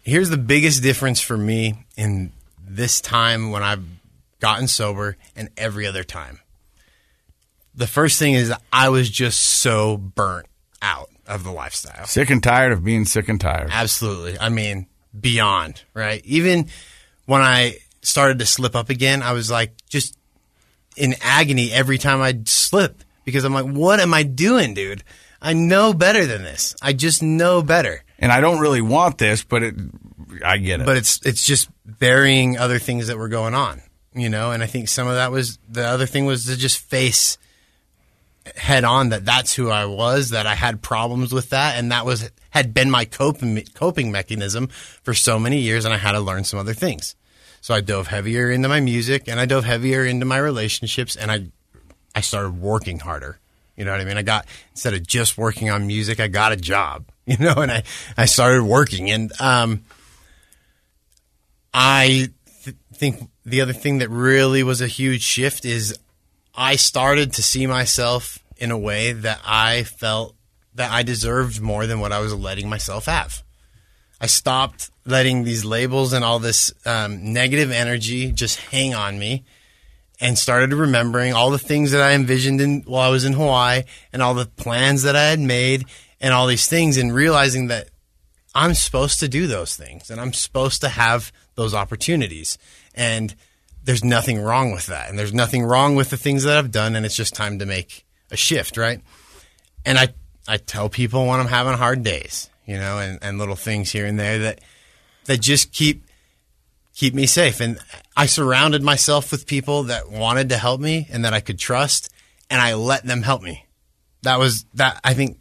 here's 0.03 0.29
the 0.29 0.37
biggest 0.37 0.83
difference 0.83 1.21
for 1.21 1.37
me 1.37 1.85
in 1.97 2.31
this 2.61 3.01
time 3.01 3.51
when 3.51 3.63
I've 3.63 3.83
gotten 4.39 4.67
sober 4.67 5.17
and 5.35 5.49
every 5.57 5.87
other 5.87 6.03
time. 6.03 6.39
The 7.73 7.87
first 7.87 8.19
thing 8.19 8.33
is 8.35 8.53
I 8.71 8.89
was 8.89 9.09
just 9.09 9.39
so 9.39 9.97
burnt 9.97 10.45
out 10.81 11.09
of 11.25 11.43
the 11.43 11.51
lifestyle. 11.51 12.05
Sick 12.05 12.29
and 12.29 12.43
tired 12.43 12.73
of 12.73 12.83
being 12.83 13.05
sick 13.05 13.29
and 13.29 13.41
tired. 13.41 13.69
Absolutely. 13.71 14.37
I 14.37 14.49
mean, 14.49 14.87
beyond, 15.19 15.83
right? 15.93 16.21
Even 16.25 16.69
when 17.25 17.41
I 17.41 17.77
started 18.01 18.39
to 18.39 18.45
slip 18.45 18.75
up 18.75 18.89
again, 18.89 19.21
I 19.21 19.33
was 19.33 19.49
like 19.49 19.73
just 19.89 20.17
in 20.95 21.15
agony 21.21 21.71
every 21.71 21.97
time 21.97 22.21
I'd 22.21 22.47
slip 22.47 23.03
because 23.23 23.43
I'm 23.43 23.53
like, 23.53 23.65
what 23.65 23.99
am 23.99 24.13
I 24.13 24.23
doing, 24.23 24.73
dude? 24.73 25.03
I 25.41 25.53
know 25.53 25.93
better 25.93 26.25
than 26.25 26.43
this. 26.43 26.75
I 26.81 26.93
just 26.93 27.21
know 27.21 27.61
better. 27.61 28.03
And 28.17 28.31
I 28.31 28.39
don't 28.39 28.59
really 28.59 28.81
want 28.81 29.17
this, 29.17 29.43
but 29.43 29.63
it, 29.63 29.75
I 30.43 30.57
get 30.57 30.79
it. 30.79 30.85
But 30.85 30.97
it's 30.97 31.19
it's 31.25 31.45
just 31.45 31.69
burying 31.85 32.57
other 32.57 32.79
things 32.79 33.07
that 33.07 33.17
were 33.17 33.27
going 33.27 33.53
on, 33.53 33.81
you 34.13 34.29
know. 34.29 34.51
And 34.51 34.63
I 34.63 34.67
think 34.67 34.87
some 34.87 35.07
of 35.07 35.15
that 35.15 35.31
was 35.31 35.59
the 35.69 35.85
other 35.85 36.05
thing 36.05 36.25
was 36.25 36.45
to 36.45 36.55
just 36.55 36.77
face 36.79 37.37
head 38.55 38.83
on 38.83 39.09
that 39.09 39.25
that's 39.25 39.53
who 39.53 39.69
I 39.69 39.85
was, 39.85 40.29
that 40.29 40.45
I 40.47 40.55
had 40.55 40.81
problems 40.81 41.33
with 41.33 41.49
that, 41.49 41.77
and 41.77 41.91
that 41.91 42.05
was 42.05 42.29
had 42.53 42.71
been 42.71 42.91
my 42.91 43.03
coping 43.03 43.63
coping 43.73 44.11
mechanism 44.11 44.67
for 44.67 45.15
so 45.15 45.39
many 45.39 45.59
years, 45.59 45.85
and 45.85 45.93
I 45.93 45.97
had 45.97 46.11
to 46.11 46.19
learn 46.19 46.43
some 46.43 46.59
other 46.59 46.75
things. 46.75 47.15
So 47.61 47.73
I 47.73 47.81
dove 47.81 48.07
heavier 48.07 48.51
into 48.51 48.69
my 48.69 48.79
music, 48.79 49.27
and 49.27 49.39
I 49.39 49.47
dove 49.47 49.65
heavier 49.65 50.05
into 50.05 50.27
my 50.27 50.37
relationships, 50.37 51.15
and 51.15 51.31
I 51.31 51.47
I 52.13 52.21
started 52.21 52.61
working 52.61 52.99
harder. 52.99 53.39
You 53.75 53.85
know 53.85 53.91
what 53.91 54.01
I 54.01 54.05
mean? 54.05 54.17
I 54.17 54.21
got 54.21 54.45
instead 54.69 54.93
of 54.93 55.05
just 55.05 55.35
working 55.35 55.71
on 55.71 55.87
music, 55.87 56.19
I 56.19 56.27
got 56.27 56.51
a 56.51 56.57
job. 56.57 57.05
You 57.25 57.37
know, 57.37 57.53
and 57.53 57.71
I 57.71 57.83
I 58.17 58.25
started 58.25 58.63
working, 58.65 59.09
and 59.09 59.31
um, 59.39 59.85
I 61.73 62.27
th- 62.65 62.75
think 62.93 63.29
the 63.45 63.61
other 63.61 63.71
thing 63.71 63.99
that 63.99 64.09
really 64.09 64.61
was 64.61 64.81
a 64.81 64.87
huge 64.87 65.21
shift 65.21 65.63
is 65.63 65.97
I 66.53 66.75
started 66.75 67.31
to 67.33 67.41
see 67.41 67.65
myself 67.65 68.39
in 68.57 68.71
a 68.71 68.77
way 68.77 69.13
that 69.13 69.39
I 69.45 69.83
felt 69.83 70.35
that 70.75 70.91
I 70.91 71.03
deserved 71.03 71.61
more 71.61 71.85
than 71.87 71.99
what 71.99 72.11
I 72.11 72.19
was 72.19 72.33
letting 72.33 72.69
myself 72.69 73.05
have. 73.05 73.43
I 74.19 74.27
stopped 74.27 74.89
letting 75.05 75.43
these 75.43 75.65
labels 75.65 76.13
and 76.13 76.23
all 76.23 76.39
this 76.39 76.73
um, 76.85 77.33
negative 77.33 77.71
energy 77.71 78.31
just 78.31 78.59
hang 78.59 78.93
on 78.93 79.19
me 79.19 79.43
and 80.21 80.37
started 80.37 80.73
remembering 80.73 81.33
all 81.33 81.51
the 81.51 81.59
things 81.59 81.91
that 81.91 82.01
I 82.01 82.13
envisioned 82.13 82.61
in, 82.61 82.81
while 82.83 83.09
I 83.09 83.11
was 83.11 83.25
in 83.25 83.33
Hawaii 83.33 83.83
and 84.13 84.21
all 84.21 84.33
the 84.33 84.45
plans 84.45 85.03
that 85.03 85.15
I 85.15 85.25
had 85.25 85.39
made 85.39 85.85
and 86.21 86.33
all 86.33 86.47
these 86.47 86.67
things 86.67 86.97
and 86.97 87.13
realizing 87.13 87.67
that 87.67 87.89
I'm 88.55 88.73
supposed 88.75 89.19
to 89.19 89.27
do 89.27 89.47
those 89.47 89.75
things 89.75 90.09
and 90.09 90.21
I'm 90.21 90.31
supposed 90.31 90.81
to 90.81 90.89
have 90.89 91.33
those 91.55 91.73
opportunities. 91.73 92.57
And 92.95 93.35
there's 93.83 94.03
nothing 94.03 94.39
wrong 94.39 94.71
with 94.71 94.85
that. 94.87 95.09
And 95.09 95.19
there's 95.19 95.33
nothing 95.33 95.63
wrong 95.63 95.95
with 95.95 96.09
the 96.09 96.17
things 96.17 96.43
that 96.43 96.57
I've 96.57 96.71
done. 96.71 96.95
And 96.95 97.05
it's 97.05 97.17
just 97.17 97.33
time 97.33 97.59
to 97.59 97.65
make 97.65 98.05
a 98.31 98.37
shift, 98.37 98.77
right? 98.77 99.01
And 99.85 99.97
I, 99.97 100.13
I 100.47 100.57
tell 100.57 100.89
people 100.89 101.27
when 101.27 101.39
I'm 101.39 101.47
having 101.47 101.73
hard 101.73 102.03
days, 102.03 102.49
you 102.65 102.77
know, 102.77 102.99
and, 102.99 103.19
and 103.21 103.37
little 103.37 103.55
things 103.55 103.91
here 103.91 104.05
and 104.05 104.19
there 104.19 104.39
that, 104.39 104.61
that 105.25 105.41
just 105.41 105.71
keep, 105.71 106.03
keep 106.95 107.13
me 107.13 107.25
safe. 107.25 107.59
And 107.59 107.79
I 108.15 108.25
surrounded 108.25 108.83
myself 108.83 109.31
with 109.31 109.47
people 109.47 109.83
that 109.83 110.09
wanted 110.09 110.49
to 110.49 110.57
help 110.57 110.81
me 110.81 111.07
and 111.11 111.23
that 111.25 111.33
I 111.33 111.39
could 111.39 111.59
trust 111.59 112.09
and 112.49 112.61
I 112.61 112.73
let 112.73 113.05
them 113.05 113.21
help 113.21 113.41
me. 113.41 113.65
That 114.23 114.39
was 114.39 114.65
that, 114.73 114.99
I 115.03 115.13
think 115.13 115.39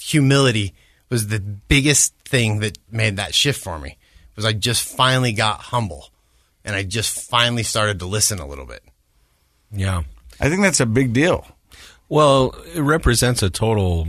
humility 0.00 0.74
was 1.10 1.28
the 1.28 1.40
biggest 1.40 2.14
thing 2.24 2.60
that 2.60 2.78
made 2.90 3.16
that 3.16 3.34
shift 3.34 3.62
for 3.62 3.78
me 3.78 3.96
was 4.36 4.44
I 4.44 4.52
just 4.52 4.84
finally 4.84 5.32
got 5.32 5.60
humble 5.60 6.10
and 6.64 6.76
I 6.76 6.82
just 6.82 7.28
finally 7.30 7.62
started 7.62 7.98
to 8.00 8.06
listen 8.06 8.38
a 8.38 8.46
little 8.46 8.66
bit. 8.66 8.82
Yeah. 9.72 10.02
I 10.40 10.48
think 10.48 10.62
that's 10.62 10.80
a 10.80 10.86
big 10.86 11.12
deal. 11.12 11.46
Well, 12.08 12.54
it 12.74 12.80
represents 12.80 13.42
a 13.42 13.50
total 13.50 14.06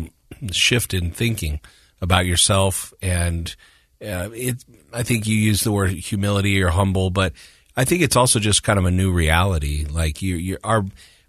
shift 0.52 0.94
in 0.94 1.12
thinking 1.12 1.60
about 2.02 2.26
yourself, 2.26 2.94
and 3.02 3.56
uh, 4.02 4.30
it. 4.34 4.64
I 4.94 5.04
think 5.04 5.28
you 5.28 5.36
use 5.36 5.62
the 5.62 5.72
word 5.72 5.92
humility 5.92 6.62
or 6.64 6.70
humble, 6.70 7.10
but 7.10 7.34
I 7.78 7.86
think 7.86 8.02
it's 8.02 8.16
also 8.16 8.40
just 8.40 8.64
kind 8.64 8.80
of 8.80 8.86
a 8.86 8.92
new 8.92 9.12
reality. 9.12 9.86
Like 9.86 10.22
you, 10.22 10.36
you 10.36 10.58
are, 10.64 10.84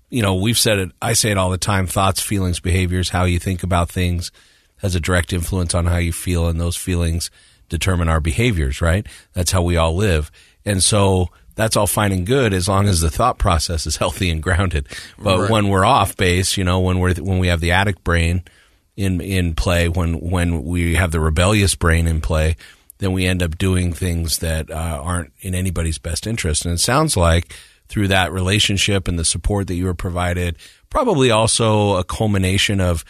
you 0.08 0.22
know, 0.22 0.34
we've 0.36 0.58
said 0.58 0.78
it. 0.78 0.92
I 1.02 1.12
say 1.12 1.30
it 1.30 1.38
all 1.38 1.50
the 1.50 1.58
time: 1.58 1.86
thoughts, 1.86 2.20
feelings, 2.20 2.60
behaviors, 2.60 3.10
how 3.10 3.24
you 3.24 3.38
think 3.38 3.62
about 3.62 3.90
things 3.90 4.30
has 4.78 4.94
a 4.94 5.00
direct 5.00 5.32
influence 5.32 5.74
on 5.74 5.86
how 5.86 5.98
you 5.98 6.12
feel, 6.12 6.48
and 6.48 6.58
those 6.60 6.76
feelings 6.76 7.30
determine 7.68 8.08
our 8.08 8.20
behaviors. 8.20 8.80
Right? 8.80 9.06
That's 9.34 9.50
how 9.52 9.62
we 9.62 9.76
all 9.76 9.94
live, 9.94 10.30
and 10.64 10.82
so 10.82 11.28
that's 11.56 11.76
all 11.76 11.86
fine 11.86 12.12
and 12.12 12.26
good 12.26 12.54
as 12.54 12.68
long 12.68 12.88
as 12.88 13.00
the 13.00 13.10
thought 13.10 13.36
process 13.36 13.86
is 13.86 13.96
healthy 13.98 14.30
and 14.30 14.42
grounded. 14.42 14.86
But 15.18 15.38
Right. 15.40 15.50
when 15.50 15.68
we're 15.68 15.84
off 15.84 16.16
base, 16.16 16.56
you 16.56 16.64
know, 16.64 16.80
when 16.80 16.98
we're 17.00 17.14
when 17.16 17.38
we 17.40 17.48
have 17.48 17.60
the 17.60 17.72
addict 17.72 18.02
brain 18.04 18.42
in 18.96 19.20
in 19.20 19.54
play, 19.54 19.88
when 19.88 20.20
when 20.20 20.64
we 20.64 20.94
have 20.94 21.12
the 21.12 21.20
rebellious 21.20 21.74
brain 21.74 22.06
in 22.06 22.20
play, 22.20 22.56
then 22.98 23.12
we 23.12 23.26
end 23.26 23.42
up 23.42 23.58
doing 23.58 23.92
things 23.92 24.38
that 24.38 24.70
uh, 24.70 25.00
aren't 25.02 25.32
in 25.40 25.54
anybody's 25.54 25.98
best 25.98 26.26
interest. 26.26 26.64
And 26.64 26.74
it 26.74 26.78
sounds 26.78 27.16
like 27.16 27.52
through 27.88 28.08
that 28.08 28.32
relationship 28.32 29.08
and 29.08 29.18
the 29.18 29.24
support 29.24 29.66
that 29.66 29.74
you 29.74 29.86
were 29.86 29.94
provided, 29.94 30.56
probably 30.90 31.30
also 31.30 31.96
a 31.96 32.04
culmination 32.04 32.80
of 32.80 33.04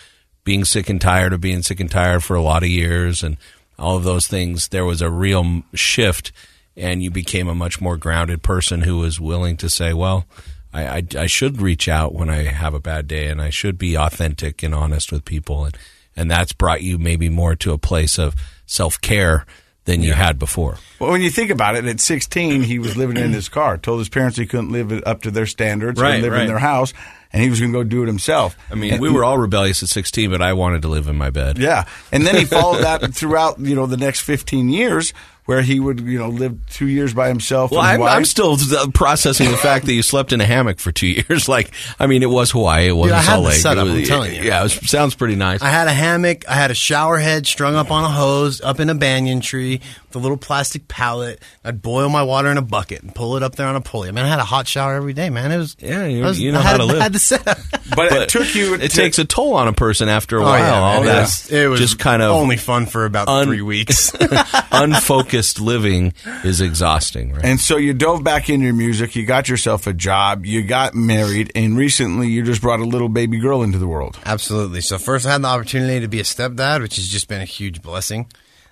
being 0.44 0.64
sick 0.64 0.88
and 0.88 1.00
tired 1.00 1.32
of 1.32 1.40
being 1.40 1.62
sick 1.62 1.80
and 1.80 1.90
tired 1.90 2.24
for 2.24 2.34
a 2.34 2.42
lot 2.42 2.62
of 2.62 2.68
years 2.68 3.22
and 3.22 3.36
all 3.78 3.96
of 3.96 4.04
those 4.04 4.26
things. 4.26 4.68
There 4.68 4.86
was 4.86 5.02
a 5.02 5.10
real 5.10 5.62
shift 5.74 6.32
and 6.76 7.02
you 7.02 7.10
became 7.10 7.48
a 7.48 7.54
much 7.54 7.80
more 7.80 7.96
grounded 7.96 8.42
person 8.42 8.82
who 8.82 8.98
was 8.98 9.20
willing 9.20 9.56
to 9.58 9.68
say, 9.68 9.92
well, 9.92 10.24
I, 10.72 10.86
I, 10.98 11.02
I 11.18 11.26
should 11.26 11.60
reach 11.60 11.88
out 11.88 12.14
when 12.14 12.30
I 12.30 12.42
have 12.44 12.74
a 12.74 12.80
bad 12.80 13.08
day 13.08 13.26
and 13.28 13.40
I 13.42 13.50
should 13.50 13.76
be 13.78 13.96
authentic 13.96 14.62
and 14.62 14.74
honest 14.74 15.10
with 15.12 15.24
people. 15.24 15.64
And, 15.64 15.76
and 16.16 16.30
that's 16.30 16.52
brought 16.52 16.82
you 16.82 16.98
maybe 16.98 17.28
more 17.28 17.56
to 17.56 17.72
a 17.72 17.78
place 17.78 18.18
of 18.18 18.34
self 18.66 19.00
care 19.00 19.46
than 19.86 20.02
you 20.02 20.12
had 20.12 20.38
before. 20.38 20.76
Well, 21.00 21.10
when 21.10 21.22
you 21.22 21.30
think 21.30 21.50
about 21.50 21.74
it, 21.74 21.84
at 21.86 22.00
16, 22.00 22.62
he 22.62 22.78
was 22.78 22.96
living 22.96 23.16
in 23.16 23.32
his 23.32 23.48
car. 23.48 23.78
Told 23.78 23.98
his 23.98 24.08
parents 24.10 24.36
he 24.36 24.46
couldn't 24.46 24.70
live 24.70 24.92
up 25.06 25.22
to 25.22 25.30
their 25.30 25.46
standards 25.46 26.00
Right, 26.00 26.22
live 26.22 26.32
right. 26.32 26.42
in 26.42 26.46
their 26.48 26.58
house, 26.58 26.92
and 27.32 27.42
he 27.42 27.48
was 27.48 27.58
going 27.60 27.72
to 27.72 27.78
go 27.78 27.82
do 27.82 28.02
it 28.02 28.06
himself. 28.06 28.56
I 28.70 28.74
mean, 28.74 28.92
And- 28.92 29.00
we 29.02 29.08
were 29.10 29.24
all 29.24 29.38
rebellious 29.38 29.82
at 29.82 29.88
16, 29.88 30.30
but 30.30 30.42
I 30.42 30.52
wanted 30.52 30.82
to 30.82 30.88
live 30.88 31.08
in 31.08 31.16
my 31.16 31.30
bed. 31.30 31.58
Yeah, 31.58 31.86
and 32.12 32.26
then 32.26 32.36
he 32.36 32.44
followed 32.44 32.82
that 32.82 33.14
throughout 33.14 33.58
you 33.58 33.74
know 33.74 33.86
the 33.86 33.96
next 33.96 34.20
15 34.20 34.68
years 34.68 35.12
where 35.46 35.62
he 35.62 35.80
would, 35.80 36.00
you 36.00 36.18
know, 36.18 36.28
live 36.28 36.56
two 36.70 36.86
years 36.86 37.12
by 37.14 37.28
himself. 37.28 37.70
Well, 37.70 37.80
I'm. 37.80 38.02
I'm 38.02 38.24
still 38.24 38.56
uh, 38.76 38.88
processing 38.94 39.50
the 39.50 39.56
fact 39.56 39.86
that 39.86 39.92
you 39.94 40.02
slept 40.02 40.32
in 40.32 40.40
a 40.40 40.44
hammock 40.46 40.78
for 40.78 40.92
two 40.92 41.06
years. 41.28 41.48
Like, 41.48 41.70
I 41.98 42.06
mean, 42.06 42.22
it 42.22 42.30
was 42.30 42.50
Hawaii. 42.52 42.88
It 42.88 42.92
wasn't 42.92 43.18
I 43.18 43.22
had 43.22 43.26
Salt 43.32 43.42
the 43.44 43.48
Lake. 43.48 43.58
setup, 43.58 43.86
It 43.86 43.90
was- 43.90 43.98
I'm 44.00 44.04
telling 44.06 44.34
you. 44.34 44.42
Yeah, 44.42 44.60
it 44.60 44.62
was, 44.64 44.90
sounds 44.90 45.14
pretty 45.14 45.36
nice. 45.36 45.62
I 45.62 45.68
had 45.68 45.88
a 45.88 45.92
hammock. 45.92 46.48
I 46.48 46.54
had 46.54 46.70
a 46.70 46.74
shower 46.74 47.18
head 47.18 47.46
strung 47.46 47.74
up 47.74 47.90
on 47.90 48.04
a 48.04 48.08
hose 48.10 48.60
up 48.60 48.78
in 48.80 48.90
a 48.90 48.94
banyan 48.94 49.40
tree 49.40 49.80
with 50.06 50.16
a 50.16 50.18
little 50.18 50.36
plastic 50.36 50.86
pallet. 50.88 51.40
I'd 51.64 51.82
boil 51.82 52.08
my 52.08 52.22
water 52.22 52.48
in 52.50 52.56
a 52.58 52.62
bucket 52.62 53.02
and 53.02 53.14
pull 53.14 53.36
it 53.36 53.42
up 53.42 53.56
there 53.56 53.66
on 53.66 53.76
a 53.76 53.80
pulley. 53.80 54.08
I 54.08 54.12
mean, 54.12 54.24
I 54.24 54.28
had 54.28 54.38
a 54.40 54.44
hot 54.44 54.68
shower 54.68 54.94
every 54.94 55.12
day, 55.14 55.30
man. 55.30 55.50
It 55.52 55.58
was 55.58 55.76
yeah, 55.80 56.06
you, 56.06 56.22
was- 56.24 56.38
you 56.40 56.52
know 56.52 56.60
I 56.60 56.62
how 56.62 56.70
had, 56.72 56.76
to 56.78 56.84
live. 56.84 56.96
I 57.00 57.02
had 57.04 57.12
the 57.12 57.18
setup. 57.18 57.58
but, 57.96 58.12
it 58.12 58.28
took 58.28 58.54
you. 58.54 58.74
it 58.74 58.78
to- 58.80 58.88
takes 58.88 59.18
a 59.18 59.24
toll 59.24 59.54
on 59.54 59.68
a 59.68 59.72
person 59.72 60.08
after 60.08 60.38
a 60.38 60.42
Oh, 60.42 60.44
while. 60.44 60.58
yeah, 60.58 60.78
all 60.80 60.94
man. 61.02 61.06
that 61.06 61.18
It 61.18 61.20
was, 61.22 61.50
it 61.52 61.66
was 61.68 61.80
just 61.80 61.98
kind 61.98 62.22
of 62.22 62.30
only 62.32 62.56
fun 62.56 62.86
for 62.86 63.04
about 63.04 63.28
un- 63.28 63.46
three 63.46 63.62
weeks. 63.62 64.12
unfocused 64.72 65.29
living 65.60 66.12
is 66.44 66.60
exhausting, 66.60 67.32
right? 67.32 67.44
And 67.44 67.60
so 67.60 67.76
you 67.76 67.92
dove 67.94 68.22
back 68.24 68.48
into 68.48 68.64
your 68.66 68.74
music. 68.74 69.14
You 69.16 69.24
got 69.26 69.48
yourself 69.48 69.86
a 69.86 69.92
job. 69.92 70.44
You 70.46 70.62
got 70.62 70.94
married, 70.94 71.52
and 71.54 71.76
recently 71.76 72.28
you 72.28 72.42
just 72.42 72.60
brought 72.62 72.80
a 72.80 72.84
little 72.84 73.08
baby 73.08 73.38
girl 73.38 73.62
into 73.62 73.78
the 73.78 73.88
world. 73.88 74.18
Absolutely. 74.24 74.80
So 74.80 74.98
first, 74.98 75.26
I 75.26 75.32
had 75.32 75.42
the 75.42 75.48
opportunity 75.48 76.00
to 76.00 76.08
be 76.08 76.20
a 76.20 76.24
stepdad, 76.24 76.80
which 76.82 76.96
has 76.96 77.08
just 77.08 77.28
been 77.28 77.40
a 77.40 77.44
huge 77.46 77.82
blessing. 77.82 78.26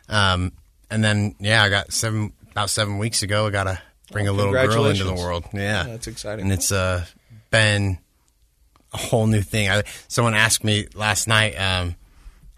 Um, 0.08 0.52
and 0.90 1.04
then, 1.04 1.34
yeah, 1.38 1.62
I 1.62 1.68
got 1.68 1.92
seven 1.92 2.32
about 2.50 2.70
seven 2.70 2.98
weeks 2.98 3.22
ago. 3.22 3.46
I 3.46 3.50
got 3.50 3.64
to 3.64 3.80
bring 4.10 4.26
a 4.26 4.32
little 4.32 4.52
girl 4.52 4.62
into 4.86 5.04
the 5.04 5.10
Congratulations. 5.10 5.20
world. 5.22 5.44
Yeah, 5.52 5.82
that's 5.84 6.06
exciting. 6.06 6.44
and 6.44 6.52
it's 6.52 6.72
uh, 6.72 7.04
been 7.50 7.98
a 8.92 8.96
whole 8.96 9.26
new 9.26 9.42
thing. 9.42 9.68
I, 9.68 9.82
someone 10.08 10.34
asked 10.34 10.64
me 10.64 10.86
last 10.94 11.28
night, 11.28 11.52
um, 11.56 11.94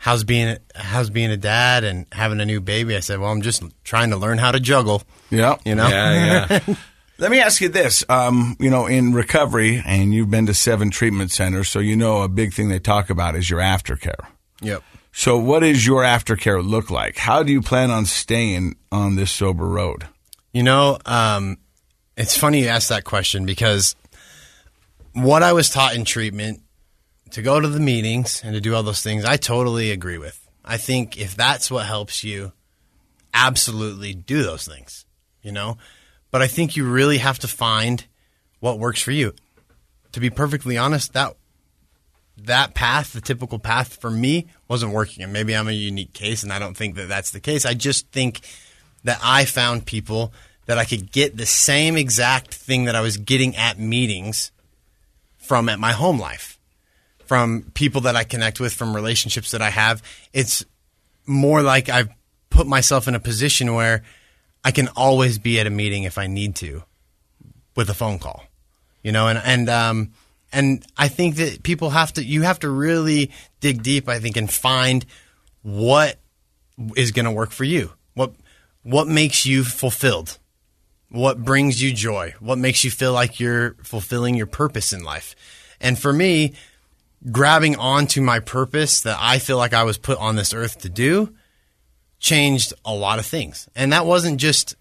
"How's 0.01 0.24
being 0.24 0.57
how's 0.74 1.11
being 1.11 1.30
a 1.30 1.36
dad 1.36 1.84
and 1.84 2.07
having 2.11 2.40
a 2.40 2.46
new 2.46 2.61
baby?" 2.61 2.96
I 2.96 3.01
said, 3.01 3.20
"Well, 3.20 3.30
I'm 3.30 3.42
just 3.42 3.62
trying 3.84 4.11
to 4.11 4.16
learn 4.16 4.38
how 4.38 4.51
to 4.51 4.59
juggle." 4.59 5.03
Yeah. 5.30 5.59
You 5.64 5.74
know, 5.74 5.88
yeah, 5.88 6.46
yeah. 6.51 6.74
Let 7.18 7.30
me 7.30 7.38
ask 7.38 7.61
you 7.61 7.68
this. 7.68 8.03
Um, 8.09 8.57
you 8.59 8.70
know, 8.70 8.86
in 8.86 9.12
recovery, 9.12 9.82
and 9.84 10.14
you've 10.14 10.30
been 10.30 10.46
to 10.46 10.55
seven 10.55 10.90
treatment 10.90 11.30
centers, 11.30 11.68
so 11.68 11.78
you 11.78 11.94
know 11.94 12.22
a 12.22 12.28
big 12.28 12.55
thing 12.55 12.70
they 12.70 12.78
talk 12.78 13.11
about 13.11 13.36
is 13.36 13.51
your 13.51 13.61
aftercare. 13.61 14.26
yep. 14.62 14.82
So, 15.12 15.36
what 15.36 15.61
does 15.61 15.86
your 15.86 16.03
aftercare 16.03 16.66
look 16.66 16.90
like? 16.90 17.18
How 17.18 17.42
do 17.42 17.53
you 17.53 17.61
plan 17.61 17.90
on 17.90 18.07
staying 18.07 18.76
on 18.90 19.16
this 19.16 19.30
sober 19.30 19.66
road? 19.66 20.07
You 20.53 20.62
know, 20.62 20.98
um, 21.05 21.59
it's 22.16 22.36
funny 22.36 22.62
you 22.62 22.68
ask 22.68 22.88
that 22.88 23.05
question 23.05 23.44
because 23.44 23.94
what 25.12 25.42
I 25.42 25.53
was 25.53 25.68
taught 25.68 25.94
in 25.94 26.05
treatment 26.05 26.62
to 27.33 27.43
go 27.43 27.61
to 27.61 27.68
the 27.68 27.81
meetings 27.81 28.43
and 28.45 28.55
to 28.55 28.61
do 28.61 28.74
all 28.74 28.83
those 28.83 29.03
things, 29.03 29.24
I 29.24 29.37
totally 29.37 29.91
agree 29.91 30.18
with. 30.18 30.49
I 30.64 30.76
think 30.76 31.18
if 31.18 31.35
that's 31.35 31.70
what 31.70 31.87
helps 31.87 32.22
you, 32.24 32.53
absolutely 33.33 34.14
do 34.14 34.43
those 34.43 34.66
things, 34.66 35.05
you 35.43 35.53
know? 35.53 35.78
But 36.31 36.43
I 36.43 36.47
think 36.47 36.76
you 36.76 36.89
really 36.89 37.18
have 37.18 37.39
to 37.41 37.49
find 37.49 38.05
what 38.61 38.78
works 38.78 39.03
for 39.03 39.12
you. 39.12 39.35
To 40.12 40.20
be 40.20 40.31
perfectly 40.31 40.76
honest, 40.76 41.12
that 41.12 41.37
that 42.45 42.74
path, 42.74 43.12
the 43.12 43.20
typical 43.20 43.59
path 43.59 44.01
for 44.01 44.11
me, 44.11 44.47
wasn't 44.68 44.93
working. 44.93 45.22
And 45.22 45.33
maybe 45.33 45.55
I'm 45.55 45.68
a 45.68 45.72
unique 45.72 46.12
case, 46.12 46.43
and 46.43 46.53
I 46.53 46.59
don't 46.59 46.76
think 46.76 46.95
that 46.97 47.09
that's 47.09 47.31
the 47.31 47.41
case. 47.41 47.66
I 47.66 47.74
just 47.74 48.09
think 48.11 48.41
that 49.05 49.18
I 49.22 49.45
found 49.45 49.87
people 49.87 50.33
that 50.66 50.78
I 50.78 50.85
could 50.85 51.11
get 51.11 51.37
the 51.37 51.47
same 51.47 51.97
exact 51.97 52.55
thing 52.55 52.85
that 52.85 52.95
I 52.95 53.01
was 53.01 53.16
getting 53.16 53.57
at 53.57 53.78
meetings 53.78 54.53
from 55.39 55.68
at 55.68 55.81
my 55.81 55.93
home 55.93 56.18
life, 56.20 56.59
from 57.31 57.62
people 57.74 58.01
that 58.01 58.16
I 58.16 58.24
connect 58.24 58.59
with, 58.59 58.74
from 58.74 58.93
relationships 58.93 59.53
that 59.53 59.62
I 59.62 59.70
have. 59.70 60.03
It's 60.33 60.64
more 61.26 61.62
like 61.62 61.89
I've 61.89 62.09
put 62.51 62.66
myself 62.66 63.07
in 63.07 63.14
a 63.14 63.20
position 63.20 63.72
where 63.72 64.03
I 64.64 64.72
can 64.72 64.89
always 64.97 65.39
be 65.39 65.61
at 65.61 65.66
a 65.68 65.70
meeting 65.70 66.03
if 66.03 66.18
I 66.18 66.26
need 66.26 66.57
to 66.57 66.83
with 67.76 67.89
a 67.89 67.95
phone 67.95 68.18
call, 68.18 68.43
you 69.05 69.12
know, 69.12 69.28
and, 69.28 69.41
and, 69.45 69.68
um, 69.68 70.11
and 70.53 70.85
I 70.97 71.07
think 71.07 71.37
that 71.37 71.62
people 71.62 71.91
have 71.91 72.12
to, 72.14 72.24
you 72.24 72.43
have 72.43 72.59
to 72.59 72.68
really 72.68 73.31
dig 73.61 73.85
deep, 73.85 74.09
I 74.09 74.18
think, 74.18 74.37
and 74.37 74.51
find 74.51 75.07
what 75.62 76.18
is 76.97 77.12
going 77.12 77.26
to 77.26 77.31
work 77.31 77.53
for 77.53 77.62
you. 77.62 77.93
What, 78.14 78.33
what 78.83 79.07
makes 79.07 79.47
you 79.47 79.62
fulfilled? 79.62 80.37
What 81.11 81.45
brings 81.45 81.81
you 81.81 81.93
joy? 81.93 82.35
What 82.41 82.59
makes 82.59 82.83
you 82.83 82.91
feel 82.91 83.12
like 83.12 83.39
you're 83.39 83.74
fulfilling 83.85 84.35
your 84.35 84.49
purpose 84.49 84.93
in 84.93 85.05
life? 85.05 85.37
And 85.81 85.97
for 85.97 86.12
me, 86.12 86.55
grabbing 87.31 87.77
onto 87.77 88.21
my 88.21 88.41
purpose 88.41 89.03
that 89.03 89.16
I 89.21 89.39
feel 89.39 89.57
like 89.57 89.75
I 89.75 89.85
was 89.85 89.99
put 89.99 90.18
on 90.18 90.37
this 90.37 90.55
earth 90.55 90.81
to 90.81 90.89
do 90.89 91.35
changed 92.18 92.75
a 92.85 92.95
lot 92.95 93.18
of 93.18 93.27
things. 93.27 93.68
And 93.75 93.93
that 93.93 94.07
wasn't 94.07 94.39
just 94.39 94.77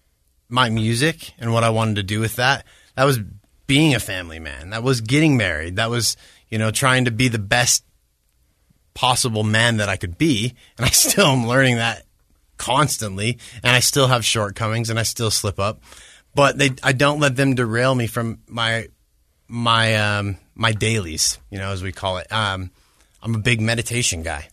my 0.48 0.68
music 0.68 1.32
and 1.38 1.52
what 1.52 1.64
I 1.64 1.70
wanted 1.70 1.96
to 1.96 2.02
do 2.02 2.20
with 2.20 2.36
that. 2.36 2.64
That 2.96 3.04
was 3.04 3.18
being 3.66 3.94
a 3.94 4.00
family 4.00 4.38
man. 4.38 4.70
That 4.70 4.82
was 4.82 5.00
getting 5.00 5.36
married. 5.36 5.76
That 5.76 5.90
was, 5.90 6.16
you 6.48 6.58
know, 6.58 6.70
trying 6.70 7.06
to 7.06 7.10
be 7.10 7.28
the 7.28 7.38
best 7.38 7.84
possible 8.94 9.44
man 9.44 9.78
that 9.78 9.88
I 9.88 9.96
could 9.96 10.18
be. 10.18 10.54
And 10.76 10.86
I 10.86 10.90
still 10.90 11.26
am 11.26 11.46
learning 11.46 11.76
that 11.76 12.04
constantly. 12.56 13.38
And 13.62 13.74
I 13.74 13.80
still 13.80 14.08
have 14.08 14.24
shortcomings 14.24 14.90
and 14.90 14.98
I 14.98 15.04
still 15.04 15.30
slip 15.30 15.58
up. 15.58 15.80
But 16.34 16.58
they, 16.58 16.70
I 16.82 16.92
don't 16.92 17.20
let 17.20 17.36
them 17.36 17.54
derail 17.54 17.94
me 17.94 18.06
from 18.06 18.40
my, 18.46 18.88
my, 19.50 19.96
um, 19.96 20.36
my 20.54 20.72
dailies, 20.72 21.38
you 21.50 21.58
know, 21.58 21.70
as 21.70 21.82
we 21.82 21.92
call 21.92 22.18
it. 22.18 22.32
Um, 22.32 22.70
I'm 23.22 23.34
a 23.34 23.38
big 23.38 23.60
meditation 23.60 24.22
guy. 24.22 24.48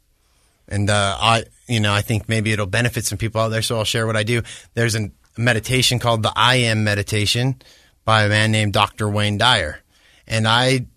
And 0.68 0.89
uh, 0.89 1.18
I, 1.20 1.43
you 1.68 1.80
know, 1.80 1.93
I 1.93 2.02
think 2.02 2.28
maybe 2.28 2.52
it'll 2.52 2.66
benefit 2.66 3.06
some 3.06 3.18
people 3.18 3.39
out 3.39 3.50
there, 3.50 3.62
so 3.62 3.78
I'll 3.78 3.86
share 3.86 4.06
what 4.06 4.18
I 4.18 4.24
do. 4.24 4.41
There's 4.74 4.95
a 4.95 5.12
meditation 5.38 6.00
called 6.00 6.24
the 6.24 6.34
I 6.36 6.56
Am 6.56 6.84
meditation 6.84 7.62
by 8.04 8.24
a 8.24 8.30
man 8.30 8.52
named 8.52 8.74
Dr. 8.74 9.10
Wayne 9.10 9.38
Dyer, 9.38 9.80
and 10.28 10.48
I 10.48 10.88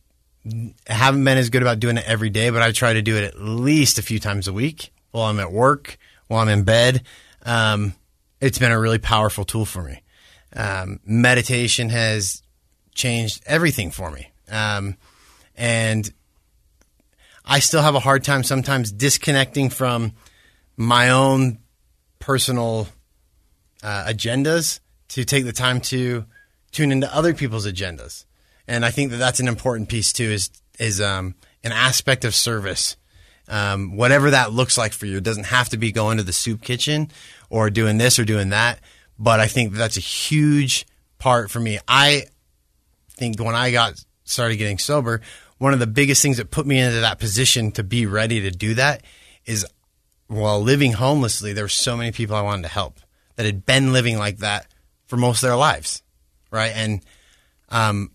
haven't 0.87 1.25
been 1.25 1.39
as 1.39 1.51
good 1.51 1.63
about 1.63 1.79
doing 1.79 1.99
it 1.99 2.05
every 2.07 2.31
day, 2.31 2.51
but 2.51 2.63
I 2.63 2.73
try 2.73 2.95
to 2.95 3.03
do 3.03 3.17
it 3.17 3.25
at 3.25 3.41
least 3.41 3.99
a 3.99 4.03
few 4.03 4.19
times 4.19 4.49
a 4.49 4.53
week 4.53 4.93
while 5.11 5.25
I'm 5.25 5.39
at 5.39 5.53
work, 5.53 5.99
while 6.29 6.41
I'm 6.41 6.49
in 6.49 6.65
bed. 6.65 7.03
Um, 7.45 7.95
it's 8.41 8.59
been 8.59 8.73
a 8.73 8.81
really 8.81 8.99
powerful 8.99 9.45
tool 9.45 9.67
for 9.67 9.83
me. 9.83 10.03
Um, 10.57 11.01
meditation 11.05 11.91
has 11.91 12.43
changed 12.95 13.43
everything 13.47 13.91
for 13.91 14.11
me, 14.11 14.31
um, 14.51 14.97
and 15.57 16.13
I 17.45 17.59
still 17.59 17.83
have 17.83 17.95
a 17.95 18.01
hard 18.01 18.25
time 18.25 18.43
sometimes 18.45 18.93
disconnecting 18.93 19.71
from 19.71 20.13
my 20.77 21.11
own 21.11 21.59
personal 22.19 22.89
uh, 23.83 24.05
agendas 24.07 24.81
to 25.09 25.25
take 25.25 25.45
the 25.45 25.53
time 25.53 25.81
to 25.81 26.25
tune 26.71 26.93
into 26.93 27.13
other 27.15 27.35
people's 27.35 27.67
agendas. 27.67 28.25
And 28.69 28.85
I 28.85 28.91
think 28.91 29.11
that 29.11 29.17
that's 29.17 29.41
an 29.41 29.49
important 29.49 29.89
piece 29.89 30.13
too. 30.13 30.31
Is 30.31 30.51
is 30.79 31.01
um, 31.01 31.35
an 31.65 31.73
aspect 31.73 32.25
of 32.25 32.35
service, 32.35 32.97
um, 33.49 33.97
whatever 33.97 34.31
that 34.31 34.53
looks 34.53 34.79
like 34.79 34.93
for 34.93 35.07
you. 35.07 35.19
It 35.19 35.25
doesn't 35.25 35.47
have 35.47 35.69
to 35.71 35.77
be 35.77 35.93
going 35.93 36.19
to 36.19 36.23
the 36.23 36.33
soup 36.33 36.63
kitchen 36.63 37.11
or 37.49 37.69
doing 37.69 37.99
this 37.99 38.19
or 38.19 38.25
doing 38.25 38.51
that. 38.51 38.81
But 39.19 39.41
I 39.41 39.49
think 39.49 39.73
that's 39.73 39.97
a 39.97 40.01
huge 40.01 40.87
part 41.19 41.51
for 41.51 41.61
me. 41.61 41.79
I 41.89 42.25
think 43.21 43.39
when 43.39 43.55
I 43.55 43.71
got 43.71 44.03
started 44.25 44.57
getting 44.57 44.79
sober, 44.79 45.21
one 45.59 45.75
of 45.75 45.79
the 45.79 45.87
biggest 45.87 46.23
things 46.23 46.39
that 46.39 46.51
put 46.51 46.67
me 46.67 46.81
into 46.81 47.01
that 47.01 47.19
position 47.19 47.71
to 47.73 47.85
be 47.85 48.07
ready 48.07 48.41
to 48.41 48.51
do 48.51 48.75
that 48.75 49.03
is 49.45 49.67
while 50.27 50.63
living 50.63 50.93
homelessly, 50.93 51.53
there 51.53 51.65
were 51.65 51.69
so 51.69 51.97
many 51.99 52.13
people 52.13 52.35
I 52.35 52.41
wanted 52.41 52.63
to 52.63 52.69
help 52.69 52.99
that 53.37 53.45
had 53.45 53.67
been 53.67 53.93
living 53.93 54.17
like 54.19 54.39
that 54.39 54.67
for 55.07 55.19
most 55.19 55.43
of 55.43 55.49
their 55.49 55.57
lives. 55.57 56.03
Right. 56.51 56.73
And, 56.75 57.03
um, 57.69 58.11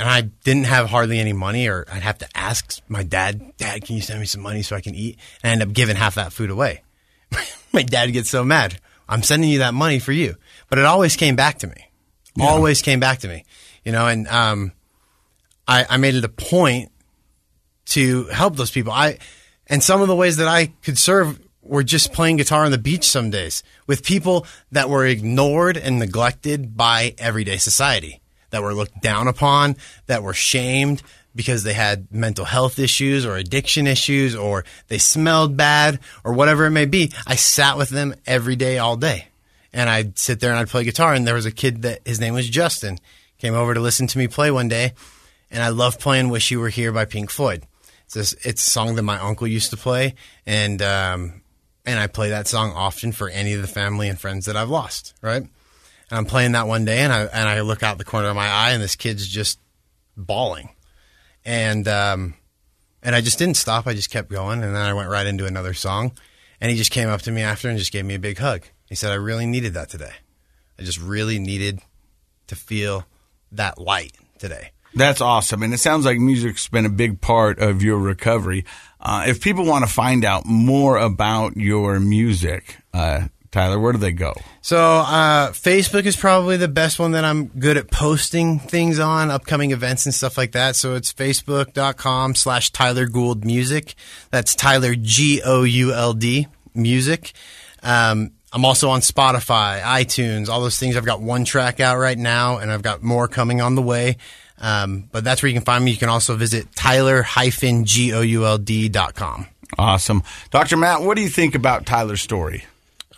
and 0.00 0.08
I 0.08 0.22
didn't 0.22 0.64
have 0.64 0.90
hardly 0.90 1.20
any 1.20 1.32
money, 1.32 1.68
or 1.68 1.86
I'd 1.90 2.02
have 2.02 2.18
to 2.18 2.28
ask 2.34 2.80
my 2.88 3.04
dad, 3.04 3.56
Dad, 3.56 3.84
can 3.84 3.94
you 3.94 4.02
send 4.02 4.18
me 4.18 4.26
some 4.26 4.42
money 4.42 4.62
so 4.62 4.74
I 4.74 4.80
can 4.80 4.96
eat? 4.96 5.18
And 5.42 5.50
I 5.50 5.52
end 5.52 5.62
up 5.62 5.72
giving 5.72 5.94
half 5.94 6.16
that 6.16 6.32
food 6.32 6.50
away. 6.50 6.82
my 7.72 7.84
dad 7.84 8.12
gets 8.12 8.30
so 8.30 8.42
mad. 8.42 8.80
I'm 9.08 9.22
sending 9.22 9.48
you 9.48 9.60
that 9.60 9.74
money 9.74 10.00
for 10.00 10.10
you. 10.10 10.34
But 10.68 10.80
it 10.80 10.84
always 10.86 11.14
came 11.14 11.36
back 11.36 11.60
to 11.60 11.68
me. 11.68 11.88
Always 12.40 12.82
came 12.82 12.98
back 12.98 13.20
to 13.20 13.28
me. 13.28 13.44
You 13.84 13.92
know, 13.92 14.06
and 14.06 14.26
um, 14.28 14.72
I, 15.68 15.86
I 15.88 15.96
made 15.96 16.14
it 16.14 16.24
a 16.24 16.28
point 16.28 16.90
to 17.86 18.24
help 18.24 18.56
those 18.56 18.70
people. 18.70 18.92
I 18.92 19.18
and 19.66 19.82
some 19.82 20.00
of 20.00 20.08
the 20.08 20.16
ways 20.16 20.36
that 20.36 20.48
I 20.48 20.66
could 20.82 20.98
serve 20.98 21.40
were 21.62 21.82
just 21.82 22.12
playing 22.12 22.36
guitar 22.36 22.64
on 22.64 22.70
the 22.70 22.78
beach 22.78 23.04
some 23.04 23.30
days 23.30 23.62
with 23.86 24.04
people 24.04 24.46
that 24.72 24.88
were 24.88 25.06
ignored 25.06 25.76
and 25.76 25.98
neglected 25.98 26.76
by 26.76 27.14
everyday 27.18 27.56
society, 27.56 28.20
that 28.50 28.62
were 28.62 28.74
looked 28.74 29.00
down 29.00 29.28
upon, 29.28 29.76
that 30.06 30.22
were 30.22 30.34
shamed 30.34 31.02
because 31.34 31.64
they 31.64 31.72
had 31.72 32.12
mental 32.12 32.44
health 32.44 32.78
issues 32.78 33.26
or 33.26 33.36
addiction 33.36 33.86
issues 33.86 34.36
or 34.36 34.64
they 34.88 34.98
smelled 34.98 35.56
bad 35.56 35.98
or 36.22 36.32
whatever 36.32 36.66
it 36.66 36.70
may 36.70 36.84
be. 36.86 37.10
I 37.26 37.36
sat 37.36 37.76
with 37.76 37.88
them 37.88 38.14
every 38.26 38.56
day, 38.56 38.78
all 38.78 38.96
day. 38.96 39.28
And 39.72 39.90
I'd 39.90 40.18
sit 40.18 40.38
there 40.38 40.50
and 40.50 40.60
I'd 40.60 40.68
play 40.68 40.84
guitar. 40.84 41.14
And 41.14 41.26
there 41.26 41.34
was 41.34 41.46
a 41.46 41.50
kid 41.50 41.82
that 41.82 42.00
his 42.06 42.20
name 42.20 42.34
was 42.34 42.48
Justin, 42.48 42.98
came 43.44 43.54
over 43.54 43.74
to 43.74 43.80
listen 43.80 44.06
to 44.06 44.16
me 44.16 44.26
play 44.26 44.50
one 44.50 44.68
day. 44.68 44.94
And 45.50 45.62
I 45.62 45.68
love 45.68 45.98
playing 45.98 46.30
Wish 46.30 46.50
You 46.50 46.60
Were 46.60 46.70
Here 46.70 46.92
by 46.92 47.04
Pink 47.04 47.30
Floyd. 47.30 47.64
It's, 48.06 48.14
this, 48.14 48.32
it's 48.42 48.66
a 48.66 48.70
song 48.70 48.94
that 48.94 49.02
my 49.02 49.18
uncle 49.18 49.46
used 49.46 49.68
to 49.70 49.76
play. 49.76 50.14
And 50.46 50.80
um, 50.80 51.42
and 51.84 51.98
I 51.98 52.06
play 52.06 52.30
that 52.30 52.48
song 52.48 52.72
often 52.72 53.12
for 53.12 53.28
any 53.28 53.52
of 53.52 53.60
the 53.60 53.68
family 53.68 54.08
and 54.08 54.18
friends 54.18 54.46
that 54.46 54.56
I've 54.56 54.70
lost. 54.70 55.12
Right, 55.20 55.42
and 55.42 55.50
I'm 56.10 56.24
playing 56.24 56.52
that 56.52 56.66
one 56.66 56.86
day, 56.86 57.00
and 57.00 57.12
I 57.12 57.24
and 57.24 57.46
I 57.46 57.60
look 57.60 57.82
out 57.82 57.98
the 57.98 58.04
corner 58.04 58.28
of 58.28 58.36
my 58.36 58.48
eye, 58.48 58.70
and 58.70 58.82
this 58.82 58.96
kid's 58.96 59.28
just 59.28 59.60
bawling, 60.16 60.70
and 61.44 61.86
um, 61.86 62.34
and 63.02 63.14
I 63.14 63.20
just 63.20 63.38
didn't 63.38 63.58
stop. 63.58 63.86
I 63.86 63.92
just 63.92 64.10
kept 64.10 64.30
going, 64.30 64.62
and 64.62 64.74
then 64.74 64.82
I 64.82 64.94
went 64.94 65.10
right 65.10 65.26
into 65.26 65.44
another 65.44 65.74
song, 65.74 66.12
and 66.62 66.70
he 66.70 66.78
just 66.78 66.90
came 66.90 67.10
up 67.10 67.20
to 67.22 67.30
me 67.30 67.42
after 67.42 67.68
and 67.68 67.78
just 67.78 67.92
gave 67.92 68.06
me 68.06 68.14
a 68.14 68.18
big 68.18 68.38
hug. 68.38 68.62
He 68.88 68.94
said, 68.94 69.12
"I 69.12 69.16
really 69.16 69.44
needed 69.44 69.74
that 69.74 69.90
today. 69.90 70.12
I 70.78 70.82
just 70.82 70.98
really 70.98 71.38
needed 71.38 71.80
to 72.46 72.56
feel 72.56 73.04
that 73.56 73.78
light 73.78 74.16
today." 74.38 74.70
That's 74.94 75.20
awesome. 75.20 75.62
And 75.62 75.74
it 75.74 75.78
sounds 75.78 76.04
like 76.04 76.18
music's 76.18 76.68
been 76.68 76.86
a 76.86 76.90
big 76.90 77.20
part 77.20 77.58
of 77.58 77.82
your 77.82 77.98
recovery. 77.98 78.64
Uh, 79.00 79.24
if 79.26 79.40
people 79.40 79.64
want 79.64 79.84
to 79.84 79.92
find 79.92 80.24
out 80.24 80.46
more 80.46 80.96
about 80.96 81.56
your 81.56 81.98
music, 81.98 82.78
uh, 82.92 83.26
Tyler, 83.50 83.78
where 83.78 83.92
do 83.92 83.98
they 83.98 84.12
go? 84.12 84.34
So, 84.62 84.78
uh, 84.78 85.50
Facebook 85.50 86.06
is 86.06 86.16
probably 86.16 86.56
the 86.56 86.68
best 86.68 86.98
one 86.98 87.12
that 87.12 87.24
I'm 87.24 87.46
good 87.46 87.76
at 87.76 87.90
posting 87.90 88.58
things 88.58 88.98
on, 88.98 89.30
upcoming 89.30 89.72
events 89.72 90.06
and 90.06 90.14
stuff 90.14 90.38
like 90.38 90.52
that. 90.52 90.74
So 90.74 90.94
it's 90.94 91.12
facebook.com 91.12 92.34
slash 92.34 92.70
Tyler 92.70 93.06
Gould 93.06 93.44
Music. 93.44 93.94
That's 94.30 94.54
Tyler 94.54 94.94
G 94.96 95.40
O 95.44 95.62
U 95.62 95.92
L 95.92 96.14
D 96.14 96.48
Music. 96.74 97.32
Um, 97.82 98.32
I'm 98.54 98.64
also 98.64 98.88
on 98.90 99.00
Spotify, 99.00 99.82
iTunes, 99.82 100.48
all 100.48 100.60
those 100.60 100.78
things. 100.78 100.96
I've 100.96 101.04
got 101.04 101.20
one 101.20 101.44
track 101.44 101.80
out 101.80 101.98
right 101.98 102.16
now, 102.16 102.58
and 102.58 102.70
I've 102.70 102.82
got 102.82 103.02
more 103.02 103.26
coming 103.26 103.60
on 103.60 103.74
the 103.74 103.82
way. 103.82 104.16
Um, 104.58 105.08
but 105.10 105.24
that's 105.24 105.42
where 105.42 105.48
you 105.48 105.54
can 105.54 105.64
find 105.64 105.84
me. 105.84 105.90
You 105.90 105.96
can 105.96 106.08
also 106.08 106.36
visit 106.36 106.72
tyler-gould.com. 106.76 109.46
Awesome. 109.76 110.22
Dr. 110.52 110.76
Matt, 110.76 111.02
what 111.02 111.16
do 111.16 111.22
you 111.22 111.28
think 111.28 111.56
about 111.56 111.84
Tyler's 111.84 112.20
story? 112.20 112.64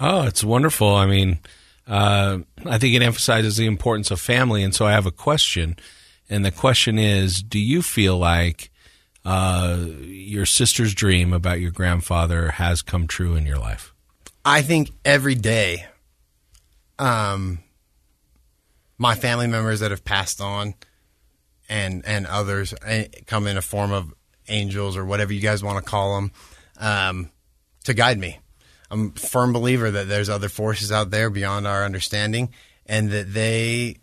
Oh, 0.00 0.22
it's 0.22 0.42
wonderful. 0.42 0.94
I 0.94 1.04
mean, 1.04 1.40
uh, 1.86 2.38
I 2.64 2.78
think 2.78 2.94
it 2.94 3.02
emphasizes 3.02 3.58
the 3.58 3.66
importance 3.66 4.10
of 4.10 4.18
family. 4.18 4.62
And 4.62 4.74
so 4.74 4.86
I 4.86 4.92
have 4.92 5.04
a 5.04 5.10
question. 5.10 5.76
And 6.30 6.46
the 6.46 6.50
question 6.50 6.98
is 6.98 7.42
Do 7.42 7.58
you 7.58 7.82
feel 7.82 8.16
like 8.16 8.70
uh, 9.22 9.84
your 10.00 10.46
sister's 10.46 10.94
dream 10.94 11.34
about 11.34 11.60
your 11.60 11.72
grandfather 11.72 12.52
has 12.52 12.80
come 12.80 13.06
true 13.06 13.34
in 13.34 13.44
your 13.44 13.58
life? 13.58 13.92
I 14.46 14.62
think 14.62 14.92
every 15.04 15.34
day, 15.34 15.86
um, 17.00 17.58
my 18.96 19.16
family 19.16 19.48
members 19.48 19.80
that 19.80 19.90
have 19.90 20.04
passed 20.04 20.40
on 20.40 20.74
and 21.68 22.06
and 22.06 22.28
others 22.28 22.72
eh, 22.86 23.08
come 23.26 23.48
in 23.48 23.56
a 23.56 23.62
form 23.62 23.90
of 23.90 24.14
angels 24.46 24.96
or 24.96 25.04
whatever 25.04 25.32
you 25.32 25.40
guys 25.40 25.64
want 25.64 25.84
to 25.84 25.90
call 25.90 26.14
them 26.14 26.32
um, 26.78 27.30
to 27.84 27.92
guide 27.92 28.20
me. 28.20 28.38
I'm 28.88 29.12
a 29.16 29.18
firm 29.18 29.52
believer 29.52 29.90
that 29.90 30.08
there's 30.08 30.28
other 30.28 30.48
forces 30.48 30.92
out 30.92 31.10
there 31.10 31.28
beyond 31.28 31.66
our 31.66 31.84
understanding, 31.84 32.50
and 32.86 33.10
that 33.10 33.34
they, 33.34 33.96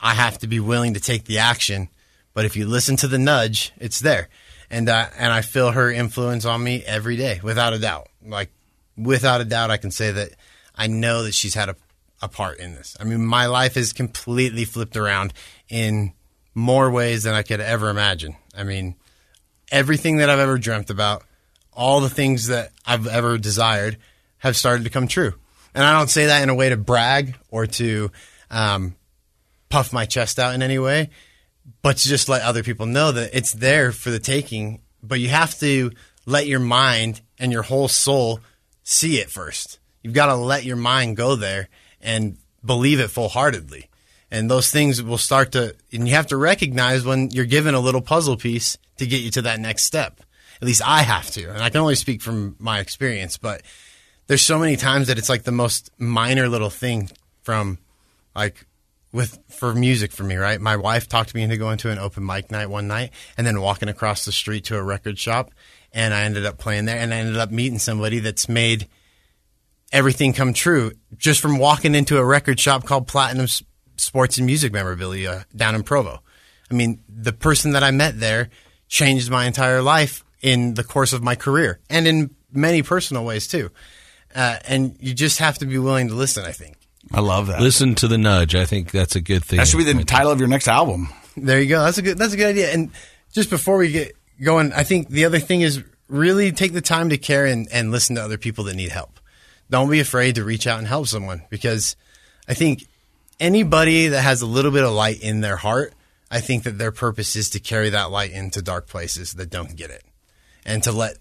I 0.00 0.14
have 0.14 0.38
to 0.38 0.46
be 0.46 0.58
willing 0.58 0.94
to 0.94 1.00
take 1.00 1.24
the 1.24 1.40
action. 1.40 1.90
But 2.32 2.46
if 2.46 2.56
you 2.56 2.66
listen 2.66 2.96
to 2.96 3.08
the 3.08 3.18
nudge, 3.18 3.74
it's 3.76 4.00
there, 4.00 4.30
and 4.70 4.88
uh, 4.88 5.08
and 5.18 5.34
I 5.34 5.42
feel 5.42 5.72
her 5.72 5.90
influence 5.90 6.46
on 6.46 6.64
me 6.64 6.82
every 6.86 7.16
day, 7.16 7.40
without 7.42 7.74
a 7.74 7.78
doubt. 7.78 8.08
Like 8.24 8.50
without 8.96 9.40
a 9.40 9.44
doubt, 9.44 9.70
I 9.70 9.76
can 9.76 9.90
say 9.90 10.10
that 10.10 10.30
I 10.74 10.86
know 10.86 11.22
that 11.24 11.34
she's 11.34 11.54
had 11.54 11.68
a, 11.68 11.76
a 12.22 12.28
part 12.28 12.58
in 12.58 12.74
this. 12.74 12.96
I 13.00 13.04
mean, 13.04 13.24
my 13.24 13.46
life 13.46 13.76
is 13.76 13.92
completely 13.92 14.64
flipped 14.64 14.96
around 14.96 15.32
in 15.68 16.12
more 16.54 16.90
ways 16.90 17.24
than 17.24 17.34
I 17.34 17.42
could 17.42 17.60
ever 17.60 17.90
imagine. 17.90 18.36
I 18.56 18.64
mean, 18.64 18.96
everything 19.70 20.18
that 20.18 20.30
I've 20.30 20.38
ever 20.38 20.58
dreamt 20.58 20.90
about, 20.90 21.22
all 21.72 22.00
the 22.00 22.10
things 22.10 22.48
that 22.48 22.70
I've 22.86 23.06
ever 23.06 23.36
desired 23.38 23.98
have 24.38 24.56
started 24.56 24.84
to 24.84 24.90
come 24.90 25.08
true. 25.08 25.34
And 25.74 25.84
I 25.84 25.98
don't 25.98 26.08
say 26.08 26.26
that 26.26 26.42
in 26.42 26.48
a 26.48 26.54
way 26.54 26.70
to 26.70 26.76
brag 26.76 27.36
or 27.50 27.66
to 27.66 28.10
um, 28.50 28.96
puff 29.68 29.92
my 29.92 30.06
chest 30.06 30.38
out 30.38 30.54
in 30.54 30.62
any 30.62 30.78
way, 30.78 31.10
but 31.82 31.98
to 31.98 32.08
just 32.08 32.28
let 32.28 32.42
other 32.42 32.62
people 32.62 32.86
know 32.86 33.12
that 33.12 33.30
it's 33.34 33.52
there 33.52 33.92
for 33.92 34.10
the 34.10 34.18
taking. 34.18 34.80
But 35.02 35.20
you 35.20 35.28
have 35.28 35.58
to 35.60 35.92
let 36.24 36.46
your 36.46 36.60
mind 36.60 37.20
and 37.38 37.52
your 37.52 37.62
whole 37.62 37.88
soul 37.88 38.40
see 38.86 39.18
it 39.18 39.28
first. 39.28 39.80
You've 40.00 40.14
got 40.14 40.26
to 40.26 40.36
let 40.36 40.64
your 40.64 40.76
mind 40.76 41.16
go 41.16 41.34
there 41.34 41.68
and 42.00 42.38
believe 42.64 43.00
it 43.00 43.08
full 43.08 43.28
heartedly 43.28 43.90
and 44.30 44.48
those 44.48 44.70
things 44.70 45.02
will 45.02 45.18
start 45.18 45.52
to 45.52 45.74
and 45.92 46.08
you 46.08 46.14
have 46.14 46.28
to 46.28 46.36
recognize 46.36 47.04
when 47.04 47.30
you're 47.30 47.44
given 47.44 47.74
a 47.74 47.80
little 47.80 48.00
puzzle 48.00 48.36
piece 48.36 48.78
to 48.96 49.06
get 49.06 49.20
you 49.20 49.30
to 49.30 49.42
that 49.42 49.60
next 49.60 49.84
step. 49.84 50.20
At 50.60 50.66
least 50.66 50.82
i 50.86 51.02
have 51.02 51.30
to 51.32 51.50
and 51.50 51.62
i 51.62 51.68
can 51.68 51.80
only 51.80 51.96
speak 51.96 52.22
from 52.22 52.56
my 52.58 52.80
experience 52.80 53.36
but 53.36 53.62
there's 54.26 54.42
so 54.42 54.58
many 54.58 54.76
times 54.76 55.08
that 55.08 55.18
it's 55.18 55.28
like 55.28 55.42
the 55.42 55.52
most 55.52 55.90
minor 55.98 56.48
little 56.48 56.70
thing 56.70 57.10
from 57.42 57.78
like 58.34 58.66
with 59.12 59.38
for 59.48 59.74
music 59.74 60.12
for 60.12 60.24
me 60.24 60.36
right? 60.36 60.60
My 60.60 60.76
wife 60.76 61.08
talked 61.08 61.34
me 61.34 61.42
into 61.42 61.56
going 61.56 61.78
to 61.78 61.90
an 61.90 61.98
open 61.98 62.24
mic 62.24 62.50
night 62.50 62.70
one 62.70 62.88
night 62.88 63.10
and 63.36 63.46
then 63.46 63.60
walking 63.60 63.88
across 63.88 64.24
the 64.24 64.32
street 64.32 64.64
to 64.66 64.76
a 64.76 64.82
record 64.82 65.18
shop 65.18 65.50
and 65.96 66.14
i 66.14 66.22
ended 66.22 66.46
up 66.46 66.58
playing 66.58 66.84
there 66.84 66.98
and 66.98 67.12
i 67.12 67.16
ended 67.16 67.36
up 67.36 67.50
meeting 67.50 67.80
somebody 67.80 68.20
that's 68.20 68.48
made 68.48 68.86
everything 69.92 70.32
come 70.32 70.52
true 70.52 70.92
just 71.16 71.40
from 71.40 71.58
walking 71.58 71.94
into 71.94 72.18
a 72.18 72.24
record 72.24 72.60
shop 72.60 72.84
called 72.84 73.08
platinum 73.08 73.46
sports 73.96 74.36
and 74.38 74.46
music 74.46 74.72
memorabilia 74.72 75.46
down 75.54 75.74
in 75.74 75.82
Provo. 75.82 76.20
I 76.70 76.74
mean, 76.74 77.02
the 77.08 77.32
person 77.32 77.72
that 77.72 77.82
I 77.82 77.90
met 77.90 78.18
there 78.18 78.50
changed 78.88 79.30
my 79.30 79.46
entire 79.46 79.82
life 79.82 80.24
in 80.42 80.74
the 80.74 80.84
course 80.84 81.12
of 81.12 81.22
my 81.22 81.34
career 81.34 81.80
and 81.88 82.06
in 82.06 82.34
many 82.52 82.82
personal 82.82 83.24
ways 83.24 83.46
too. 83.46 83.70
Uh, 84.34 84.58
and 84.68 84.96
you 85.00 85.14
just 85.14 85.38
have 85.38 85.58
to 85.58 85.66
be 85.66 85.78
willing 85.78 86.08
to 86.08 86.14
listen, 86.14 86.44
I 86.44 86.52
think. 86.52 86.76
I 87.12 87.20
love 87.20 87.46
that. 87.46 87.60
Listen 87.60 87.94
to 87.96 88.08
the 88.08 88.18
nudge. 88.18 88.54
I 88.54 88.66
think 88.66 88.90
that's 88.90 89.16
a 89.16 89.20
good 89.20 89.44
thing. 89.44 89.58
That 89.58 89.68
should 89.68 89.78
be 89.78 89.84
the 89.84 90.04
title 90.04 90.32
of 90.32 90.40
your 90.40 90.48
next 90.48 90.68
album. 90.68 91.08
There 91.36 91.60
you 91.60 91.68
go. 91.68 91.84
That's 91.84 91.98
a 91.98 92.02
good 92.02 92.18
that's 92.18 92.34
a 92.34 92.36
good 92.36 92.48
idea. 92.48 92.72
And 92.72 92.90
just 93.32 93.48
before 93.48 93.76
we 93.76 93.92
get 93.92 94.15
going, 94.42 94.72
I 94.72 94.82
think 94.82 95.08
the 95.08 95.24
other 95.24 95.38
thing 95.38 95.62
is 95.62 95.82
really 96.08 96.52
take 96.52 96.72
the 96.72 96.80
time 96.80 97.10
to 97.10 97.18
care 97.18 97.46
and, 97.46 97.68
and 97.72 97.90
listen 97.90 98.16
to 98.16 98.22
other 98.22 98.38
people 98.38 98.64
that 98.64 98.76
need 98.76 98.90
help. 98.90 99.18
Don't 99.68 99.90
be 99.90 100.00
afraid 100.00 100.36
to 100.36 100.44
reach 100.44 100.66
out 100.66 100.78
and 100.78 100.86
help 100.86 101.08
someone 101.08 101.42
because 101.50 101.96
I 102.48 102.54
think 102.54 102.86
anybody 103.40 104.08
that 104.08 104.22
has 104.22 104.42
a 104.42 104.46
little 104.46 104.70
bit 104.70 104.84
of 104.84 104.92
light 104.92 105.20
in 105.20 105.40
their 105.40 105.56
heart, 105.56 105.92
I 106.30 106.40
think 106.40 106.64
that 106.64 106.78
their 106.78 106.92
purpose 106.92 107.36
is 107.36 107.50
to 107.50 107.60
carry 107.60 107.90
that 107.90 108.10
light 108.10 108.32
into 108.32 108.62
dark 108.62 108.86
places 108.86 109.34
that 109.34 109.50
don't 109.50 109.76
get 109.76 109.90
it. 109.90 110.04
And 110.64 110.82
to 110.84 110.92
let, 110.92 111.18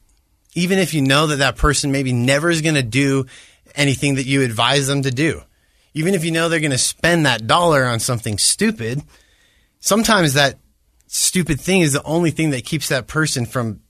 even 0.54 0.80
if 0.80 0.94
you 0.94 1.02
know 1.02 1.28
that 1.28 1.38
that 1.38 1.58
person 1.58 1.92
maybe 1.92 2.14
never 2.14 2.50
is 2.50 2.62
going 2.62 2.76
to 2.76 2.84
do 2.84 3.26
anything 3.76 4.16
that 4.16 4.26
you 4.26 4.42
advise 4.42 4.88
them 4.88 5.02
to 5.04 5.12
do, 5.12 5.42
even 5.94 6.14
if 6.14 6.26
you 6.26 6.32
know 6.32 6.50
they're 6.50 6.60
going 6.60 6.72
to 6.72 6.78
spend 6.78 7.26
that 7.26 7.48
dollar 7.48 7.86
on 7.86 8.00
something 8.00 8.38
stupid, 8.38 9.02
sometimes 9.80 10.34
that 10.34 10.58
stupid 11.08 11.60
thing 11.60 11.82
is 11.82 11.94
the 11.94 12.04
only 12.04 12.32
thing 12.32 12.52
that 12.52 12.66
keeps 12.66 12.90
that 12.90 13.08
person 13.08 13.46
from 13.46 13.82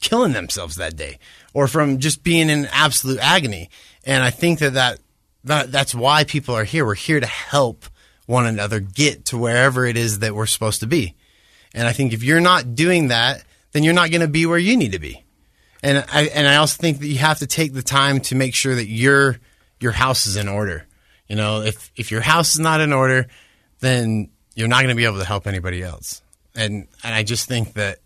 killing 0.00 0.32
themselves 0.32 0.76
that 0.76 0.96
day 0.96 1.18
or 1.54 1.66
from 1.66 1.98
just 1.98 2.22
being 2.22 2.50
in 2.50 2.66
absolute 2.66 3.18
agony. 3.20 3.70
And 4.04 4.22
I 4.22 4.30
think 4.30 4.58
that 4.58 4.74
that 4.74 4.98
that, 5.44 5.70
that's 5.70 5.94
why 5.94 6.24
people 6.24 6.54
are 6.54 6.64
here. 6.64 6.86
We're 6.86 6.94
here 6.94 7.20
to 7.20 7.26
help 7.26 7.84
one 8.26 8.46
another 8.46 8.80
get 8.80 9.26
to 9.26 9.38
wherever 9.38 9.84
it 9.84 9.96
is 9.96 10.20
that 10.20 10.34
we're 10.34 10.46
supposed 10.46 10.80
to 10.80 10.86
be. 10.86 11.14
And 11.74 11.86
I 11.86 11.92
think 11.92 12.12
if 12.12 12.22
you're 12.22 12.40
not 12.40 12.74
doing 12.74 13.08
that, 13.08 13.44
then 13.72 13.82
you're 13.82 13.94
not 13.94 14.10
going 14.10 14.22
to 14.22 14.28
be 14.28 14.46
where 14.46 14.58
you 14.58 14.76
need 14.76 14.92
to 14.92 14.98
be. 14.98 15.22
And 15.82 15.98
I 16.10 16.22
and 16.28 16.48
I 16.48 16.56
also 16.56 16.80
think 16.80 17.00
that 17.00 17.08
you 17.08 17.18
have 17.18 17.40
to 17.40 17.46
take 17.46 17.74
the 17.74 17.82
time 17.82 18.20
to 18.20 18.34
make 18.34 18.54
sure 18.54 18.74
that 18.74 18.86
your 18.86 19.38
your 19.80 19.92
house 19.92 20.26
is 20.26 20.36
in 20.36 20.48
order. 20.48 20.86
You 21.28 21.36
know, 21.36 21.60
if 21.60 21.92
if 21.94 22.10
your 22.10 22.22
house 22.22 22.54
is 22.54 22.60
not 22.60 22.80
in 22.80 22.92
order, 22.92 23.26
then 23.80 24.30
you're 24.54 24.68
not 24.68 24.78
going 24.78 24.88
to 24.88 24.94
be 24.94 25.04
able 25.04 25.18
to 25.18 25.24
help 25.24 25.46
anybody 25.46 25.82
else. 25.82 26.22
And 26.54 26.86
and 27.02 27.14
I 27.14 27.22
just 27.22 27.48
think 27.48 27.74
that 27.74 27.98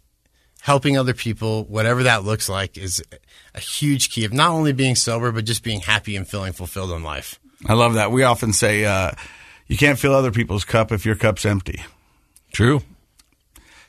helping 0.60 0.98
other 0.98 1.14
people, 1.14 1.64
whatever 1.64 2.04
that 2.04 2.24
looks 2.24 2.48
like, 2.48 2.76
is 2.76 3.02
a 3.54 3.60
huge 3.60 4.10
key 4.10 4.24
of 4.24 4.32
not 4.32 4.50
only 4.50 4.72
being 4.72 4.94
sober, 4.94 5.32
but 5.32 5.44
just 5.44 5.62
being 5.62 5.80
happy 5.80 6.16
and 6.16 6.26
feeling 6.26 6.52
fulfilled 6.52 6.92
in 6.92 7.02
life. 7.02 7.38
I 7.66 7.74
love 7.74 7.94
that. 7.94 8.10
We 8.12 8.22
often 8.22 8.52
say 8.52 8.84
uh, 8.84 9.12
you 9.66 9.76
can't 9.76 9.98
fill 9.98 10.14
other 10.14 10.30
people's 10.30 10.64
cup 10.64 10.92
if 10.92 11.04
your 11.04 11.16
cup's 11.16 11.44
empty. 11.44 11.82
True. 12.52 12.82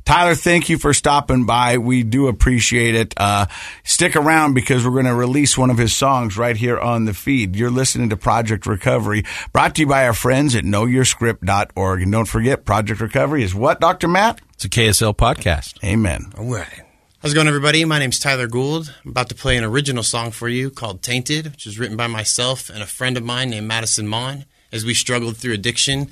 Tyler, 0.10 0.34
thank 0.34 0.70
you 0.70 0.80
for 0.80 0.92
stopping 0.92 1.46
by. 1.46 1.78
We 1.78 2.02
do 2.02 2.30
appreciate 2.30 2.96
it. 2.96 3.14
Uh, 3.16 3.46
stick 3.84 4.16
around 4.16 4.56
because 4.56 4.84
we're 4.84 4.94
going 4.94 5.06
to 5.06 5.14
release 5.14 5.56
one 5.56 5.70
of 5.70 5.78
his 5.78 5.96
songs 5.96 6.36
right 6.36 6.58
here 6.58 6.80
on 6.80 7.06
the 7.06 7.14
feed. 7.14 7.56
You're 7.56 7.70
listening 7.70 8.10
to 8.10 8.18
Project 8.18 8.66
Recovery, 8.66 9.24
brought 9.54 9.76
to 9.76 9.82
you 9.82 9.88
by 9.88 10.08
our 10.08 10.16
friends 10.16 10.56
at 10.56 10.64
knowyourscript.org. 10.64 12.02
And 12.02 12.12
don't 12.12 12.26
forget, 12.26 12.66
Project 12.66 13.02
Recovery 13.02 13.44
is 13.44 13.54
what, 13.54 13.80
Dr. 13.80 14.08
Matt? 14.08 14.42
It's 14.54 14.66
a 14.66 14.70
KSL 14.70 15.16
podcast. 15.16 15.76
Amen. 15.84 16.34
All 16.40 16.46
right. 16.46 16.82
How's 17.22 17.34
it 17.34 17.36
going, 17.36 17.48
everybody? 17.48 17.86
My 17.86 18.00
name's 18.00 18.18
Tyler 18.18 18.48
Gould. 18.48 18.92
I'm 19.06 19.12
about 19.12 19.30
to 19.30 19.36
play 19.36 19.58
an 19.58 19.64
original 19.64 20.02
song 20.02 20.32
for 20.32 20.50
you 20.50 20.72
called 20.72 21.04
Tainted, 21.04 21.52
which 21.52 21.68
was 21.68 21.78
written 21.78 21.98
by 21.98 22.08
myself 22.08 22.72
and 22.72 22.82
a 22.82 22.88
friend 22.88 23.16
of 23.16 23.24
mine 23.24 23.52
named 23.52 23.68
Madison 23.68 24.08
Mon 24.08 24.46
as 24.72 24.84
we 24.84 24.96
struggled 24.96 25.38
through 25.38 25.54
addiction 25.54 26.10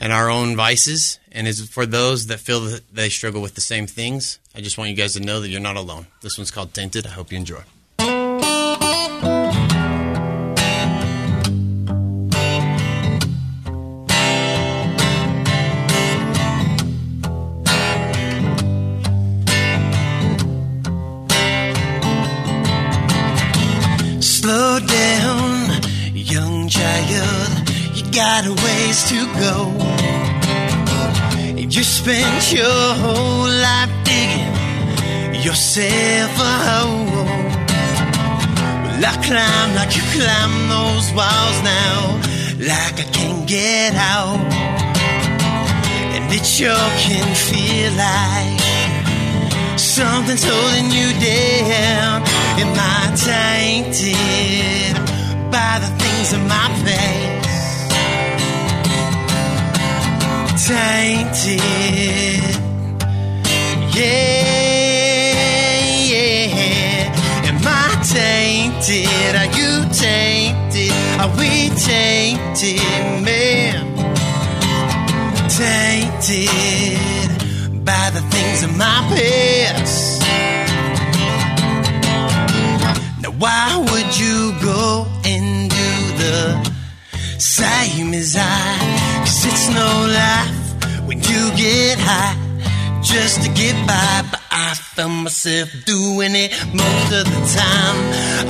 and 0.00 0.12
our 0.12 0.28
own 0.28 0.56
vices. 0.56 1.20
And 1.30 1.46
is 1.46 1.68
for 1.68 1.86
those 1.86 2.26
that 2.26 2.40
feel 2.40 2.60
that 2.62 2.92
they 2.92 3.08
struggle 3.08 3.40
with 3.40 3.54
the 3.54 3.60
same 3.60 3.86
things, 3.86 4.40
I 4.52 4.60
just 4.60 4.76
want 4.76 4.90
you 4.90 4.96
guys 4.96 5.12
to 5.12 5.20
know 5.20 5.38
that 5.38 5.48
you're 5.48 5.60
not 5.60 5.76
alone. 5.76 6.08
This 6.22 6.36
one's 6.36 6.50
called 6.50 6.74
Tainted. 6.74 7.06
I 7.06 7.10
hope 7.10 7.30
you 7.30 7.38
enjoy. 7.38 7.62
Place 28.10 29.08
to 29.08 29.26
go. 29.38 29.72
You 31.56 31.84
spent 31.84 32.52
your 32.52 32.94
whole 33.02 33.48
life 33.48 33.90
digging 34.04 34.54
yourself 35.42 36.32
a 36.38 36.54
hole. 36.66 37.24
Well, 38.84 39.04
I 39.04 39.14
climb 39.26 39.74
like 39.76 39.94
you 39.96 40.02
climb 40.16 40.54
those 40.68 41.12
walls 41.14 41.58
now, 41.62 42.20
like 42.58 42.96
I 42.98 43.06
can't 43.12 43.46
get 43.48 43.94
out. 43.94 44.40
And 46.14 46.32
it 46.32 46.44
sure 46.44 46.90
can 47.04 47.28
feel 47.34 47.92
like 47.94 48.60
something's 49.78 50.44
holding 50.44 50.90
you 50.90 51.08
down. 51.20 52.22
Am 52.62 52.74
I 52.76 53.14
tainted 53.28 54.96
by 55.50 55.78
the 55.78 55.90
things 56.02 56.32
in 56.32 56.42
my 56.48 56.68
past? 56.84 57.39
Tainted, 60.70 61.60
yeah, 63.92 65.42
yeah. 66.06 67.48
Am 67.48 67.58
I 67.64 67.66
tainted? 68.04 69.34
Are 69.34 69.50
you 69.58 69.72
tainted? 69.90 70.92
Are 71.18 71.32
we 71.36 71.70
tainted, 71.74 72.78
man? 73.26 73.82
Tainted 75.48 76.48
by 77.84 78.10
the 78.14 78.20
things 78.30 78.62
in 78.62 78.78
my 78.78 79.00
past. 79.10 80.22
Now, 83.20 83.32
why 83.42 83.76
would 83.90 84.16
you 84.16 84.54
go 84.62 85.08
and 85.24 85.68
do 85.68 85.90
the 86.22 86.72
same 87.38 88.14
as 88.14 88.36
I? 88.38 88.78
Cause 89.24 89.44
it's 89.46 89.68
no 89.70 90.06
life 90.06 90.59
you 91.30 91.42
get 91.54 91.98
high 91.98 92.34
just 93.02 93.42
to 93.42 93.48
get 93.54 93.74
by. 93.86 94.22
But 94.30 94.42
I 94.50 94.74
found 94.74 95.24
myself 95.24 95.68
doing 95.84 96.34
it 96.34 96.50
most 96.74 97.08
of 97.18 97.24
the 97.34 97.42
time. 97.54 97.96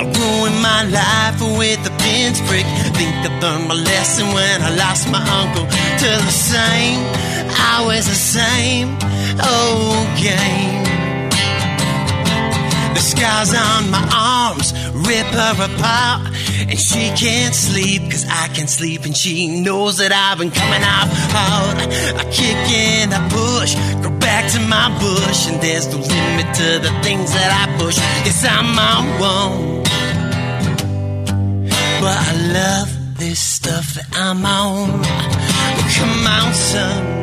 I 0.00 0.04
ruined 0.18 0.60
my 0.70 0.82
life 0.88 1.38
with 1.58 1.80
a 1.90 1.94
pinprick. 2.00 2.66
Think 2.96 3.12
I 3.26 3.30
learned 3.40 3.68
my 3.68 3.74
lesson 3.74 4.26
when 4.36 4.56
I 4.62 4.70
lost 4.76 5.10
my 5.10 5.22
uncle 5.40 5.66
to 6.02 6.10
the 6.28 6.36
same. 6.52 7.00
Always 7.72 8.06
the 8.06 8.20
same 8.36 8.88
old 9.38 10.08
game. 10.16 10.79
The 12.94 13.00
scars 13.00 13.54
on 13.54 13.90
my 13.90 14.04
arms 14.12 14.72
rip 15.06 15.26
her 15.26 15.54
apart. 15.68 16.32
And 16.68 16.78
she 16.78 17.10
can't 17.16 17.54
sleep 17.54 18.02
cause 18.10 18.26
I 18.28 18.48
can't 18.54 18.68
sleep. 18.68 19.04
And 19.04 19.16
she 19.16 19.60
knows 19.62 19.98
that 19.98 20.12
I've 20.12 20.38
been 20.38 20.50
coming 20.50 20.82
out 20.82 21.08
hard. 21.34 21.78
I 22.20 22.24
kick 22.30 22.56
and 22.70 23.14
I 23.14 23.20
push, 23.28 23.74
go 24.02 24.10
back 24.18 24.50
to 24.52 24.60
my 24.60 24.88
bush. 24.98 25.48
And 25.48 25.60
there's 25.60 25.86
no 25.88 25.98
limit 25.98 26.54
to 26.54 26.68
the 26.86 26.92
things 27.02 27.32
that 27.32 27.50
I 27.62 27.78
push. 27.78 27.96
Yes, 28.26 28.44
I'm 28.44 28.78
on 28.78 29.04
one. 29.20 29.82
But 32.00 32.16
I 32.16 32.32
love 32.52 33.18
this 33.18 33.38
stuff 33.38 33.94
that 33.94 34.08
I'm 34.12 34.44
on. 34.44 35.02
Well, 35.02 35.90
come 35.96 36.26
on, 36.26 36.54
son. 36.54 37.19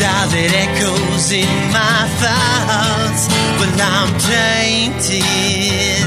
All 0.00 0.28
that 0.28 0.52
echoes 0.54 1.32
in 1.32 1.72
my 1.74 2.06
thoughts. 2.22 3.26
Well, 3.58 3.80
I'm 3.82 4.10
tainted 4.30 6.06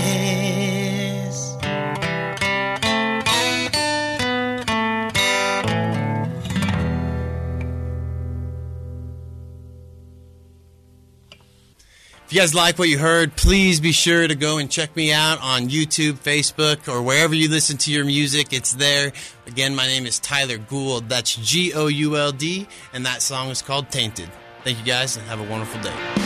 If 12.26 12.32
you 12.32 12.40
guys 12.40 12.54
like 12.54 12.76
what 12.78 12.88
you 12.88 12.98
heard, 12.98 13.36
please 13.36 13.78
be 13.80 13.92
sure 13.92 14.26
to 14.26 14.34
go 14.34 14.58
and 14.58 14.68
check 14.68 14.96
me 14.96 15.12
out 15.12 15.40
on 15.40 15.68
YouTube, 15.68 16.14
Facebook, 16.14 16.88
or 16.92 17.00
wherever 17.00 17.34
you 17.34 17.48
listen 17.48 17.76
to 17.78 17.92
your 17.92 18.04
music. 18.04 18.52
It's 18.52 18.74
there. 18.74 19.12
Again, 19.46 19.76
my 19.76 19.86
name 19.86 20.06
is 20.06 20.18
Tyler 20.18 20.58
Gould. 20.58 21.08
That's 21.08 21.36
G 21.36 21.72
O 21.72 21.86
U 21.86 22.16
L 22.16 22.32
D, 22.32 22.66
and 22.92 23.06
that 23.06 23.22
song 23.22 23.50
is 23.50 23.62
called 23.62 23.90
Tainted. 23.90 24.28
Thank 24.64 24.78
you 24.78 24.84
guys, 24.84 25.16
and 25.16 25.24
have 25.28 25.40
a 25.40 25.48
wonderful 25.48 25.80
day. 25.80 26.25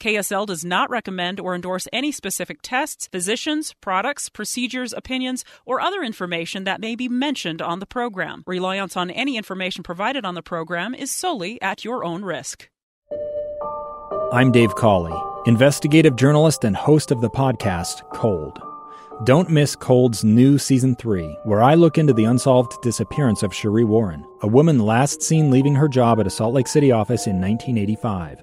KSL 0.00 0.46
does 0.46 0.64
not 0.64 0.90
recommend 0.90 1.40
or 1.40 1.54
endorse 1.54 1.88
any 1.92 2.12
specific 2.12 2.58
tests, 2.62 3.08
physicians, 3.08 3.74
products, 3.80 4.28
procedures, 4.28 4.92
opinions, 4.92 5.44
or 5.64 5.80
other 5.80 6.02
information 6.02 6.64
that 6.64 6.80
may 6.80 6.94
be 6.94 7.08
mentioned 7.08 7.62
on 7.62 7.78
the 7.78 7.86
program. 7.86 8.42
Reliance 8.46 8.96
on 8.96 9.10
any 9.10 9.36
information 9.36 9.82
provided 9.82 10.24
on 10.24 10.34
the 10.34 10.42
program 10.42 10.94
is 10.94 11.10
solely 11.10 11.60
at 11.62 11.84
your 11.84 12.04
own 12.04 12.22
risk. 12.22 12.68
I'm 14.32 14.50
Dave 14.50 14.74
Cawley, 14.74 15.14
investigative 15.46 16.16
journalist 16.16 16.64
and 16.64 16.76
host 16.76 17.10
of 17.10 17.20
the 17.20 17.30
podcast 17.30 18.02
Cold. 18.12 18.60
Don't 19.22 19.48
miss 19.48 19.76
Cold's 19.76 20.24
new 20.24 20.58
season 20.58 20.96
three, 20.96 21.38
where 21.44 21.62
I 21.62 21.76
look 21.76 21.98
into 21.98 22.12
the 22.12 22.24
unsolved 22.24 22.82
disappearance 22.82 23.44
of 23.44 23.52
Sheree 23.52 23.86
Warren, 23.86 24.24
a 24.42 24.48
woman 24.48 24.80
last 24.80 25.22
seen 25.22 25.52
leaving 25.52 25.76
her 25.76 25.86
job 25.86 26.18
at 26.18 26.26
a 26.26 26.30
Salt 26.30 26.52
Lake 26.52 26.66
City 26.66 26.90
office 26.90 27.28
in 27.28 27.40
1985. 27.40 28.42